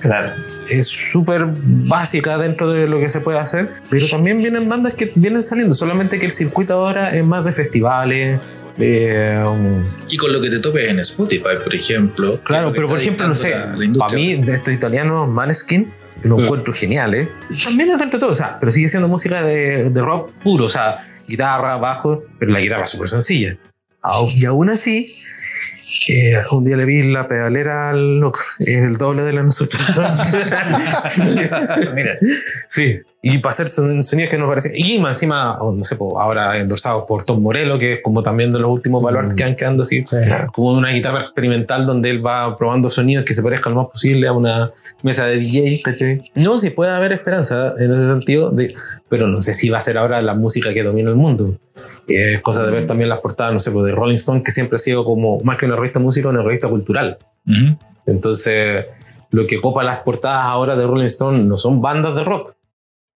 Claro. 0.00 0.32
Es 0.68 0.88
súper 0.88 1.46
básica 1.46 2.36
dentro 2.38 2.70
de 2.72 2.88
lo 2.88 2.98
que 2.98 3.08
se 3.08 3.20
puede 3.20 3.38
hacer, 3.38 3.70
pero 3.88 4.08
también 4.08 4.38
vienen 4.38 4.68
bandas 4.68 4.94
que 4.94 5.12
vienen 5.14 5.44
saliendo. 5.44 5.74
Solamente 5.74 6.18
que 6.18 6.26
el 6.26 6.32
circuito 6.32 6.74
ahora 6.74 7.16
es 7.16 7.24
más 7.24 7.44
de 7.44 7.52
festivales. 7.52 8.40
De, 8.78 9.42
um, 9.46 9.82
Y 10.08 10.16
con 10.16 10.32
lo 10.32 10.40
que 10.40 10.48
te 10.50 10.60
topes 10.60 10.88
en 10.88 11.00
Spotify, 11.00 11.56
por 11.62 11.74
ejemplo. 11.74 12.40
claro, 12.44 12.72
pero 12.72 12.88
por 12.88 12.98
ejemplo, 12.98 13.26
no 13.26 13.34
sé, 13.34 13.52
para 13.98 14.14
mí, 14.14 14.36
de 14.36 14.54
estos 14.54 14.72
italianos, 14.72 15.28
Maneskin, 15.28 15.92
lo 16.22 16.36
Mm. 16.38 16.44
encuentro 16.44 16.72
genial, 16.74 17.14
¿eh? 17.14 17.28
También 17.64 17.90
es 17.90 17.98
dentro 17.98 18.18
de 18.18 18.20
todo, 18.20 18.32
o 18.32 18.36
sea, 18.36 18.58
pero 18.58 18.70
sigue 18.72 18.88
siendo 18.88 19.08
música 19.08 19.42
de, 19.42 19.90
de 19.90 20.00
rock 20.02 20.32
puro, 20.42 20.64
o 20.64 20.68
sea, 20.68 21.06
guitarra, 21.28 21.76
bajo, 21.76 22.24
pero 22.38 22.52
la 22.52 22.60
guitarra 22.60 22.84
es 22.84 22.90
súper 22.90 23.08
sencilla. 23.08 23.56
Au- 24.02 24.28
Y 24.36 24.44
aún 24.44 24.70
así, 24.70 25.14
eh, 26.08 26.34
un 26.52 26.64
día 26.64 26.76
le 26.76 26.84
vi 26.84 27.02
la 27.12 27.26
pedalera 27.28 27.90
al 27.90 28.20
loco, 28.20 28.38
es 28.60 28.84
el 28.84 28.96
doble 28.96 29.24
de 29.24 29.32
la 29.32 29.42
nosotros. 29.42 29.82
Mira, 31.94 32.18
sí, 32.66 33.00
y 33.22 33.38
para 33.38 33.50
hacer 33.50 33.68
son- 33.68 34.02
sonidos 34.02 34.30
que 34.30 34.38
nos 34.38 34.48
parecen. 34.48 34.72
Y 34.74 34.98
más 34.98 35.16
encima, 35.18 35.58
o 35.60 35.72
no 35.72 35.82
sé, 35.84 35.96
ahora 36.18 36.58
endorsados 36.58 37.04
por 37.06 37.24
Tom 37.24 37.42
Morello, 37.42 37.78
que 37.78 37.94
es 37.94 38.00
como 38.02 38.22
también 38.22 38.52
de 38.52 38.58
los 38.58 38.70
últimos 38.70 39.02
baluartes 39.02 39.34
que 39.34 39.44
van 39.44 39.56
quedando 39.56 39.82
así, 39.82 40.02
como 40.52 40.72
una 40.72 40.90
guitarra 40.90 41.20
experimental 41.20 41.86
donde 41.86 42.10
él 42.10 42.24
va 42.24 42.56
probando 42.56 42.88
sonidos 42.88 43.24
que 43.24 43.34
se 43.34 43.42
parezcan 43.42 43.74
lo 43.74 43.82
más 43.82 43.90
posible 43.90 44.26
a 44.28 44.32
una 44.32 44.70
mesa 45.02 45.26
de 45.26 45.38
DJ, 45.38 45.82
¿cachai? 45.82 46.30
No, 46.34 46.58
sí 46.58 46.70
puede 46.70 46.90
haber 46.92 47.12
esperanza 47.12 47.74
en 47.78 47.92
ese 47.92 48.08
sentido, 48.08 48.50
de, 48.50 48.74
pero 49.08 49.28
no 49.28 49.40
sé 49.40 49.54
si 49.54 49.68
va 49.68 49.78
a 49.78 49.82
ser 49.82 49.98
ahora 49.98 50.22
la 50.22 50.34
música 50.34 50.72
que 50.72 50.82
domina 50.82 51.10
el 51.10 51.16
mundo. 51.16 51.56
Es 52.08 52.40
cosa 52.40 52.64
de 52.64 52.70
ver 52.70 52.86
también 52.86 53.08
las 53.08 53.20
portadas, 53.20 53.52
no 53.52 53.58
sé, 53.58 53.70
pues, 53.70 53.86
de 53.86 53.92
Rolling 53.92 54.14
Stone, 54.14 54.42
que 54.42 54.50
siempre 54.50 54.76
ha 54.76 54.78
sido 54.78 55.04
como 55.04 55.40
más 55.40 55.58
que 55.58 55.66
una 55.66 55.76
revista 55.76 56.00
música, 56.00 56.28
una 56.28 56.42
revista 56.42 56.68
cultural. 56.68 57.18
Ujú. 57.46 57.78
Entonces, 58.06 58.86
lo 59.30 59.46
que 59.46 59.60
copa 59.60 59.84
las 59.84 60.00
portadas 60.00 60.46
ahora 60.46 60.76
de 60.76 60.86
Rolling 60.86 61.04
Stone 61.04 61.44
no 61.44 61.56
son 61.56 61.80
bandas 61.82 62.14
de 62.14 62.24
rock. 62.24 62.54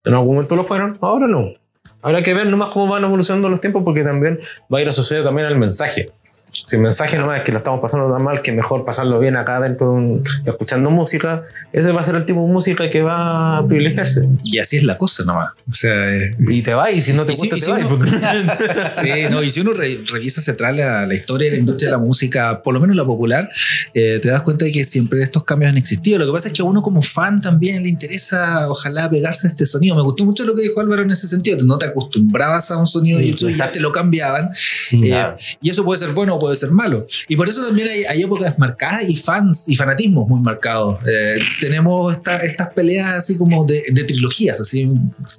En 0.03 0.13
algún 0.13 0.35
momento 0.35 0.55
lo 0.55 0.63
fueron, 0.63 0.97
ahora 1.01 1.27
no. 1.27 1.53
Habrá 2.01 2.23
que 2.23 2.33
ver 2.33 2.47
nomás 2.47 2.69
cómo 2.69 2.87
van 2.87 3.03
evolucionando 3.03 3.49
los 3.49 3.59
tiempos 3.59 3.83
porque 3.83 4.03
también 4.03 4.39
va 4.73 4.79
a 4.79 4.81
ir 4.81 4.89
asociado 4.89 5.25
también 5.25 5.47
al 5.47 5.57
mensaje. 5.57 6.07
Si 6.51 6.75
el 6.75 6.81
mensaje 6.81 7.17
nomás 7.17 7.37
es 7.39 7.43
que 7.43 7.51
lo 7.51 7.57
estamos 7.57 7.79
pasando 7.81 8.11
tan 8.13 8.23
mal 8.23 8.41
que 8.41 8.51
mejor 8.51 8.85
pasarlo 8.85 9.19
bien 9.19 9.35
acá 9.37 9.59
dentro 9.59 9.87
de 9.87 9.93
un- 9.93 10.23
escuchando 10.45 10.89
música, 10.91 11.43
ese 11.73 11.91
va 11.91 12.01
a 12.01 12.03
ser 12.03 12.15
el 12.15 12.25
tipo 12.25 12.41
de 12.45 12.51
música 12.51 12.89
que 12.89 13.01
va 13.01 13.57
a 13.57 13.67
privilegiarse. 13.67 14.27
Y 14.43 14.59
así 14.59 14.77
es 14.77 14.83
la 14.83 14.97
cosa 14.97 15.23
nomás. 15.25 15.53
O 15.67 15.73
sea, 15.73 16.15
eh, 16.15 16.31
Y 16.39 16.61
te 16.61 16.73
va 16.73 16.91
y 16.91 17.01
si 17.01 17.13
no 17.13 17.25
te 17.25 17.33
Y 17.33 17.35
si- 17.35 17.41
gusta 17.49 17.57
y 17.57 17.59
te 17.59 17.65
si 17.65 17.71
uno- 17.71 17.89
porque- 17.89 18.11
Sí, 19.01 19.09
no, 19.29 19.41
y 19.43 19.49
si 19.49 19.59
uno 19.61 19.73
re- 19.73 20.03
revisa 20.11 20.41
hacia 20.41 20.53
atrás 20.53 20.75
la, 20.75 21.05
la 21.05 21.13
historia 21.15 21.45
de 21.49 21.53
la 21.55 21.59
industria 21.59 21.87
de 21.89 21.91
la 21.97 22.03
música, 22.03 22.61
por 22.63 22.73
lo 22.73 22.79
menos 22.79 22.95
la 22.95 23.05
popular, 23.05 23.49
eh, 23.93 24.19
te 24.21 24.27
das 24.29 24.41
cuenta 24.41 24.65
de 24.65 24.71
que 24.71 24.83
siempre 24.85 25.21
estos 25.21 25.43
cambios 25.43 25.71
han 25.71 25.77
existido. 25.77 26.19
Lo 26.19 26.25
que 26.25 26.31
pasa 26.31 26.47
es 26.47 26.53
que 26.53 26.61
a 26.61 26.65
uno 26.65 26.81
como 26.81 27.01
fan 27.01 27.41
también 27.41 27.83
le 27.83 27.89
interesa, 27.89 28.69
ojalá, 28.69 29.09
pegarse 29.09 29.47
a 29.47 29.51
este 29.51 29.65
sonido. 29.65 29.95
Me 29.95 30.01
gustó 30.01 30.25
mucho 30.25 30.43
lo 30.45 30.55
que 30.55 30.61
dijo 30.63 30.79
Álvaro 30.79 31.01
en 31.01 31.11
ese 31.11 31.27
sentido. 31.27 31.57
No 31.63 31.77
te 31.77 31.85
acostumbrabas 31.87 32.71
a 32.71 32.77
un 32.77 32.87
sonido 32.87 33.19
Sí, 33.19 33.31
YouTube 33.31 33.49
y 33.49 33.53
ya 33.53 33.71
te 33.71 33.79
lo 33.79 33.91
cambiaban. 33.91 34.49
Eh, 34.91 35.25
y 35.61 35.69
eso 35.69 35.83
puede 35.83 35.99
ser 35.99 36.09
bueno 36.09 36.38
puede 36.39 36.55
ser 36.55 36.71
malo. 36.71 37.05
Y 37.27 37.35
por 37.35 37.47
eso 37.49 37.65
también 37.65 37.87
hay, 37.89 38.03
hay 38.05 38.21
épocas 38.23 38.57
marcadas 38.57 39.07
y 39.09 39.15
fans 39.15 39.67
y 39.67 39.75
fanatismos 39.75 40.27
muy 40.27 40.41
marcados. 40.41 40.99
Eh, 41.07 41.39
tenemos 41.59 42.13
esta- 42.13 42.37
estas 42.37 42.69
peleas 42.69 43.13
así 43.13 43.37
como 43.37 43.65
de, 43.65 43.81
de 43.91 44.03
trilogías. 44.03 44.59
Así. 44.59 44.89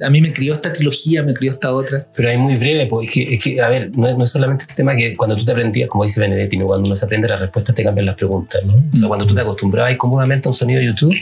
A 0.04 0.10
mí 0.10 0.20
me 0.20 0.32
crió 0.32 0.54
esta 0.54 0.72
trilogía, 0.72 1.22
me 1.22 1.34
crió 1.34 1.50
esta 1.50 1.72
otra. 1.72 2.06
Pero 2.14 2.28
hay 2.28 2.38
muy 2.38 2.56
breve, 2.56 2.86
porque 2.86 3.06
es 3.06 3.12
que, 3.12 3.34
es 3.34 3.42
que, 3.44 3.60
a 3.62 3.68
ver, 3.68 3.90
no 3.96 4.10
no 4.16 4.24
es 4.24 4.30
solamente 4.30 4.62
este 4.64 4.74
tema 4.74 4.94
que 4.94 5.16
cuando 5.16 5.36
tú 5.36 5.44
te 5.44 5.52
aprendías, 5.52 5.88
como 5.88 6.04
dice 6.04 6.20
Benedetti, 6.20 6.56
¿no? 6.58 6.66
cuando 6.66 6.86
uno 6.86 6.96
se 6.96 7.04
aprende 7.06 7.28
las 7.28 7.40
respuestas 7.40 7.74
te 7.74 7.82
cambian 7.84 8.06
las 8.06 8.16
preguntas, 8.16 8.60
¿no? 8.64 8.74
O 8.92 8.96
sea, 8.96 9.08
cuando 9.08 9.26
tú 9.26 9.34
te 9.34 9.40
acostumbrabas 9.40 9.96
cómodamente 9.96 10.48
a 10.48 10.50
un 10.50 10.54
sonido 10.54 10.80
de 10.80 10.86
YouTube, 10.86 11.14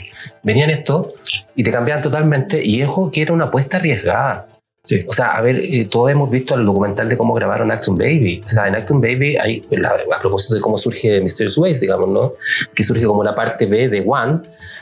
venían 0.43 0.69
esto 0.69 1.13
y 1.55 1.63
te 1.63 1.71
cambiaban 1.71 2.03
totalmente, 2.03 2.65
y 2.65 2.81
ojo 2.83 3.09
que 3.11 3.21
era 3.21 3.33
una 3.33 3.45
apuesta 3.45 3.77
arriesgada. 3.77 4.47
Sí. 4.89 5.05
O 5.07 5.13
sea, 5.13 5.33
a 5.37 5.41
ver, 5.41 5.57
eh, 5.59 5.87
todos 5.91 6.09
hemos 6.11 6.31
visto 6.31 6.55
el 6.55 6.65
documental 6.65 7.07
de 7.07 7.15
cómo 7.15 7.35
grabaron 7.35 7.69
Action 7.69 7.95
Baby. 7.95 8.41
O 8.43 8.49
sea, 8.49 8.67
en 8.67 8.73
Action 8.73 8.99
Baby 8.99 9.37
hay, 9.37 9.61
pues, 9.61 9.79
la- 9.79 9.89
a 9.91 10.19
propósito 10.19 10.55
de 10.55 10.61
cómo 10.61 10.79
surge 10.79 11.21
Mysterious 11.21 11.57
Ways, 11.59 11.79
digamos, 11.79 12.09
¿no? 12.09 12.33
Que 12.73 12.81
surge 12.83 13.05
como 13.05 13.23
la 13.23 13.35
parte 13.35 13.67
B 13.67 13.87
de 13.87 14.03
One, 14.03 14.41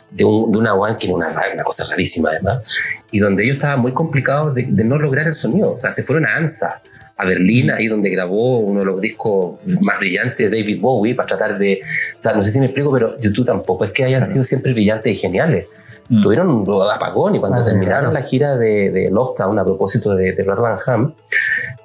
de, 0.10 0.24
un- 0.24 0.50
de 0.50 0.58
una 0.60 0.74
One 0.76 0.96
que 0.98 1.08
era 1.08 1.16
una, 1.16 1.28
una 1.54 1.64
cosa 1.64 1.84
rarísima 1.90 2.30
además, 2.30 2.64
y 3.12 3.20
donde 3.20 3.44
ellos 3.44 3.56
estaban 3.58 3.82
muy 3.82 3.94
complicados 3.94 4.56
de, 4.56 4.68
de 4.70 4.84
no 4.86 4.98
lograr 4.98 5.28
el 5.28 5.34
sonido. 5.34 5.74
O 5.74 5.78
sea, 5.78 5.92
se 5.92 6.04
fueron 6.04 6.26
a 6.26 6.38
ANSA, 6.38 6.82
a 7.18 7.26
Berlín, 7.26 7.70
ahí 7.72 7.88
donde 7.88 8.10
grabó 8.10 8.60
uno 8.60 8.80
de 8.80 8.86
los 8.86 9.02
discos 9.02 9.60
más 9.82 10.00
brillantes 10.00 10.50
de 10.50 10.58
David 10.62 10.80
Bowie, 10.80 11.16
para 11.16 11.28
tratar 11.28 11.58
de... 11.58 11.82
O 12.18 12.22
sea, 12.22 12.34
no 12.34 12.44
sé 12.44 12.52
si 12.52 12.60
me 12.60 12.68
explico, 12.68 12.92
pero 12.94 13.20
YouTube 13.20 13.46
tampoco 13.48 13.84
es 13.84 13.92
que 13.92 14.06
hayan 14.06 14.24
sido 14.24 14.46
siempre 14.46 14.72
brillantes 14.72 15.12
y 15.12 15.16
geniales. 15.20 15.68
Mm. 16.10 16.22
Tuvieron 16.24 16.50
un 16.50 16.92
apagón 16.92 17.36
y 17.36 17.40
cuando 17.40 17.58
Ah, 17.60 17.66
terminaron 17.66 18.12
claro. 18.12 18.14
la 18.14 18.22
gira 18.22 18.56
de, 18.56 18.92
de 18.92 19.10
Lockdown 19.12 19.60
a 19.60 19.66
propósito 19.66 20.16
de, 20.16 20.32
de 20.32 20.44
Brad 20.44 20.60
Van 20.60 20.78
Ham, 20.86 21.14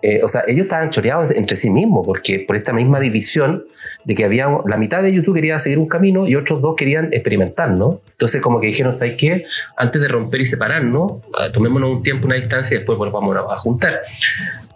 eh, 0.01 0.21
o 0.23 0.29
sea, 0.29 0.43
ellos 0.47 0.63
estaban 0.65 0.91
choreados 0.91 1.31
entre 1.33 1.57
sí 1.57 1.71
mismos 1.71 2.07
porque 2.07 2.45
por 2.47 2.57
esta 2.57 2.73
misma 2.73 3.01
división 3.01 3.65
de 4.05 4.15
que 4.17 4.25
había 4.25 4.49
la 4.67 4.77
mitad 4.77 5.03
de 5.03 5.13
YouTube 5.13 5.35
quería 5.37 5.59
seguir 5.61 5.79
un 5.79 5.87
camino 5.89 6.27
y 6.27 6.35
otros 6.35 6.61
dos 6.61 6.75
querían 6.77 7.13
experimentar, 7.13 7.71
¿no? 7.71 8.01
Entonces 8.13 8.41
como 8.43 8.61
que 8.61 8.67
dijeron, 8.69 8.93
¿sabes 8.93 9.15
qué? 9.17 9.45
Antes 9.77 10.01
de 10.03 10.09
romper 10.09 10.41
y 10.41 10.47
separarnos, 10.47 11.13
ah, 11.39 11.51
tomémonos 11.53 11.91
un 11.91 12.03
tiempo, 12.03 12.27
una 12.27 12.35
distancia 12.37 12.75
y 12.75 12.79
después 12.79 12.99
volvamos 12.99 13.37
a, 13.37 13.41
a 13.41 13.57
juntar. 13.59 14.01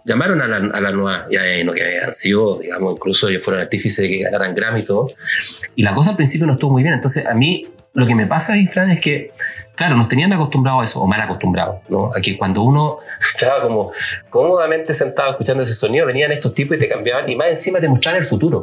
Llamaron 0.05 0.41
a 0.41 0.47
la, 0.47 0.55
a 0.57 0.79
la 0.81 0.91
nueva, 0.91 1.27
ya 1.29 1.45
eh, 1.45 1.63
no 1.65 1.73
que 1.73 1.83
habían 1.83 2.13
sido, 2.13 2.59
digamos, 2.59 2.93
incluso 2.93 3.27
ellos 3.27 3.43
fueron 3.43 3.61
artífices 3.61 3.97
de 4.03 4.09
que 4.09 4.23
ganaran 4.23 4.55
Grammy 4.55 4.79
y 4.79 4.85
todo. 4.85 5.07
Y 5.75 5.83
la 5.83 5.93
cosa 5.93 6.11
al 6.11 6.15
principio 6.15 6.47
no 6.47 6.53
estuvo 6.53 6.71
muy 6.71 6.83
bien. 6.83 6.95
Entonces 6.95 7.25
a 7.25 7.33
mí 7.33 7.67
lo 7.97 8.05
que 8.05 8.13
me 8.13 8.27
pasa, 8.27 8.53
Fran, 8.71 8.91
es 8.91 8.99
que 8.99 9.31
claro, 9.75 9.95
nos 9.95 10.07
tenían 10.07 10.31
acostumbrados 10.31 10.81
a 10.81 10.85
eso, 10.85 11.01
o 11.01 11.07
mal 11.07 11.19
acostumbrados, 11.19 11.81
¿no? 11.89 12.11
A 12.15 12.21
que 12.21 12.37
cuando 12.37 12.61
uno 12.61 12.99
estaba 13.33 13.63
como 13.63 13.91
cómodamente 14.29 14.93
sentado 14.93 15.31
escuchando 15.31 15.63
ese 15.63 15.73
sonido, 15.73 16.05
venían 16.05 16.31
estos 16.31 16.53
tipos 16.53 16.77
y 16.77 16.79
te 16.79 16.87
cambiaban, 16.87 17.27
y 17.27 17.35
más 17.35 17.47
encima 17.47 17.79
te 17.79 17.87
mostraban 17.87 18.19
el 18.19 18.25
futuro. 18.25 18.61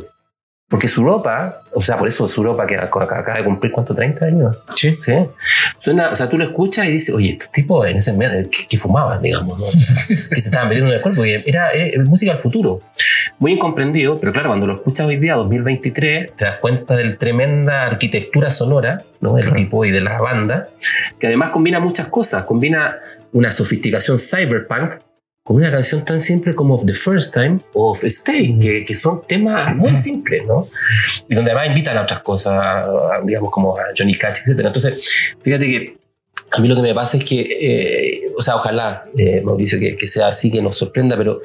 Porque 0.67 0.89
su 0.89 1.05
ropa, 1.05 1.61
o 1.75 1.83
sea, 1.83 1.99
por 1.99 2.09
eso 2.09 2.27
su 2.27 2.43
ropa 2.43 2.67
que 2.67 2.77
ac- 2.79 3.03
acaba 3.03 3.37
de 3.39 3.45
cumplir, 3.45 3.71
¿cuánto? 3.71 3.95
¿30 3.95 4.23
años? 4.23 4.65
Sí. 4.75 4.97
¿Sí? 5.01 5.13
Suena, 5.79 6.09
o 6.11 6.17
sea, 6.17 6.29
tú 6.29 6.39
lo 6.39 6.45
escuchas 6.45 6.87
y 6.87 6.91
dices, 6.93 7.15
oye, 7.15 7.33
este 7.33 7.47
tipo 7.53 7.85
en 7.85 7.99
ese 7.99 8.15
mes, 8.15 8.49
que, 8.49 8.67
que 8.69 8.79
fumaban, 8.79 9.21
digamos, 9.21 9.59
¿no? 9.61 9.67
que 10.09 10.41
se 10.41 10.49
estaban 10.49 10.69
metiendo 10.71 10.91
en 10.91 10.97
el 10.97 11.03
cuerpo, 11.03 11.25
y 11.27 11.33
era, 11.33 11.75
eh, 11.75 11.93
música 12.07 12.33
del 12.33 12.41
futuro. 12.41 12.81
Muy 13.39 13.53
incomprendido, 13.53 14.19
pero 14.19 14.33
claro, 14.33 14.49
cuando 14.49 14.67
lo 14.67 14.77
escuchas 14.77 15.07
hoy 15.07 15.19
día, 15.19 15.35
2023, 15.35 16.33
te 16.35 16.45
das 16.45 16.57
cuenta 16.61 16.97
de 16.97 17.05
la 17.05 17.17
tremenda 17.17 17.83
arquitectura 17.83 18.51
sonora, 18.51 19.03
¿no? 19.21 19.35
Del 19.35 19.53
tipo 19.53 19.85
y 19.85 19.91
de 19.91 20.01
la 20.01 20.19
banda, 20.21 20.71
que 21.21 21.27
además 21.27 21.51
combina 21.51 21.79
muchas 21.79 22.07
cosas, 22.09 22.45
combina 22.45 22.97
una 23.33 23.53
sofisticación 23.53 24.19
cyberpunk 24.19 24.95
con 25.45 25.57
una 25.57 25.71
canción 25.71 26.03
tan 26.05 26.23
simple 26.23 26.55
como 26.55 26.83
The 26.83 26.95
First 26.95 27.35
Time 27.35 27.61
of 27.75 28.03
Stay, 28.05 28.59
que, 28.59 28.83
que 28.83 28.95
son 28.95 29.23
temas 29.29 29.77
muy 29.77 29.95
simples, 29.95 30.47
¿no? 30.47 30.69
Y 31.29 31.35
donde 31.35 31.51
además 31.51 31.69
invitan 31.69 31.99
a 31.99 32.03
otras 32.03 32.23
cosas, 32.23 32.87
digamos 33.25 33.51
como 33.51 33.77
a 33.79 33.83
Johnny 33.97 34.17
Cash, 34.17 34.39
etc. 34.47 34.61
Entonces, 34.65 35.35
fíjate 35.43 35.67
que 35.67 35.99
a 36.51 36.61
mí 36.61 36.67
lo 36.67 36.75
que 36.75 36.81
me 36.81 36.95
pasa 36.95 37.19
es 37.19 37.25
que, 37.25 37.41
eh, 37.41 38.33
o 38.37 38.41
sea, 38.41 38.57
ojalá, 38.57 39.05
eh, 39.19 39.43
Mauricio, 39.43 39.79
que, 39.79 39.97
que 39.97 40.09
sea 40.09 40.29
así, 40.29 40.51
que 40.51 40.63
nos 40.63 40.79
sorprenda, 40.79 41.15
pero, 41.15 41.43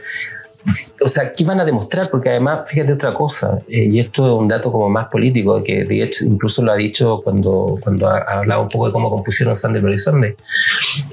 o 1.02 1.07
sea, 1.07 1.31
¿qué 1.34 1.44
van 1.45 1.60
a 1.60 1.65
demostrar? 1.65 2.10
Porque 2.10 2.30
además, 2.30 2.69
fíjate 2.69 2.91
otra 2.94 3.14
cosa, 3.14 3.60
eh, 3.69 3.86
y 3.86 3.99
esto 3.99 4.26
es 4.34 4.38
un 4.38 4.48
dato 4.48 4.72
como 4.72 4.90
más 4.90 5.07
político, 5.07 5.64
que 5.64 5.86
de 5.86 6.03
hecho 6.03 6.26
incluso 6.26 6.61
lo 6.61 6.72
ha 6.72 6.76
dicho 6.76 7.22
cuando, 7.23 7.77
cuando 7.81 8.07
ha, 8.10 8.18
ha 8.19 8.40
hablado 8.40 8.64
un 8.64 8.69
poco 8.69 8.88
de 8.88 8.91
cómo 8.94 9.10
compusieron 9.10 9.56
Sunday 9.56 9.81
Bloody 9.81 9.98
Sunday, 9.98 10.36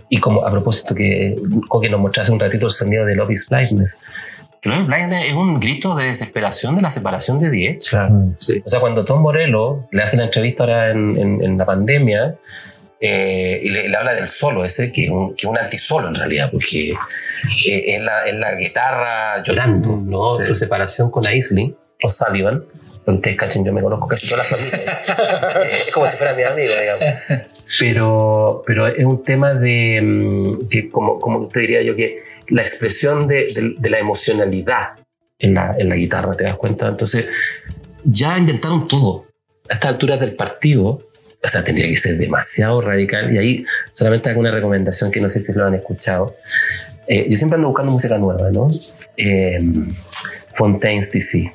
y 0.08 0.18
como 0.18 0.44
a 0.44 0.50
propósito 0.50 0.94
que, 0.94 1.36
que 1.80 1.88
nos 1.88 2.00
mostrase 2.00 2.32
un 2.32 2.40
ratito 2.40 2.66
el 2.66 2.72
sonido 2.72 3.04
de 3.06 3.14
Love 3.14 3.30
is 3.30 3.48
Blindness. 3.48 4.02
Is 4.62 4.86
Blindness 4.86 5.26
es 5.26 5.32
un 5.34 5.60
grito 5.60 5.94
de 5.94 6.06
desesperación 6.06 6.74
de 6.74 6.82
la 6.82 6.90
separación 6.90 7.38
de 7.38 7.50
The 7.50 7.70
Edge. 7.70 7.94
Sí. 8.38 8.60
O 8.66 8.68
sea, 8.68 8.80
cuando 8.80 9.04
Tom 9.04 9.22
Morello 9.22 9.84
le 9.92 10.02
hace 10.02 10.16
la 10.16 10.24
entrevista 10.24 10.64
ahora 10.64 10.90
en, 10.90 11.16
en- 11.16 11.44
en 11.44 11.56
la 11.58 11.64
pandemia 11.64 12.34
eh, 13.00 13.60
y 13.62 13.68
le, 13.68 13.88
le 13.88 13.96
habla 13.96 14.14
del 14.14 14.28
solo 14.28 14.64
ese, 14.64 14.90
que 14.92 15.04
es 15.04 15.10
un, 15.10 15.30
que 15.34 15.46
es 15.46 15.50
un 15.50 15.58
antisolo 15.58 16.08
en 16.08 16.14
realidad, 16.14 16.50
porque 16.50 16.90
eh, 16.90 17.84
es, 17.96 18.00
la, 18.02 18.24
es 18.26 18.34
la 18.34 18.54
guitarra 18.54 19.42
llorando, 19.42 19.96
¿no? 20.02 20.26
Sí. 20.28 20.44
Su 20.44 20.54
separación 20.54 21.10
con 21.10 21.26
Aisley 21.26 21.74
o 22.02 22.08
Sullivan. 22.08 22.64
Ustedes 23.06 23.36
cachen, 23.36 23.64
yo 23.64 23.72
me 23.72 23.82
conozco 23.82 24.08
casi 24.08 24.28
todas 24.28 24.50
las 24.50 24.60
familias. 24.60 25.56
Eh, 25.56 25.68
es 25.70 25.92
como 25.92 26.06
si 26.08 26.16
fuera 26.16 26.34
mi 26.34 26.42
amigo, 26.42 26.72
digamos. 26.80 27.04
Pero, 27.78 28.62
pero 28.66 28.86
es 28.86 29.04
un 29.04 29.22
tema 29.22 29.54
de, 29.54 30.00
mm, 30.02 30.68
que 30.68 30.88
como, 30.90 31.18
como 31.18 31.48
te 31.48 31.60
diría 31.60 31.82
yo, 31.82 31.94
que 31.96 32.18
la 32.48 32.62
expresión 32.62 33.26
de, 33.26 33.46
de- 33.46 33.74
de 33.78 33.90
la 33.90 33.98
emocionalidad 33.98 34.88
en 35.38 35.54
la, 35.54 35.74
en 35.78 35.88
la 35.88 35.96
guitarra, 35.96 36.34
¿te 36.36 36.44
das 36.44 36.56
cuenta? 36.56 36.88
Entonces, 36.88 37.26
ya 38.04 38.36
inventaron 38.38 38.86
todo. 38.88 39.26
A 39.68 39.74
estas 39.74 39.90
alturas 39.92 40.20
del 40.20 40.34
partido, 40.36 41.02
o 41.42 41.48
sea, 41.48 41.64
tendría 41.64 41.88
que 41.88 41.96
ser 41.96 42.18
demasiado 42.18 42.80
radical. 42.80 43.34
Y 43.34 43.38
ahí 43.38 43.64
solamente 43.92 44.30
hago 44.30 44.40
una 44.40 44.50
recomendación 44.50 45.10
que 45.10 45.20
no 45.20 45.28
sé 45.28 45.40
si 45.40 45.52
lo 45.52 45.66
han 45.66 45.74
escuchado. 45.74 46.34
Eh, 47.06 47.26
yo 47.28 47.36
siempre 47.36 47.56
ando 47.56 47.68
buscando 47.68 47.92
música 47.92 48.18
nueva, 48.18 48.50
¿no? 48.50 48.68
Eh, 49.16 49.60
Fontaine's 50.54 51.12
DC. 51.12 51.52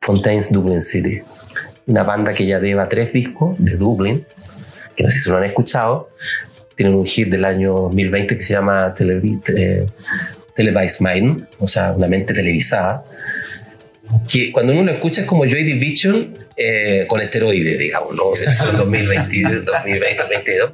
Fontaine's 0.00 0.52
Dublin 0.52 0.80
City. 0.80 1.20
Una 1.86 2.04
banda 2.04 2.34
que 2.34 2.46
ya 2.46 2.60
lleva 2.60 2.88
tres 2.88 3.12
discos 3.12 3.56
de 3.58 3.76
Dublin, 3.76 4.24
que 4.94 5.04
no 5.04 5.10
sé 5.10 5.20
si 5.20 5.30
lo 5.30 5.38
han 5.38 5.44
escuchado. 5.44 6.10
Tienen 6.76 6.94
un 6.94 7.06
hit 7.06 7.28
del 7.28 7.44
año 7.44 7.72
2020 7.72 8.36
que 8.36 8.42
se 8.42 8.54
llama 8.54 8.94
eh, 8.98 9.86
Televised 10.54 11.04
Mind, 11.04 11.48
o 11.58 11.66
sea, 11.66 11.92
una 11.92 12.06
mente 12.06 12.32
televisada 12.32 13.04
que 14.28 14.52
cuando 14.52 14.72
uno 14.72 14.82
lo 14.84 14.92
escucha 14.92 15.22
es 15.22 15.26
como 15.26 15.44
Joy 15.44 15.64
Division 15.64 16.36
eh, 16.58 17.06
con 17.06 17.20
esteroides, 17.20 17.78
digamos, 17.78 18.14
¿no? 18.14 18.24
Son 18.54 18.76
2022, 18.76 19.64
2020, 19.64 20.22
2022. 20.22 20.70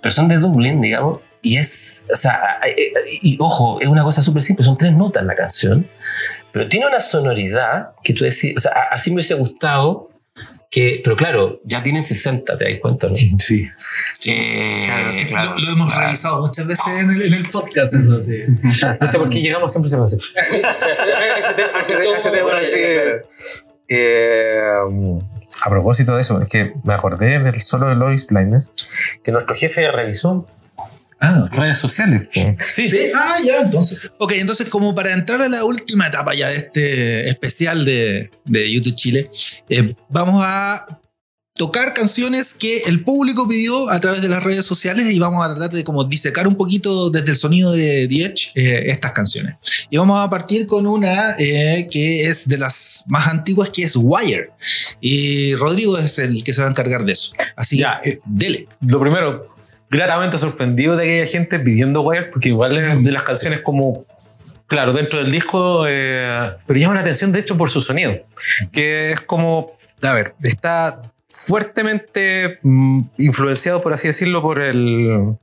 Pero 0.00 0.10
son 0.12 0.28
de 0.28 0.36
Dublin, 0.38 0.80
digamos, 0.80 1.20
y 1.42 1.56
es, 1.56 2.06
o 2.12 2.16
sea, 2.16 2.60
eh, 2.66 2.74
eh, 2.78 2.92
y 3.22 3.36
ojo, 3.40 3.80
es 3.80 3.88
una 3.88 4.02
cosa 4.04 4.22
súper 4.22 4.42
simple, 4.42 4.64
son 4.64 4.76
tres 4.78 4.92
notas 4.92 5.24
la 5.24 5.34
canción, 5.34 5.86
pero 6.52 6.66
tiene 6.68 6.86
una 6.86 7.00
sonoridad 7.00 7.90
que 8.02 8.12
tú 8.14 8.24
decís, 8.24 8.54
o 8.56 8.60
sea, 8.60 8.72
a- 8.72 8.94
así 8.94 9.10
me 9.10 9.14
hubiese 9.16 9.34
gustado 9.34 10.10
que, 10.70 11.00
pero 11.02 11.16
claro, 11.16 11.60
ya 11.64 11.82
tienen 11.82 12.04
60, 12.04 12.58
te 12.58 12.64
das 12.64 12.74
cuenta, 12.80 13.08
¿no? 13.08 13.14
Sí. 13.38 13.64
Eh, 14.26 15.26
Lo, 15.30 15.58
lo 15.58 15.70
hemos 15.72 15.94
revisado 15.94 16.40
muchas 16.42 16.66
veces 16.66 16.84
en 17.00 17.10
el, 17.10 17.22
en 17.22 17.34
el 17.34 17.48
podcast, 17.48 17.94
eso 17.94 18.18
sí. 18.18 18.40
No 19.00 19.06
sé 19.06 19.18
por 19.18 19.30
qué 19.30 19.40
llegamos 19.40 19.72
siempre 19.72 19.88
se 19.90 19.96
hace. 19.96 20.16
ese 20.36 21.54
tema, 21.54 21.80
ese 21.80 21.96
tema- 21.96 22.16
ese 22.18 22.30
tema 22.30 22.50
así, 22.58 22.76
eh, 23.88 24.72
a 25.64 25.70
propósito 25.70 26.14
de 26.14 26.20
eso, 26.20 26.40
es 26.40 26.48
que 26.48 26.74
me 26.84 26.94
acordé 26.94 27.38
del 27.38 27.60
solo 27.60 27.88
de 27.88 27.96
Lois 27.96 28.26
Blindness 28.26 28.72
que 29.22 29.32
nuestro 29.32 29.56
jefe 29.56 29.90
revisó 29.90 30.46
Ah, 31.20 31.48
redes 31.50 31.78
sociales. 31.78 32.28
Sí, 32.64 32.88
Sí, 32.88 33.10
ah, 33.14 33.38
ya, 33.44 33.62
entonces. 33.62 33.98
Ok, 34.18 34.32
entonces, 34.36 34.68
como 34.68 34.94
para 34.94 35.12
entrar 35.12 35.42
a 35.42 35.48
la 35.48 35.64
última 35.64 36.06
etapa 36.06 36.32
ya 36.32 36.48
de 36.48 36.56
este 36.56 37.28
especial 37.28 37.84
de, 37.84 38.30
de 38.44 38.72
YouTube 38.72 38.94
Chile, 38.94 39.30
eh, 39.68 39.96
vamos 40.08 40.42
a 40.46 40.86
tocar 41.58 41.92
canciones 41.92 42.54
que 42.54 42.84
el 42.86 43.02
público 43.02 43.46
pidió 43.46 43.90
a 43.90 44.00
través 44.00 44.22
de 44.22 44.28
las 44.28 44.42
redes 44.42 44.64
sociales 44.64 45.10
y 45.10 45.18
vamos 45.18 45.44
a 45.44 45.54
tratar 45.54 45.76
de 45.76 45.82
como 45.82 46.04
disecar 46.04 46.46
un 46.46 46.56
poquito 46.56 47.10
desde 47.10 47.32
el 47.32 47.36
sonido 47.36 47.72
de 47.72 48.06
The 48.08 48.24
Edge 48.24 48.52
eh, 48.54 48.84
estas 48.86 49.12
canciones. 49.12 49.56
Y 49.90 49.98
vamos 49.98 50.24
a 50.24 50.30
partir 50.30 50.68
con 50.68 50.86
una 50.86 51.34
eh, 51.36 51.88
que 51.90 52.28
es 52.28 52.48
de 52.48 52.58
las 52.58 53.04
más 53.08 53.26
antiguas, 53.26 53.70
que 53.70 53.82
es 53.82 53.96
Wire. 53.96 54.52
Y 55.00 55.56
Rodrigo 55.56 55.98
es 55.98 56.18
el 56.20 56.44
que 56.44 56.52
se 56.52 56.60
va 56.62 56.68
a 56.68 56.70
encargar 56.70 57.04
de 57.04 57.12
eso. 57.12 57.32
Así 57.56 57.76
Ya, 57.76 58.00
eh, 58.04 58.20
dele. 58.24 58.68
Lo 58.80 59.00
primero, 59.00 59.48
gratamente 59.90 60.38
sorprendido 60.38 60.96
de 60.96 61.06
que 61.06 61.22
haya 61.22 61.30
gente 61.30 61.58
pidiendo 61.58 62.02
Wire, 62.02 62.26
porque 62.26 62.50
igual 62.50 62.76
es 62.78 63.02
de 63.02 63.10
las 63.10 63.24
canciones 63.24 63.62
como, 63.64 64.06
claro, 64.68 64.92
dentro 64.92 65.18
del 65.18 65.32
disco, 65.32 65.86
eh, 65.88 66.52
pero 66.68 66.78
llama 66.78 66.94
la 66.94 67.00
atención 67.00 67.32
de 67.32 67.40
hecho 67.40 67.58
por 67.58 67.68
su 67.68 67.82
sonido, 67.82 68.14
que 68.70 69.10
es 69.10 69.20
como, 69.22 69.72
a 70.02 70.12
ver, 70.12 70.34
está 70.40 71.02
fuertemente 71.28 72.58
mm, 72.62 73.00
influenciado, 73.18 73.82
por 73.82 73.92
así 73.92 74.08
decirlo, 74.08 74.42
por 74.42 74.60
el, 74.60 75.36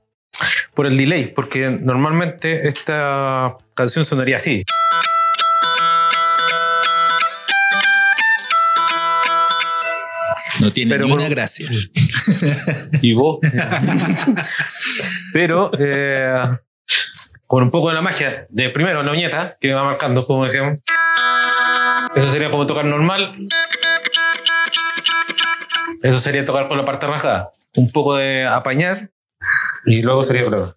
por 0.74 0.88
el 0.88 0.98
delay, 0.98 1.28
porque 1.28 1.70
normalmente 1.70 2.68
esta 2.68 3.58
canción 3.76 4.04
sonaría 4.06 4.38
así. 4.38 4.64
No 10.62 10.72
tiene 10.72 10.92
Pero 10.92 11.06
ni 11.06 11.12
con- 11.12 11.20
una 11.20 11.30
gracia. 11.30 11.68
y 13.02 13.14
vos. 13.14 13.40
Pero 15.34 15.70
eh, 15.78 16.34
con 17.46 17.64
un 17.64 17.72
poco 17.72 17.90
de 17.90 17.96
la 17.96 18.02
magia 18.02 18.48
de 18.50 18.70
primero 18.70 19.04
la 19.04 19.12
uñeta 19.12 19.58
que 19.60 19.74
va 19.74 19.84
marcando, 19.84 20.26
como 20.26 20.46
decíamos. 20.46 20.80
Eso 22.16 22.30
sería 22.30 22.50
como 22.50 22.66
tocar 22.66 22.86
normal. 22.86 23.34
Eso 26.06 26.20
sería 26.20 26.46
tocar 26.46 26.68
por 26.68 26.78
la 26.78 26.86
parte 26.86 27.08
rajada. 27.08 27.50
Un 27.76 27.92
poco 27.92 28.16
de 28.16 28.46
apañar 28.46 29.10
y 29.88 30.04
luego 30.04 30.22
sería 30.24 30.46
prueba. 30.46 30.76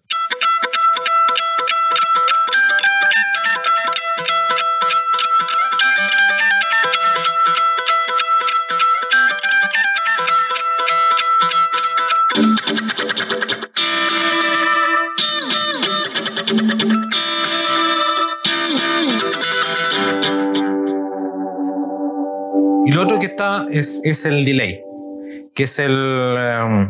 Y 22.83 22.91
lo 22.91 23.03
otro 23.03 23.19
que 23.19 23.27
está 23.27 23.67
es, 23.69 24.01
es 24.03 24.25
el 24.25 24.43
delay, 24.43 24.88
que 25.59 25.65
es 25.65 25.77
el, 25.77 25.91
um, 25.91 26.89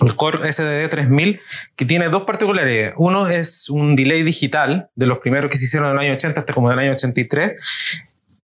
el 0.00 0.16
Core 0.16 0.52
SDD 0.52 0.88
3000, 0.88 1.40
que 1.76 1.84
tiene 1.84 2.08
dos 2.08 2.24
particularidades. 2.24 2.92
Uno 2.96 3.28
es 3.28 3.70
un 3.70 3.94
delay 3.94 4.24
digital, 4.24 4.90
de 4.96 5.06
los 5.06 5.18
primeros 5.18 5.48
que 5.48 5.56
se 5.56 5.66
hicieron 5.66 5.90
en 5.90 5.94
el 5.94 6.00
año 6.00 6.14
80 6.14 6.40
hasta 6.40 6.52
como 6.52 6.72
en 6.72 6.72
el 6.72 6.86
año 6.86 6.90
83. 6.94 7.54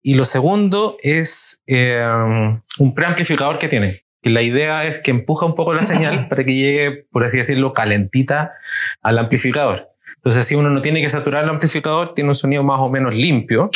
Y 0.02 0.16
lo 0.16 0.26
segundo 0.26 0.98
es 1.02 1.62
eh, 1.66 2.06
un 2.78 2.94
preamplificador 2.94 3.58
que 3.58 3.68
tiene. 3.68 4.04
Y 4.20 4.28
la 4.28 4.42
idea 4.42 4.84
es 4.84 5.00
que 5.00 5.12
empuja 5.12 5.46
un 5.46 5.54
poco 5.54 5.72
la 5.72 5.84
señal 5.84 6.28
para 6.28 6.44
que 6.44 6.54
llegue, 6.54 7.06
por 7.10 7.24
así 7.24 7.38
decirlo, 7.38 7.72
calentita 7.72 8.52
al 9.00 9.18
amplificador. 9.18 9.88
Entonces, 10.16 10.42
así 10.42 10.56
uno 10.56 10.68
no 10.68 10.82
tiene 10.82 11.00
que 11.00 11.08
saturar 11.08 11.44
el 11.44 11.48
amplificador, 11.48 12.12
tiene 12.12 12.28
un 12.28 12.34
sonido 12.34 12.62
más 12.64 12.80
o 12.80 12.90
menos 12.90 13.14
limpio. 13.14 13.70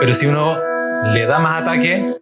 Pero 0.00 0.14
si 0.14 0.24
uno 0.24 0.58
le 1.12 1.26
da 1.26 1.38
más 1.40 1.60
ataque, 1.60 2.14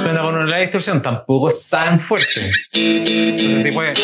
suena 0.00 0.22
con 0.22 0.34
una 0.34 0.58
distorsión, 0.58 1.02
tampoco 1.02 1.48
es 1.48 1.64
tan 1.68 2.00
fuerte. 2.00 2.50
Entonces 2.72 3.62
sí 3.62 3.72
puede. 3.72 3.94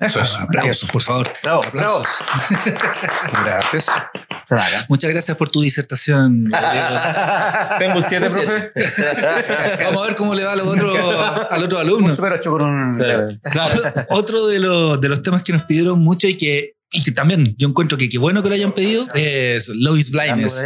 Eso 0.00 0.20
es. 0.20 0.30
Aplausos, 0.34 0.90
por 0.90 1.02
favor. 1.02 1.28
Bravo, 1.42 1.62
bravo. 1.72 2.02
Gracias. 3.44 3.86
Muchas 4.88 5.12
gracias 5.12 5.36
por 5.36 5.48
tu 5.48 5.60
disertación. 5.60 6.50
Tengo 7.78 7.96
un 7.96 8.02
7, 8.02 8.30
profe. 8.30 8.72
Vamos 9.84 10.02
a 10.02 10.06
ver 10.06 10.16
cómo 10.16 10.34
le 10.34 10.42
va 10.42 10.52
a 10.52 10.56
los 10.56 10.66
otros, 10.66 10.96
al 11.50 11.62
otro 11.62 11.78
alumno. 11.78 12.06
Un 12.06 12.12
super 12.12 12.32
8 12.32 12.50
con 12.50 12.62
un. 12.62 13.40
Claro, 13.42 13.82
otro 14.08 14.48
de 14.48 14.58
los, 14.58 15.00
de 15.00 15.08
los 15.08 15.22
temas 15.22 15.42
que 15.42 15.52
nos 15.52 15.62
pidieron 15.62 16.00
mucho 16.00 16.26
y 16.26 16.36
que, 16.36 16.74
y 16.90 17.04
que 17.04 17.12
también 17.12 17.54
yo 17.58 17.68
encuentro 17.68 17.96
que 17.96 18.08
qué 18.08 18.18
bueno 18.18 18.42
que 18.42 18.48
lo 18.48 18.54
hayan 18.56 18.72
pedido 18.72 19.06
es 19.14 19.68
Lois 19.68 20.10
Blindness. 20.10 20.64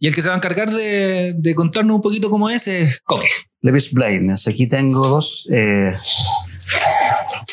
Y 0.00 0.08
el 0.08 0.14
que 0.14 0.22
se 0.22 0.28
va 0.28 0.34
a 0.34 0.38
encargar 0.38 0.72
de, 0.72 1.34
de 1.36 1.54
contarnos 1.54 1.94
un 1.94 2.02
poquito 2.02 2.28
cómo 2.30 2.50
es 2.50 2.66
es 2.66 3.00
Coque. 3.04 3.28
Levis 3.64 3.92
Blindness. 3.92 4.46
Aquí 4.46 4.68
tengo 4.68 5.08
dos, 5.08 5.48
eh, 5.50 5.96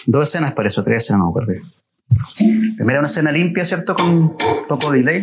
dos 0.05 0.29
escenas 0.29 0.53
para 0.53 0.67
eso, 0.67 0.83
tres 0.83 1.03
escenas, 1.03 1.19
no 1.19 1.25
me 1.25 1.29
acuerdo. 1.31 1.53
Primera 2.75 2.99
una 2.99 3.07
escena 3.07 3.31
limpia, 3.31 3.63
¿cierto? 3.63 3.95
Con 3.95 4.35
poco 4.67 4.91
delay. 4.91 5.21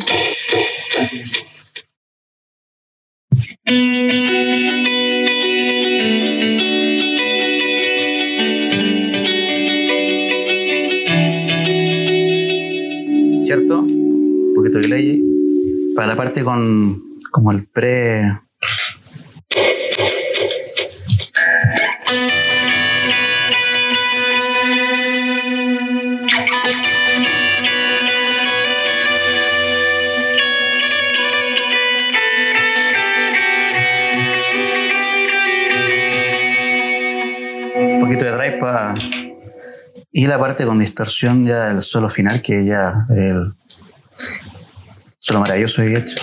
¿Cierto? 13.42 13.80
Un 13.80 14.52
poquito 14.54 14.78
de 14.78 14.82
delay. 14.82 15.22
Para 15.94 16.08
la 16.08 16.16
parte 16.16 16.44
con 16.44 17.02
como 17.30 17.52
el 17.52 17.66
pre... 17.66 18.47
Y 40.18 40.26
la 40.26 40.36
parte 40.36 40.66
con 40.66 40.80
distorsión 40.80 41.46
ya 41.46 41.68
del 41.68 41.80
solo 41.80 42.10
final, 42.10 42.42
que 42.42 42.64
ya 42.64 43.06
el 43.08 43.52
solo 45.20 45.38
maravilloso 45.38 45.84
y 45.84 45.94
hecho. 45.94 46.18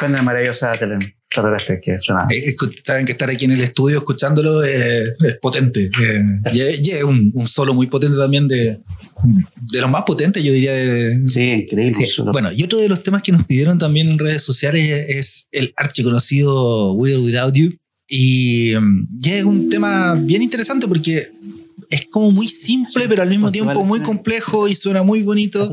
Fender 0.00 0.22
maravillosa 0.22 0.72
extraterrestre 0.72 1.78
que 1.82 2.00
suena. 2.00 2.26
Eh, 2.30 2.56
Saben 2.82 3.04
que 3.06 3.12
estar 3.12 3.30
aquí 3.30 3.44
en 3.44 3.52
el 3.52 3.60
estudio 3.60 3.98
escuchándolo 3.98 4.64
eh, 4.64 5.14
es 5.20 5.38
potente. 5.40 5.90
Eh, 6.02 6.22
y 6.52 6.60
es- 6.60 6.80
y 6.86 6.90
es 6.90 7.04
un, 7.04 7.30
un 7.34 7.46
solo 7.46 7.72
muy 7.74 7.86
potente 7.86 8.16
también 8.18 8.48
de, 8.48 8.80
de 9.72 9.80
los 9.80 9.90
más 9.90 10.02
potentes, 10.04 10.42
yo 10.42 10.52
diría. 10.52 10.72
De, 10.72 11.20
Sí, 11.26 11.40
increíble. 11.68 11.94
Sí. 12.06 12.22
Bueno, 12.32 12.50
y 12.52 12.62
otro 12.64 12.78
de 12.78 12.88
los 12.88 13.02
temas 13.02 13.22
que 13.22 13.30
nos 13.32 13.44
pidieron 13.44 13.78
también 13.78 14.08
en 14.08 14.18
redes 14.18 14.42
sociales 14.42 15.04
es 15.08 15.46
el 15.52 15.72
archiconocido 15.76 16.54
or 16.94 16.96
Without 16.96 17.54
You. 17.54 17.74
Y, 18.08 18.72
mm, 18.80 19.08
y 19.22 19.30
es 19.30 19.44
un 19.44 19.70
tema 19.70 20.14
bien 20.14 20.42
interesante 20.42 20.88
porque 20.88 21.28
es 21.90 22.06
como 22.10 22.30
muy 22.30 22.46
simple, 22.48 23.08
pero 23.08 23.22
al 23.22 23.28
mismo 23.28 23.50
tiempo 23.52 23.72
muy 23.84 23.98
complejo 24.00 24.68
y 24.68 24.74
suena 24.76 25.02
muy 25.02 25.22
bonito. 25.22 25.72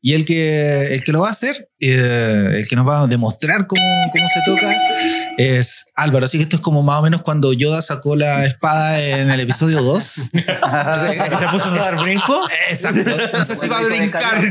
Y 0.00 0.12
el 0.14 0.24
que, 0.24 0.92
el 0.94 1.04
que 1.04 1.12
lo 1.12 1.20
va 1.20 1.28
a 1.28 1.30
hacer, 1.30 1.68
eh, 1.78 2.48
el 2.58 2.68
que 2.68 2.74
nos 2.76 2.86
va 2.86 3.02
a 3.02 3.06
demostrar 3.06 3.66
cómo, 3.68 3.80
cómo 4.12 4.26
se 4.28 4.40
toca, 4.44 4.74
es 5.38 5.84
Álvaro. 5.94 6.24
Así 6.26 6.36
que 6.36 6.42
esto 6.44 6.56
es 6.56 6.62
como 6.62 6.82
más 6.82 6.98
o 6.98 7.02
menos 7.02 7.22
cuando 7.22 7.52
Yoda 7.52 7.80
sacó 7.80 8.16
la 8.16 8.44
espada 8.44 9.00
en 9.00 9.30
el 9.30 9.40
episodio 9.40 9.82
2. 9.82 10.04
¿Se 10.32 11.48
puso 11.52 11.68
a 11.68 11.74
dar 11.78 12.02
brinco? 12.02 12.40
Exacto. 12.68 13.10
No 13.32 13.44
sé 13.44 13.56
si 13.56 13.68
va 13.68 13.78
a 13.78 13.82
brincar, 13.84 14.50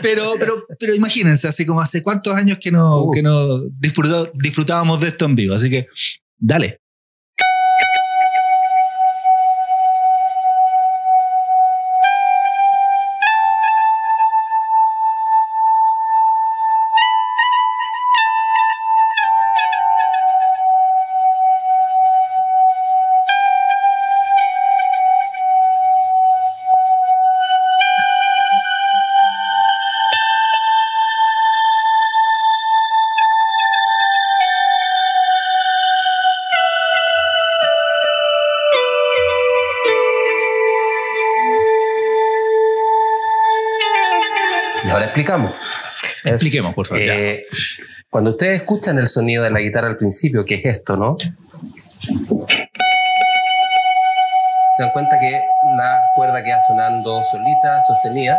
pero, 0.00 0.34
pero, 0.38 0.66
pero 0.78 0.94
imagínense, 0.94 1.48
así 1.48 1.66
como 1.66 1.80
hace 1.80 2.02
cuántos 2.02 2.34
años 2.34 2.58
que 2.60 2.70
no, 2.72 3.10
que 3.12 3.22
no 3.22 3.60
disfrutó- 3.78 4.30
disfrutábamos 4.34 5.00
de 5.00 5.08
esto 5.08 5.26
en 5.26 5.34
vivo. 5.34 5.54
Así 5.54 5.68
que, 5.70 5.86
dale. 6.38 6.78
Explicamos. 45.12 45.52
Expliquemos, 46.24 46.74
por 46.74 46.86
favor. 46.86 47.02
Eh, 47.02 47.46
cuando 48.08 48.30
ustedes 48.30 48.58
escuchan 48.58 48.98
el 48.98 49.06
sonido 49.06 49.42
de 49.42 49.50
la 49.50 49.60
guitarra 49.60 49.88
al 49.88 49.96
principio, 49.96 50.44
que 50.44 50.56
es 50.56 50.64
esto, 50.64 50.96
¿no? 50.96 51.16
Se 54.76 54.82
dan 54.82 54.90
cuenta 54.92 55.18
que 55.20 55.40
la 55.76 56.00
cuerda 56.16 56.42
queda 56.42 56.60
sonando 56.66 57.22
solita, 57.22 57.80
sostenida. 57.82 58.38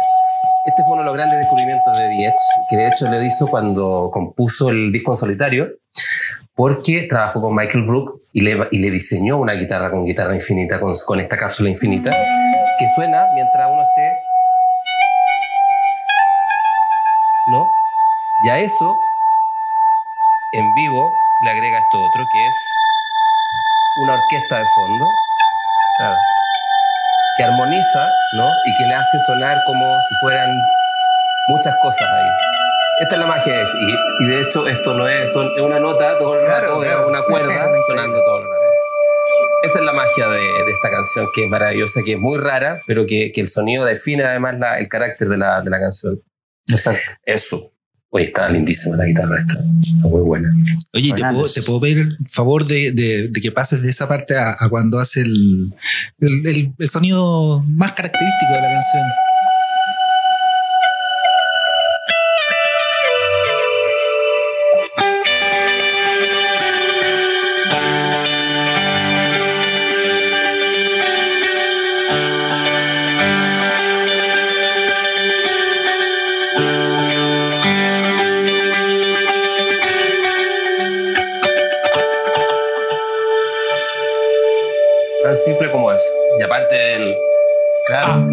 Este 0.65 0.81
fue 0.83 0.93
uno 0.93 1.01
de 1.01 1.05
los 1.05 1.15
grandes 1.15 1.39
descubrimientos 1.39 1.97
de 1.97 2.09
Diez, 2.09 2.33
que 2.69 2.77
de 2.77 2.87
hecho 2.87 3.07
lo 3.09 3.21
hizo 3.21 3.47
cuando 3.47 4.09
compuso 4.11 4.69
el 4.69 4.91
disco 4.91 5.11
en 5.11 5.17
solitario, 5.17 5.69
porque 6.55 7.03
trabajó 7.03 7.41
con 7.41 7.55
Michael 7.55 7.83
Brook 7.83 8.21
y 8.31 8.41
le, 8.41 8.67
y 8.71 8.79
le 8.79 8.89
diseñó 8.89 9.37
una 9.37 9.53
guitarra 9.53 9.91
con 9.91 10.05
guitarra 10.05 10.33
infinita, 10.33 10.79
con, 10.79 10.93
con 11.05 11.19
esta 11.19 11.37
cápsula 11.37 11.69
infinita, 11.69 12.11
que 12.79 12.87
suena 12.95 13.25
mientras 13.35 13.67
uno 13.69 13.81
esté 13.81 14.22
Y 18.45 18.49
a 18.49 18.59
eso, 18.59 18.99
en 20.51 20.73
vivo, 20.73 21.11
le 21.43 21.51
agrega 21.51 21.79
esto 21.79 22.01
otro, 22.03 22.23
que 22.31 22.47
es 22.47 22.55
una 24.03 24.13
orquesta 24.13 24.57
de 24.59 24.65
fondo, 24.75 25.05
que 27.37 27.43
armoniza, 27.43 28.09
¿no? 28.37 28.49
Y 28.65 28.77
que 28.77 28.85
le 28.87 28.95
hace 28.95 29.19
sonar 29.27 29.57
como 29.65 29.85
si 30.01 30.15
fueran 30.21 30.49
muchas 31.47 31.75
cosas 31.81 32.07
ahí. 32.11 32.29
Esta 33.01 33.15
es 33.15 33.19
la 33.21 33.27
magia 33.27 33.53
de 33.55 33.61
hecho. 33.63 33.77
Y, 33.79 34.23
y 34.23 34.27
de 34.27 34.41
hecho, 34.41 34.67
esto 34.67 34.93
no 34.93 35.07
es, 35.07 35.31
son- 35.33 35.49
es 35.55 35.61
una 35.61 35.79
nota 35.79 36.17
todo 36.17 36.39
el 36.39 36.45
rato, 36.45 36.79
Claro, 36.79 36.79
claro. 36.81 37.01
es 37.01 37.07
una 37.07 37.21
cuerda 37.23 37.67
sonando 37.87 38.21
todo 38.23 38.37
el 38.39 38.43
rato. 38.43 38.63
Esa 39.63 39.79
es 39.79 39.85
la 39.85 39.93
magia 39.93 40.27
de, 40.27 40.39
de 40.39 40.71
esta 40.71 40.91
canción, 40.91 41.27
que 41.33 41.45
es 41.45 41.49
maravillosa, 41.49 42.01
que 42.05 42.13
es 42.13 42.19
muy 42.19 42.37
rara, 42.37 42.79
pero 42.85 43.05
que, 43.07 43.31
que 43.31 43.41
el 43.41 43.47
sonido 43.47 43.85
define 43.85 44.23
además 44.25 44.55
la- 44.59 44.77
el 44.77 44.87
carácter 44.89 45.29
de 45.29 45.37
la, 45.37 45.61
de 45.61 45.69
la 45.69 45.79
canción. 45.79 46.21
Exacto. 46.67 46.99
Eso. 47.25 47.72
Oye, 48.15 48.25
está 48.25 48.47
lindísima 48.47 48.95
la 48.95 49.05
guitarra 49.05 49.35
esta. 49.39 49.55
Está 49.55 50.07
muy 50.07 50.21
buena. 50.23 50.47
Oye, 50.93 51.09
¿te 51.15 51.21
puedo, 51.33 51.47
te 51.55 51.61
puedo 51.63 51.81
pedir 51.81 51.97
el 51.97 52.17
favor 52.29 52.63
de, 52.67 52.91
de- 52.91 53.27
de 53.29 53.41
que 53.41 53.51
pases 53.51 53.81
de 53.81 53.89
esa 53.89 54.07
parte 54.07 54.37
a, 54.37 54.55
a 54.59 54.69
cuando 54.69 54.99
hace 54.99 55.21
el, 55.21 55.73
el, 56.19 56.47
el- 56.47 56.73
el 56.77 56.87
sonido 56.89 57.63
más 57.69 57.91
característico 57.93 58.53
de 58.53 58.61
la 58.61 58.69
canción. 58.69 59.03
Claro. 87.93 88.27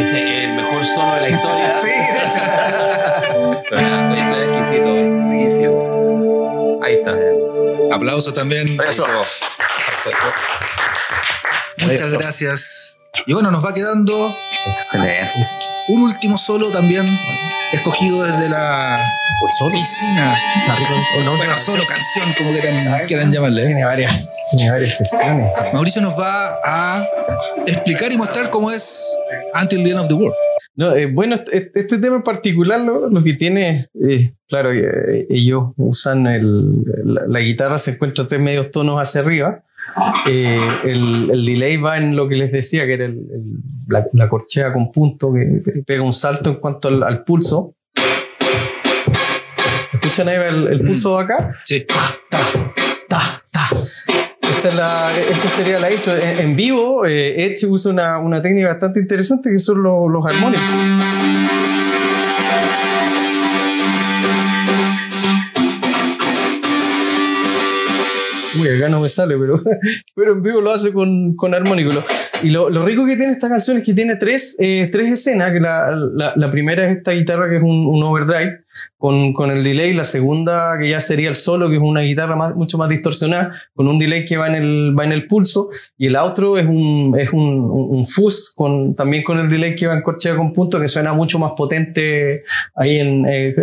Es 0.00 0.12
el 0.14 0.54
mejor 0.54 0.82
solo 0.86 1.14
de 1.16 1.20
la 1.20 1.28
historia. 1.28 1.74
Sí. 1.82 1.90
Pero 3.68 3.82
nada, 3.82 4.10
oye, 4.10 4.24
suena 4.24 4.44
exquisito, 4.46 4.88
riquísimo. 5.30 6.80
Ahí 6.82 6.94
está. 6.94 7.14
Aplauso 7.92 8.32
también. 8.32 8.66
Estuvo. 8.88 9.06
Muchas 11.86 12.12
gracias. 12.14 12.98
Y 13.26 13.34
bueno, 13.34 13.50
nos 13.50 13.62
va 13.62 13.74
quedando 13.74 14.34
Excelente. 14.66 15.46
un 15.88 16.04
último 16.04 16.38
solo 16.38 16.70
también 16.70 17.06
escogido 17.74 18.24
desde 18.24 18.48
la 18.48 18.96
piscina. 19.72 20.38
Bueno, 21.36 21.58
solo 21.58 21.82
canción, 21.86 22.34
como 22.36 22.50
quieran, 22.50 23.06
quieran 23.06 23.32
llamarle. 23.32 23.62
¿eh? 23.62 23.66
Tiene 23.66 23.84
varias, 23.84 24.32
tiene 24.50 24.70
varias 24.70 24.96
secciones. 24.96 25.52
Mauricio 25.72 26.02
nos 26.02 26.18
va 26.18 26.58
a 26.64 27.06
explicar 27.66 28.12
y 28.12 28.16
mostrar 28.16 28.50
cómo 28.50 28.70
es 28.70 29.04
Until 29.60 29.82
the 29.82 29.90
End 29.90 30.00
of 30.00 30.08
the 30.08 30.14
World. 30.14 30.34
No, 30.76 30.96
eh, 30.96 31.06
bueno, 31.06 31.34
este, 31.34 31.70
este 31.74 31.98
tema 31.98 32.16
en 32.16 32.22
particular 32.22 32.80
lo, 32.80 33.08
lo 33.08 33.22
que 33.22 33.34
tiene, 33.34 33.86
eh, 34.08 34.32
claro, 34.48 34.72
eh, 34.72 35.26
ellos 35.30 35.68
usan 35.76 36.26
el, 36.26 36.82
la, 37.04 37.22
la 37.28 37.40
guitarra, 37.40 37.78
se 37.78 37.92
encuentra 37.92 38.26
tres 38.26 38.40
medios 38.40 38.72
tonos 38.72 39.00
hacia 39.00 39.20
arriba. 39.20 39.62
Eh, 40.26 40.68
el, 40.84 41.30
el 41.32 41.44
delay 41.44 41.76
va 41.76 41.98
en 41.98 42.16
lo 42.16 42.28
que 42.28 42.36
les 42.36 42.50
decía, 42.52 42.84
que 42.86 42.94
era 42.94 43.04
el- 43.04 43.12
el- 43.32 43.58
la, 43.88 44.04
la 44.14 44.28
corchea 44.28 44.72
con 44.72 44.90
punto, 44.90 45.32
que, 45.32 45.60
que 45.64 45.82
pega 45.82 46.02
un 46.02 46.12
salto 46.12 46.50
en 46.50 46.56
cuanto 46.56 46.88
al, 46.88 47.02
al 47.02 47.22
pulso. 47.24 47.74
¿Escuchan 49.92 50.28
ahí 50.28 50.36
el, 50.48 50.66
el 50.68 50.80
pulso 50.82 51.16
de 51.18 51.24
acá? 51.24 51.52
Sí. 51.64 51.84
ta, 51.86 52.16
ta, 52.30 53.42
ta. 53.50 53.68
Esa, 54.42 54.68
es 54.68 54.74
la, 54.74 55.16
esa 55.18 55.48
sería 55.48 55.78
la 55.78 55.92
intro. 55.92 56.16
En, 56.16 56.38
en 56.38 56.56
vivo, 56.56 57.04
eh, 57.06 57.44
Edge 57.44 57.66
usa 57.66 57.92
una, 57.92 58.18
una 58.18 58.40
técnica 58.42 58.68
bastante 58.68 59.00
interesante 59.00 59.50
que 59.50 59.58
son 59.58 59.82
los, 59.82 60.10
los 60.10 60.24
armónicos. 60.26 60.64
Uy, 68.64 68.76
acá 68.76 68.88
no 68.88 69.00
me 69.00 69.08
sale, 69.08 69.36
pero, 69.38 69.62
pero 70.14 70.32
en 70.32 70.42
vivo 70.42 70.60
lo 70.60 70.72
hace 70.72 70.92
con, 70.92 71.36
con 71.36 71.54
armónico. 71.54 71.90
Y 72.42 72.50
lo, 72.50 72.70
lo 72.70 72.84
rico 72.84 73.06
que 73.06 73.16
tiene 73.16 73.32
esta 73.32 73.48
canción 73.48 73.78
es 73.78 73.84
que 73.84 73.94
tiene 73.94 74.16
tres, 74.16 74.56
eh, 74.58 74.88
tres 74.90 75.10
escenas. 75.10 75.52
Que 75.52 75.60
la, 75.60 75.94
la, 76.36 76.50
primera 76.50 76.84
es 76.84 76.98
esta 76.98 77.12
guitarra 77.12 77.48
que 77.48 77.56
es 77.56 77.62
un 77.62 78.02
overdrive 78.02 78.63
con, 78.96 79.32
con 79.32 79.50
el 79.50 79.62
delay. 79.64 79.92
La 79.92 80.04
segunda 80.04 80.78
que 80.80 80.88
ya 80.88 81.00
sería 81.00 81.28
el 81.28 81.34
solo, 81.34 81.68
que 81.68 81.76
es 81.76 81.82
una 81.82 82.00
guitarra 82.00 82.36
más- 82.36 82.54
mucho 82.54 82.78
más 82.78 82.88
distorsionada, 82.88 83.52
con 83.74 83.88
un 83.88 83.98
delay 83.98 84.24
que 84.24 84.36
va 84.36 84.48
en 84.48 84.54
el, 84.54 84.94
va 84.98 85.04
en 85.04 85.12
el 85.12 85.26
pulso. 85.26 85.70
Y 85.98 86.06
el 86.06 86.16
otro 86.16 86.58
es 86.58 86.66
un, 86.66 87.16
es 87.18 87.32
un, 87.32 87.60
un, 87.70 88.06
fuzz 88.06 88.52
con, 88.54 88.94
también 88.94 89.22
con 89.22 89.38
el 89.38 89.48
delay 89.48 89.74
que 89.74 89.86
va 89.86 89.94
en 89.94 90.02
corchea 90.02 90.36
con 90.36 90.52
punto, 90.52 90.80
que 90.80 90.88
suena 90.88 91.12
mucho 91.12 91.38
más 91.38 91.52
potente 91.56 92.44
ahí 92.74 92.98
en, 92.98 93.24
eh, 93.28 93.54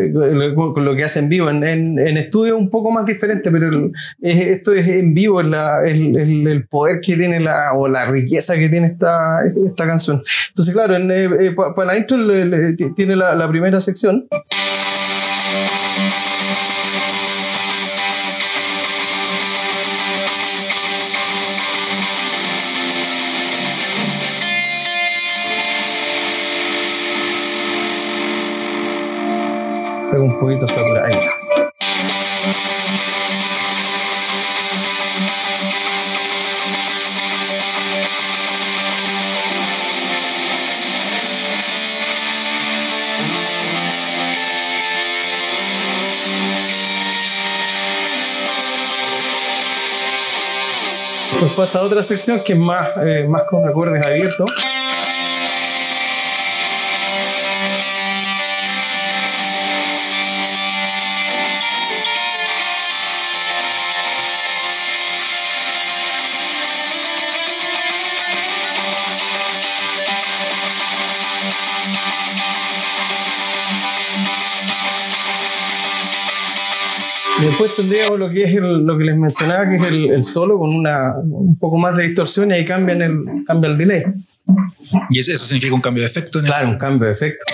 con 0.55 0.83
lo 0.85 0.95
que 0.95 1.03
hace 1.03 1.19
en 1.19 1.29
vivo. 1.29 1.49
En, 1.49 1.63
en, 1.63 1.99
en 1.99 2.17
estudio 2.17 2.55
es 2.55 2.59
un 2.61 2.69
poco 2.69 2.91
más 2.91 3.05
diferente, 3.05 3.51
pero 3.51 3.69
el- 3.69 3.91
es- 4.21 4.47
esto 4.47 4.73
es 4.73 4.88
en 4.88 5.13
vivo, 5.13 5.41
es 5.41 5.47
el, 5.47 6.17
el- 6.17 6.47
el 6.47 6.67
poder 6.67 7.01
que 7.01 7.15
tiene 7.15 7.39
la, 7.39 7.73
o 7.73 7.88
la 7.88 8.05
riqueza 8.05 8.57
que 8.57 8.69
tiene 8.69 8.88
esta, 8.88 9.39
esta 9.45 9.85
canción. 9.85 10.21
Entonces, 10.49 10.73
claro, 10.73 10.95
en, 10.95 11.11
eh, 11.11 11.29
eh, 11.47 11.51
pa- 11.55 11.73
para 11.73 11.93
la 11.93 11.97
intro 11.97 12.17
tiene 12.95 13.15
la, 13.15 13.35
la 13.35 13.49
primera 13.49 13.79
sección. 13.79 14.27
Un 30.22 30.38
poquito 30.38 30.68
saturada. 30.68 31.07
Ahí 31.07 31.15
está. 31.15 31.31
Pues 51.39 51.53
pasa 51.53 51.81
otra 51.81 52.03
sección 52.03 52.43
que 52.43 52.53
es 52.53 52.60
más, 52.60 52.89
eh, 53.03 53.26
más 53.27 53.45
con 53.45 53.68
acordes 53.68 54.06
abiertos. 54.06 54.52
Después 77.63 77.75
tendríamos 77.75 78.19
lo 78.19 78.29
que 78.29 78.43
es 78.43 78.55
el- 78.55 78.83
lo 78.85 78.97
que 78.97 79.03
les 79.05 79.17
mencionaba, 79.17 79.69
que 79.69 79.75
es 79.75 79.83
el, 79.83 80.11
el 80.11 80.23
solo 80.23 80.57
con 80.57 80.73
una, 80.75 81.13
un 81.23 81.57
poco 81.57 81.77
más 81.77 81.95
de 81.95 82.03
distorsión 82.07 82.49
y 82.51 82.53
ahí 82.53 82.65
cambian 82.65 83.01
el, 83.01 83.19
cambia 83.45 83.69
el 83.71 83.77
delay. 83.77 84.03
Y 85.09 85.19
eso, 85.19 85.38
significa 85.38 85.73
un 85.73 85.81
cambio 85.81 86.03
de 86.03 86.09
efecto. 86.09 86.41
Claro, 86.43 86.69
un 86.69 86.77
cambio 86.77 87.07
de 87.07 87.13
efecto. 87.13 87.45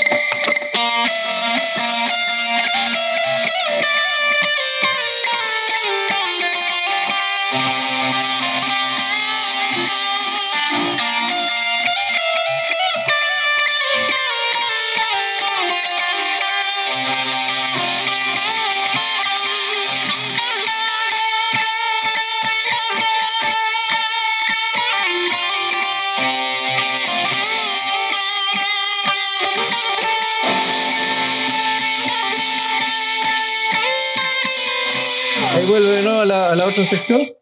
Nuevo 36.83 37.36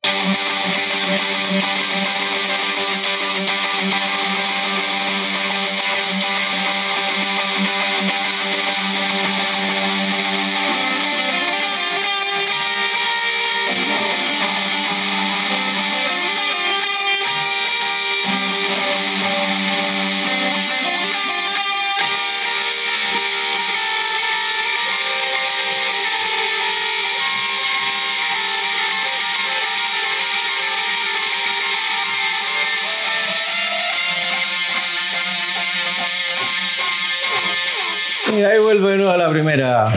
sección. 38.35 38.51
Y 38.51 38.53
ahí 38.53 38.59
vuelve 38.61 38.91
de 38.91 38.97
nuevo 38.97 39.11
a 39.11 39.17
la 39.17 39.29
primera. 39.29 39.93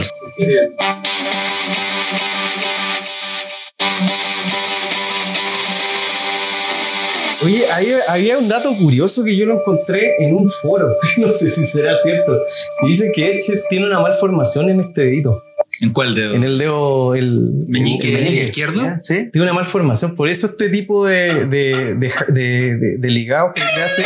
Oye, 7.41 7.71
había, 7.71 7.99
había 8.09 8.37
un 8.37 8.49
dato 8.49 8.75
curioso 8.77 9.23
que 9.23 9.35
yo 9.35 9.45
lo 9.45 9.53
encontré 9.61 10.15
en 10.19 10.35
un 10.35 10.51
foro. 10.51 10.89
No 11.17 11.33
sé 11.33 11.49
si 11.49 11.65
será 11.65 11.95
cierto. 11.97 12.37
Y 12.83 12.87
Dice 12.89 13.11
que 13.15 13.37
Etcher 13.37 13.63
tiene 13.69 13.85
una 13.85 13.99
malformación 14.01 14.69
en 14.69 14.81
este 14.81 15.01
dedito. 15.01 15.41
¿En 15.81 15.91
cuál 15.93 16.13
dedo? 16.15 16.33
En 16.35 16.43
el 16.43 16.57
dedo. 16.57 17.15
El, 17.15 17.49
meñique, 17.69 18.09
el 18.15 18.23
meñique. 18.25 18.43
izquierdo. 18.45 18.81
¿Sí? 19.01 19.29
Tiene 19.31 19.43
una 19.43 19.53
malformación. 19.53 20.15
Por 20.17 20.27
eso 20.27 20.47
este 20.47 20.69
tipo 20.69 21.07
de, 21.07 21.45
de, 21.45 21.95
de, 21.95 22.11
de, 22.27 22.75
de- 22.77 22.97
de 22.97 23.09
ligados 23.09 23.53
que 23.53 23.61
le 23.77 23.83
hace 23.83 24.03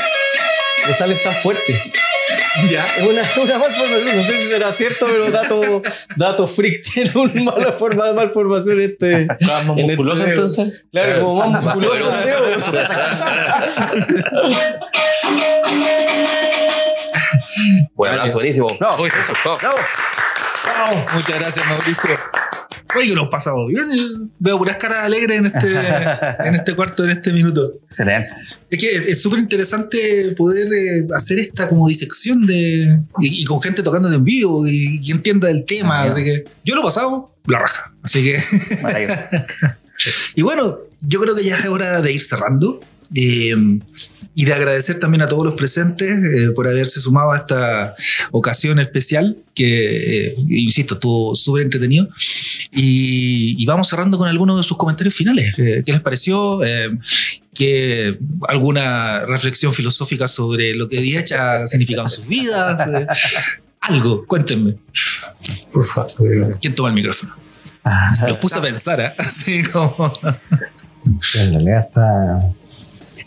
le 0.88 0.94
salen 0.94 1.18
tan 1.24 1.34
fuertes. 1.42 1.76
Ya. 2.70 2.86
Una, 3.08 3.24
una 3.42 3.58
malformación. 3.58 4.18
No 4.18 4.24
sé 4.24 4.42
si 4.42 4.48
será 4.48 4.72
cierto, 4.72 5.08
pero 5.08 5.32
dato, 5.32 5.82
dato 6.16 6.48
freak. 6.48 6.84
Tiene 6.94 7.12
una 7.16 7.52
mala 7.52 7.72
forma, 7.74 8.14
malformación 8.14 8.82
este. 8.82 9.28
¿Estaba 9.40 9.64
más 9.64 9.78
en 9.78 9.88
musculoso 9.88 10.22
este 10.24 10.34
entonces? 10.34 10.86
Claro, 10.92 11.24
como 11.24 11.36
más 11.50 11.66
musculoso 11.66 12.20
el 12.20 12.26
dedo. 12.26 12.44
Bueno, 17.96 18.14
abrazo, 18.16 18.34
buenísimo. 18.36 18.68
No. 18.80 18.98
Muchas 21.14 21.40
gracias, 21.40 21.66
Mauricio. 21.68 22.10
Oye, 22.98 23.14
lo 23.16 23.30
pasamos 23.30 23.68
bien. 23.68 23.92
eh. 23.92 24.30
Veo 24.40 24.58
puras 24.58 24.78
caras 24.78 25.06
alegres 25.06 25.38
en 25.38 25.46
este, 25.48 25.68
en 26.46 26.56
este 26.56 26.76
cuarto, 26.76 27.04
en 27.04 27.12
este 27.12 27.34
minuto. 27.34 27.74
Excelente. 27.86 28.30
Es 28.70 28.80
que 28.80 28.96
es 28.96 29.22
súper 29.22 29.40
interesante 29.40 30.34
poder 30.38 30.68
eh, 30.74 31.08
hacer 31.16 31.40
esta 31.40 31.70
como 31.70 31.88
disección 31.88 32.46
de 32.46 33.00
y, 33.20 33.42
y 33.42 33.46
con 33.46 33.62
gente 33.62 33.84
tocando 33.84 34.12
en 34.12 34.24
vivo 34.24 34.68
y, 34.68 35.00
que 35.02 35.12
entienda 35.12 35.48
del 35.48 35.66
tema. 35.66 36.04
Ah, 36.04 36.08
así 36.08 36.24
que 36.24 36.44
yo 36.64 36.76
lo 36.76 36.82
he 36.82 36.84
pasado 36.84 37.34
la 37.46 37.60
raja. 37.60 37.94
Así 38.02 38.24
que 38.24 38.40
y 40.36 40.42
bueno, 40.42 40.80
yo 41.02 41.20
creo 41.22 41.36
que 41.36 41.44
ya 41.44 41.56
es 41.58 41.66
hora 41.66 42.02
de 42.02 42.12
ir 42.12 42.22
cerrando. 42.22 42.80
eh, 43.16 43.56
y 44.36 44.46
de 44.46 44.54
agradecer 44.54 45.00
también 45.00 45.22
a 45.22 45.28
todos 45.28 45.46
los 45.46 45.54
presentes 45.54 46.10
eh, 46.10 46.50
por 46.56 46.68
haberse 46.68 47.00
sumado 47.00 47.32
a 47.32 47.38
esta 47.38 47.96
ocasión 48.32 48.80
especial 48.80 49.38
que, 49.54 50.28
eh, 50.28 50.36
insisto, 50.50 50.96
estuvo 50.96 51.36
súper 51.36 51.64
entretenido. 51.64 52.10
Y, 52.76 53.56
y 53.62 53.66
vamos 53.66 53.88
cerrando 53.88 54.18
con 54.18 54.28
algunos 54.28 54.58
de 54.58 54.64
sus 54.64 54.78
comentarios 54.78 55.14
finales. 55.14 55.54
¿Qué 55.56 55.84
les 55.86 56.02
pareció? 56.02 56.64
Eh, 56.64 56.98
que 57.54 58.18
alguna 58.48 59.26
reflexión 59.26 59.72
filosófica 59.74 60.28
sobre 60.28 60.74
lo 60.74 60.90
que 60.90 61.00
Diech 61.00 61.32
ha 61.34 61.68
significado 61.68 62.08
en 62.08 62.10
sus 62.10 62.28
vidas. 62.28 62.82
Algo, 63.82 64.26
cuéntenme. 64.26 64.76
Por 65.72 65.86
favor. 65.86 66.58
¿Quién 66.60 66.74
toma 66.74 66.90
el 66.90 66.96
micrófono? 66.96 67.36
Los 68.28 68.38
puse 68.38 68.58
a 68.58 68.62
pensar, 68.62 69.00
¿eh? 69.02 69.14
Así 69.20 69.64
como. 69.64 70.12
En 71.36 71.52
realidad 71.52 71.86
está 71.88 72.54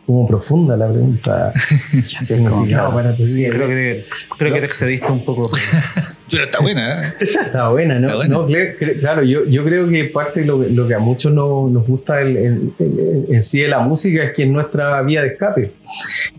como 0.06 0.26
profunda 0.26 0.76
la 0.76 0.88
pregunta. 0.88 1.52
Significado 2.06 2.92
para 2.94 3.16
tu 3.16 3.26
Sí, 3.26 3.40
vida. 3.40 3.50
creo 3.54 3.68
que, 3.68 4.04
creo 4.38 4.52
que 4.54 4.60
te 4.60 4.66
excediste 4.66 5.10
un 5.10 5.24
poco. 5.24 5.50
Pero 6.30 6.44
está 6.44 6.60
buena, 6.60 7.00
¿eh? 7.00 7.04
Está 7.20 7.68
buena, 7.68 7.98
¿no? 7.98 8.06
Está 8.08 8.16
buena. 8.16 8.34
No, 8.34 8.48
cre- 8.48 8.78
cre- 8.78 8.98
claro, 9.00 9.22
yo, 9.22 9.44
yo 9.46 9.64
creo 9.64 9.88
que 9.88 10.04
parte 10.04 10.40
de 10.40 10.46
lo, 10.46 10.60
que- 10.60 10.70
lo 10.70 10.86
que 10.86 10.94
a 10.94 10.98
muchos 10.98 11.32
no- 11.32 11.68
nos 11.68 11.86
gusta 11.86 12.20
el- 12.20 12.36
el- 12.36 12.72
el- 12.78 13.26
en 13.30 13.42
sí 13.42 13.60
de 13.60 13.68
la 13.68 13.78
música 13.80 14.22
es 14.24 14.32
que 14.34 14.44
es 14.44 14.48
nuestra 14.48 15.00
vía 15.02 15.22
de 15.22 15.28
escape. 15.28 15.72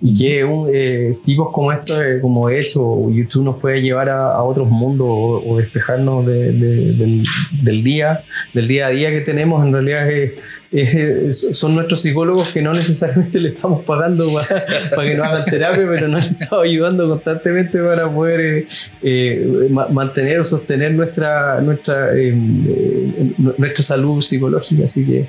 Y 0.01 0.17
que 0.17 0.43
un, 0.43 0.69
eh, 0.73 1.17
tipos 1.25 1.51
como 1.51 1.71
estos, 1.71 2.01
eh, 2.01 2.19
como 2.21 2.49
hecho 2.49 2.83
o 2.85 3.09
YouTube 3.11 3.45
nos 3.45 3.57
puede 3.57 3.81
llevar 3.81 4.09
a, 4.09 4.33
a 4.33 4.43
otros 4.43 4.69
mundos 4.69 5.07
o, 5.09 5.43
o 5.45 5.57
despejarnos 5.57 6.25
de- 6.25 6.51
de- 6.51 6.93
del, 6.93 7.23
del 7.63 7.83
día, 7.83 8.23
del 8.53 8.67
día 8.67 8.87
a 8.87 8.89
día 8.89 9.09
que 9.09 9.21
tenemos. 9.21 9.65
En 9.65 9.71
realidad 9.73 10.09
es- 10.11 10.33
es- 10.71 11.49
son 11.57 11.75
nuestros 11.75 12.01
psicólogos 12.01 12.51
que 12.51 12.61
no 12.61 12.73
necesariamente 12.73 13.39
le 13.39 13.49
estamos 13.49 13.83
pagando 13.85 14.25
para, 14.33 14.63
para 14.95 15.07
que 15.07 15.15
nos 15.15 15.27
hagan 15.27 15.45
terapia, 15.45 15.85
pero 15.89 16.07
nos 16.07 16.27
han 16.29 16.35
estado 16.41 16.61
ayudando 16.61 17.07
constantemente 17.09 17.79
para 17.79 18.09
poder 18.11 18.39
eh, 18.41 18.67
eh, 19.03 19.67
ma- 19.69 19.87
mantener 19.89 20.39
o 20.39 20.43
sostener 20.43 20.93
nuestra, 20.93 21.61
nuestra, 21.61 22.13
eh, 22.15 22.29
eh, 22.35 23.31
nuestra 23.57 23.83
salud 23.83 24.21
psicológica. 24.21 24.83
Así 24.83 25.05
que 25.05 25.27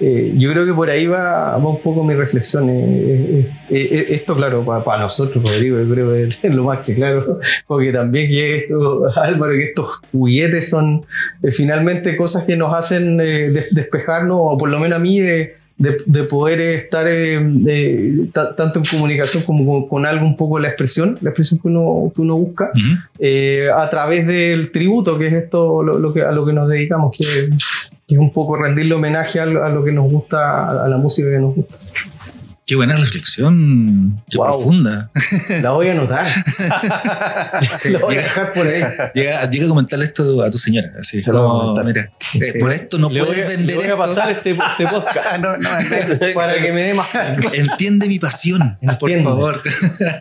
eh, 0.00 0.32
yo 0.36 0.50
creo 0.52 0.66
que 0.66 0.72
por 0.72 0.90
ahí 0.90 1.06
va, 1.06 1.56
va 1.56 1.68
un 1.68 1.80
poco 1.80 2.02
mi 2.04 2.14
reflexión. 2.14 2.68
eh, 2.68 2.80
eh, 2.90 3.50
eh, 3.70 3.88
eh, 3.92 4.06
esto, 4.10 4.34
claro, 4.34 4.64
para, 4.64 5.00
nosotros, 5.02 5.42
Rodrigo, 5.44 5.78
yo 5.78 5.88
creo 5.94 6.12
que 6.12 6.24
es 6.24 6.54
lo 6.54 6.64
más 6.64 6.80
que 6.80 6.94
claro, 6.94 7.38
porque 7.66 7.92
también 7.92 8.28
que 8.28 8.56
esto, 8.58 9.06
Álvaro, 9.14 9.52
que 9.52 9.64
estos 9.64 10.00
juguetes 10.10 10.68
son 10.68 11.04
eh, 11.42 11.52
finalmente 11.52 12.16
cosas 12.16 12.44
que 12.44 12.56
nos 12.56 12.76
hacen 12.76 13.20
eh, 13.20 13.50
des- 13.50 13.70
despejarnos, 13.70 14.36
o 14.40 14.58
por 14.58 14.68
lo 14.68 14.79
menos 14.80 14.96
a 14.96 15.00
mí, 15.00 15.20
de, 15.20 15.54
de, 15.78 15.96
de 16.04 16.24
poder 16.24 16.60
estar 16.60 17.06
eh, 17.08 18.26
ta- 18.32 18.54
tanto 18.56 18.80
en 18.80 18.84
comunicación 18.84 19.42
como 19.44 19.64
con, 19.64 19.88
con 19.88 20.06
algo 20.06 20.26
un 20.26 20.36
poco 20.36 20.58
la 20.58 20.68
expresión, 20.68 21.16
la 21.22 21.30
expresión 21.30 21.60
que 21.60 21.68
uno, 21.68 22.12
que 22.14 22.20
uno 22.22 22.36
busca, 22.36 22.70
eh, 23.18 23.68
a 23.74 23.88
través 23.88 24.26
del 24.26 24.72
tributo, 24.72 25.18
que 25.18 25.28
es 25.28 25.32
esto 25.32 25.82
lo, 25.82 25.98
lo 25.98 26.12
que, 26.12 26.22
a 26.22 26.32
lo 26.32 26.44
que 26.44 26.52
nos 26.52 26.68
dedicamos, 26.68 27.16
que, 27.16 27.24
que 28.06 28.14
es 28.14 28.18
un 28.20 28.32
poco 28.32 28.56
rendirle 28.56 28.94
homenaje 28.94 29.40
a 29.40 29.46
lo 29.46 29.82
que 29.84 29.92
nos 29.92 30.10
gusta, 30.10 30.84
a 30.84 30.88
la 30.88 30.96
música 30.98 31.30
que 31.30 31.38
nos 31.38 31.54
gusta. 31.54 31.76
Qué 32.70 32.76
buena 32.76 32.96
reflexión. 32.96 34.22
Qué 34.30 34.36
Wow. 34.38 34.46
profunda. 34.46 35.10
La 35.60 35.70
voy 35.72 35.88
a 35.88 35.90
anotar. 35.92 36.24
la 37.90 37.98
voy 38.00 38.14
a 38.16 38.20
dejar 38.20 38.52
por 38.52 38.64
ahí. 38.64 38.80
Llega, 39.12 39.50
llega 39.50 39.64
a 39.66 39.68
comentarle 39.68 40.04
esto 40.04 40.40
a 40.44 40.50
tu 40.52 40.58
señora. 40.58 40.92
Así 41.00 41.18
Se 41.18 41.32
lo 41.32 41.38
a 41.38 41.46
como, 41.48 41.74
comentar. 41.74 41.84
mira, 41.84 42.46
eh, 42.46 42.58
por 42.60 42.70
esto 42.70 42.96
no 42.98 43.10
Le 43.10 43.18
voy, 43.22 43.28
puedes 43.28 43.46
a, 43.46 43.48
vender 43.48 43.66
le 43.66 43.74
voy 43.74 43.82
a 43.82 43.86
esto. 43.88 43.98
pasar 43.98 44.30
este, 44.30 44.50
este 44.52 44.84
podcast 44.86 45.38
no, 45.42 45.56
no, 45.56 45.68
no. 45.68 46.34
para 46.34 46.62
que 46.62 46.70
me 46.72 46.82
dé 46.84 46.94
más. 46.94 47.08
Entiende 47.54 48.06
mi 48.06 48.20
pasión, 48.20 48.78
por 49.00 49.10
Entiende. 49.10 49.24
favor. 49.24 49.62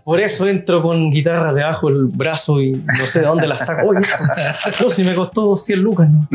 Por 0.03 0.19
eso 0.19 0.47
entro 0.47 0.81
con 0.81 1.11
guitarra 1.11 1.53
debajo 1.53 1.89
del 1.91 2.05
brazo 2.05 2.59
y 2.61 2.71
no 2.71 3.05
sé 3.05 3.19
de 3.19 3.26
dónde 3.27 3.45
la 3.45 3.59
saco. 3.59 3.89
Oye, 3.89 4.01
no, 4.81 4.89
si 4.89 5.03
me 5.03 5.13
costó 5.13 5.55
100 5.55 5.80
lucas, 5.80 6.09
¿no? 6.09 6.27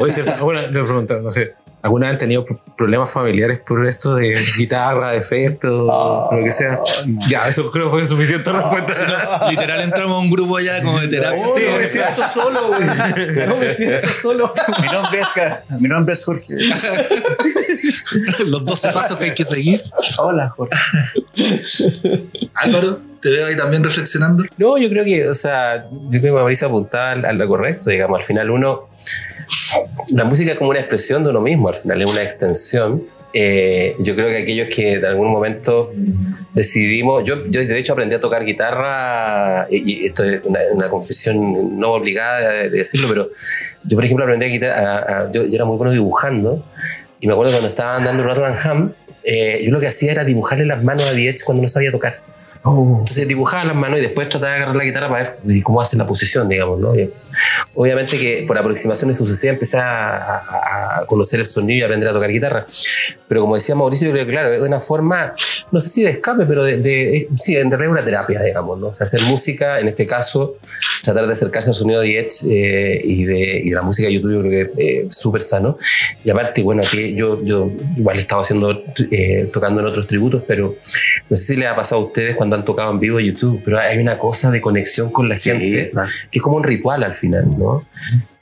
Oye, 0.00 0.12
cierto, 0.12 0.44
bueno, 0.44 0.60
le 0.60 0.68
pregunto, 0.68 1.18
no 1.22 1.30
sé, 1.30 1.54
¿alguna 1.84 2.06
vez 2.06 2.14
han 2.14 2.18
tenido 2.18 2.44
pro- 2.44 2.58
problemas 2.76 3.12
familiares 3.12 3.60
por 3.60 3.86
esto 3.86 4.16
de 4.16 4.42
guitarra, 4.58 5.10
de 5.10 5.18
efecto, 5.18 5.68
o 5.86 6.34
lo 6.34 6.42
que 6.42 6.50
sea? 6.50 6.80
Ya, 7.28 7.46
eso 7.46 7.70
creo 7.70 7.84
que 7.86 7.90
fue 7.98 8.06
suficiente 8.06 8.50
respuesta. 8.50 8.92
Si 8.94 9.04
no, 9.04 9.50
literal 9.50 9.80
entramos 9.82 10.16
a 10.16 10.18
un 10.18 10.30
grupo 10.30 10.58
ya 10.58 10.82
como 10.82 10.98
de 10.98 11.08
terapia. 11.08 11.44
Oh, 11.46 11.54
Sí, 11.56 11.62
no 11.70 11.76
me 11.76 11.86
siento 11.86 12.26
solo, 12.26 12.68
güey. 12.68 12.80
No 13.48 13.56
me 13.56 13.70
siento 13.72 14.08
solo. 14.08 14.52
Mi 14.80 14.88
nombre 14.88 15.20
es, 15.20 15.28
Ca- 15.34 15.62
mi 15.78 15.88
nombre 15.88 16.14
es 16.14 16.24
Jorge. 16.24 16.54
Los 18.46 18.64
12 18.64 18.88
pasos 18.88 19.18
que 19.18 19.24
hay 19.26 19.34
que 19.34 19.44
seguir. 19.44 19.80
Hola, 20.18 20.50
Jorge. 20.56 20.74
Álvaro, 22.54 22.98
te 23.20 23.30
veo 23.30 23.46
ahí 23.46 23.56
también 23.56 23.82
reflexionando. 23.84 24.44
No, 24.56 24.78
yo 24.78 24.88
creo 24.88 25.04
que, 25.04 25.28
o 25.28 25.34
sea, 25.34 25.84
yo 25.84 26.20
creo 26.20 26.22
que 26.34 26.40
Mauricio 26.40 26.68
apuntaba 26.68 27.12
al- 27.12 27.24
a 27.24 27.32
lo 27.32 27.46
correcto, 27.48 27.90
digamos, 27.90 28.18
al 28.20 28.24
final 28.24 28.50
uno, 28.50 28.88
la 30.10 30.24
música 30.24 30.52
es 30.52 30.58
como 30.58 30.70
una 30.70 30.80
expresión 30.80 31.24
de 31.24 31.30
uno 31.30 31.40
mismo, 31.40 31.68
al 31.68 31.76
final 31.76 32.02
es 32.02 32.10
una 32.10 32.22
extensión. 32.22 33.04
Eh, 33.36 33.96
yo 33.98 34.14
creo 34.14 34.28
que 34.28 34.38
aquellos 34.38 34.68
que 34.68 34.92
en 34.92 35.04
algún 35.04 35.28
momento 35.28 35.92
decidimos, 36.52 37.24
yo, 37.24 37.46
yo 37.46 37.64
de 37.64 37.78
hecho 37.78 37.92
aprendí 37.92 38.14
a 38.14 38.20
tocar 38.20 38.44
guitarra, 38.44 39.66
y, 39.70 40.06
esto 40.06 40.22
es 40.22 40.40
una, 40.44 40.88
confesión 40.88 41.78
no 41.78 41.92
obligada 41.92 42.38
de, 42.38 42.70
de 42.70 42.78
decirlo, 42.78 43.08
pero 43.08 43.30
yo 43.82 43.96
por 43.96 44.04
ejemplo 44.04 44.24
aprendí 44.24 44.46
a 44.46 44.48
guitarra, 44.48 45.32
yo, 45.32 45.42
era 45.42 45.64
muy 45.64 45.76
bueno 45.76 45.92
dibujando, 45.92 46.64
y 47.18 47.26
me 47.26 47.32
acuerdo 47.32 47.52
cuando 47.52 47.70
estaba 47.70 47.96
andando 47.96 48.22
Rotterdam 48.22 48.56
Ham, 48.62 48.94
eh, 49.24 49.62
yo 49.64 49.70
lo 49.70 49.80
que 49.80 49.88
hacía 49.88 50.12
era 50.12 50.24
dibujarle 50.24 50.66
las 50.66 50.84
manos 50.84 51.08
a 51.10 51.12
Diez 51.12 51.42
cuando 51.42 51.62
no 51.62 51.68
sabía 51.68 51.90
tocar. 51.90 52.20
Entonces 52.66 53.28
dibujaba 53.28 53.64
las 53.64 53.76
manos 53.76 53.98
y 53.98 54.02
después 54.02 54.28
trataba 54.30 54.52
de 54.52 54.56
agarrar 54.56 54.76
la 54.76 54.84
guitarra 54.84 55.08
para 55.10 55.36
ver 55.42 55.62
cómo 55.62 55.80
hace 55.82 55.98
la 55.98 56.06
posición, 56.06 56.48
digamos, 56.48 56.80
¿no? 56.80 56.98
Y 56.98 57.10
obviamente 57.74 58.18
que 58.18 58.44
por 58.46 58.56
aproximaciones 58.56 59.18
sucesivas 59.18 59.54
empecé 59.54 59.76
a, 59.78 60.36
a- 60.36 61.04
conocer 61.06 61.40
el 61.40 61.46
sonido 61.46 61.80
y 61.80 61.82
aprender 61.82 62.08
a 62.08 62.12
tocar 62.12 62.30
guitarra. 62.30 62.66
Pero 63.28 63.42
como 63.42 63.56
decía 63.56 63.74
Mauricio, 63.74 64.06
yo 64.08 64.12
creo 64.14 64.24
que 64.26 64.32
claro, 64.32 64.52
es 64.52 64.62
una 64.62 64.80
forma, 64.80 65.34
no 65.72 65.80
sé 65.80 65.88
si 65.90 66.02
de 66.04 66.10
escape, 66.10 66.46
pero 66.46 66.64
de, 66.64 66.78
de- 66.78 67.28
sí, 67.36 67.56
en 67.56 67.70
realidad 67.70 67.92
una 67.92 68.04
terapia, 68.04 68.40
digamos, 68.42 68.78
¿no? 68.78 68.86
O 68.88 68.92
sea, 68.92 69.04
hacer 69.04 69.20
música, 69.22 69.80
en 69.80 69.88
este 69.88 70.06
caso, 70.06 70.56
tratar 71.02 71.26
de 71.26 71.32
acercarse 71.32 71.70
al 71.70 71.76
sonido 71.76 72.00
de 72.00 72.18
Edge 72.18 72.46
eh, 72.48 73.00
y, 73.04 73.24
de, 73.24 73.60
y 73.64 73.68
de 73.70 73.74
la 73.74 73.82
música 73.82 74.08
de 74.08 74.14
YouTube, 74.14 74.32
yo 74.32 74.40
creo 74.40 74.72
que 74.72 75.06
es 75.06 75.14
súper 75.16 75.42
sano. 75.42 75.76
Y 76.24 76.30
aparte, 76.30 76.62
bueno, 76.62 76.80
aquí 76.86 77.14
yo, 77.14 77.42
yo 77.44 77.68
igual 77.96 78.18
he 78.18 78.22
estado 78.22 78.40
haciendo, 78.42 78.82
eh, 79.10 79.50
tocando 79.52 79.80
en 79.80 79.86
otros 79.86 80.06
tributos, 80.06 80.42
pero 80.46 80.76
no 81.28 81.36
sé 81.36 81.44
si 81.44 81.56
les 81.56 81.68
ha 81.68 81.76
pasado 81.76 82.00
a 82.02 82.04
ustedes 82.06 82.36
cuando 82.36 82.53
han 82.54 82.64
tocado 82.64 82.92
en 82.92 83.00
vivo 83.00 83.18
en 83.18 83.26
YouTube, 83.26 83.62
pero 83.64 83.78
hay 83.78 83.98
una 83.98 84.18
cosa 84.18 84.50
de 84.50 84.60
conexión 84.60 85.10
con 85.10 85.28
la 85.28 85.36
gente 85.36 85.88
que 86.30 86.38
es 86.38 86.42
como 86.42 86.56
un 86.56 86.64
ritual 86.64 87.02
al 87.02 87.14
final, 87.14 87.56
¿no? 87.56 87.82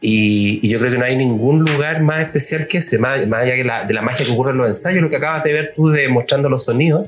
Y, 0.05 0.59
y 0.67 0.69
yo 0.69 0.81
creo 0.81 0.91
que 0.91 0.99
no 0.99 1.05
hay 1.05 1.15
ningún 1.17 1.61
lugar 1.65 2.03
más 2.03 2.19
especial 2.19 2.67
que 2.67 2.79
ese, 2.79 2.99
más, 2.99 3.25
más 3.29 3.43
allá 3.43 3.55
que 3.55 3.63
la- 3.63 3.85
de 3.85 3.95
la 3.95 4.03
magia 4.03 4.27
que 4.27 4.33
ocurre 4.33 4.51
en 4.51 4.57
los 4.59 4.67
ensayos, 4.67 5.01
lo 5.01 5.09
que 5.09 5.17
acabas 5.17 5.45
de 5.45 5.53
ver 5.53 5.73
tú 5.77 5.89
de 5.91 6.09
mostrando 6.09 6.49
los 6.51 6.65
sonidos, 6.65 7.07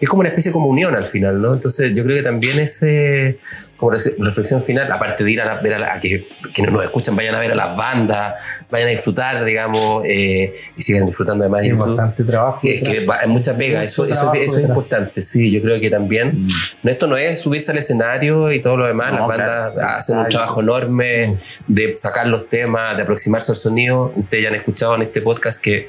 es 0.00 0.08
como 0.08 0.20
una 0.20 0.30
especie 0.30 0.48
de 0.50 0.54
comunión 0.54 0.94
al 0.96 1.04
final, 1.04 1.40
¿no? 1.42 1.52
Entonces 1.52 1.92
yo 1.94 2.02
creo 2.04 2.16
que 2.16 2.22
también 2.22 2.58
ese, 2.58 3.38
como 3.76 3.92
reflexión 3.92 4.62
final, 4.62 4.90
aparte 4.92 5.24
de 5.24 5.30
ir 5.32 5.40
a, 5.42 5.44
la- 5.44 5.60
ver 5.60 5.74
a, 5.74 5.78
la- 5.78 5.94
a 5.94 6.00
que 6.00 6.26
quienes 6.54 6.72
nos 6.72 6.82
escuchan 6.84 7.14
vayan 7.16 7.34
a 7.34 7.38
ver 7.40 7.52
a 7.52 7.54
las 7.54 7.76
bandas, 7.76 8.34
vayan 8.70 8.88
a 8.88 8.90
disfrutar, 8.92 9.44
digamos, 9.44 10.02
eh, 10.06 10.54
y 10.76 10.80
sigan 10.82 11.04
disfrutando 11.04 11.42
además 11.44 11.62
de 11.62 11.68
YouTube. 11.68 11.88
bastante 11.96 12.24
trabajo. 12.24 12.60
Es 12.62 12.80
que 12.82 13.06
hay 13.20 13.28
mucha 13.28 13.56
pega, 13.58 13.84
eso, 13.84 14.06
eso, 14.06 14.32
eso 14.32 14.58
es 14.58 14.64
importante, 14.64 15.20
sí, 15.20 15.50
yo 15.50 15.60
creo 15.60 15.78
que 15.80 15.90
también. 15.90 16.46
No, 16.82 16.90
Esto 16.90 17.06
no 17.08 17.16
es 17.18 17.40
subirse 17.40 17.72
al 17.72 17.78
escenario 17.78 18.50
y 18.52 18.62
todo 18.62 18.76
lo 18.78 18.86
demás, 18.86 19.12
No, 19.12 19.18
las 19.18 19.28
bandas 19.28 19.72
claro, 19.74 19.88
hacen 19.88 20.18
un 20.18 20.28
trabajo 20.28 20.60
enorme 20.62 21.36
de 21.66 21.96
sacar 21.96 22.21
los 22.28 22.48
temas, 22.48 22.96
de 22.96 23.02
aproximarse 23.02 23.52
al 23.52 23.56
sonido. 23.56 24.12
Ustedes 24.16 24.42
ya 24.42 24.48
han 24.48 24.54
escuchado 24.54 24.94
en 24.94 25.02
este 25.02 25.20
podcast 25.22 25.62
que 25.62 25.88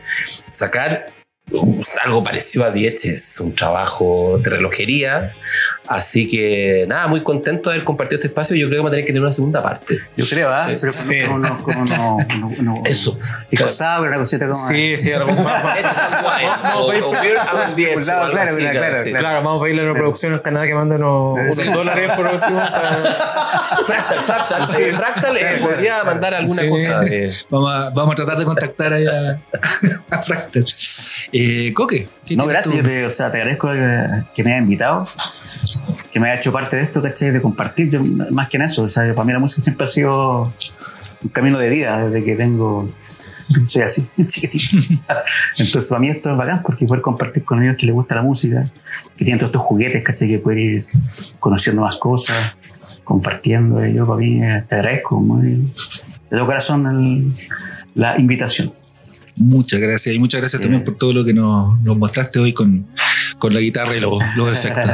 sacar 0.52 1.08
algo 2.04 2.24
parecido 2.24 2.66
a 2.66 2.72
Diez 2.72 3.06
es 3.06 3.40
un 3.40 3.54
trabajo 3.56 4.40
de 4.44 4.50
relojería, 4.50 5.34
así 5.88 6.28
que 6.28 6.86
nada, 6.88 7.08
muy 7.08 7.22
contento 7.24 7.70
de 7.70 7.76
haber 7.76 7.86
compartido 7.86 8.18
este 8.18 8.28
espacio. 8.28 8.56
Yo 8.56 8.68
creo 8.68 8.78
que 8.78 8.80
vamos 8.80 8.90
a 8.90 8.92
tener 8.94 9.06
que 9.06 9.12
tener 9.12 9.22
una 9.24 9.32
segunda 9.32 9.62
parte. 9.62 9.96
Yo 10.18 10.26
creo, 10.28 10.50
¿ah? 10.50 10.68
Sí. 10.70 10.78
Pero 10.82 10.92
Sí. 10.94 11.20
como 11.26 11.40
no, 11.40 11.64
como 11.64 11.86
no, 11.86 12.18
no, 12.40 12.50
no- 12.62 12.82
Eso. 12.86 13.18
Pico 13.50 13.70
sour, 13.72 14.08
una 14.08 14.18
cosita 14.18 14.48
como. 14.48 14.68
Sí, 14.68 14.98
sí, 14.98 15.12
algo 15.12 15.32
más. 15.44 15.64
o, 16.76 16.88
o 16.88 17.12
beer 17.22 17.38
and 17.38 17.76
beers, 17.76 17.94
Por 17.94 18.06
lado, 18.08 18.22
o 18.22 18.24
algo 18.26 18.36
claro, 18.38 18.52
así, 18.52 18.62
claro, 18.62 18.80
claro, 18.80 18.98
sí. 19.04 19.10
claro. 19.10 19.20
Claro, 19.20 19.44
vamos 19.44 19.60
a 19.60 19.64
pedirle 19.64 19.82
a 19.82 19.86
la 19.86 19.94
producción 19.94 20.34
en 20.34 20.40
Canadá 20.40 20.68
que 20.68 20.76
manden 20.76 21.04
unos, 21.04 21.74
dólares 21.74 22.12
por 22.16 22.26
último. 22.26 22.58
para- 22.60 22.94
Fractal, 23.86 24.20
Fractal, 24.24 24.68
sí, 24.68 24.84
Fractal 24.92 25.38
eh, 25.38 25.40
Claro, 25.42 25.58
claro, 25.58 25.66
podría 25.74 25.92
claro. 25.94 26.06
mandar 26.06 26.34
alguna 26.34 26.62
Sí. 26.62 26.70
cosa. 26.70 27.06
eh. 27.08 27.30
Vamos 27.50 27.72
a, 27.74 27.90
vamos 27.92 28.12
a 28.14 28.16
tratar 28.16 28.38
de 28.40 28.46
contactar 28.46 28.94
ahí 28.94 29.06
a, 29.06 29.40
a 30.16 30.22
Fractal. 30.22 30.66
Eh, 31.32 31.74
Coque. 31.74 32.08
¿qué 32.26 32.36
No, 32.36 32.46
gracias, 32.46 32.76
yo 32.76 32.84
te, 32.84 33.06
o 33.06 33.10
sea, 33.10 33.32
te 33.32 33.38
agradezco 33.38 33.70
que, 33.72 34.44
me 34.44 34.52
hayas 34.54 34.64
invitado, 34.64 35.08
que 36.12 36.20
me 36.20 36.30
haya 36.30 36.40
hecho 36.40 36.52
parte 36.52 36.76
de 36.76 36.84
esto, 36.84 37.02
¿cachai? 37.02 37.32
De 37.32 37.42
compartir, 37.42 37.90
yo, 37.90 38.04
más 38.04 38.50
que 38.50 38.58
en 38.58 38.64
eso, 38.64 38.84
o 38.84 38.90
sea, 38.90 39.04
para 39.14 39.26
mí 39.26 39.34
la 39.34 39.40
música 39.40 39.62
siempre 39.62 39.86
ha 39.86 39.88
sido 39.88 40.54
un 41.24 41.30
camino 41.32 41.58
de 41.60 41.70
vida, 41.70 42.08
desde 42.08 42.26
que 42.26 42.36
tengo, 42.36 42.90
soy 43.66 43.82
así, 43.84 44.08
chiquitito. 44.26 44.78
Entonces, 45.58 45.90
para 45.90 46.00
mí 46.02 46.10
esto 46.10 46.32
es 46.32 46.38
bacán, 46.38 46.62
porque 46.64 46.86
poder 46.86 47.02
compartir 47.02 47.44
con 47.44 47.64
ellos 47.64 47.78
que 47.78 47.86
les 47.86 47.96
gusta 47.96 48.16
la 48.16 48.24
música, 48.24 48.70
que 49.18 49.24
tienen 49.26 49.40
todos 49.40 49.50
estos 49.52 49.62
juguetes, 49.62 50.04
¿cachai? 50.04 50.28
Que 50.28 50.40
poder 50.40 50.60
ir 50.60 50.84
conociendo 51.40 51.82
más 51.82 51.98
cosas, 51.98 52.38
compartiendo, 53.04 53.86
yo 53.86 54.06
para 54.08 54.18
mí 54.20 54.42
eh, 54.44 54.64
te 54.68 54.76
agradezco 54.76 55.20
muy, 55.20 55.52
de 56.30 56.38
todo 56.38 56.46
corazón 56.46 56.88
el- 56.88 57.34
la 57.96 58.18
invitación. 58.20 58.74
Muchas 59.36 59.80
gracias 59.80 60.16
y 60.16 60.20
muchas 60.20 60.42
gracias 60.42 60.60
Sí. 60.62 60.66
también 60.68 60.84
por 60.86 60.96
todo 60.98 61.14
lo 61.14 61.26
que 61.26 61.34
nos, 61.34 61.80
nos 61.82 61.98
mostraste 61.98 62.40
hoy 62.40 62.54
con, 62.54 62.88
con 63.40 63.54
la 63.54 63.60
guitarra 63.60 63.96
y 63.96 64.00
los, 64.00 64.14
los 64.36 64.52
efectos. 64.58 64.92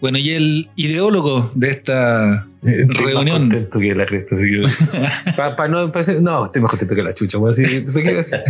Bueno, 0.00 0.18
y 0.18 0.30
el 0.30 0.70
ideólogo 0.76 1.50
de 1.54 1.70
esta 1.70 2.46
Estoy 2.62 2.86
más 2.88 2.96
reunión. 3.14 3.38
contento 3.40 3.78
que 3.78 3.94
la 3.94 4.04
cresta. 4.06 4.36
así 4.36 4.44
que- 4.50 5.32
pa- 5.36 5.68
no, 5.68 5.90
pa- 5.92 6.00
no, 6.20 6.44
estoy 6.44 6.60
más 6.62 6.70
contento 6.70 6.94
que 6.94 7.02
la 7.02 7.14
chucha. 7.14 7.38
voy 7.38 7.52
a 7.52 7.56
decir, 7.56 7.86
¿qué 7.86 8.02
quiero 8.02 8.16
decir? 8.18 8.40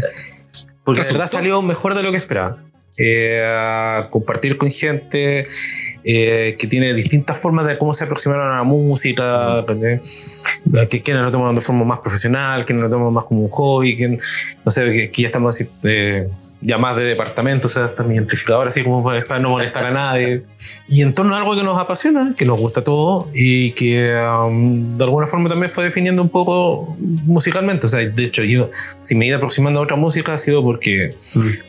Porque 0.84 1.02
la 1.02 1.06
verdad 1.08 1.26
salió 1.26 1.60
mejor 1.62 1.94
de 1.94 2.02
lo 2.02 2.10
que 2.10 2.16
esperaba. 2.16 2.62
Eh, 2.98 4.06
compartir 4.10 4.58
con 4.58 4.68
gente 4.70 5.46
eh, 6.02 6.56
que 6.58 6.66
tiene 6.66 6.92
distintas 6.94 7.38
formas 7.38 7.66
de 7.66 7.78
cómo 7.78 7.94
se 7.94 8.02
aproximaron 8.02 8.50
a 8.52 8.56
la 8.56 8.62
música, 8.64 9.64
¿cachai? 9.66 10.00
que 10.90 11.02
quienes 11.02 11.22
lo 11.22 11.30
toman 11.30 11.54
de 11.54 11.60
forma 11.60 11.84
más 11.84 12.00
profesional, 12.00 12.64
quienes 12.64 12.82
lo 12.82 12.90
toman 12.90 13.12
más 13.12 13.24
como 13.24 13.42
un 13.42 13.48
hobby, 13.50 13.96
que, 13.96 14.08
no 14.08 14.70
sé, 14.70 14.90
que, 14.90 15.10
que 15.10 15.22
ya 15.22 15.28
estamos 15.28 15.54
así, 15.54 15.68
eh, 15.84 16.28
más 16.78 16.96
de 16.96 17.04
departamento, 17.04 17.68
o 17.68 17.70
sea, 17.70 17.86
hasta 17.86 18.02
mi 18.02 18.18
amplificador 18.18 18.66
así 18.66 18.82
como 18.82 19.02
para 19.02 19.38
no 19.38 19.50
molestar 19.50 19.86
a 19.86 19.90
nadie. 19.90 20.42
Y 20.88 21.02
en 21.02 21.14
torno 21.14 21.34
a 21.34 21.38
algo 21.38 21.56
que 21.56 21.62
nos 21.62 21.78
apasiona, 21.78 22.34
que 22.36 22.44
nos 22.44 22.58
gusta 22.58 22.82
todo 22.82 23.28
y 23.32 23.72
que 23.72 24.14
um, 24.16 24.90
de 24.96 25.04
alguna 25.04 25.26
forma 25.26 25.48
también 25.48 25.72
fue 25.72 25.84
definiendo 25.84 26.20
un 26.20 26.28
poco 26.28 26.96
musicalmente. 26.98 27.86
O 27.86 27.88
sea, 27.88 28.00
de 28.00 28.24
hecho, 28.24 28.42
yo, 28.42 28.70
si 29.00 29.14
me 29.14 29.24
he 29.24 29.28
ido 29.28 29.36
aproximando 29.36 29.80
a 29.80 29.82
otra 29.84 29.96
música, 29.96 30.32
ha 30.32 30.36
sido 30.36 30.62
porque 30.62 31.14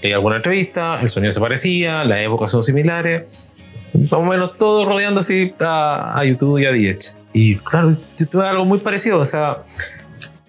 hay 0.04 0.12
alguna 0.12 0.38
entrevista, 0.38 1.00
el 1.00 1.08
sonido 1.08 1.32
se 1.32 1.40
parecía, 1.40 2.04
las 2.04 2.20
épocas 2.20 2.52
son 2.52 2.64
similares, 2.64 3.54
más 3.94 4.14
o 4.14 4.24
menos 4.24 4.58
todo 4.58 4.86
rodeando 4.86 5.20
así 5.20 5.54
a, 5.60 6.20
a 6.20 6.26
YouTube 6.26 6.60
y 6.60 6.66
a 6.66 6.72
DH. 6.72 7.18
Y 7.34 7.56
claro, 7.58 7.96
yo 8.18 8.26
tuve 8.26 8.48
algo 8.48 8.66
muy 8.66 8.80
parecido, 8.80 9.20
o 9.20 9.26
sea. 9.26 9.60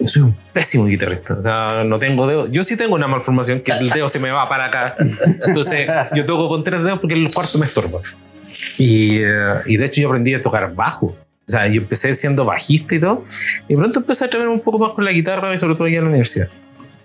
Yo 0.00 0.06
soy 0.06 0.22
un 0.22 0.36
pésimo 0.52 0.86
guitarrista. 0.86 1.34
O 1.34 1.42
sea, 1.42 1.84
no 1.84 1.98
tengo 1.98 2.26
dedos. 2.26 2.50
Yo 2.50 2.62
sí 2.62 2.76
tengo 2.76 2.94
una 2.94 3.06
malformación 3.06 3.60
que 3.60 3.72
el 3.72 3.90
dedo 3.90 4.08
se 4.08 4.18
me 4.18 4.30
va 4.30 4.48
para 4.48 4.66
acá. 4.66 4.96
Entonces, 5.46 5.88
yo 6.14 6.24
toco 6.26 6.48
con 6.48 6.64
tres 6.64 6.82
dedos 6.82 6.98
porque 7.00 7.14
el 7.14 7.32
cuarto 7.32 7.58
me 7.58 7.66
estorba. 7.66 8.00
Y, 8.78 9.18
eh, 9.18 9.60
y 9.66 9.76
de 9.76 9.84
hecho, 9.84 10.00
yo 10.00 10.08
aprendí 10.08 10.34
a 10.34 10.40
tocar 10.40 10.74
bajo. 10.74 11.06
O 11.06 11.52
sea, 11.52 11.66
yo 11.66 11.82
empecé 11.82 12.14
siendo 12.14 12.44
bajista 12.44 12.94
y 12.94 13.00
todo. 13.00 13.24
Y 13.68 13.76
pronto 13.76 14.00
empecé 14.00 14.24
a 14.24 14.26
atreverme 14.28 14.54
un 14.54 14.60
poco 14.60 14.78
más 14.78 14.92
con 14.92 15.04
la 15.04 15.12
guitarra 15.12 15.52
y 15.52 15.58
sobre 15.58 15.74
todo 15.74 15.88
ya 15.88 15.98
en 15.98 16.04
la 16.04 16.08
universidad. 16.08 16.48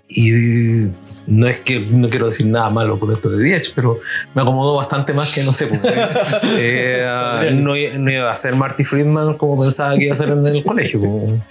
Y 0.08 0.86
no 1.26 1.46
es 1.46 1.58
que 1.60 1.80
no 1.80 2.08
quiero 2.08 2.26
decir 2.26 2.46
nada 2.46 2.70
malo 2.70 2.98
por 2.98 3.12
esto 3.12 3.28
de 3.30 3.42
Diech, 3.42 3.72
pero 3.74 4.00
me 4.34 4.42
acomodó 4.42 4.76
bastante 4.76 5.12
más 5.12 5.34
que 5.34 5.42
no 5.42 5.52
sé. 5.52 5.66
Porque, 5.66 5.88
eh, 6.58 7.50
no, 7.52 7.72
no 7.98 8.10
iba 8.12 8.30
a 8.30 8.34
ser 8.34 8.54
Marty 8.54 8.84
Friedman 8.84 9.34
como 9.36 9.60
pensaba 9.60 9.96
que 9.96 10.04
iba 10.04 10.12
a 10.12 10.16
ser 10.16 10.30
en 10.30 10.46
el 10.46 10.62
colegio. 10.64 11.00
como- 11.00 11.42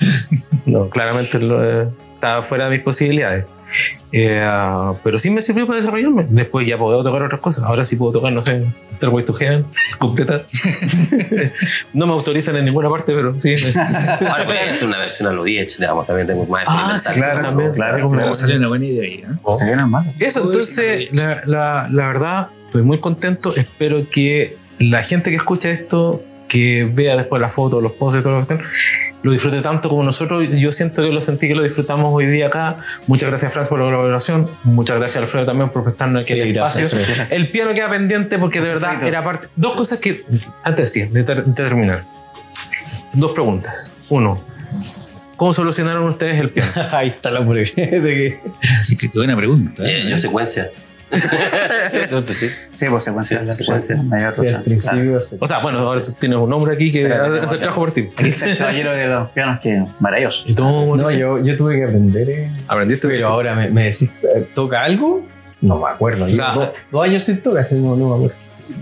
no, 0.65 0.89
claramente 0.89 1.39
lo, 1.39 1.63
eh, 1.63 1.87
estaba 2.25 2.41
fuera 2.41 2.65
de 2.65 2.71
mis 2.71 2.81
posibilidades. 2.81 3.45
Eh, 4.11 4.47
pero 5.03 5.19
sí 5.19 5.29
me 5.29 5.41
sirvió 5.41 5.65
para 5.67 5.77
desarrollarme. 5.77 6.25
Después 6.29 6.65
ya 6.65 6.77
puedo 6.77 7.03
tocar 7.03 7.23
otras 7.23 7.41
cosas. 7.41 7.63
Ahora 7.65 7.83
sí 7.83 7.97
puedo 7.97 8.13
tocar, 8.13 8.31
no 8.31 8.41
sé, 8.43 8.65
Stairway 8.91 9.25
to 9.25 9.33
Heaven 9.33 9.65
completa. 9.99 10.43
no 11.93 12.07
me 12.07 12.13
autorizan 12.13 12.55
en 12.55 12.65
ninguna 12.65 12.89
parte, 12.89 13.13
pero 13.13 13.37
sí. 13.39 13.55
Ahora 14.29 14.43
voy 14.45 14.57
a 14.57 14.71
hacer 14.71 14.87
una 14.87 14.99
versión 14.99 15.29
a 15.29 15.33
lo 15.33 15.43
10, 15.43 15.79
digamos, 15.79 16.05
también 16.05 16.27
tengo 16.27 16.45
más 16.45 16.65
Ah, 16.67 16.97
sí, 16.97 17.11
claro, 17.13 17.41
también. 17.41 17.71
claro, 17.73 18.09
Oh, 18.09 18.33
salió 18.33 18.57
una 18.57 18.67
buena 18.69 18.85
idea 18.85 19.03
ahí. 19.03 19.13
¿eh? 19.15 19.37
Oh. 19.43 19.53
Eso, 20.19 20.43
entonces, 20.45 21.09
la, 21.11 21.41
la, 21.45 21.89
la 21.91 22.07
verdad, 22.07 22.47
estoy 22.67 22.83
muy 22.83 22.99
contento. 22.99 23.53
Espero 23.55 24.09
que 24.09 24.57
la 24.79 25.03
gente 25.03 25.29
que 25.31 25.35
escucha 25.37 25.69
esto, 25.69 26.23
que 26.47 26.89
vea 26.91 27.17
después 27.17 27.41
las 27.41 27.53
fotos, 27.53 27.83
los 27.83 27.91
posts 27.93 28.19
y 28.19 28.23
todo 28.23 28.39
lo 28.39 28.45
que 28.45 28.53
estén, 28.53 28.67
lo 29.25 29.31
disfrute 29.31 29.59
tanto 29.61 29.89
como 29.89 30.03
nosotros. 30.03 30.47
Yo 30.51 30.71
siento 30.71 31.01
que 31.01 31.09
lo 31.11 31.19
sentí 31.19 31.47
que 31.47 31.55
lo 31.55 31.63
disfrutamos 31.63 32.13
hoy 32.13 32.27
día 32.27 32.45
acá. 32.45 32.77
Muchas 33.07 33.27
gracias, 33.29 33.51
Franz, 33.51 33.67
por 33.69 33.79
la 33.79 33.85
colaboración. 33.85 34.51
Muchas 34.63 34.99
gracias, 34.99 35.19
Alfredo, 35.23 35.47
también 35.47 35.71
por 35.71 35.83
prestarnos 35.83 36.21
aquí 36.21 36.33
Sí, 36.33 36.39
el 36.41 36.53
gracias, 36.53 36.93
espacio. 36.93 37.15
Alfredo. 37.23 37.35
El 37.41 37.49
piano 37.49 37.73
queda 37.73 37.89
pendiente 37.89 38.37
porque 38.37 38.61
de 38.61 38.67
verdad 38.73 39.01
era 39.03 39.23
parte. 39.23 39.47
Dos 39.55 39.73
cosas 39.73 39.97
que. 39.97 40.23
Antes 40.63 40.91
sí, 40.91 41.05
de, 41.05 41.23
ter- 41.23 41.43
de 41.43 41.53
terminar. 41.53 42.03
Dos 43.13 43.31
preguntas. 43.31 43.93
Uno. 44.09 44.43
¿Cómo 45.37 45.53
solucionaron 45.53 46.03
ustedes 46.07 46.39
el 46.39 46.51
piano? 46.51 46.71
Ahí 46.91 47.07
está 47.09 47.31
la 47.31 47.39
que 47.43 47.73
Qué, 48.99 49.09
buena 49.15 49.35
pregunta. 49.35 49.83
¿eh? 49.83 50.01
Eh, 50.03 50.09
yo 50.11 50.19
secuencia. 50.19 50.69
Entonces, 51.93 52.37
sí. 52.37 52.69
Sí, 52.73 52.85
pues 52.89 53.03
secuencia. 53.03 53.39
Sí, 53.39 53.45
la 53.45 53.53
secuencia. 53.53 53.95
mayor 53.97 54.35
sí, 54.37 54.47
al 54.47 54.63
principio 54.63 55.19
se- 55.21 55.37
O 55.39 55.47
sea, 55.47 55.59
bueno, 55.59 55.79
ahora 55.79 56.01
tú 56.03 56.11
tienes 56.19 56.37
un 56.37 56.51
hombre 56.51 56.73
aquí 56.75 56.91
que 56.91 57.03
Pero, 57.03 57.35
el 57.35 57.45
trabajo 57.59 57.81
por 57.81 57.91
ti. 57.91 58.09
Aquí 58.15 58.29
está 58.29 58.47
el 58.49 58.57
caballero 58.57 58.93
de 58.95 59.07
los 59.07 59.29
pianos, 59.31 59.59
que 59.61 59.85
maravilloso. 59.99 60.43
¿Y 60.47 60.55
tú, 60.55 60.63
No, 60.95 61.11
yo, 61.11 61.39
yo 61.43 61.55
tuve 61.57 61.75
que 61.77 61.83
aprender. 61.83 62.29
eh. 62.29 62.51
¿Aprendiste? 62.67 63.07
Pero 63.07 63.27
ahora 63.27 63.55
me, 63.55 63.69
me 63.69 63.83
decís, 63.85 64.19
eh, 64.23 64.47
¿toca 64.53 64.83
algo? 64.83 65.25
No 65.61 65.79
me 65.79 65.89
acuerdo. 65.89 66.25
O 66.25 66.29
sea, 66.29 66.53
dos, 66.53 66.69
dos 66.91 67.03
años 67.03 67.23
sin 67.23 67.41
tocar, 67.41 67.67
no, 67.71 67.95
no 67.95 68.09
me 68.09 68.15
acuerdo. 68.15 68.35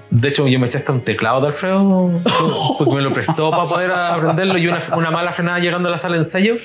De 0.10 0.28
hecho, 0.30 0.48
yo 0.48 0.60
me 0.60 0.66
eché 0.68 0.78
hasta 0.78 0.92
un 0.92 1.02
teclado 1.02 1.42
de 1.42 1.48
Alfredo 1.48 2.12
porque 2.78 2.96
me 2.96 3.02
lo 3.02 3.12
prestó 3.14 3.52
para 3.52 3.66
poder 3.66 3.92
aprenderlo 3.92 4.58
y 4.58 4.68
una, 4.68 4.82
una 4.96 5.12
mala 5.12 5.34
frenada 5.34 5.60
llegando 5.60 5.90
a 5.90 5.92
la 5.92 5.98
sala 5.98 6.14
de 6.16 6.20
ensayo. 6.24 6.56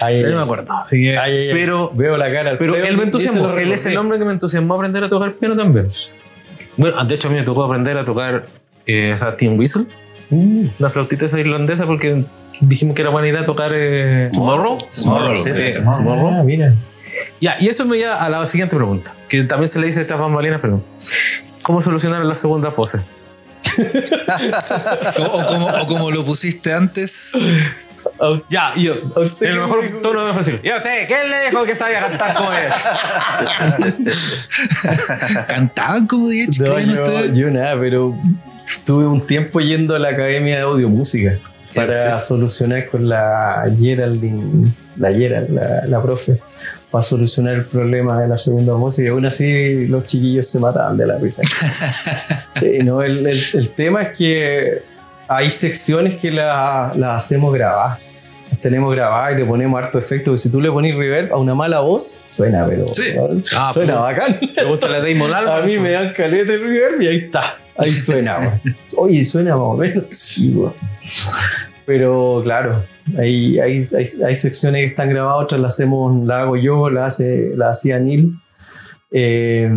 Ahí, 0.00 0.22
Ya 0.22 0.28
no 0.30 0.36
me 0.36 0.42
acuerdo. 0.42 0.72
Así 0.80 1.00
que, 1.02 1.18
Ay, 1.18 1.32
ay, 1.36 1.48
ay. 1.48 1.54
pero, 1.54 1.90
veo 1.92 2.16
la 2.16 2.32
cara. 2.32 2.56
pero 2.58 2.74
él 2.76 2.96
me 2.96 3.04
entusiasmó. 3.04 3.50
Él 3.50 3.72
es 3.72 3.84
el 3.86 3.96
hombre 3.98 4.18
que 4.18 4.24
me 4.24 4.32
entusiasmó 4.32 4.74
a 4.74 4.76
aprender 4.78 5.04
a 5.04 5.08
tocar 5.08 5.32
piano 5.34 5.56
también. 5.56 5.90
Bueno, 6.76 7.04
de 7.04 7.14
hecho, 7.14 7.28
a 7.28 7.30
mí 7.30 7.36
me 7.38 7.44
tocó 7.44 7.64
aprender 7.64 7.98
a 7.98 8.04
tocar 8.04 8.46
eh, 8.86 9.10
esa 9.12 9.36
Team 9.36 9.58
Whistle, 9.58 9.86
Mm. 10.28 10.66
una 10.80 10.90
flautita 10.90 11.24
esa 11.24 11.38
irlandesa, 11.38 11.86
porque 11.86 12.24
dijimos 12.60 12.96
que 12.96 13.02
era 13.02 13.10
buena 13.12 13.28
idea 13.28 13.44
tocar 13.44 13.70
eh, 13.74 14.28
Tomorrow. 14.34 14.76
Tomorrow, 15.02 15.42
sí, 15.44 15.50
sí, 15.52 15.72
Tomorrow. 15.74 16.40
Ah, 16.40 16.42
mira. 16.44 16.74
Ya, 17.40 17.56
y 17.60 17.68
eso 17.68 17.84
me 17.86 17.96
lleva 17.96 18.16
a 18.24 18.28
la 18.28 18.44
siguiente 18.44 18.74
pregunta, 18.76 19.12
que 19.28 19.44
también 19.44 19.68
se 19.68 19.78
le 19.78 19.86
dice 19.86 20.04
tras 20.04 20.18
bambalinas, 20.18 20.58
pero 20.60 20.82
¿cómo 21.66 21.82
solucionaron 21.82 22.28
la 22.28 22.36
segunda 22.36 22.72
pose? 22.72 23.00
O, 25.18 25.22
o 25.40 25.46
como, 25.46 25.66
o 25.66 25.86
como 25.88 26.10
lo 26.12 26.24
pusiste 26.24 26.72
antes. 26.72 27.32
Ya, 28.48 28.72
yo, 28.76 28.92
en 29.40 29.48
el 29.48 29.60
mejor 29.60 30.00
tono 30.00 30.24
de 30.24 30.32
fácil. 30.32 30.60
¿Y 30.62 30.68
a 30.70 30.76
usted 30.76 31.08
quién 31.08 31.28
le 31.28 31.46
dijo 31.50 31.64
que 31.64 31.74
sabía 31.74 32.02
cantar 32.02 32.36
como 32.36 32.52
es? 32.52 32.72
¿Cantaban 35.48 36.06
como 36.06 36.28
Diech? 36.28 36.56
No, 36.60 36.78
yo 37.34 37.50
nada, 37.50 37.74
pero 37.80 38.16
tuve 38.84 39.06
un 39.06 39.26
tiempo 39.26 39.58
yendo 39.58 39.96
a 39.96 39.98
la 39.98 40.10
academia 40.10 40.54
de 40.58 40.62
audio 40.62 40.88
música. 40.88 41.36
para 41.74 42.20
solucionar 42.20 42.86
con 42.90 43.08
la 43.08 43.64
Geraldine, 43.76 44.70
la 44.96 45.12
Gerald, 45.12 45.50
la, 45.50 45.84
la 45.86 46.00
profe, 46.00 46.40
para 46.96 47.02
solucionar 47.02 47.54
el 47.56 47.64
problema 47.66 48.18
de 48.22 48.26
la 48.28 48.38
segunda 48.38 48.72
voz 48.72 48.98
y 48.98 49.06
aún 49.06 49.26
así 49.26 49.86
los 49.86 50.04
chiquillos 50.06 50.46
se 50.48 50.58
mataban 50.58 50.96
de 50.96 51.06
la 51.06 51.18
risa. 51.18 51.42
Sí, 52.54 52.78
no, 52.84 53.02
el, 53.02 53.26
el- 53.26 53.38
el 53.54 53.68
tema 53.68 54.02
es 54.04 54.16
que 54.16 54.82
hay 55.28 55.50
secciones 55.50 56.18
que 56.18 56.30
la- 56.30 56.92
las 56.96 57.24
hacemos 57.24 57.52
grabar. 57.52 57.98
Las 58.50 58.60
tenemos 58.60 58.94
grabadas 58.94 59.34
y 59.34 59.40
le 59.40 59.44
ponemos 59.44 59.78
harto 59.82 59.98
efecto. 59.98 60.30
porque 60.30 60.38
Si 60.38 60.50
tú 60.50 60.58
le 60.60 60.70
pones 60.70 60.96
reverb 60.96 61.32
a 61.34 61.36
una 61.36 61.54
mala 61.54 61.80
voz, 61.80 62.22
suena, 62.26 62.64
pero 62.66 62.86
Sí. 62.94 63.02
Ah, 63.54 63.72
suena 63.74 63.96
bacán. 64.00 64.38
Pregúntale 64.54 64.96
a 64.96 65.00
Damon 65.02 65.34
Albarn. 65.34 65.64
A 65.64 65.66
mí 65.66 65.78
me 65.78 65.90
dan 65.90 66.14
caleta 66.14 66.52
de 66.52 66.58
reverb 66.58 67.02
y 67.02 67.08
ahí 67.08 67.16
está. 67.26 67.56
Ahí 67.76 67.90
suena. 67.90 68.58
Oye, 68.96 69.22
suena 69.24 69.50
más 69.50 69.60
o 69.60 69.76
menos. 69.76 70.04
Sí. 70.12 70.54
Pero 71.86 72.40
claro, 72.44 72.82
hay, 73.18 73.58
hay, 73.60 73.78
hay, 73.78 74.04
hay 74.26 74.36
secciones 74.36 74.80
que 74.82 74.86
están 74.86 75.08
grabadas, 75.08 75.44
otras 75.44 75.60
las 75.60 75.74
hacemos, 75.74 76.26
la 76.26 76.40
hago 76.42 76.56
yo, 76.56 76.90
la 76.90 77.06
hace, 77.06 77.52
la 77.56 77.70
hacía 77.70 77.98
Neil. 77.98 78.34
Eh, 79.12 79.70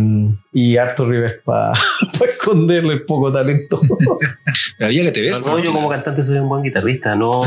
y 0.52 0.76
harto 0.76 1.08
reverb 1.08 1.42
para 1.44 1.72
esconderle 2.28 2.94
el 2.94 3.04
poco 3.04 3.32
talento. 3.32 3.80
Había 4.80 5.04
que 5.04 5.12
te 5.12 5.20
ves. 5.20 5.46
No, 5.46 5.58
yo 5.60 5.72
como 5.72 5.88
cantante 5.88 6.20
soy 6.20 6.38
un 6.38 6.48
buen 6.48 6.62
guitarrista, 6.62 7.14
no, 7.14 7.30
no 7.30 7.44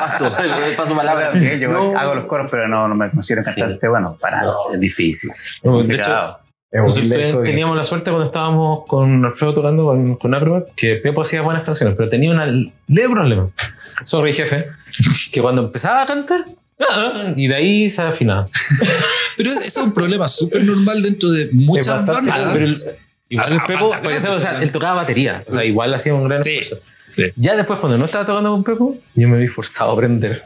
paso, 0.00 0.30
paso 0.76 0.94
palabra. 0.94 1.26
Ahora, 1.26 1.38
bien, 1.38 1.58
yo 1.60 1.68
No. 1.68 1.98
hago 1.98 2.14
los 2.14 2.26
coros, 2.26 2.46
pero 2.50 2.68
no, 2.68 2.86
no 2.86 2.94
me 2.94 3.10
considero 3.10 3.42
cantante. 3.44 3.88
Bueno, 3.88 4.16
para. 4.20 4.42
No, 4.42 4.72
es 4.72 4.78
difícil. 4.80 5.30
No, 5.64 5.72
de 5.82 5.94
hecho, 5.94 6.04
Complicado. 6.04 6.38
Nosotros 6.72 7.44
teníamos 7.44 7.76
la 7.76 7.84
suerte 7.84 8.10
cuando 8.10 8.26
estábamos 8.26 8.84
con 8.86 9.24
Alfredo 9.24 9.54
tocando 9.54 9.84
con, 9.84 10.16
con 10.16 10.34
Acrobat 10.34 10.68
que 10.74 10.96
Pepo 10.96 11.20
hacía 11.22 11.42
buenas 11.42 11.64
canciones, 11.64 11.94
pero 11.96 12.08
tenía 12.08 12.30
una 12.30 12.46
leve 12.46 13.08
problema. 13.10 13.50
Sorry, 14.04 14.32
jefe. 14.32 14.66
Que 15.30 15.40
cuando 15.42 15.62
empezaba 15.64 16.02
a 16.02 16.06
cantar, 16.06 16.44
ah, 16.80 17.32
y 17.36 17.46
de 17.48 17.54
ahí 17.54 17.90
se 17.90 18.02
afinaba. 18.02 18.48
Pero 19.36 19.50
eso 19.50 19.60
es 19.60 19.76
un 19.78 19.92
problema 19.92 20.28
súper 20.28 20.62
normal 20.62 21.02
dentro 21.02 21.30
de 21.30 21.48
muchas 21.52 22.06
bastante- 22.06 22.30
bandas. 22.30 22.52
Pero 22.52 22.64
el- 22.66 22.74
igual 23.28 23.44
O 23.44 23.48
sea, 23.48 23.56
el 23.56 23.62
Pepo, 23.66 23.88
grande, 23.90 24.28
o 24.28 24.40
sea, 24.40 24.62
él 24.62 24.70
tocaba 24.72 24.94
batería. 24.94 25.42
O 25.48 25.52
sea, 25.52 25.64
igual 25.64 25.92
hacía 25.94 26.12
un 26.14 26.28
gran 26.28 26.44
Sí, 26.44 26.58
esfuerzo. 26.58 26.84
sí. 27.10 27.24
Ya 27.36 27.56
después, 27.56 27.78
cuando 27.80 27.96
no 27.98 28.04
estaba 28.04 28.26
tocando 28.26 28.50
con 28.50 28.62
Pepo, 28.64 28.96
yo 29.14 29.28
me 29.28 29.38
vi 29.38 29.46
forzado 29.46 29.90
a 29.90 29.94
aprender. 29.94 30.42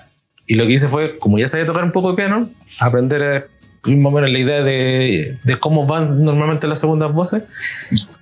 Y 0.47 0.55
lo 0.55 0.65
que 0.67 0.73
hice 0.75 0.87
fue, 0.87 1.19
como 1.19 1.39
ya 1.39 1.49
sabía 1.49 1.67
tocar 1.67 1.83
un 1.83 1.91
poco 1.91 2.11
de 2.11 2.17
piano, 2.17 2.49
aprender 2.79 3.49
más 3.87 4.13
o 4.13 4.15
menos 4.17 4.31
la 4.31 4.39
idea 4.39 4.63
de, 4.63 5.39
de 5.45 5.57
cómo 5.59 5.87
van 5.87 6.25
normalmente 6.25 6.67
las 6.67 6.81
segundas 6.81 7.13
voces. 7.13 7.45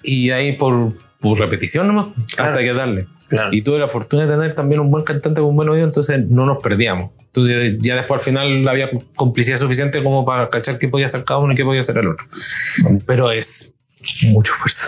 Y 0.03 0.31
ahí 0.31 0.53
por, 0.53 0.93
por 1.21 1.39
repetición 1.39 1.87
nomás, 1.87 2.09
hasta 2.37 2.59
que 2.59 2.75
darle. 2.75 3.07
Claro. 3.29 3.49
Y 3.53 3.63
tuve 3.63 3.79
la 3.79 3.89
fortuna 3.89 4.27
de 4.27 4.33
tener 4.35 4.55
también 4.55 4.81
un 4.81 4.91
buen 4.91 5.05
cantante 5.05 5.41
con 5.41 5.51
un 5.51 5.57
buen 5.57 5.69
oído, 5.69 5.85
entonces 5.85 6.29
no 6.29 6.45
nos 6.45 6.63
perdíamos. 6.63 7.13
Entonces 7.19 7.79
ya 7.81 7.97
después 7.97 8.21
al 8.21 8.25
final 8.25 8.69
había 8.69 8.91
complicidad 9.17 9.57
suficiente 9.57 10.03
como 10.03 10.25
para 10.25 10.49
cachar 10.51 10.79
qué 10.79 10.89
podía 10.89 11.07
hacer 11.07 11.25
cada 11.25 11.41
uno 11.41 11.53
y 11.53 11.57
qué 11.57 11.65
podía 11.65 11.81
hacer 11.81 11.99
el 11.99 12.09
otro. 12.09 12.27
Pero 13.07 13.33
es 13.33 13.74
mucho 14.31 14.53
fuerza. 14.55 14.87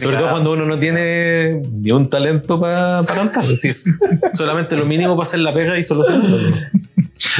Sobre 0.00 0.16
todo 0.16 0.30
cuando 0.30 0.52
uno 0.52 0.66
no 0.66 0.78
tiene 0.78 1.60
ni 1.72 1.90
un 1.92 2.08
talento 2.10 2.60
para 2.60 3.02
cantar. 3.06 3.44
Es 3.44 3.84
solamente 4.34 4.76
lo 4.76 4.84
mínimo 4.86 5.16
para 5.16 5.22
hacer 5.26 5.40
la 5.40 5.52
pega 5.54 5.78
y 5.78 5.84
solucionarlo. 5.84 6.38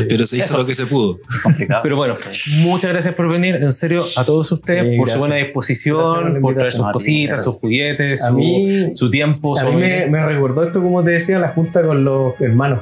Pero 0.08 0.26
se 0.26 0.38
hizo 0.38 0.58
lo 0.58 0.66
que 0.66 0.74
se 0.74 0.86
pudo. 0.86 1.20
Es 1.32 1.42
complicado. 1.42 1.82
Pero 1.82 1.96
bueno, 1.96 2.14
muchas 2.62 2.90
gracias 2.90 3.14
por 3.14 3.28
venir. 3.28 3.56
En 3.56 3.70
serio, 3.72 4.04
a 4.16 4.24
todos 4.24 4.50
ustedes, 4.50 4.84
Sí, 4.90 4.96
por 4.96 5.08
su 5.08 5.18
buena 5.18 5.36
disposición, 5.36 6.38
por 6.40 6.56
traer 6.56 6.72
sus 6.72 6.86
cositas, 6.90 7.44
sus 7.44 7.54
juguetes, 7.56 8.24
A 8.24 8.28
su, 8.28 8.34
mí- 8.34 8.90
su 8.94 9.10
tiempo. 9.10 9.56
A 9.56 9.60
su 9.62 9.68
mí 9.72 9.80
me, 9.80 10.06
me 10.06 10.24
recordó 10.24 10.64
esto, 10.64 10.82
como 10.82 11.02
te 11.04 11.10
decía, 11.10 11.38
la 11.38 11.50
junta 11.50 11.82
con 11.82 12.04
los 12.04 12.34
hermanos. 12.40 12.80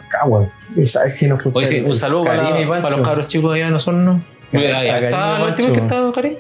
Y 0.74 0.86
sabes 0.86 1.14
que 1.14 1.26
nos 1.28 1.40
Oye, 1.52 1.66
sí, 1.66 1.80
un 1.80 1.94
saludo 1.94 2.24
para, 2.24 2.50
los 2.90 3.00
cabros 3.00 3.28
chicos 3.28 3.54
allá 3.54 3.68
en 3.68 3.74
Osorno. 3.74 4.22
Ahí 4.52 4.64
está 4.64 5.42
última 5.44 5.72
que 5.72 5.80
estaba, 5.80 6.12
Karim. 6.12 6.34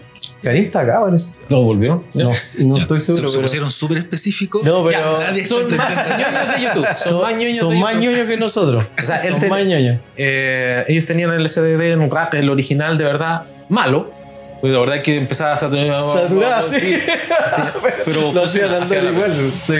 Karim 0.46 0.64
está 0.66 0.80
acá, 0.80 1.00
parece. 1.02 1.38
No, 1.48 1.62
volvió. 1.62 2.04
No, 2.14 2.24
no 2.60 2.76
estoy 2.76 3.00
Se, 3.00 3.06
seguro. 3.06 3.28
se 3.28 3.32
pero- 3.36 3.42
pusieron 3.42 3.70
súper 3.72 3.98
específicos. 3.98 4.62
No, 4.62 4.84
pero 4.84 5.12
Ya, 5.12 5.26
nadie 5.26 5.44
son 5.46 5.62
está 5.70 5.76
más 5.84 5.96
ñoños 6.08 6.54
de 6.56 6.62
YouTube. 6.62 6.86
Son, 6.96 7.22
más 7.22 7.34
ñoños 7.36 7.56
son 7.56 7.70
de 7.70 7.76
más 7.80 7.92
YouTube. 7.94 8.10
ñoños 8.12 8.26
que 8.28 8.36
nosotros. 8.36 8.84
O 9.02 9.06
sea, 9.06 9.22
son 9.28 9.38
te- 9.40 9.48
más 9.48 9.64
ñoños. 9.66 10.00
eh, 10.16 10.84
ellos 10.86 11.04
tenían 11.04 11.30
el 11.32 11.48
SDD 11.48 11.92
en 11.92 12.00
un 12.00 12.10
rack, 12.10 12.34
el 12.34 12.48
original 12.48 12.96
de 12.96 13.04
verdad 13.04 13.42
malo. 13.68 14.12
Pues 14.60 14.72
de 14.72 14.78
verdad 14.78 15.02
que 15.02 15.18
empezaba 15.18 15.52
a 15.52 15.56
saturar. 15.56 16.08
Saturada, 16.08 16.62
sí. 16.62 16.78
sí. 16.80 16.94
Pero 18.06 18.32
Lo 18.32 18.44
hacían 18.44 18.72
andar 18.72 19.02
la- 19.04 19.10
igual. 19.10 19.52
Sí. 19.66 19.74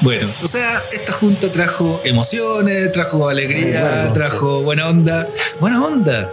Bueno, 0.00 0.28
o 0.42 0.48
sea, 0.48 0.80
esta 0.92 1.12
junta 1.12 1.52
trajo 1.52 2.00
emociones, 2.04 2.92
trajo 2.92 3.28
alegría, 3.28 3.60
Sí, 3.64 3.70
claro. 3.72 4.12
trajo 4.14 4.62
buena 4.62 4.88
onda. 4.88 5.26
Buena 5.60 5.84
onda. 5.84 6.30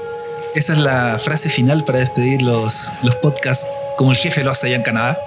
Esa 0.56 0.74
es 0.74 0.80
la 0.80 1.20
frase 1.20 1.50
final 1.50 1.84
para 1.84 2.00
despedir 2.00 2.42
los, 2.42 2.92
los 3.02 3.16
podcasts 3.16 3.68
como 3.96 4.12
el 4.12 4.18
jefe 4.18 4.44
lo 4.44 4.52
hace 4.52 4.68
allá 4.68 4.78
en 4.78 4.84
Canadá. 4.84 5.20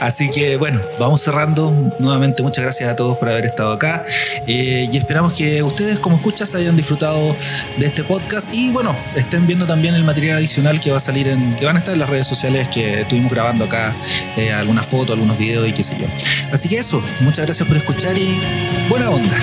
Así 0.00 0.30
que 0.30 0.56
bueno, 0.56 0.80
vamos 0.98 1.20
cerrando. 1.22 1.72
Nuevamente 1.98 2.42
muchas 2.42 2.64
gracias 2.64 2.88
a 2.90 2.96
todos 2.96 3.18
por 3.18 3.28
haber 3.28 3.46
estado 3.46 3.72
acá. 3.72 4.04
Eh, 4.46 4.88
y 4.90 4.96
esperamos 4.96 5.32
que 5.32 5.62
ustedes 5.62 5.98
como 5.98 6.16
escuchas 6.16 6.54
hayan 6.54 6.76
disfrutado 6.76 7.34
de 7.76 7.86
este 7.86 8.04
podcast 8.04 8.54
y 8.54 8.70
bueno, 8.70 8.96
estén 9.14 9.46
viendo 9.46 9.66
también 9.66 9.94
el 9.94 10.04
material 10.04 10.38
adicional 10.38 10.80
que 10.80 10.90
va 10.90 10.98
a 10.98 11.00
salir 11.00 11.28
en, 11.28 11.56
que 11.56 11.64
van 11.64 11.76
a 11.76 11.78
estar 11.80 11.94
en 11.94 12.00
las 12.00 12.08
redes 12.08 12.26
sociales 12.26 12.68
que 12.68 13.02
estuvimos 13.02 13.32
grabando 13.32 13.64
acá, 13.64 13.94
eh, 14.36 14.52
algunas 14.52 14.86
fotos, 14.86 15.10
algunos 15.10 15.38
videos 15.38 15.68
y 15.68 15.72
qué 15.72 15.82
sé 15.82 15.96
yo. 15.98 16.06
Así 16.52 16.68
que 16.68 16.78
eso, 16.78 17.02
muchas 17.20 17.46
gracias 17.46 17.66
por 17.66 17.76
escuchar 17.76 18.16
y 18.16 18.40
buena 18.88 19.10
onda. 19.10 19.36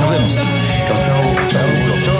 Nos 0.00 0.10
vemos. 0.10 0.34
Chau, 0.34 0.96
chau, 2.04 2.17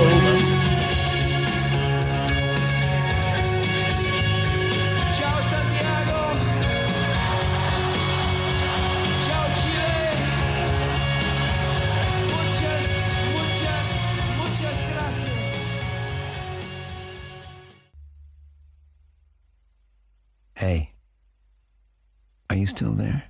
you 22.59 22.67
still 22.67 22.93
there? 22.93 23.25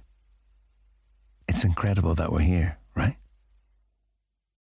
It's 1.49 1.65
incredible 1.65 2.15
that 2.17 2.33
we're 2.33 2.41
here, 2.41 2.79
right? 2.95 3.17